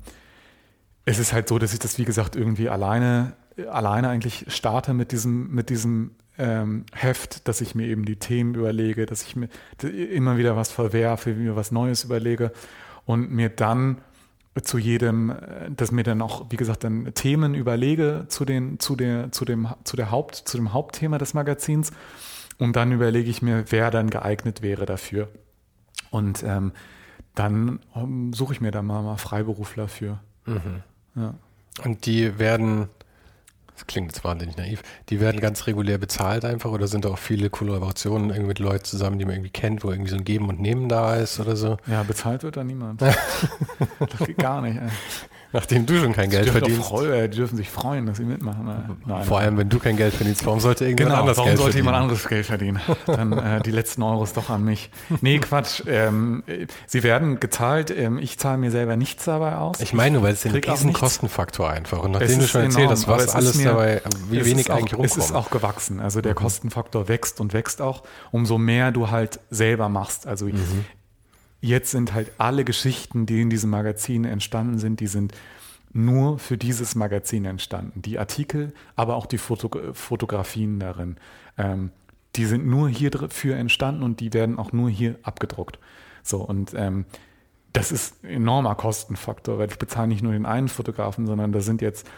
es 1.04 1.18
ist 1.18 1.32
halt 1.32 1.48
so, 1.48 1.58
dass 1.58 1.72
ich 1.72 1.78
das, 1.78 1.98
wie 1.98 2.04
gesagt, 2.04 2.36
irgendwie 2.36 2.68
alleine, 2.68 3.34
alleine 3.68 4.08
eigentlich 4.08 4.46
starte 4.48 4.94
mit 4.94 5.12
diesem, 5.12 5.50
mit 5.50 5.70
diesem 5.70 6.12
ähm, 6.38 6.84
Heft, 6.92 7.46
dass 7.48 7.60
ich 7.60 7.74
mir 7.74 7.86
eben 7.86 8.04
die 8.04 8.16
Themen 8.16 8.54
überlege, 8.54 9.06
dass 9.06 9.22
ich 9.22 9.36
mir 9.36 9.48
immer 9.82 10.36
wieder 10.36 10.56
was 10.56 10.70
verwerfe, 10.70 11.34
mir 11.34 11.56
was 11.56 11.72
Neues 11.72 12.04
überlege 12.04 12.52
und 13.04 13.30
mir 13.30 13.48
dann 13.48 13.98
zu 14.62 14.78
jedem, 14.78 15.30
äh, 15.30 15.70
dass 15.70 15.92
mir 15.92 16.04
dann 16.04 16.22
auch, 16.22 16.46
wie 16.50 16.56
gesagt, 16.56 16.84
dann 16.84 17.12
Themen 17.14 17.54
überlege 17.54 18.26
zu 18.28 18.44
den, 18.44 18.78
zu 18.80 18.96
der, 18.96 19.32
zu 19.32 19.44
dem, 19.44 19.68
zu 19.84 19.96
der 19.96 20.10
Haupt, 20.10 20.36
zu 20.36 20.56
dem 20.56 20.72
Hauptthema 20.72 21.18
des 21.18 21.34
Magazins 21.34 21.92
und 22.58 22.76
dann 22.76 22.92
überlege 22.92 23.30
ich 23.30 23.42
mir, 23.42 23.64
wer 23.70 23.90
dann 23.90 24.10
geeignet 24.10 24.62
wäre 24.62 24.86
dafür. 24.86 25.28
Und 26.10 26.42
ähm, 26.42 26.72
dann 27.34 27.80
ähm, 27.96 28.32
suche 28.32 28.52
ich 28.52 28.60
mir 28.60 28.70
da 28.70 28.82
mal, 28.82 29.02
mal 29.02 29.16
Freiberufler 29.16 29.88
für. 29.88 30.20
Ja. 31.14 31.34
Und 31.84 32.06
die 32.06 32.38
werden, 32.38 32.88
das 33.83 33.89
klingt 33.89 34.12
jetzt 34.12 34.24
wahnsinnig 34.24 34.57
naiv, 34.57 34.83
die 35.09 35.18
werden 35.20 35.41
ganz 35.41 35.66
regulär 35.66 35.99
bezahlt 35.99 36.45
einfach 36.45 36.70
oder 36.70 36.87
sind 36.87 37.05
da 37.05 37.09
auch 37.09 37.18
viele 37.18 37.51
Kollaborationen 37.51 38.30
irgendwie 38.30 38.49
mit 38.49 38.59
Leuten 38.61 38.85
zusammen, 38.85 39.18
die 39.18 39.24
man 39.24 39.35
irgendwie 39.35 39.51
kennt, 39.51 39.83
wo 39.83 39.91
irgendwie 39.91 40.11
so 40.11 40.16
ein 40.16 40.24
Geben 40.24 40.49
und 40.49 40.61
Nehmen 40.61 40.89
da 40.89 41.16
ist 41.16 41.41
oder 41.41 41.57
so? 41.57 41.76
Ja, 41.89 42.05
bezahlt 42.05 42.45
wird 42.45 42.57
da 42.57 42.62
niemand. 42.62 43.03
das 43.03 44.18
geht 44.24 44.39
gar 44.39 44.62
nicht. 44.62 44.76
Ey. 44.76 44.89
Nachdem 45.53 45.84
du 45.86 45.98
schon 45.98 46.12
kein 46.14 46.30
Geld 46.30 46.48
verdienst. 46.48 46.82
freu, 46.88 47.07
äh, 47.11 47.28
die 47.28 47.36
dürfen 47.36 47.57
sich 47.57 47.68
freuen, 47.70 48.07
dass 48.07 48.16
sie 48.16 48.24
mitmachen. 48.24 48.64
Nein, 49.07 49.24
Vor 49.24 49.38
allem, 49.38 49.59
wenn 49.59 49.68
du 49.68 49.78
kein 49.78 49.96
Geld 49.96 50.14
verdienst, 50.14 50.44
warum 50.46 50.61
sollte 50.61 50.84
irgendjemand 50.84 51.12
Genau, 51.14 51.20
anders 51.22 51.36
warum 51.36 51.48
Geld 51.50 51.59
sollte 51.59 51.72
verdienen? 51.72 51.86
jemand 51.86 52.03
anderes 52.03 52.28
Geld 52.28 52.46
verdienen? 52.46 52.80
Dann 53.07 53.32
äh, 53.32 53.61
die 53.62 53.70
letzten 53.70 54.03
Euros 54.03 54.32
doch 54.32 54.48
an 54.50 54.64
mich. 54.64 54.90
Nee, 55.20 55.38
Quatsch. 55.38 55.82
Ähm, 55.86 56.42
äh, 56.46 56.66
sie 56.86 57.03
werden 57.03 57.38
gezahlt. 57.40 57.90
Ähm, 57.96 58.18
ich 58.18 58.38
zahle 58.38 58.59
mir 58.59 58.70
selber 58.70 58.96
nichts 58.96 59.24
dabei 59.24 59.57
aus. 59.57 59.80
Ich 59.80 59.92
meine, 59.92 60.22
weil 60.22 60.32
es 60.32 60.40
ist 60.40 60.46
ein 60.46 60.53
krieg 60.53 60.68
auch 60.68 60.72
riesen. 60.74 60.92
Kostenfaktor 60.92 61.68
einfach. 61.70 62.03
Und 62.03 62.12
nachdem 62.12 62.38
du 62.40 62.48
schon 62.48 62.62
erzählt 62.62 62.88
hast, 62.90 63.07
was 63.09 63.28
alles 63.34 63.57
mir- 63.57 63.64
dabei, 63.66 64.03
wie 64.30 64.44
wenig 64.44 64.70
auch, 64.70 64.76
eigentlich 64.76 64.98
Es 65.00 65.16
ist 65.16 65.24
rumkommt. 65.30 65.46
auch 65.46 65.50
gewachsen. 65.50 66.00
Also 66.00 66.20
der 66.20 66.34
Kostenfaktor 66.34 67.09
wächst 67.09 67.40
und 67.40 67.53
wächst 67.53 67.82
auch, 67.82 68.03
umso 68.30 68.59
mehr 68.59 68.90
du 68.90 69.11
halt 69.11 69.38
selber 69.50 69.88
machst. 69.88 70.26
Also 70.26 70.46
Mhm. 70.46 70.84
Jetzt 71.62 71.92
sind 71.92 72.12
halt 72.12 72.32
alle 72.36 72.64
Geschichten, 72.64 73.24
die 73.24 73.40
in 73.40 73.48
diesem 73.48 73.70
Magazin 73.70 74.24
entstanden 74.24 74.78
sind, 74.78 75.00
die 75.00 75.06
sind 75.06 75.32
nur 75.94 76.38
für 76.38 76.58
dieses 76.58 76.94
Magazin 76.94 77.44
entstanden. 77.44 78.02
Die 78.02 78.18
Artikel, 78.18 78.74
aber 78.96 79.16
auch 79.16 79.26
die 79.26 79.38
Foto 79.38 79.70
Fotografien 79.94 80.78
darin. 80.78 81.16
Ähm, 81.56 81.90
die 82.36 82.46
sind 82.46 82.66
nur 82.66 82.88
hierfür 82.88 83.56
entstanden 83.56 84.02
und 84.02 84.20
die 84.20 84.32
werden 84.32 84.58
auch 84.58 84.72
nur 84.72 84.90
hier 84.90 85.16
abgedruckt. 85.22 85.78
So, 86.22 86.38
und 86.38 86.72
ähm, 86.74 87.04
das 87.72 87.92
ist 87.92 88.24
ein 88.24 88.30
enormer 88.30 88.74
Kostenfaktor, 88.74 89.58
weil 89.58 89.70
ich 89.70 89.78
bezahle 89.78 90.08
nicht 90.08 90.22
nur 90.22 90.32
den 90.32 90.46
einen 90.46 90.68
Fotografen, 90.68 91.26
sondern 91.26 91.52
da 91.52 91.60
sind 91.60 91.82
jetzt 91.82 92.08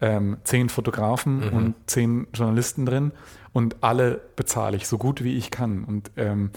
ähm, 0.00 0.38
zehn 0.44 0.68
Fotografen 0.68 1.42
und 1.50 1.74
zehn 1.86 2.26
Journalisten 2.34 2.86
drin 2.86 3.12
und 3.52 3.82
alle 3.82 4.20
bezahle 4.36 4.76
ich 4.76 4.86
so 4.86 4.98
gut 4.98 5.24
wie 5.24 5.36
ich 5.36 5.50
kann 5.50 5.84
und 5.84 6.10
ähm, 6.16 6.50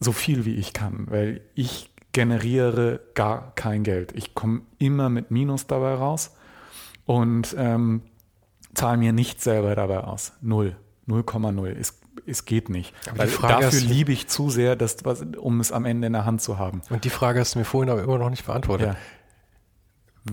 so 0.00 0.12
viel 0.12 0.44
wie 0.44 0.54
ich 0.54 0.72
kann, 0.72 1.06
weil 1.10 1.42
ich 1.54 1.90
generiere 2.12 3.00
gar 3.14 3.54
kein 3.54 3.84
Geld. 3.84 4.12
Ich 4.16 4.34
komme 4.34 4.62
immer 4.78 5.08
mit 5.08 5.30
Minus 5.30 5.66
dabei 5.66 5.94
raus 5.94 6.32
und 7.06 7.54
ähm, 7.58 8.02
zahle 8.74 8.96
mir 8.96 9.12
nichts 9.12 9.44
selber 9.44 9.74
dabei 9.74 9.98
aus. 10.00 10.32
Null. 10.40 10.76
0,0. 11.08 11.66
Es, 11.78 12.00
es 12.26 12.44
geht 12.44 12.68
nicht. 12.68 12.94
Aber 13.10 13.26
Frage 13.26 13.64
dafür 13.64 13.80
liebe 13.80 14.12
ich 14.12 14.28
zu 14.28 14.48
sehr, 14.50 14.76
das, 14.76 15.04
was, 15.04 15.22
um 15.38 15.60
es 15.60 15.72
am 15.72 15.84
Ende 15.84 16.06
in 16.06 16.12
der 16.12 16.24
Hand 16.24 16.40
zu 16.40 16.58
haben. 16.58 16.82
Und 16.88 17.04
die 17.04 17.10
Frage 17.10 17.40
hast 17.40 17.54
du 17.54 17.58
mir 17.58 17.64
vorhin 17.64 17.90
aber 17.90 18.02
immer 18.02 18.18
noch 18.18 18.30
nicht 18.30 18.46
beantwortet. 18.46 18.96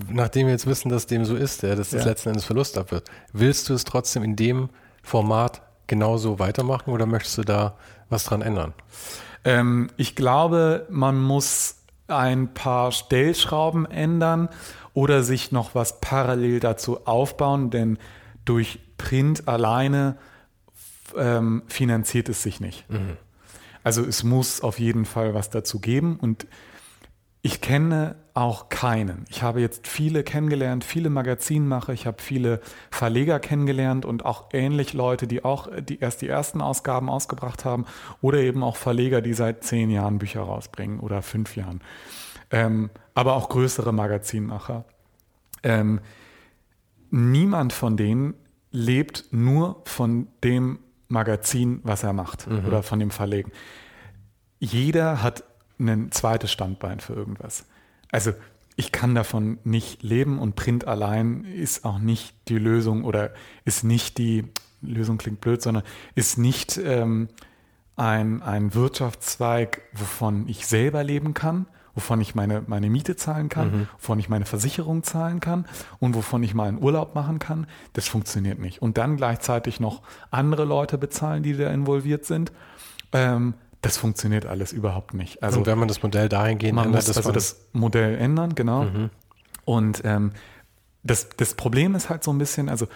Nachdem 0.09 0.47
wir 0.47 0.53
jetzt 0.53 0.67
wissen, 0.67 0.89
dass 0.89 1.07
dem 1.07 1.25
so 1.25 1.35
ist, 1.35 1.63
ja, 1.63 1.75
dass 1.75 1.91
das 1.91 2.03
Ja. 2.03 2.09
letzten 2.09 2.29
Endes 2.29 2.43
Verlust 2.45 2.77
ab 2.77 2.91
wird, 2.91 3.09
willst 3.33 3.69
du 3.69 3.73
es 3.73 3.85
trotzdem 3.85 4.21
in 4.23 4.35
dem 4.35 4.69
Format 5.01 5.61
genauso 5.87 6.39
weitermachen 6.39 6.91
oder 6.91 7.05
möchtest 7.05 7.37
du 7.37 7.43
da 7.43 7.77
was 8.09 8.25
dran 8.25 8.41
ändern? 8.41 8.73
Ähm, 9.47 9.87
ich 9.95 10.17
glaube, 10.17 10.85
man 10.89 11.23
muss 11.23 11.77
ein 12.07 12.53
paar 12.53 12.91
Stellschrauben 12.91 13.89
ändern 13.89 14.49
oder 14.93 15.23
sich 15.23 15.53
noch 15.53 15.73
was 15.73 16.01
parallel 16.01 16.59
dazu 16.59 17.07
aufbauen, 17.07 17.69
denn 17.69 17.97
durch 18.43 18.79
Print 18.97 19.47
alleine 19.47 20.17
ähm, 21.15 21.63
finanziert 21.67 22.27
es 22.27 22.43
sich 22.43 22.59
nicht. 22.59 22.89
Mhm. 22.89 23.15
Also 23.83 24.03
es 24.03 24.25
muss 24.25 24.59
auf 24.59 24.79
jeden 24.79 25.05
Fall 25.05 25.33
was 25.33 25.49
dazu 25.49 25.79
geben 25.79 26.17
und 26.17 26.45
ich 27.41 27.61
kenne 27.61 28.17
auch 28.37 28.69
keinen. 28.69 29.25
Ich 29.29 29.41
habe 29.41 29.61
jetzt 29.61 29.87
viele 29.87 30.23
kennengelernt, 30.23 30.83
viele 30.83 31.09
Magazinmacher, 31.09 31.91
ich 31.91 32.05
habe 32.05 32.21
viele 32.21 32.61
Verleger 32.91 33.39
kennengelernt 33.39 34.05
und 34.05 34.25
auch 34.25 34.49
ähnlich 34.53 34.93
Leute, 34.93 35.25
die 35.25 35.43
auch 35.43 35.67
die 35.81 35.97
erst 35.99 36.21
die 36.21 36.27
ersten 36.27 36.61
Ausgaben 36.61 37.09
ausgebracht 37.09 37.65
haben 37.65 37.85
oder 38.21 38.37
eben 38.37 38.63
auch 38.63 38.75
Verleger, 38.75 39.21
die 39.21 39.33
seit 39.33 39.63
zehn 39.63 39.89
Jahren 39.89 40.19
Bücher 40.19 40.41
rausbringen 40.41 40.99
oder 40.99 41.23
fünf 41.23 41.55
Jahren. 41.55 41.81
Ähm, 42.51 42.91
aber 43.15 43.37
auch 43.37 43.49
größere 43.49 43.91
Magazinmacher. 43.91 44.85
Ähm, 45.63 45.99
niemand 47.09 47.73
von 47.73 47.97
denen 47.97 48.35
lebt 48.69 49.29
nur 49.31 49.81
von 49.85 50.27
dem 50.43 50.77
Magazin, 51.07 51.79
was 51.81 52.03
er 52.03 52.13
macht 52.13 52.45
mhm. 52.45 52.67
oder 52.67 52.83
von 52.83 52.99
dem 52.99 53.09
Verlegen. 53.09 53.51
Jeder 54.59 55.23
hat 55.23 55.43
ein 55.79 56.11
zweites 56.11 56.51
Standbein 56.51 56.99
für 56.99 57.13
irgendwas. 57.13 57.65
Also 58.11 58.33
ich 58.75 58.91
kann 58.91 59.15
davon 59.15 59.57
nicht 59.63 60.03
leben 60.03 60.39
und 60.39 60.55
Print 60.55 60.85
allein 60.85 61.43
ist 61.43 61.83
auch 61.83 61.99
nicht 61.99 62.35
die 62.47 62.59
Lösung 62.59 63.03
oder 63.03 63.31
ist 63.65 63.83
nicht 63.83 64.17
die, 64.17 64.45
Lösung 64.81 65.17
klingt 65.17 65.41
blöd, 65.41 65.61
sondern 65.61 65.83
ist 66.15 66.37
nicht 66.37 66.77
ähm, 66.77 67.29
ein, 67.95 68.41
ein 68.41 68.73
Wirtschaftszweig, 68.73 69.81
wovon 69.93 70.47
ich 70.47 70.67
selber 70.67 71.03
leben 71.03 71.33
kann, 71.33 71.65
wovon 71.95 72.21
ich 72.21 72.35
meine, 72.35 72.63
meine 72.67 72.89
Miete 72.89 73.15
zahlen 73.15 73.49
kann, 73.49 73.71
mhm. 73.71 73.87
wovon 73.97 74.19
ich 74.19 74.29
meine 74.29 74.45
Versicherung 74.45 75.03
zahlen 75.03 75.39
kann 75.39 75.65
und 75.99 76.15
wovon 76.15 76.43
ich 76.43 76.53
mal 76.53 76.67
einen 76.67 76.81
Urlaub 76.81 77.15
machen 77.15 77.39
kann. 77.39 77.65
Das 77.93 78.07
funktioniert 78.07 78.59
nicht. 78.59 78.81
Und 78.81 78.97
dann 78.97 79.17
gleichzeitig 79.17 79.79
noch 79.79 80.03
andere 80.29 80.65
Leute 80.65 80.97
bezahlen, 80.97 81.41
die 81.41 81.57
da 81.57 81.71
involviert 81.71 82.25
sind. 82.25 82.51
Ähm, 83.13 83.55
das 83.87 83.97
funktioniert 83.97 84.45
alles 84.45 84.73
überhaupt 84.73 85.13
nicht. 85.13 85.41
Also, 85.41 85.59
und 85.59 85.65
wenn 85.65 85.77
man 85.79 85.87
das 85.87 86.03
Modell 86.03 86.29
dahingehend 86.29 86.75
man 86.75 86.85
ändert, 86.87 87.07
muss 87.07 87.17
also 87.17 87.31
das 87.31 87.67
Modell 87.73 88.15
ändern, 88.15 88.55
genau. 88.55 88.83
Mhm. 88.83 89.09
Und 89.65 90.01
ähm, 90.05 90.31
das, 91.03 91.29
das 91.29 91.53
Problem 91.53 91.95
ist 91.95 92.09
halt 92.09 92.23
so 92.23 92.31
ein 92.31 92.37
bisschen, 92.37 92.69
also 92.69 92.87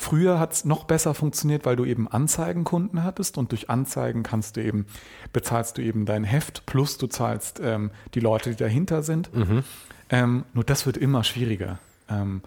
Früher 0.00 0.40
hat 0.40 0.54
es 0.54 0.64
noch 0.64 0.84
besser 0.84 1.12
funktioniert, 1.12 1.66
weil 1.66 1.76
du 1.76 1.84
eben 1.84 2.08
Anzeigenkunden 2.08 3.04
hattest 3.04 3.36
und 3.36 3.52
durch 3.52 3.68
Anzeigen 3.68 4.22
kannst 4.22 4.56
du 4.56 4.62
eben, 4.62 4.86
bezahlst 5.34 5.76
du 5.76 5.82
eben 5.82 6.06
dein 6.06 6.24
Heft 6.24 6.64
plus 6.64 6.96
du 6.96 7.06
zahlst 7.06 7.60
ähm, 7.62 7.90
die 8.14 8.20
Leute, 8.20 8.48
die 8.48 8.56
dahinter 8.56 9.02
sind. 9.02 9.30
Mhm. 9.34 9.62
Ähm, 10.08 10.44
nur 10.54 10.64
das 10.64 10.86
wird 10.86 10.96
immer 10.96 11.22
schwieriger, 11.22 11.78
ähm, 12.08 12.40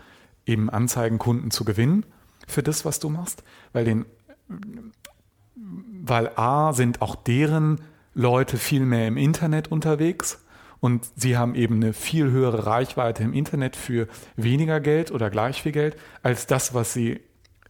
eben 0.48 0.72
Anzeigenkunden 0.72 1.52
zu 1.52 1.64
gewinnen 1.64 2.08
für 2.48 2.64
das, 2.64 2.86
was 2.86 3.00
du 3.00 3.10
machst, 3.10 3.44
weil 3.72 3.86
den, 3.86 4.06
weil 5.56 6.32
A 6.36 6.74
sind 6.74 7.02
auch 7.02 7.16
deren 7.16 7.82
Leute 8.14 8.58
viel 8.58 8.86
mehr 8.86 9.08
im 9.08 9.18
Internet 9.18 9.72
unterwegs 9.72 10.40
und 10.80 11.08
sie 11.16 11.38
haben 11.38 11.56
eben 11.56 11.76
eine 11.76 11.94
viel 11.94 12.30
höhere 12.30 12.66
Reichweite 12.66 13.24
im 13.24 13.34
Internet 13.34 13.76
für 13.76 14.08
weniger 14.36 14.80
Geld 14.80 15.12
oder 15.12 15.30
gleich 15.30 15.62
viel 15.62 15.72
Geld 15.72 15.96
als 16.22 16.46
das, 16.46 16.74
was 16.74 16.94
sie 16.94 17.22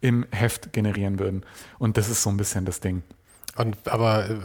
im 0.01 0.25
Heft 0.31 0.73
generieren 0.73 1.19
würden. 1.19 1.45
Und 1.79 1.97
das 1.97 2.09
ist 2.09 2.23
so 2.23 2.29
ein 2.29 2.37
bisschen 2.37 2.65
das 2.65 2.79
Ding. 2.79 3.03
Und 3.55 3.87
aber 3.87 4.29
äh, 4.29 4.37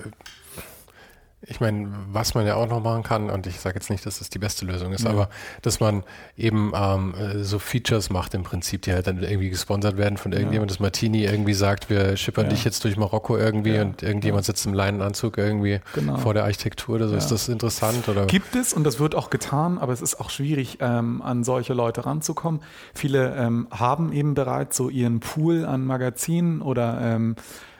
ich 1.40 1.60
meine, 1.60 1.88
was 2.10 2.34
man 2.34 2.46
ja 2.46 2.56
auch 2.56 2.68
noch 2.68 2.82
machen 2.82 3.04
kann, 3.04 3.30
und 3.30 3.46
ich 3.46 3.60
sage 3.60 3.76
jetzt 3.76 3.90
nicht, 3.90 4.04
dass 4.04 4.18
das 4.18 4.28
die 4.28 4.40
beste 4.40 4.66
Lösung 4.66 4.92
ist, 4.92 5.04
ja. 5.04 5.10
aber 5.10 5.28
dass 5.62 5.78
man 5.78 6.02
eben 6.36 6.72
ähm, 6.74 7.14
so 7.42 7.60
Features 7.60 8.10
macht 8.10 8.34
im 8.34 8.42
Prinzip, 8.42 8.82
die 8.82 8.92
halt 8.92 9.06
dann 9.06 9.22
irgendwie 9.22 9.50
gesponsert 9.50 9.96
werden 9.96 10.18
von 10.18 10.32
irgendjemand, 10.32 10.70
ja. 10.70 10.74
dass 10.74 10.80
Martini 10.80 11.24
irgendwie 11.24 11.54
sagt, 11.54 11.90
wir 11.90 12.16
schippern 12.16 12.46
ja. 12.46 12.50
dich 12.50 12.64
jetzt 12.64 12.82
durch 12.82 12.96
Marokko 12.96 13.36
irgendwie 13.36 13.78
und 13.78 14.02
irgendjemand 14.02 14.46
sitzt 14.46 14.66
im 14.66 14.74
Leinenanzug 14.74 15.38
irgendwie 15.38 15.80
genau. 15.94 16.16
vor 16.16 16.34
der 16.34 16.42
Architektur 16.42 16.96
oder 16.96 17.08
so. 17.08 17.14
Ist 17.14 17.28
das 17.28 17.48
interessant? 17.48 18.08
Oder? 18.08 18.26
Gibt 18.26 18.56
es 18.56 18.72
und 18.72 18.82
das 18.82 18.98
wird 18.98 19.14
auch 19.14 19.30
getan, 19.30 19.78
aber 19.78 19.92
es 19.92 20.02
ist 20.02 20.18
auch 20.20 20.30
schwierig, 20.30 20.78
ähm, 20.80 21.22
an 21.22 21.44
solche 21.44 21.72
Leute 21.72 22.04
ranzukommen. 22.04 22.62
Viele 22.94 23.36
ähm, 23.36 23.68
haben 23.70 24.12
eben 24.12 24.34
bereits 24.34 24.76
so 24.76 24.88
ihren 24.88 25.20
Pool 25.20 25.64
an 25.64 25.84
Magazinen 25.84 26.62
oder 26.62 27.00
ähm, 27.00 27.36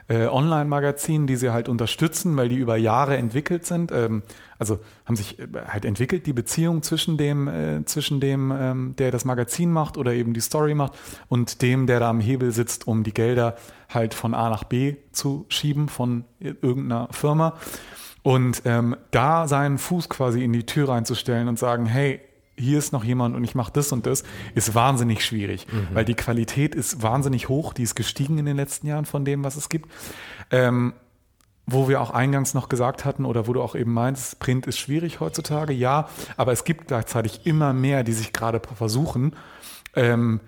äh, 0.09 0.25
Online-Magazinen, 0.25 1.27
die 1.27 1.35
sie 1.35 1.51
halt 1.51 1.69
unterstützen, 1.69 2.35
weil 2.35 2.49
die 2.49 2.57
über 2.57 2.75
Jahre 2.75 3.15
entwickelt 3.15 3.65
sind. 3.65 3.91
Ähm, 3.91 4.23
also 4.57 4.79
haben 5.05 5.15
sich 5.15 5.39
äh, 5.39 5.47
halt 5.67 5.85
entwickelt 5.85 6.25
die 6.25 6.33
Beziehung 6.33 6.81
zwischen 6.81 7.17
dem, 7.17 7.47
äh, 7.47 7.85
zwischen 7.85 8.19
dem, 8.19 8.51
ähm, 8.51 8.95
der 8.97 9.11
das 9.11 9.23
Magazin 9.23 9.71
macht 9.71 9.97
oder 9.97 10.13
eben 10.13 10.33
die 10.33 10.41
Story 10.41 10.73
macht 10.73 10.93
und 11.27 11.61
dem, 11.61 11.85
der 11.85 11.99
da 11.99 12.09
am 12.09 12.19
Hebel 12.19 12.51
sitzt, 12.51 12.87
um 12.87 13.03
die 13.03 13.13
Gelder 13.13 13.55
halt 13.87 14.15
von 14.15 14.33
A 14.33 14.49
nach 14.49 14.63
B 14.63 14.95
zu 15.11 15.45
schieben 15.47 15.89
von 15.89 16.25
irgendeiner 16.39 17.07
Firma. 17.11 17.53
Und 18.23 18.63
ähm, 18.65 18.95
da 19.11 19.47
seinen 19.47 19.77
Fuß 19.77 20.09
quasi 20.09 20.43
in 20.43 20.53
die 20.53 20.65
Tür 20.65 20.89
reinzustellen 20.89 21.47
und 21.47 21.57
sagen, 21.57 21.85
hey, 21.85 22.19
hier 22.59 22.77
ist 22.77 22.93
noch 22.93 23.03
jemand 23.03 23.35
und 23.35 23.43
ich 23.43 23.55
mache 23.55 23.71
das 23.73 23.91
und 23.91 24.05
das, 24.05 24.23
ist 24.55 24.75
wahnsinnig 24.75 25.25
schwierig, 25.25 25.67
mhm. 25.71 25.87
weil 25.93 26.05
die 26.05 26.15
Qualität 26.15 26.75
ist 26.75 27.01
wahnsinnig 27.01 27.49
hoch, 27.49 27.73
die 27.73 27.83
ist 27.83 27.95
gestiegen 27.95 28.37
in 28.37 28.45
den 28.45 28.57
letzten 28.57 28.87
Jahren 28.87 29.05
von 29.05 29.25
dem, 29.25 29.43
was 29.43 29.55
es 29.55 29.69
gibt. 29.69 29.89
Ähm, 30.51 30.93
wo 31.71 31.87
wir 31.87 32.01
auch 32.01 32.09
eingangs 32.09 32.55
noch 32.55 32.67
gesagt 32.67 33.05
hatten 33.05 33.25
oder 33.25 33.47
wo 33.47 33.53
du 33.53 33.61
auch 33.61 33.75
eben 33.75 33.93
meinst, 33.93 34.39
Print 34.39 34.65
ist 34.65 34.79
schwierig 34.79 35.19
heutzutage, 35.19 35.71
ja, 35.71 36.09
aber 36.35 36.51
es 36.51 36.63
gibt 36.63 36.87
gleichzeitig 36.87 37.45
immer 37.45 37.73
mehr, 37.73 38.03
die 38.03 38.13
sich 38.13 38.33
gerade 38.33 38.59
versuchen, 38.75 39.35
ähm, 39.95 40.39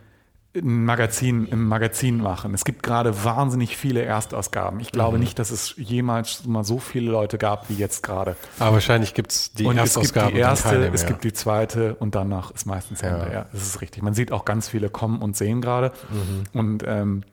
ein 0.54 0.84
Magazin 0.84 1.46
im 1.46 1.66
Magazin 1.68 2.18
machen. 2.18 2.54
Es 2.54 2.66
gibt 2.66 2.84
gerade 2.84 3.24
wahnsinnig 3.24 3.78
viele 3.78 4.04
Erstausgaben. 4.04 4.82
Ich 4.82 4.92
glaube 4.92 5.18
mhm. 5.18 5.24
nicht, 5.24 5.40
dass 5.40 5.50
es 5.50 5.76
jemals 5.78 6.46
mal 6.46 6.66
so 6.66 6.80
viele 6.80 7.10
Leute 7.10 7.38
gab 7.38 7.70
wie 7.70 7.76
jetzt 7.76 8.04
gerade. 8.04 8.36
Aber 8.60 8.74
wahrscheinlich 8.74 9.14
gibt 9.14 9.32
es 9.32 9.54
die 9.54 9.66
und 9.66 9.78
Erstausgaben. 9.78 10.30
Es 10.30 10.34
gibt 10.34 10.36
die 10.36 10.42
erste, 10.42 10.92
es 10.94 11.06
gibt 11.06 11.24
die 11.24 11.34
zweite 11.34 11.96
und 11.96 12.16
danach 12.16 12.52
ist 12.52 12.66
meistens 12.66 13.02
Ende. 13.02 13.28
Ja. 13.28 13.34
ja, 13.34 13.46
das 13.54 13.62
ist 13.62 13.82
richtig. 13.82 14.04
Man 14.04 14.14
sieht 14.14 14.34
auch 14.34 14.44
ganz 14.44 14.68
viele 14.68 14.90
kommen 14.90 15.22
und 15.22 15.38
sehen 15.38 15.62
gerade. 15.62 15.94
Mhm. 16.10 16.60
Und 16.60 16.84
ähm, 16.86 17.24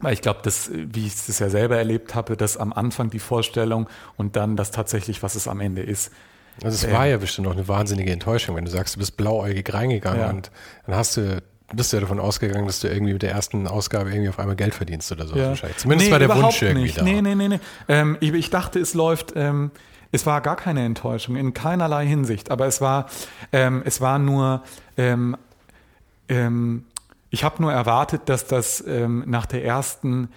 weil 0.00 0.12
ich 0.12 0.22
glaube, 0.22 0.40
dass, 0.44 0.70
wie 0.72 1.06
ich 1.06 1.14
es 1.14 1.38
ja 1.40 1.50
selber 1.50 1.76
erlebt 1.76 2.14
habe, 2.14 2.36
dass 2.36 2.56
am 2.56 2.72
Anfang 2.72 3.10
die 3.10 3.18
Vorstellung 3.18 3.88
und 4.16 4.36
dann 4.36 4.54
das 4.54 4.70
tatsächlich, 4.70 5.24
was 5.24 5.34
es 5.34 5.48
am 5.48 5.60
Ende 5.60 5.82
ist. 5.82 6.12
Also 6.62 6.74
es 6.74 6.84
äh, 6.84 6.92
war 6.92 7.06
ja 7.06 7.16
bestimmt 7.16 7.48
auch 7.48 7.52
eine 7.52 7.66
wahnsinnige 7.66 8.12
Enttäuschung, 8.12 8.54
wenn 8.54 8.64
du 8.64 8.70
sagst, 8.70 8.94
du 8.94 9.00
bist 9.00 9.16
blauäugig 9.16 9.72
reingegangen 9.72 10.20
ja. 10.20 10.30
und 10.30 10.52
dann 10.86 10.94
hast 10.94 11.16
du 11.16 11.42
bist 11.72 11.92
du 11.92 11.98
ja 11.98 12.00
davon 12.00 12.18
ausgegangen, 12.18 12.66
dass 12.66 12.80
du 12.80 12.88
irgendwie 12.88 13.12
mit 13.12 13.22
der 13.22 13.32
ersten 13.32 13.66
Ausgabe 13.66 14.10
irgendwie 14.10 14.30
auf 14.30 14.38
einmal 14.38 14.56
Geld 14.56 14.74
verdienst 14.74 15.12
oder 15.12 15.26
so. 15.26 15.36
Ja. 15.36 15.54
Zumindest 15.76 16.08
nee, 16.08 16.12
war 16.12 16.18
der 16.18 16.34
Wunsch 16.34 16.62
irgendwie 16.62 16.82
nicht. 16.84 16.98
da. 16.98 17.02
Nee, 17.02 17.20
nee, 17.20 17.34
nee, 17.34 17.48
nee. 17.48 17.60
Ähm, 17.88 18.16
ich, 18.20 18.32
ich, 18.32 18.50
dachte, 18.50 18.78
es 18.78 18.94
läuft, 18.94 19.34
ähm, 19.36 19.70
es 20.10 20.24
war 20.24 20.40
gar 20.40 20.56
keine 20.56 20.84
Enttäuschung, 20.84 21.36
in 21.36 21.52
keinerlei 21.52 22.06
Hinsicht. 22.06 22.50
Aber 22.50 22.66
es 22.66 22.80
war, 22.80 23.06
ähm, 23.52 23.82
es 23.84 24.00
war 24.00 24.18
nur, 24.18 24.62
ähm, 24.96 25.36
ähm, 26.28 26.86
ich 27.30 27.44
habe 27.44 27.60
nur 27.60 27.72
erwartet, 27.72 28.22
dass 28.26 28.46
das 28.46 28.82
ähm, 28.86 29.24
nach 29.26 29.46
der 29.46 29.64
ersten, 29.64 30.28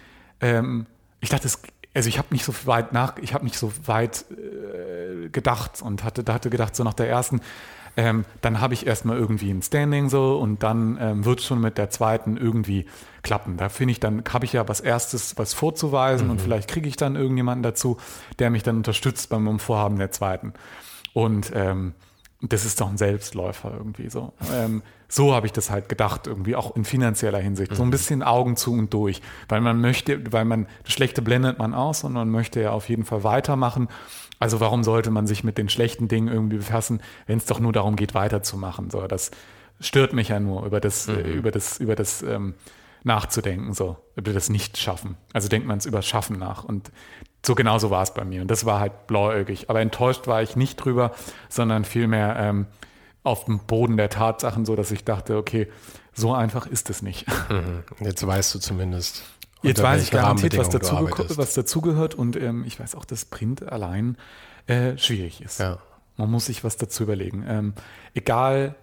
ich 1.19 1.29
dachte, 1.29 1.45
es 1.45 1.61
also 1.93 2.07
ich 2.09 2.17
habe 2.17 2.29
nicht 2.31 2.45
so 2.45 2.53
weit 2.65 2.93
nach, 2.93 3.17
ich 3.17 3.33
habe 3.33 3.43
nicht 3.43 3.57
so 3.57 3.71
weit 3.85 4.25
äh, 4.31 5.29
gedacht 5.29 5.81
und 5.81 6.03
hatte, 6.03 6.23
da 6.23 6.33
hatte 6.33 6.49
gedacht, 6.49 6.75
so 6.75 6.83
nach 6.83 6.93
der 6.93 7.09
ersten, 7.09 7.41
ähm, 7.97 8.25
dann 8.41 8.61
habe 8.61 8.73
ich 8.73 8.87
erstmal 8.87 9.17
irgendwie 9.17 9.51
ein 9.51 9.61
Standing 9.61 10.09
so 10.09 10.37
und 10.37 10.63
dann 10.63 10.97
ähm, 10.99 11.25
wird 11.25 11.41
schon 11.41 11.59
mit 11.59 11.77
der 11.77 11.89
zweiten 11.89 12.37
irgendwie 12.37 12.85
klappen. 13.21 13.57
Da 13.57 13.69
finde 13.69 13.91
ich, 13.91 13.99
dann 13.99 14.23
habe 14.31 14.45
ich 14.45 14.53
ja 14.53 14.67
was 14.67 14.79
erstes 14.79 15.37
was 15.37 15.53
vorzuweisen 15.53 16.27
mhm. 16.27 16.31
und 16.31 16.41
vielleicht 16.41 16.69
kriege 16.69 16.87
ich 16.87 16.95
dann 16.95 17.15
irgendjemanden 17.15 17.63
dazu, 17.63 17.97
der 18.39 18.49
mich 18.49 18.63
dann 18.63 18.77
unterstützt 18.77 19.29
beim 19.29 19.59
Vorhaben 19.59 19.97
der 19.97 20.11
zweiten. 20.11 20.53
Und 21.13 21.51
ähm, 21.53 21.93
das 22.41 22.65
ist 22.65 22.81
doch 22.81 22.89
ein 22.89 22.97
Selbstläufer 22.97 23.71
irgendwie 23.77 24.09
so. 24.09 24.33
Ähm, 24.51 24.81
so 25.07 25.35
habe 25.35 25.45
ich 25.45 25.51
das 25.51 25.69
halt 25.69 25.89
gedacht, 25.89 26.25
irgendwie 26.25 26.55
auch 26.55 26.75
in 26.75 26.85
finanzieller 26.85 27.37
Hinsicht. 27.37 27.75
So 27.75 27.83
ein 27.83 27.87
mhm. 27.87 27.91
bisschen 27.91 28.23
Augen 28.23 28.55
zu 28.55 28.73
und 28.73 28.93
durch. 28.93 29.21
Weil 29.49 29.61
man 29.61 29.79
möchte, 29.79 30.31
weil 30.31 30.45
man, 30.45 30.67
das 30.83 30.93
Schlechte 30.93 31.21
blendet 31.21 31.59
man 31.59 31.73
aus 31.73 32.03
und 32.03 32.13
man 32.13 32.29
möchte 32.29 32.61
ja 32.61 32.71
auf 32.71 32.89
jeden 32.89 33.03
Fall 33.03 33.23
weitermachen. 33.23 33.89
Also 34.41 34.59
warum 34.59 34.83
sollte 34.83 35.11
man 35.11 35.27
sich 35.27 35.43
mit 35.43 35.59
den 35.59 35.69
schlechten 35.69 36.07
Dingen 36.07 36.27
irgendwie 36.27 36.57
befassen, 36.57 36.99
wenn 37.27 37.37
es 37.37 37.45
doch 37.45 37.59
nur 37.59 37.73
darum 37.73 37.95
geht, 37.95 38.15
weiterzumachen? 38.15 38.89
So, 38.89 39.05
das 39.05 39.29
stört 39.79 40.13
mich 40.13 40.29
ja 40.29 40.39
nur, 40.39 40.65
über 40.65 40.79
das, 40.79 41.05
mhm. 41.05 41.19
über 41.19 41.51
das, 41.51 41.79
über 41.79 41.95
das 41.95 42.23
ähm, 42.23 42.55
nachzudenken, 43.03 43.73
so, 43.73 43.97
über 44.15 44.33
das 44.33 44.49
Nicht-Schaffen. 44.49 45.15
Also 45.31 45.47
denkt 45.47 45.67
man 45.67 45.77
es 45.77 45.85
über 45.85 46.01
Schaffen 46.01 46.39
nach. 46.39 46.63
Und 46.63 46.91
so 47.45 47.53
genauso 47.53 47.91
war 47.91 48.01
es 48.01 48.15
bei 48.15 48.25
mir. 48.25 48.41
Und 48.41 48.49
das 48.49 48.65
war 48.65 48.79
halt 48.79 49.05
blauäugig. 49.05 49.69
Aber 49.69 49.79
enttäuscht 49.79 50.25
war 50.25 50.41
ich 50.41 50.55
nicht 50.55 50.77
drüber, 50.77 51.11
sondern 51.47 51.85
vielmehr 51.85 52.35
ähm, 52.39 52.65
auf 53.21 53.45
dem 53.45 53.59
Boden 53.59 53.95
der 53.95 54.09
Tatsachen, 54.09 54.65
so 54.65 54.75
dass 54.75 54.89
ich 54.89 55.03
dachte, 55.03 55.37
okay, 55.37 55.67
so 56.13 56.33
einfach 56.33 56.65
ist 56.65 56.89
es 56.89 57.03
nicht. 57.03 57.27
Mhm. 57.51 57.83
Jetzt 57.99 58.25
weißt 58.25 58.55
du 58.55 58.59
zumindest. 58.59 59.21
Jetzt 59.63 59.81
weiß 59.81 60.03
ich 60.03 60.11
garantiert, 60.11 60.57
was, 60.57 60.69
dazu 60.69 60.95
was 60.95 61.53
dazugehört 61.53 62.15
und 62.15 62.35
ähm, 62.35 62.63
ich 62.65 62.79
weiß 62.79 62.95
auch, 62.95 63.05
dass 63.05 63.25
Print 63.25 63.63
allein 63.71 64.17
äh, 64.67 64.97
schwierig 64.97 65.41
ist. 65.41 65.59
Ja. 65.59 65.79
Man 66.17 66.29
muss 66.31 66.47
sich 66.47 66.63
was 66.63 66.77
dazu 66.77 67.03
überlegen. 67.03 67.43
Ähm, 67.47 67.73
egal, 68.13 68.75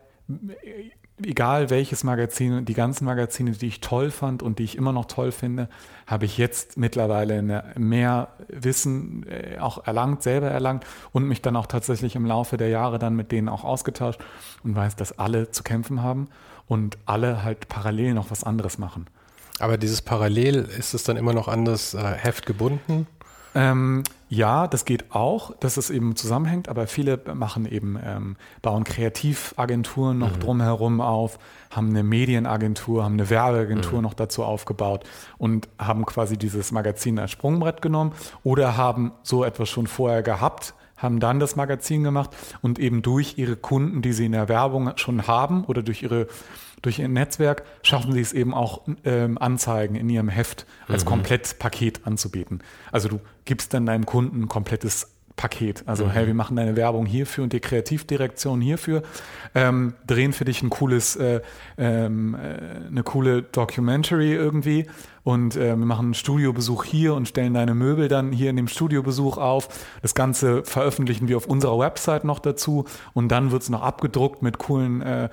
egal 1.22 1.70
welches 1.70 2.04
Magazin, 2.04 2.64
die 2.64 2.74
ganzen 2.74 3.04
Magazine, 3.04 3.52
die 3.52 3.66
ich 3.66 3.80
toll 3.80 4.10
fand 4.10 4.42
und 4.42 4.58
die 4.58 4.64
ich 4.64 4.76
immer 4.76 4.92
noch 4.92 5.06
toll 5.06 5.32
finde, 5.32 5.68
habe 6.06 6.24
ich 6.24 6.38
jetzt 6.38 6.76
mittlerweile 6.76 7.74
mehr 7.76 8.28
Wissen 8.48 9.26
äh, 9.28 9.58
auch 9.58 9.86
erlangt, 9.86 10.22
selber 10.22 10.48
erlangt 10.48 10.84
und 11.12 11.24
mich 11.24 11.42
dann 11.42 11.56
auch 11.56 11.66
tatsächlich 11.66 12.16
im 12.16 12.26
Laufe 12.26 12.56
der 12.56 12.68
Jahre 12.68 12.98
dann 12.98 13.16
mit 13.16 13.32
denen 13.32 13.48
auch 13.48 13.64
ausgetauscht 13.64 14.20
und 14.62 14.74
weiß, 14.74 14.96
dass 14.96 15.18
alle 15.18 15.50
zu 15.50 15.62
kämpfen 15.62 16.02
haben 16.02 16.28
und 16.66 16.98
alle 17.06 17.42
halt 17.42 17.68
parallel 17.68 18.14
noch 18.14 18.30
was 18.30 18.44
anderes 18.44 18.78
machen. 18.78 19.06
Aber 19.58 19.76
dieses 19.76 20.02
Parallel, 20.02 20.68
ist 20.78 20.94
es 20.94 21.04
dann 21.04 21.16
immer 21.16 21.32
noch 21.32 21.48
an 21.48 21.64
das 21.64 21.94
äh, 21.94 21.98
Heft 21.98 22.46
gebunden? 22.46 23.06
Ähm, 23.54 24.04
ja, 24.28 24.68
das 24.68 24.84
geht 24.84 25.12
auch, 25.14 25.56
dass 25.58 25.78
es 25.78 25.88
eben 25.90 26.14
zusammenhängt, 26.14 26.68
aber 26.68 26.86
viele 26.86 27.18
machen 27.34 27.66
eben, 27.66 27.98
ähm, 28.04 28.36
bauen 28.60 28.84
Kreativagenturen 28.84 30.18
noch 30.18 30.36
mhm. 30.36 30.40
drumherum 30.40 31.00
auf, 31.00 31.38
haben 31.70 31.88
eine 31.88 32.02
Medienagentur, 32.02 33.04
haben 33.04 33.14
eine 33.14 33.30
Werbeagentur 33.30 33.98
mhm. 33.98 34.02
noch 34.02 34.14
dazu 34.14 34.44
aufgebaut 34.44 35.04
und 35.38 35.68
haben 35.78 36.04
quasi 36.04 36.36
dieses 36.36 36.72
Magazin 36.72 37.18
als 37.18 37.30
Sprungbrett 37.30 37.80
genommen 37.80 38.12
oder 38.44 38.76
haben 38.76 39.12
so 39.22 39.44
etwas 39.44 39.70
schon 39.70 39.86
vorher 39.86 40.22
gehabt, 40.22 40.74
haben 40.98 41.20
dann 41.20 41.40
das 41.40 41.56
Magazin 41.56 42.04
gemacht 42.04 42.30
und 42.60 42.78
eben 42.78 43.02
durch 43.02 43.38
ihre 43.38 43.56
Kunden, 43.56 44.02
die 44.02 44.12
sie 44.12 44.26
in 44.26 44.32
der 44.32 44.48
Werbung 44.48 44.92
schon 44.96 45.26
haben 45.26 45.64
oder 45.64 45.82
durch 45.82 46.02
ihre 46.02 46.26
durch 46.82 46.98
ihr 46.98 47.08
Netzwerk 47.08 47.64
schaffen 47.82 48.12
sie 48.12 48.20
es 48.20 48.32
eben 48.32 48.54
auch, 48.54 48.82
ähm, 49.04 49.38
Anzeigen 49.38 49.94
in 49.94 50.08
ihrem 50.08 50.28
Heft 50.28 50.66
als 50.86 51.04
mhm. 51.04 51.08
Komplettpaket 51.08 52.06
anzubieten. 52.06 52.60
Also 52.92 53.08
du 53.08 53.20
gibst 53.44 53.74
dann 53.74 53.86
deinem 53.86 54.06
Kunden 54.06 54.42
ein 54.42 54.48
komplettes 54.48 55.08
Paket. 55.38 55.84
Also, 55.86 56.04
mhm. 56.04 56.10
hey, 56.10 56.26
wir 56.26 56.34
machen 56.34 56.56
deine 56.56 56.76
Werbung 56.76 57.06
hierfür 57.06 57.44
und 57.44 57.54
die 57.54 57.60
Kreativdirektion 57.60 58.60
hierfür, 58.60 59.02
ähm, 59.54 59.94
drehen 60.06 60.34
für 60.34 60.44
dich 60.44 60.62
ein 60.62 60.68
cooles, 60.68 61.16
äh, 61.16 61.40
ähm, 61.78 62.34
äh, 62.34 62.88
eine 62.88 63.02
coole 63.04 63.42
Documentary 63.42 64.34
irgendwie 64.34 64.86
und 65.28 65.56
äh, 65.56 65.76
wir 65.76 65.76
machen 65.76 66.06
einen 66.06 66.14
Studiobesuch 66.14 66.84
hier 66.84 67.14
und 67.14 67.28
stellen 67.28 67.54
deine 67.54 67.74
Möbel 67.74 68.08
dann 68.08 68.32
hier 68.32 68.48
in 68.48 68.56
dem 68.56 68.66
Studiobesuch 68.66 69.36
auf. 69.36 69.68
Das 70.00 70.14
Ganze 70.14 70.64
veröffentlichen 70.64 71.28
wir 71.28 71.36
auf 71.36 71.46
unserer 71.46 71.78
Website 71.78 72.24
noch 72.24 72.38
dazu 72.38 72.86
und 73.12 73.28
dann 73.28 73.50
wird 73.50 73.62
es 73.62 73.68
noch 73.68 73.82
abgedruckt 73.82 74.42
mit 74.42 74.58
coolen 74.58 75.02
äh, 75.02 75.28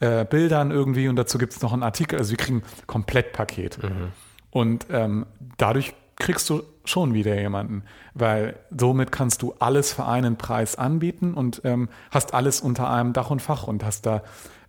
äh, 0.00 0.24
Bildern 0.24 0.70
irgendwie 0.70 1.08
und 1.08 1.16
dazu 1.16 1.38
gibt 1.38 1.52
es 1.52 1.62
noch 1.62 1.72
einen 1.72 1.82
Artikel. 1.82 2.18
Also 2.18 2.30
wir 2.30 2.38
kriegen 2.38 2.58
ein 2.58 2.86
Komplettpaket. 2.86 3.82
Mhm. 3.82 4.12
Und 4.50 4.86
ähm, 4.90 5.26
dadurch 5.56 5.94
kriegst 6.16 6.50
du 6.50 6.62
schon 6.84 7.14
wieder 7.14 7.38
jemanden, 7.40 7.84
weil 8.14 8.58
somit 8.76 9.12
kannst 9.12 9.42
du 9.42 9.54
alles 9.58 9.92
für 9.92 10.06
einen 10.06 10.36
Preis 10.36 10.76
anbieten 10.76 11.34
und 11.34 11.62
ähm, 11.64 11.88
hast 12.10 12.34
alles 12.34 12.60
unter 12.60 12.90
einem 12.90 13.12
Dach 13.12 13.30
und 13.30 13.40
Fach 13.40 13.66
und 13.66 13.84
hast 13.84 14.06
da 14.06 14.22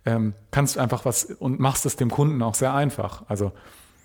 ähm, 0.04 0.34
kannst 0.50 0.76
du 0.76 0.80
einfach 0.80 1.04
was 1.04 1.24
und 1.24 1.60
machst 1.60 1.86
es 1.86 1.96
dem 1.96 2.10
Kunden 2.10 2.42
auch 2.42 2.54
sehr 2.54 2.74
einfach. 2.74 3.22
Also 3.28 3.52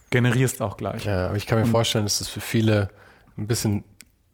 generierst 0.09 0.61
auch 0.61 0.77
gleich. 0.77 1.05
Ja, 1.05 1.27
aber 1.27 1.37
ich 1.37 1.45
kann 1.45 1.59
mir 1.59 1.65
und, 1.65 1.71
vorstellen, 1.71 2.05
dass 2.05 2.19
das 2.19 2.27
für 2.27 2.41
viele 2.41 2.89
ein 3.37 3.47
bisschen 3.47 3.83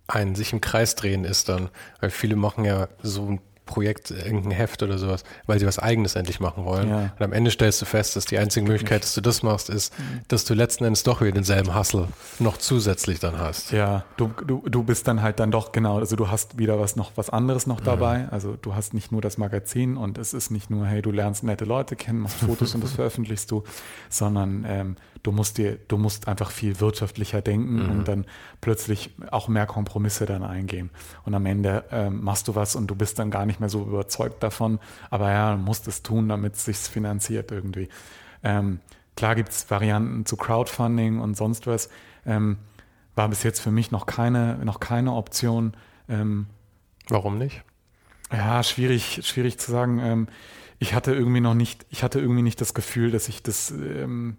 ein 0.08 0.36
sich 0.36 0.54
im 0.54 0.62
Kreis 0.62 0.96
drehen 0.96 1.24
ist 1.24 1.50
dann, 1.50 1.70
weil 2.02 2.10
viele 2.10 2.36
machen 2.36 2.66
ja 2.66 2.88
so 3.02 3.26
ein 3.26 3.42
Projekt, 3.66 4.12
irgendein 4.12 4.52
Heft 4.52 4.84
oder 4.84 4.98
sowas, 4.98 5.24
weil 5.46 5.60
sie 5.60 5.66
was 5.66 5.80
Eigenes 5.80 6.16
endlich 6.16 6.40
machen 6.40 6.66
wollen. 6.66 6.90
Ja. 6.90 7.14
Und 7.18 7.22
am 7.22 7.34
Ende 7.34 7.50
stellst 7.50 7.82
du 7.82 7.86
fest, 7.86 8.16
dass 8.16 8.26
die 8.26 8.38
einzige 8.38 8.66
Möglichkeit, 8.66 9.04
dass 9.04 9.14
du 9.14 9.22
das 9.22 9.44
machst, 9.44 9.70
ist, 9.70 9.98
mhm. 9.98 10.22
dass 10.28 10.46
du 10.46 10.54
letzten 10.54 10.84
Endes 10.84 11.04
doch 11.04 11.22
wieder 11.22 11.32
denselben 11.32 11.76
Hustle 11.76 12.08
noch 12.40 12.58
zusätzlich 12.58 13.20
dann 13.20 13.38
hast. 13.38 13.72
Ja, 13.72 14.06
du, 14.18 14.32
du, 14.46 14.64
du 14.68 14.84
bist 14.84 15.08
dann 15.08 15.22
halt 15.22 15.40
dann 15.40 15.52
doch 15.52 15.72
genau, 15.72 15.98
also 16.00 16.16
du 16.16 16.30
hast 16.30 16.58
wieder 16.58 16.80
was 16.80 16.96
noch 16.96 17.12
was 17.16 17.30
anderes 17.30 17.66
noch 17.66 17.80
dabei. 17.80 18.20
Mhm. 18.20 18.30
Also 18.32 18.58
du 18.62 18.76
hast 18.76 18.94
nicht 18.94 19.12
nur 19.12 19.22
das 19.22 19.38
Magazin 19.38 19.98
und 19.98 20.18
es 20.18 20.34
ist 20.34 20.52
nicht 20.52 20.70
nur, 20.70 20.86
hey, 20.86 21.02
du 21.02 21.12
lernst 21.12 21.44
nette 21.44 21.66
Leute 21.66 21.96
kennen, 21.96 22.20
machst 22.20 22.38
Fotos 22.38 22.76
und 22.76 22.84
das 22.84 22.92
veröffentlichst 22.94 23.50
du, 23.50 23.64
sondern 24.10 24.66
ähm, 24.68 24.96
du 25.24 25.32
musst 25.32 25.58
dir, 25.58 25.78
du 25.88 25.98
musst 25.98 26.28
einfach 26.28 26.52
viel 26.52 26.80
wirtschaftlicher 26.80 27.42
denken 27.42 27.84
mhm. 27.84 27.90
und 27.90 28.08
dann 28.08 28.26
plötzlich 28.62 29.16
auch 29.32 29.48
mehr 29.48 29.66
Kompromisse 29.66 30.26
dann 30.26 30.44
eingehen. 30.44 30.90
Und 31.26 31.34
am 31.34 31.46
Ende 31.46 31.86
ähm, 31.92 32.24
machst 32.24 32.48
du 32.48 32.56
was 32.56 32.76
und 32.76 32.88
du 32.88 32.96
bist 32.96 33.20
dann 33.20 33.32
gar 33.32 33.46
nicht 33.46 33.60
mehr 33.60 33.70
so 33.70 33.82
überzeugt 33.82 34.44
davon, 34.44 34.80
aber 35.10 35.32
ja, 35.32 35.56
du 35.56 35.62
musst 35.62 35.88
es 35.88 36.04
tun, 36.04 36.30
damit 36.30 36.56
es 36.56 36.66
sich 36.66 36.78
finanziert 36.78 37.52
irgendwie. 37.52 37.88
Ähm, 38.44 38.80
klar 39.16 39.36
gibt 39.36 39.50
es 39.50 39.72
Varianten 39.72 40.26
zu 40.26 40.36
Crowdfunding 40.36 41.20
und 41.20 41.36
sonst 41.36 41.66
was. 41.66 41.90
Ähm, 42.26 42.58
war 43.16 43.30
bis 43.30 43.44
jetzt 43.44 43.60
für 43.60 43.72
mich 43.72 43.92
noch 43.92 44.06
keine, 44.06 44.58
noch 44.66 44.80
keine 44.80 45.14
Option. 45.14 45.74
Ähm, 46.10 46.48
Warum 47.08 47.38
nicht? 47.38 47.64
Ja, 48.32 48.64
schwierig, 48.64 49.22
schwierig 49.24 49.60
zu 49.60 49.72
sagen. 49.72 50.00
Ähm, 50.00 50.28
ich 50.80 50.94
hatte 50.94 51.14
irgendwie 51.14 51.40
noch 51.40 51.54
nicht, 51.54 51.86
ich 51.90 52.04
hatte 52.04 52.20
irgendwie 52.20 52.42
nicht 52.42 52.60
das 52.60 52.74
Gefühl, 52.74 53.12
dass 53.12 53.30
ich 53.30 53.44
das 53.44 53.72
ähm, 53.72 54.38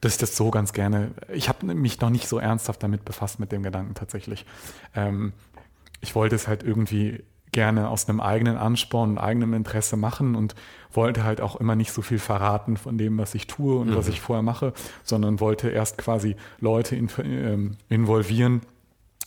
dass 0.00 0.12
ich 0.12 0.18
das 0.18 0.36
so 0.36 0.50
ganz 0.50 0.72
gerne, 0.72 1.10
ich 1.32 1.48
habe 1.48 1.66
mich 1.74 2.00
noch 2.00 2.10
nicht 2.10 2.28
so 2.28 2.38
ernsthaft 2.38 2.82
damit 2.82 3.04
befasst 3.04 3.40
mit 3.40 3.52
dem 3.52 3.62
Gedanken 3.62 3.94
tatsächlich. 3.94 4.46
Ähm, 4.94 5.32
ich 6.00 6.14
wollte 6.14 6.36
es 6.36 6.46
halt 6.46 6.62
irgendwie 6.62 7.24
gerne 7.52 7.88
aus 7.88 8.08
einem 8.08 8.20
eigenen 8.20 8.56
Ansporn 8.56 9.10
und 9.10 9.18
eigenem 9.18 9.54
Interesse 9.54 9.96
machen 9.96 10.34
und 10.34 10.54
wollte 10.92 11.24
halt 11.24 11.40
auch 11.40 11.56
immer 11.56 11.76
nicht 11.76 11.92
so 11.92 12.02
viel 12.02 12.18
verraten 12.18 12.76
von 12.76 12.98
dem, 12.98 13.18
was 13.18 13.34
ich 13.34 13.46
tue 13.46 13.78
und 13.78 13.90
mhm. 13.90 13.96
was 13.96 14.08
ich 14.08 14.20
vorher 14.20 14.42
mache, 14.42 14.72
sondern 15.02 15.40
wollte 15.40 15.70
erst 15.70 15.98
quasi 15.98 16.36
Leute 16.60 16.96
in, 16.96 17.08
ähm, 17.24 17.76
involvieren, 17.88 18.62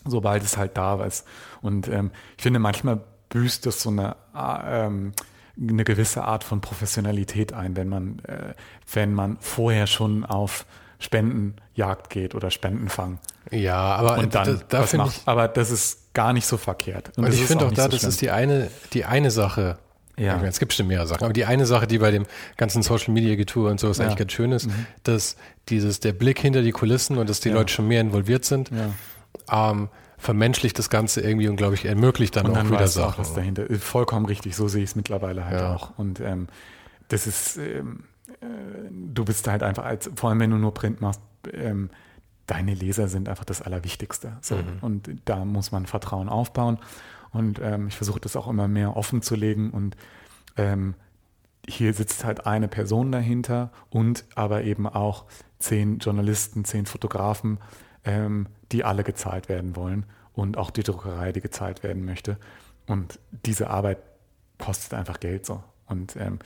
sobald 0.05 0.43
es 0.43 0.57
halt 0.57 0.77
da 0.77 1.03
ist. 1.03 1.27
Und 1.61 1.87
ähm, 1.87 2.11
ich 2.37 2.43
finde, 2.43 2.59
manchmal 2.59 3.01
büßt 3.29 3.65
das 3.65 3.81
so 3.81 3.89
eine 3.89 4.15
äh, 4.35 4.85
ähm, 4.85 5.13
eine 5.61 5.83
gewisse 5.83 6.23
Art 6.23 6.43
von 6.43 6.61
Professionalität 6.61 7.53
ein, 7.53 7.75
wenn 7.75 7.89
man, 7.89 8.19
äh, 8.19 8.53
wenn 8.91 9.13
man 9.13 9.37
vorher 9.39 9.87
schon 9.87 10.25
auf 10.25 10.65
Spendenjagd 10.99 12.09
geht 12.09 12.35
oder 12.35 12.51
Spendenfang. 12.51 13.19
Ja, 13.49 13.75
aber 13.75 14.17
und 14.17 14.35
dann 14.35 14.45
da, 14.45 14.63
da 14.69 14.79
was 14.83 14.93
macht. 14.93 15.17
Ich, 15.17 15.27
aber 15.27 15.47
das 15.47 15.71
ist 15.71 16.13
gar 16.13 16.33
nicht 16.33 16.45
so 16.45 16.57
verkehrt. 16.57 17.11
Und, 17.17 17.25
und 17.25 17.33
ich 17.33 17.43
finde 17.43 17.65
auch, 17.65 17.71
auch 17.71 17.75
da, 17.75 17.83
so 17.83 17.89
das 17.89 18.03
ist 18.03 18.21
die 18.21 18.31
eine, 18.31 18.69
die 18.93 19.05
eine 19.05 19.31
Sache. 19.31 19.77
Ja. 20.17 20.35
Meine, 20.35 20.49
es 20.49 20.59
gibt 20.59 20.69
bestimmt 20.69 20.89
mehrere 20.89 21.07
Sachen, 21.07 21.23
aber 21.23 21.33
die 21.33 21.45
eine 21.45 21.65
Sache, 21.65 21.87
die 21.87 21.97
bei 21.97 22.11
dem 22.11 22.25
ganzen 22.57 22.83
Social 22.83 23.13
Media 23.13 23.35
Getue 23.35 23.69
und 23.69 23.79
so 23.79 23.89
ist 23.89 23.97
ja. 23.97 24.05
eigentlich 24.05 24.17
ganz 24.17 24.31
schön 24.33 24.51
ist, 24.51 24.67
mhm. 24.67 24.85
dass 25.03 25.35
dieses, 25.69 25.99
der 25.99 26.13
Blick 26.13 26.39
hinter 26.39 26.61
die 26.61 26.71
Kulissen 26.71 27.17
und 27.17 27.29
dass 27.29 27.39
die 27.39 27.49
ja. 27.49 27.55
Leute 27.55 27.73
schon 27.73 27.87
mehr 27.87 28.01
involviert 28.01 28.45
sind. 28.45 28.69
Ja. 28.69 29.71
Ähm, 29.71 29.89
vermenschlicht 30.21 30.77
das 30.77 30.91
Ganze 30.91 31.21
irgendwie 31.21 31.47
und 31.47 31.55
glaube 31.55 31.73
ich 31.73 31.85
ermöglicht 31.85 32.35
dann, 32.35 32.45
und 32.45 32.53
dann 32.55 32.67
auch 32.67 32.71
wieder 32.71 32.87
Sachen. 32.87 33.13
Auch 33.15 33.17
was 33.17 33.33
dahinter. 33.33 33.65
Vollkommen 33.79 34.27
richtig, 34.27 34.55
so 34.55 34.67
sehe 34.67 34.83
ich 34.83 34.91
es 34.91 34.95
mittlerweile 34.95 35.45
halt 35.45 35.59
ja. 35.59 35.75
auch. 35.75 35.97
Und 35.97 36.19
ähm, 36.19 36.47
das 37.07 37.25
ist, 37.25 37.57
ähm, 37.57 38.03
äh, 38.39 38.45
du 38.91 39.25
bist 39.25 39.47
halt 39.47 39.63
einfach 39.63 39.83
als, 39.83 40.11
vor 40.15 40.29
allem 40.29 40.39
wenn 40.39 40.51
du 40.51 40.57
nur 40.57 40.75
Print 40.75 41.01
machst, 41.01 41.21
ähm, 41.51 41.89
deine 42.45 42.75
Leser 42.75 43.07
sind 43.07 43.29
einfach 43.29 43.45
das 43.45 43.63
Allerwichtigste. 43.63 44.37
So. 44.41 44.57
Mhm. 44.57 44.61
Und 44.81 45.09
da 45.25 45.43
muss 45.43 45.71
man 45.71 45.87
Vertrauen 45.87 46.29
aufbauen. 46.29 46.77
Und 47.31 47.59
ähm, 47.59 47.87
ich 47.87 47.95
versuche 47.95 48.19
das 48.19 48.35
auch 48.35 48.47
immer 48.47 48.67
mehr 48.67 48.95
offen 48.95 49.23
zu 49.23 49.35
legen 49.35 49.71
und 49.71 49.95
ähm, 50.57 50.93
hier 51.67 51.93
sitzt 51.93 52.25
halt 52.25 52.45
eine 52.45 52.67
Person 52.67 53.11
dahinter 53.11 53.71
und 53.89 54.25
aber 54.35 54.63
eben 54.63 54.87
auch 54.87 55.25
zehn 55.59 55.99
Journalisten, 55.99 56.65
zehn 56.65 56.85
Fotografen, 56.85 57.59
ähm, 58.03 58.47
die 58.71 58.83
alle 58.83 59.03
gezahlt 59.03 59.49
werden 59.49 59.75
wollen 59.75 60.05
und 60.33 60.57
auch 60.57 60.71
die 60.71 60.83
Druckerei, 60.83 61.31
die 61.31 61.41
gezahlt 61.41 61.83
werden 61.83 62.05
möchte. 62.05 62.37
Und 62.87 63.19
diese 63.45 63.69
Arbeit 63.69 63.99
kostet 64.57 64.93
einfach 64.93 65.19
Geld 65.19 65.45
so. 65.45 65.63
Und 65.87 66.15
ähm, 66.15 66.39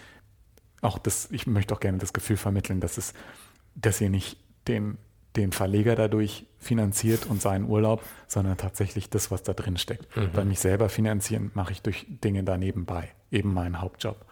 auch 0.82 0.98
das, 0.98 1.30
ich 1.32 1.48
möchte 1.48 1.73
auch 1.73 1.80
gerne 1.80 1.98
das 1.98 2.14
Gefühl 2.14 2.38
vermitteln, 2.38 2.80
dass 2.80 2.98
es, 2.98 3.14
dass 3.76 4.02
ihr 4.02 4.10
nicht 4.10 4.38
den, 4.68 4.98
den 5.36 5.52
Verleger 5.52 5.95
dadurch 5.95 6.45
finanziert 6.60 7.26
und 7.26 7.41
seinen 7.41 7.65
Urlaub, 7.65 8.03
sondern 8.27 8.57
tatsächlich 8.57 9.10
das, 9.10 9.32
was 9.32 9.44
da 9.44 9.53
drin 9.53 9.77
steckt. 9.77 10.15
Mhm. 10.15 10.30
Weil 10.34 10.45
mich 10.45 10.60
selber 10.60 10.90
finanzieren 10.90 11.52
mache 11.53 11.72
ich 11.72 11.82
durch 11.82 12.06
Dinge 12.07 12.44
daneben 12.44 12.86
bei, 12.86 13.10
eben 13.32 13.53
meinen 13.53 13.82
Hauptjob. 13.82 14.26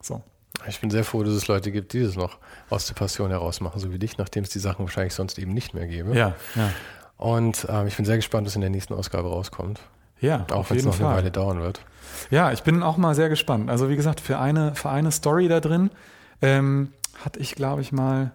So. 0.00 0.22
Ich 0.68 0.80
bin 0.80 0.90
sehr 0.90 1.04
froh, 1.04 1.22
dass 1.22 1.34
es 1.34 1.46
Leute 1.48 1.70
gibt, 1.72 1.92
die 1.92 2.02
das 2.02 2.16
noch 2.16 2.38
aus 2.70 2.86
der 2.86 2.94
Passion 2.94 3.30
heraus 3.30 3.60
machen, 3.60 3.80
so 3.80 3.92
wie 3.92 3.98
dich, 3.98 4.18
nachdem 4.18 4.44
es 4.44 4.50
die 4.50 4.58
Sachen 4.58 4.84
wahrscheinlich 4.84 5.14
sonst 5.14 5.38
eben 5.38 5.52
nicht 5.52 5.74
mehr 5.74 5.86
gäbe. 5.86 6.16
Ja, 6.16 6.34
ja. 6.54 6.70
Und 7.16 7.66
ähm, 7.68 7.86
ich 7.86 7.96
bin 7.96 8.04
sehr 8.04 8.16
gespannt, 8.16 8.46
was 8.46 8.54
in 8.54 8.60
der 8.60 8.70
nächsten 8.70 8.94
Ausgabe 8.94 9.28
rauskommt. 9.28 9.80
Ja, 10.20 10.46
auch 10.52 10.70
wenn 10.70 10.78
es 10.78 10.84
noch 10.84 10.94
Fall. 10.94 11.06
eine 11.06 11.16
Weile 11.16 11.30
dauern 11.30 11.60
wird. 11.60 11.80
Ja, 12.30 12.52
ich 12.52 12.62
bin 12.62 12.82
auch 12.82 12.96
mal 12.96 13.14
sehr 13.14 13.28
gespannt. 13.28 13.68
Also 13.68 13.90
wie 13.90 13.96
gesagt, 13.96 14.20
für 14.20 14.38
eine, 14.38 14.74
für 14.74 14.88
eine 14.88 15.12
Story 15.12 15.48
da 15.48 15.60
drin 15.60 15.90
ähm, 16.40 16.92
hatte 17.22 17.40
ich, 17.40 17.54
glaube 17.54 17.82
ich, 17.82 17.92
mal 17.92 18.32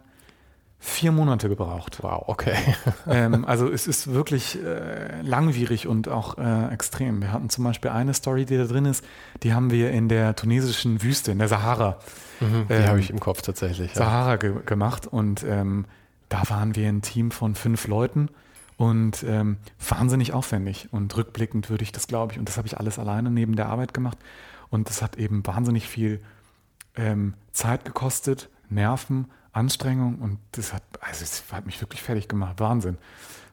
vier 0.80 1.12
Monate 1.12 1.50
gebraucht. 1.50 2.00
Wow, 2.02 2.24
okay. 2.28 2.56
ähm, 3.08 3.46
also 3.46 3.70
es 3.70 3.86
ist 3.86 4.14
wirklich 4.14 4.58
äh, 4.64 5.22
langwierig 5.22 5.88
und 5.88 6.08
auch 6.08 6.38
äh, 6.38 6.74
extrem. 6.74 7.22
Wir 7.22 7.34
hatten 7.34 7.50
zum 7.50 7.66
Beispiel 7.66 7.92
eine 7.92 8.14
Story, 8.14 8.46
die 8.46 8.58
da 8.58 8.64
drin 8.64 8.86
ist, 8.86 9.04
die 9.44 9.54
haben 9.54 9.72
wir 9.72 9.92
in 9.92 10.08
der 10.08 10.36
tunesischen 10.36 11.04
Wüste, 11.04 11.32
in 11.32 11.40
der 11.40 11.50
Sahara. 11.50 12.00
Mhm, 12.40 12.68
die 12.70 12.74
ähm, 12.74 12.88
habe 12.88 13.00
ich 13.00 13.10
im 13.10 13.20
Kopf 13.20 13.42
tatsächlich. 13.42 13.94
Sahara 13.94 14.38
ge 14.38 14.54
gemacht 14.66 15.06
und 15.06 15.44
ähm, 15.44 15.86
da 16.30 16.44
waren 16.48 16.76
wir 16.76 16.88
ein 16.88 17.02
Team 17.02 17.32
von 17.32 17.56
fünf 17.56 17.88
Leuten 17.88 18.30
und 18.78 19.24
ähm, 19.28 19.58
wahnsinnig 19.86 20.32
aufwendig. 20.32 20.88
Und 20.92 21.16
rückblickend 21.18 21.70
würde 21.70 21.84
ich 21.84 21.92
das, 21.92 22.08
glaube 22.08 22.34
ich, 22.34 22.40
und 22.40 22.48
das 22.48 22.58
habe 22.58 22.68
ich 22.68 22.78
alles 22.78 22.98
alleine 22.98 23.30
neben 23.30 23.58
der 23.58 23.68
Arbeit 23.68 23.94
gemacht. 23.94 24.18
Und 24.70 24.90
das 24.90 25.02
hat 25.02 25.18
eben 25.18 25.46
wahnsinnig 25.46 25.88
viel 25.88 26.22
ähm, 26.96 27.34
Zeit 27.52 27.84
gekostet, 27.84 28.50
Nerven, 28.70 29.28
Anstrengung 29.60 30.20
und 30.20 30.40
das 30.54 30.74
hat, 30.74 30.84
also 31.02 31.24
es 31.24 31.44
hat 31.52 31.66
mich 31.66 31.80
wirklich 31.82 32.02
fertig 32.02 32.28
gemacht. 32.28 32.60
Wahnsinn. 32.60 32.98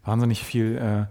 Wahnsinnig 0.04 0.44
viel 0.44 0.76
äh, 0.76 1.06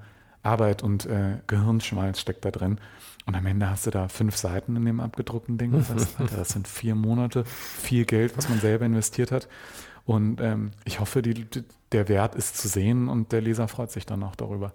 Arbeit 0.46 0.84
und 0.84 1.06
äh, 1.06 1.40
Gehirnschmalz 1.48 2.20
steckt 2.20 2.46
da 2.46 2.52
drin. 2.52 2.80
Und 3.26 3.36
am 3.36 3.46
Ende 3.46 3.70
hast 3.70 3.88
du 3.88 3.92
da 3.92 4.08
fünf 4.08 4.38
Seiten 4.38 4.76
in 4.76 4.86
dem 4.86 5.00
abgedruckten 5.00 5.58
Ding. 5.58 5.72
Das, 5.72 5.90
heißt, 5.90 6.16
Alter, 6.20 6.38
das 6.38 6.50
sind 6.50 6.68
vier 6.68 6.96
Monate, 6.96 7.44
viel 7.46 8.06
Geld, 8.06 8.38
was 8.38 8.50
man 8.50 8.60
selber 8.60 8.86
investiert 8.86 9.32
hat. 9.32 9.48
Und 10.06 10.40
ähm, 10.40 10.72
ich 10.86 11.00
hoffe, 11.00 11.22
die, 11.22 11.48
der 11.92 12.08
Wert 12.08 12.36
ist 12.36 12.58
zu 12.58 12.68
sehen 12.68 13.10
und 13.10 13.32
der 13.32 13.42
Leser 13.42 13.68
freut 13.68 13.92
sich 13.92 14.06
dann 14.06 14.24
auch 14.24 14.36
darüber. 14.36 14.74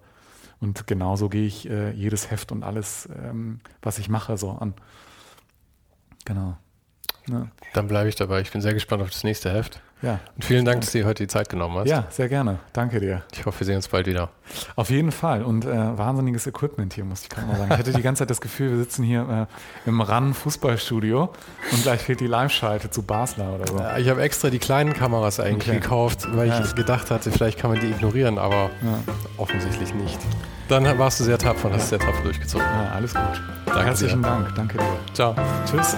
Und 0.59 0.85
genauso 0.85 1.29
gehe 1.29 1.47
ich 1.47 1.69
äh, 1.69 1.91
jedes 1.91 2.29
Heft 2.29 2.51
und 2.51 2.63
alles, 2.63 3.09
ähm, 3.17 3.61
was 3.81 3.97
ich 3.97 4.09
mache, 4.09 4.37
so 4.37 4.51
an. 4.51 4.73
Genau. 6.25 6.57
Ja. 7.27 7.47
Dann 7.73 7.87
bleibe 7.87 8.09
ich 8.09 8.15
dabei. 8.15 8.41
Ich 8.41 8.51
bin 8.51 8.61
sehr 8.61 8.73
gespannt 8.73 9.01
auf 9.01 9.09
das 9.09 9.23
nächste 9.23 9.51
Heft. 9.51 9.81
Ja. 10.01 10.19
Und 10.35 10.45
vielen 10.45 10.65
Dank, 10.65 10.81
dass 10.81 10.91
du 10.91 10.99
dir 10.99 11.05
heute 11.05 11.23
die 11.23 11.27
Zeit 11.27 11.49
genommen 11.49 11.77
hast. 11.77 11.87
Ja, 11.87 12.05
sehr 12.09 12.27
gerne. 12.27 12.59
Danke 12.73 12.99
dir. 12.99 13.21
Ich 13.33 13.45
hoffe, 13.45 13.59
wir 13.59 13.65
sehen 13.65 13.75
uns 13.75 13.87
bald 13.87 14.07
wieder. 14.07 14.29
Auf 14.75 14.89
jeden 14.89 15.11
Fall. 15.11 15.43
Und 15.43 15.65
äh, 15.65 15.97
wahnsinniges 15.97 16.47
Equipment 16.47 16.93
hier, 16.93 17.05
muss 17.05 17.23
ich 17.23 17.29
gerade 17.29 17.47
mal 17.47 17.57
sagen. 17.57 17.71
Ich 17.71 17.77
hatte 17.77 17.93
die 17.93 18.01
ganze 18.01 18.21
Zeit 18.21 18.29
das 18.29 18.41
Gefühl, 18.41 18.71
wir 18.71 18.77
sitzen 18.77 19.03
hier 19.03 19.47
äh, 19.85 19.89
im 19.89 20.01
RAN 20.01 20.33
Fußballstudio 20.33 21.29
und 21.71 21.83
gleich 21.83 22.01
fehlt 22.01 22.19
die 22.19 22.27
Live-Schalte 22.27 22.89
zu 22.89 23.03
Basler 23.03 23.53
oder 23.53 23.67
so. 23.67 23.77
Ja, 23.77 23.97
ich 23.97 24.09
habe 24.09 24.21
extra 24.21 24.49
die 24.49 24.59
kleinen 24.59 24.93
Kameras 24.93 25.39
eigentlich 25.39 25.69
okay. 25.69 25.79
gekauft, 25.79 26.27
weil 26.35 26.47
ja. 26.47 26.61
ich 26.61 26.75
gedacht 26.75 27.11
hatte, 27.11 27.31
vielleicht 27.31 27.59
kann 27.59 27.71
man 27.71 27.79
die 27.79 27.87
ignorieren, 27.87 28.37
aber 28.37 28.71
ja. 28.81 29.13
offensichtlich 29.37 29.93
nicht. 29.93 30.19
Dann 30.67 30.85
warst 30.97 31.19
du 31.19 31.25
sehr 31.25 31.37
tapfer 31.37 31.67
und 31.67 31.75
hast 31.75 31.89
sehr 31.89 31.99
tapfer 31.99 32.23
durchgezogen. 32.23 32.65
Ja, 32.65 32.91
alles 32.95 33.13
gut. 33.13 33.41
Danke 33.65 33.83
Herzlichen 33.83 34.21
dir. 34.21 34.29
Dank. 34.29 34.55
Danke 34.55 34.77
dir. 34.77 34.99
Ciao. 35.13 35.35
Tschüss. 35.69 35.97